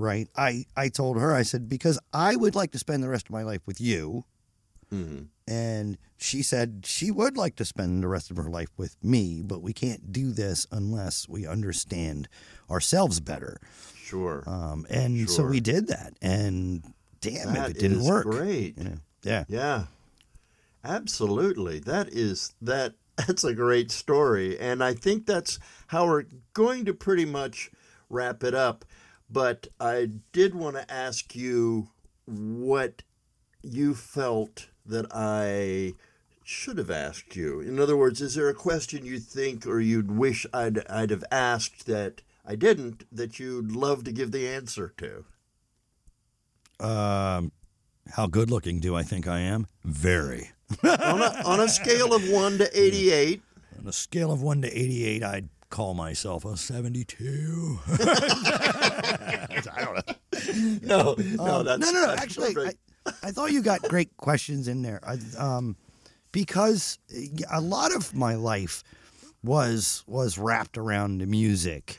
right? 0.00 0.28
I 0.36 0.64
I 0.76 0.88
told 0.88 1.18
her 1.18 1.34
I 1.34 1.42
said 1.42 1.68
because 1.68 1.98
I 2.12 2.36
would 2.36 2.54
like 2.54 2.72
to 2.72 2.78
spend 2.78 3.02
the 3.02 3.08
rest 3.08 3.26
of 3.26 3.32
my 3.32 3.42
life 3.42 3.60
with 3.66 3.80
you, 3.80 4.24
hmm 4.90 5.22
and 5.46 5.98
she 6.16 6.42
said 6.42 6.84
she 6.86 7.10
would 7.10 7.36
like 7.36 7.56
to 7.56 7.64
spend 7.64 8.04
the 8.04 8.08
rest 8.08 8.30
of 8.30 8.36
her 8.36 8.48
life 8.48 8.68
with 8.76 8.94
me, 9.02 9.42
but 9.42 9.62
we 9.62 9.72
can't 9.72 10.12
do 10.12 10.30
this 10.30 10.64
unless 10.70 11.28
we 11.28 11.44
understand 11.44 12.28
ourselves 12.70 13.18
better. 13.18 13.60
Sure. 13.96 14.44
Um, 14.46 14.86
and 14.88 15.28
so 15.28 15.44
we 15.44 15.58
did 15.58 15.88
that, 15.88 16.14
and 16.22 16.84
damn 17.20 17.54
That 17.54 17.70
if 17.70 17.76
it 17.76 17.80
didn't 17.80 18.04
work. 18.04 18.26
Great. 18.26 18.78
You 18.78 18.84
know, 18.84 18.96
yeah. 19.22 19.44
Yeah. 19.48 19.84
Absolutely. 20.84 21.80
That 21.80 22.08
is 22.08 22.54
that 22.62 22.94
that's 23.16 23.44
a 23.44 23.54
great 23.54 23.90
story 23.90 24.58
and 24.58 24.82
I 24.82 24.94
think 24.94 25.26
that's 25.26 25.58
how 25.88 26.06
we're 26.06 26.24
going 26.54 26.86
to 26.86 26.94
pretty 26.94 27.26
much 27.26 27.70
wrap 28.08 28.42
it 28.42 28.54
up. 28.54 28.84
But 29.30 29.68
I 29.78 30.10
did 30.32 30.54
want 30.54 30.76
to 30.76 30.92
ask 30.92 31.36
you 31.36 31.88
what 32.26 33.02
you 33.62 33.94
felt 33.94 34.68
that 34.84 35.06
I 35.12 35.94
should 36.44 36.78
have 36.78 36.90
asked 36.90 37.36
you. 37.36 37.60
In 37.60 37.78
other 37.78 37.96
words, 37.96 38.20
is 38.20 38.34
there 38.34 38.48
a 38.48 38.54
question 38.54 39.04
you 39.04 39.20
think 39.20 39.66
or 39.66 39.80
you'd 39.80 40.10
wish 40.10 40.46
I'd 40.52 40.84
I'd 40.88 41.10
have 41.10 41.24
asked 41.30 41.86
that 41.86 42.22
I 42.44 42.56
didn't 42.56 43.04
that 43.12 43.38
you'd 43.38 43.70
love 43.70 44.02
to 44.04 44.12
give 44.12 44.32
the 44.32 44.48
answer 44.48 44.92
to? 44.98 45.24
Um, 46.84 47.52
how 48.14 48.26
good 48.26 48.50
looking 48.50 48.80
do 48.80 48.96
I 48.96 49.02
think 49.02 49.28
I 49.28 49.40
am? 49.40 49.66
Very. 49.84 50.50
on 50.82 51.20
a 51.22 51.42
on 51.44 51.60
a 51.60 51.68
scale 51.68 52.12
of 52.14 52.28
1 52.28 52.58
to 52.58 52.70
88, 52.80 53.42
On 53.78 53.86
a 53.86 53.92
scale 53.92 54.32
of 54.32 54.42
1 54.42 54.62
to 54.62 54.68
88, 54.78 55.22
I'd 55.22 55.48
call 55.70 55.94
myself 55.94 56.44
a 56.44 56.56
72. 56.56 57.78
no, 60.82 61.14
no, 61.14 61.14
Um, 61.38 61.64
that's 61.64 61.80
no, 61.80 61.90
no, 61.90 61.92
no. 61.92 62.06
that's 62.08 62.22
Actually, 62.22 62.56
I. 62.66 62.72
I 63.22 63.30
thought 63.30 63.50
you 63.50 63.62
got 63.62 63.80
great 63.82 64.14
questions 64.18 64.68
in 64.68 64.82
there. 64.82 65.00
I, 65.02 65.18
um, 65.38 65.74
because 66.32 66.98
a 67.50 67.60
lot 67.60 67.94
of 67.94 68.14
my 68.14 68.34
life 68.34 68.84
was 69.42 70.04
was 70.06 70.36
wrapped 70.38 70.76
around 70.76 71.18
the 71.18 71.26
music. 71.26 71.98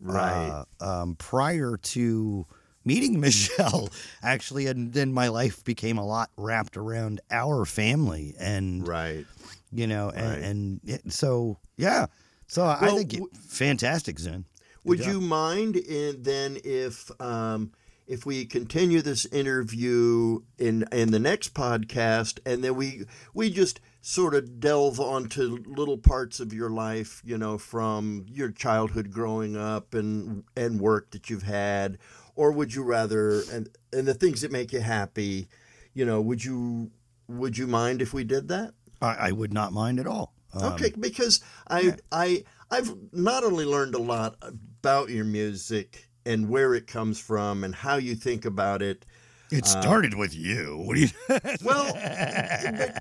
right. 0.00 0.64
uh, 0.80 0.84
um, 1.02 1.14
prior 1.16 1.78
to 1.78 2.46
meeting 2.84 3.18
Michelle, 3.26 3.88
actually, 4.22 4.66
and 4.66 4.92
then 4.92 5.12
my 5.12 5.28
life 5.28 5.64
became 5.64 5.96
a 5.96 6.04
lot 6.06 6.30
wrapped 6.36 6.76
around 6.76 7.20
our 7.30 7.64
family, 7.64 8.34
and 8.38 8.86
right. 8.86 9.24
you 9.72 9.86
know, 9.86 10.10
and, 10.10 10.28
Right. 10.28 10.42
and 10.42 10.80
it- 10.84 11.12
so 11.12 11.58
yeah, 11.78 12.06
so 12.46 12.64
I 12.64 12.88
think 12.88 13.12
w- 13.12 13.30
fantastic, 13.48 14.18
Zen. 14.18 14.44
Good 14.82 14.88
Would 14.88 14.98
job. 15.00 15.08
you 15.08 15.20
mind 15.20 15.76
in, 15.76 16.22
then 16.22 16.58
if 16.64 17.10
um, 17.20 17.72
if 18.06 18.24
we 18.24 18.44
continue 18.44 19.02
this 19.02 19.26
interview 19.26 20.40
in 20.58 20.84
in 20.92 21.10
the 21.10 21.18
next 21.18 21.54
podcast, 21.54 22.38
and 22.46 22.62
then 22.62 22.76
we 22.76 23.04
we 23.34 23.50
just 23.50 23.80
sort 24.00 24.34
of 24.34 24.60
delve 24.60 25.00
onto 25.00 25.58
little 25.66 25.98
parts 25.98 26.38
of 26.38 26.52
your 26.52 26.70
life, 26.70 27.20
you 27.24 27.36
know, 27.36 27.58
from 27.58 28.24
your 28.28 28.50
childhood 28.50 29.10
growing 29.10 29.56
up 29.56 29.94
and 29.94 30.44
and 30.56 30.80
work 30.80 31.10
that 31.10 31.28
you've 31.28 31.42
had, 31.42 31.98
or 32.36 32.52
would 32.52 32.74
you 32.74 32.84
rather 32.84 33.42
and 33.52 33.68
and 33.92 34.06
the 34.06 34.14
things 34.14 34.42
that 34.42 34.52
make 34.52 34.72
you 34.72 34.80
happy, 34.80 35.48
you 35.92 36.04
know, 36.04 36.20
would 36.20 36.44
you 36.44 36.92
would 37.26 37.58
you 37.58 37.66
mind 37.66 38.00
if 38.00 38.14
we 38.14 38.22
did 38.22 38.46
that? 38.48 38.72
I, 39.02 39.14
I 39.14 39.32
would 39.32 39.52
not 39.52 39.72
mind 39.72 39.98
at 39.98 40.06
all. 40.06 40.32
Um, 40.56 40.72
Okay, 40.72 40.92
because 40.98 41.40
I 41.68 41.80
yeah. 41.80 41.96
I 42.12 42.44
I've 42.70 42.94
not 43.12 43.44
only 43.44 43.64
learned 43.64 43.94
a 43.94 44.02
lot 44.02 44.36
about 44.42 45.10
your 45.10 45.24
music 45.24 46.08
and 46.24 46.48
where 46.48 46.74
it 46.74 46.86
comes 46.86 47.18
from 47.20 47.62
and 47.64 47.74
how 47.74 47.96
you 47.96 48.14
think 48.14 48.44
about 48.44 48.82
it. 48.82 49.06
It 49.52 49.64
started 49.64 50.14
with 50.14 50.34
you. 50.34 50.82
What 50.84 50.96
do 50.96 51.02
you? 51.02 51.08
Well, 51.64 51.92
but, 51.94 53.00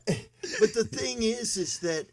but 0.59 0.73
the 0.75 0.87
thing 0.89 1.23
is, 1.23 1.57
is 1.57 1.79
that 1.79 2.07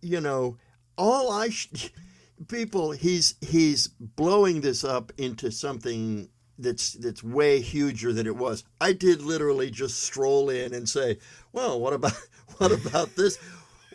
you 0.00 0.20
know 0.20 0.56
all 0.96 1.30
I 1.30 1.50
sh- 1.50 1.90
people 2.48 2.92
he's 2.92 3.34
he's 3.40 3.88
blowing 3.88 4.60
this 4.62 4.84
up 4.84 5.12
into 5.18 5.50
something 5.50 6.28
that's 6.58 6.94
that's 6.94 7.22
way 7.22 7.60
huger 7.60 8.12
than 8.12 8.26
it 8.26 8.36
was. 8.36 8.64
I 8.80 8.92
did 8.92 9.20
literally 9.22 9.70
just 9.70 10.02
stroll 10.02 10.48
in 10.48 10.72
and 10.72 10.88
say, 10.88 11.18
"Well, 11.52 11.78
what 11.80 11.92
about 11.92 12.12
what 12.58 12.72
about 12.72 13.16
this? 13.16 13.38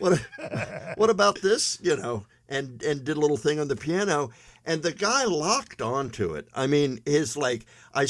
What 0.00 0.18
what 0.96 1.10
about 1.10 1.40
this?" 1.40 1.78
You 1.82 1.96
know, 1.96 2.26
and 2.48 2.82
and 2.82 3.04
did 3.04 3.16
a 3.16 3.20
little 3.20 3.36
thing 3.36 3.60
on 3.60 3.68
the 3.68 3.76
piano, 3.76 4.30
and 4.64 4.82
the 4.82 4.92
guy 4.92 5.24
locked 5.24 5.80
onto 5.80 6.34
it. 6.34 6.48
I 6.54 6.66
mean, 6.66 7.00
his 7.06 7.36
like 7.36 7.66
i 7.94 8.06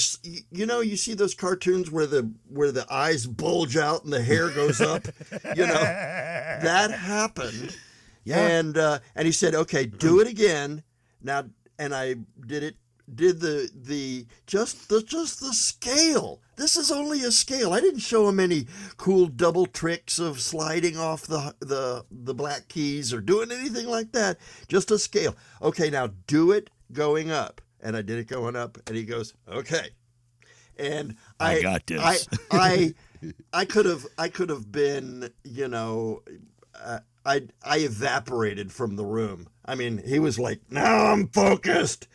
you 0.51 0.67
know 0.67 0.81
you 0.81 0.97
see 0.97 1.15
those 1.15 1.35
cartoons 1.35 1.91
where 1.91 2.07
the 2.07 2.31
where 2.49 2.73
the 2.73 2.87
eyes 2.93 3.27
bulge 3.27 3.77
out 3.77 4.05
and 4.05 4.13
the 4.13 4.23
hair 4.23 4.51
goes 4.51 4.81
up, 4.81 5.07
you 5.57 5.67
know, 5.67 5.83
that 6.63 6.91
happened. 6.91 7.77
Yeah. 8.25 8.47
And 8.47 8.77
uh, 8.77 8.99
and 9.15 9.27
he 9.27 9.33
said, 9.33 9.55
"Okay, 9.55 9.87
do 9.87 10.21
it 10.21 10.29
again." 10.29 10.83
Now, 11.23 11.45
and 11.79 11.95
I 11.95 12.17
did 12.47 12.63
it. 12.63 12.77
Did 13.13 13.41
the 13.41 13.71
the 13.75 14.27
just 14.47 14.89
the 14.89 15.03
just 15.03 15.41
the 15.41 15.53
scale. 15.53 16.41
This 16.57 16.77
is 16.77 16.91
only 16.91 17.25
a 17.25 17.33
scale. 17.33 17.73
I 17.73 17.81
didn't 17.81 18.01
show 18.01 18.29
him 18.29 18.39
any 18.39 18.67
cool 18.97 19.27
double 19.27 19.67
tricks 19.67 20.19
of 20.19 20.41
sliding 20.41 20.97
off 20.97 21.27
the 21.27 21.55
the 21.61 22.05
the 22.11 22.35
black 22.35 22.69
keys 22.69 23.13
or 23.13 23.21
doing 23.21 23.51
anything 23.51 23.87
like 23.87 24.13
that. 24.13 24.39
Just 24.69 24.91
a 24.91 24.99
scale. 24.99 25.37
Okay, 25.63 25.91
now 25.91 26.11
do 26.27 26.53
it 26.53 26.71
going 26.93 27.31
up. 27.31 27.61
And 27.83 27.97
I 27.97 28.03
did 28.03 28.19
it 28.19 28.27
going 28.27 28.57
up, 28.57 28.79
and 28.87 28.95
he 28.95 29.05
goes, 29.05 29.33
"Okay." 29.49 29.89
And 30.77 31.17
I 31.39 31.57
I, 31.57 31.63
got 31.63 31.87
this. 31.87 32.01
I 32.01 32.15
I 32.51 32.95
I 33.53 33.65
could 33.65 33.87
have 33.87 34.07
I 34.19 34.29
could 34.29 34.51
have 34.51 34.71
been 34.71 35.31
you 35.45 35.69
know 35.69 36.23
uh, 36.75 37.01
I 37.25 37.43
I 37.63 37.79
evaporated 37.79 38.73
from 38.73 38.97
the 38.97 39.05
room. 39.05 39.49
I 39.71 39.77
mean, 39.77 40.03
he 40.05 40.19
was 40.19 40.37
like, 40.37 40.61
"Now 40.69 41.07
I'm 41.07 41.29
focused," 41.29 42.09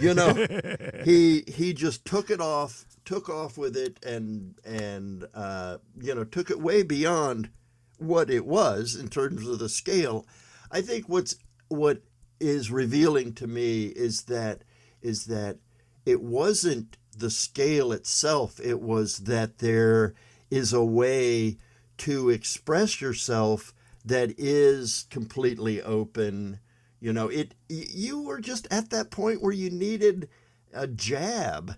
you 0.00 0.14
know. 0.14 0.32
he 1.04 1.44
he 1.46 1.74
just 1.74 2.06
took 2.06 2.30
it 2.30 2.40
off, 2.40 2.86
took 3.04 3.28
off 3.28 3.58
with 3.58 3.76
it, 3.76 4.02
and 4.02 4.54
and 4.64 5.26
uh, 5.34 5.76
you 6.00 6.14
know 6.14 6.24
took 6.24 6.50
it 6.50 6.60
way 6.60 6.82
beyond 6.82 7.50
what 7.98 8.30
it 8.30 8.46
was 8.46 8.96
in 8.96 9.08
terms 9.08 9.46
of 9.46 9.58
the 9.58 9.68
scale. 9.68 10.26
I 10.70 10.80
think 10.80 11.06
what's 11.06 11.36
what 11.68 12.00
is 12.40 12.70
revealing 12.70 13.34
to 13.34 13.46
me 13.46 13.86
is 13.88 14.22
that 14.22 14.62
is 15.02 15.26
that 15.26 15.58
it 16.06 16.22
wasn't 16.22 16.96
the 17.14 17.30
scale 17.30 17.92
itself. 17.92 18.58
It 18.60 18.80
was 18.80 19.18
that 19.18 19.58
there 19.58 20.14
is 20.50 20.72
a 20.72 20.84
way 20.84 21.58
to 21.98 22.30
express 22.30 23.02
yourself 23.02 23.74
that 24.04 24.34
is 24.38 25.06
completely 25.10 25.82
open. 25.82 26.60
You 27.04 27.12
know, 27.12 27.28
it. 27.28 27.54
You 27.68 28.22
were 28.22 28.40
just 28.40 28.66
at 28.70 28.88
that 28.88 29.10
point 29.10 29.42
where 29.42 29.52
you 29.52 29.68
needed 29.68 30.26
a 30.72 30.86
jab, 30.86 31.76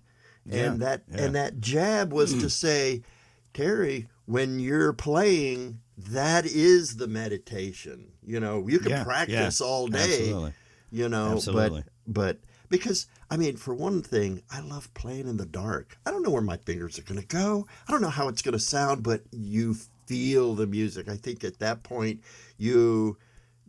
and 0.49 0.55
Yeah, 0.55 0.87
that 0.87 1.03
yeah. 1.11 1.25
and 1.25 1.35
that 1.35 1.61
jab 1.61 2.13
was 2.13 2.33
to 2.35 2.49
say, 2.65 3.03
Terry, 3.53 4.07
when 4.27 4.61
you're 4.61 4.93
playing, 4.93 5.81
that 5.99 6.47
is 6.47 6.97
the 6.99 7.09
meditation. 7.09 8.13
You 8.25 8.39
know, 8.39 8.69
you 8.69 8.79
can 8.79 8.91
yeah, 8.91 9.03
practice 9.03 9.61
all 9.61 9.89
day 9.89 10.29
Absolutely. 10.29 10.53
you 10.93 11.09
know 11.09 11.33
Absolutely. 11.33 11.83
but 12.07 12.13
but 12.13 12.39
because 12.69 13.09
i 13.31 13.37
mean 13.37 13.57
for 13.57 13.75
one 13.75 14.03
thing 14.03 14.41
i 14.53 14.61
love 14.61 14.93
playing 14.95 15.27
in 15.27 15.37
the 15.37 15.47
dark 15.47 15.99
i 16.07 16.11
don't 16.13 16.23
know 16.23 16.31
where 16.31 16.41
my 16.43 16.57
fingers 16.59 16.97
are 16.99 17.03
going 17.03 17.21
to 17.21 17.27
go 17.27 17.67
i 17.89 17.91
don't 17.91 18.01
know 18.03 18.09
how 18.09 18.29
it's 18.29 18.43
going 18.43 18.53
to 18.53 18.59
sound 18.61 19.03
but 19.03 19.23
you 19.33 19.75
feel 20.07 20.55
the 20.55 20.67
music 20.67 21.09
i 21.09 21.17
think 21.17 21.43
at 21.43 21.59
that 21.59 21.83
point 21.83 22.21
you 22.59 23.17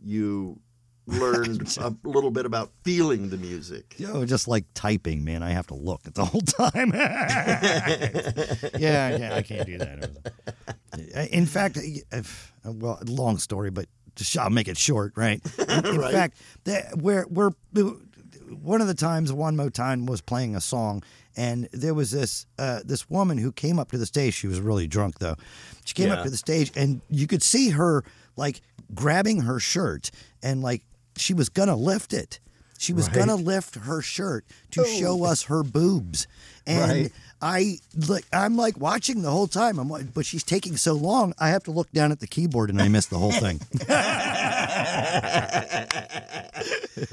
you 0.00 0.60
learned 1.08 1.76
a 1.80 1.94
little 2.04 2.30
bit 2.30 2.44
about 2.46 2.70
feeling 2.84 3.30
the 3.30 3.36
music 3.38 3.94
Yo, 3.98 4.24
just 4.26 4.46
like 4.46 4.64
typing, 4.74 5.24
man. 5.24 5.42
I 5.42 5.50
have 5.50 5.66
to 5.68 5.74
look 5.74 6.02
at 6.06 6.14
the 6.14 6.24
whole 6.24 6.42
time. 6.42 6.92
yeah, 8.78 9.16
yeah, 9.16 9.34
I 9.34 9.42
can't 9.42 9.66
do 9.66 9.78
that. 9.78 11.28
In 11.30 11.46
fact, 11.46 11.78
if, 11.82 12.52
well, 12.64 12.98
long 13.06 13.38
story, 13.38 13.70
but 13.70 13.86
just, 14.16 14.36
I'll 14.36 14.50
make 14.50 14.68
it 14.68 14.76
short, 14.76 15.12
right? 15.16 15.40
In, 15.68 15.86
in 15.86 15.98
Right. 15.98 16.12
fact, 16.12 16.36
that 16.64 16.98
we're 16.98 17.24
we're 17.30 17.50
one 18.50 18.80
of 18.80 18.86
the 18.88 18.94
times 18.94 19.32
One 19.32 19.56
Mo 19.56 19.68
Time 19.68 20.06
was 20.06 20.20
playing 20.20 20.56
a 20.56 20.60
song, 20.60 21.02
and 21.36 21.68
there 21.72 21.94
was 21.94 22.10
this 22.10 22.46
uh, 22.58 22.80
this 22.84 23.08
woman 23.08 23.38
who 23.38 23.52
came 23.52 23.78
up 23.78 23.90
to 23.92 23.98
the 23.98 24.06
stage. 24.06 24.34
She 24.34 24.46
was 24.48 24.60
really 24.60 24.86
drunk 24.86 25.18
though. 25.20 25.36
She 25.84 25.94
came 25.94 26.08
Yeah. 26.08 26.14
up 26.14 26.24
to 26.24 26.30
the 26.30 26.36
stage, 26.36 26.72
and 26.76 27.00
you 27.08 27.26
could 27.26 27.42
see 27.42 27.70
her 27.70 28.04
like 28.36 28.60
grabbing 28.94 29.40
her 29.42 29.60
shirt, 29.60 30.10
and 30.42 30.62
like 30.62 30.82
she 31.20 31.34
was 31.34 31.48
gonna 31.48 31.76
lift 31.76 32.12
it. 32.12 32.40
She 32.80 32.92
was 32.92 33.06
Right. 33.08 33.16
gonna 33.16 33.34
lift 33.34 33.74
her 33.74 34.00
shirt 34.02 34.44
to 34.72 34.84
show 34.84 35.24
us 35.24 35.42
her 35.42 35.62
boobs, 35.64 36.26
and 36.66 36.90
Right. 36.90 37.12
I 37.42 37.78
like 38.08 38.24
I'm 38.32 38.56
like 38.56 38.78
watching 38.78 39.22
the 39.22 39.30
whole 39.30 39.48
time. 39.48 39.78
I'm 39.78 39.88
like, 39.88 40.12
but 40.14 40.24
she's 40.26 40.44
taking 40.44 40.76
so 40.76 40.92
long. 40.94 41.32
I 41.38 41.48
have 41.48 41.64
to 41.64 41.70
look 41.72 41.90
down 41.92 42.12
at 42.12 42.20
the 42.20 42.26
keyboard, 42.28 42.70
and 42.70 42.80
I 42.80 42.88
miss 42.88 43.06
the 43.06 43.18
whole 43.18 43.32
thing. 43.32 43.60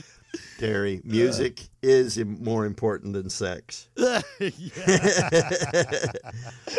terry 0.60 1.02
music 1.04 1.62
is 1.84 2.18
more 2.24 2.66
important 2.66 3.14
than 3.14 3.30
sex 3.30 3.88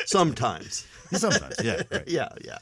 sometimes 0.06 0.86
Sometimes, 1.12 1.54
yeah. 1.62 1.82
Right. 1.90 2.04
yeah 2.08 2.28
yeah 2.44 2.58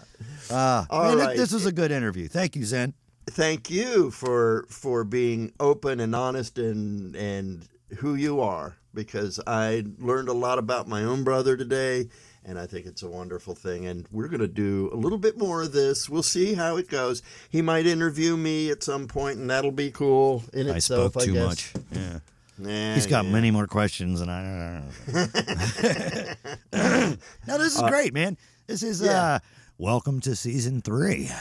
Uh, 0.50 0.84
All 0.90 1.16
man, 1.16 1.18
right. 1.18 1.36
this 1.36 1.52
was 1.52 1.64
a 1.66 1.72
good 1.72 1.90
interview. 1.90 2.28
Thank 2.28 2.54
you, 2.56 2.64
Zen. 2.66 2.92
Thank 3.26 3.70
you 3.70 4.10
for 4.10 4.66
for 4.68 5.04
being 5.04 5.52
open 5.60 6.00
and 6.00 6.14
honest 6.14 6.58
and 6.58 7.14
and 7.16 7.66
who 7.98 8.14
you 8.14 8.40
are 8.40 8.76
because 8.92 9.40
I 9.46 9.84
learned 9.98 10.28
a 10.28 10.32
lot 10.32 10.58
about 10.58 10.88
my 10.88 11.02
own 11.04 11.24
brother 11.24 11.56
today 11.56 12.08
and 12.44 12.58
I 12.58 12.66
think 12.66 12.86
it's 12.86 13.02
a 13.02 13.08
wonderful 13.08 13.54
thing 13.54 13.86
and 13.86 14.06
we're 14.10 14.28
going 14.28 14.40
to 14.40 14.48
do 14.48 14.90
a 14.92 14.96
little 14.96 15.18
bit 15.18 15.38
more 15.38 15.62
of 15.62 15.72
this. 15.72 16.08
We'll 16.08 16.22
see 16.22 16.54
how 16.54 16.76
it 16.76 16.88
goes. 16.88 17.22
He 17.48 17.62
might 17.62 17.86
interview 17.86 18.36
me 18.36 18.70
at 18.70 18.82
some 18.82 19.06
point 19.06 19.38
and 19.38 19.48
that'll 19.48 19.72
be 19.72 19.90
cool 19.90 20.44
in 20.52 20.70
I 20.70 20.76
itself, 20.76 21.12
spoke 21.12 21.22
I 21.22 21.26
too 21.26 21.34
much. 21.34 21.72
Yeah. 21.92 22.18
Nah, 22.56 22.94
He's 22.94 23.06
got 23.06 23.24
yeah. 23.24 23.32
many 23.32 23.50
more 23.50 23.66
questions, 23.66 24.20
and 24.20 24.30
I. 24.30 24.82
no, 25.12 25.26
this 27.58 27.74
is 27.74 27.82
great, 27.82 28.14
man. 28.14 28.36
This 28.68 28.84
is 28.84 29.02
yeah. 29.02 29.10
uh, 29.24 29.38
welcome 29.78 30.20
to 30.20 30.36
season 30.36 30.80
three. 30.80 31.28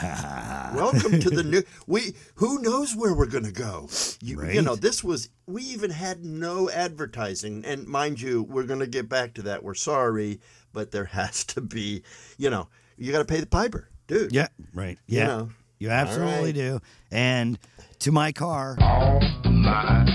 Welcome 0.76 1.20
to 1.20 1.30
the 1.30 1.44
new. 1.44 1.62
We 1.88 2.16
who 2.36 2.60
knows 2.62 2.96
where 2.96 3.14
we're 3.14 3.28
going 3.28 3.44
to 3.46 3.52
go. 3.52 3.90
You, 4.22 4.44
you 4.50 4.62
know, 4.62 4.76
this 4.76 5.04
was 5.04 5.30
we 5.46 5.62
even 5.64 5.92
had 5.92 6.24
no 6.26 6.70
advertising, 6.70 7.64
and 7.66 7.88
mind 7.88 8.20
you, 8.22 8.44
we're 8.44 8.64
going 8.64 8.80
to 8.80 8.88
get 8.88 9.08
back 9.08 9.34
to 9.36 9.44
that. 9.44 9.64
We're 9.64 9.76
sorry, 9.76 10.40
but 10.74 10.92
there 10.92 11.06
has 11.06 11.44
to 11.46 11.62
be. 11.62 12.04
You 12.38 12.50
know, 12.50 12.68
you 12.98 13.12
got 13.12 13.20
to 13.20 13.26
pay 13.26 13.40
the 13.40 13.46
piper, 13.46 13.90
dude. 14.08 14.34
yeah, 14.34 14.48
right. 14.74 14.98
You 15.06 15.20
Yeah, 15.20 15.28
know. 15.28 15.50
you 15.80 15.90
absolutely 15.90 16.46
right. 16.46 16.56
do. 16.56 16.80
And 17.12 17.60
to 18.00 18.12
my 18.12 18.32
car, 18.32 18.78
all 18.82 19.22
mine. 19.46 20.10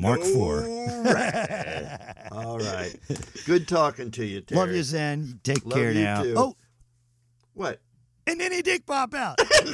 Mark 0.00 0.22
Four. 0.22 0.66
All 0.66 1.02
right. 1.04 1.98
All 2.32 2.58
right. 2.58 2.94
Good 3.44 3.68
talking 3.68 4.10
to 4.12 4.24
you, 4.24 4.40
Terry. 4.40 4.58
Love 4.58 4.72
you, 4.74 4.82
Zen. 4.82 5.40
Take 5.44 5.64
Love 5.64 5.74
care 5.74 5.92
you 5.92 6.02
now. 6.04 6.22
too. 6.22 6.34
Oh, 6.36 6.56
What? 7.54 7.80
and 8.26 8.40
then 8.40 8.52
he 8.52 8.62
dick 8.62 8.86
pop 8.86 9.12
out. 9.14 9.38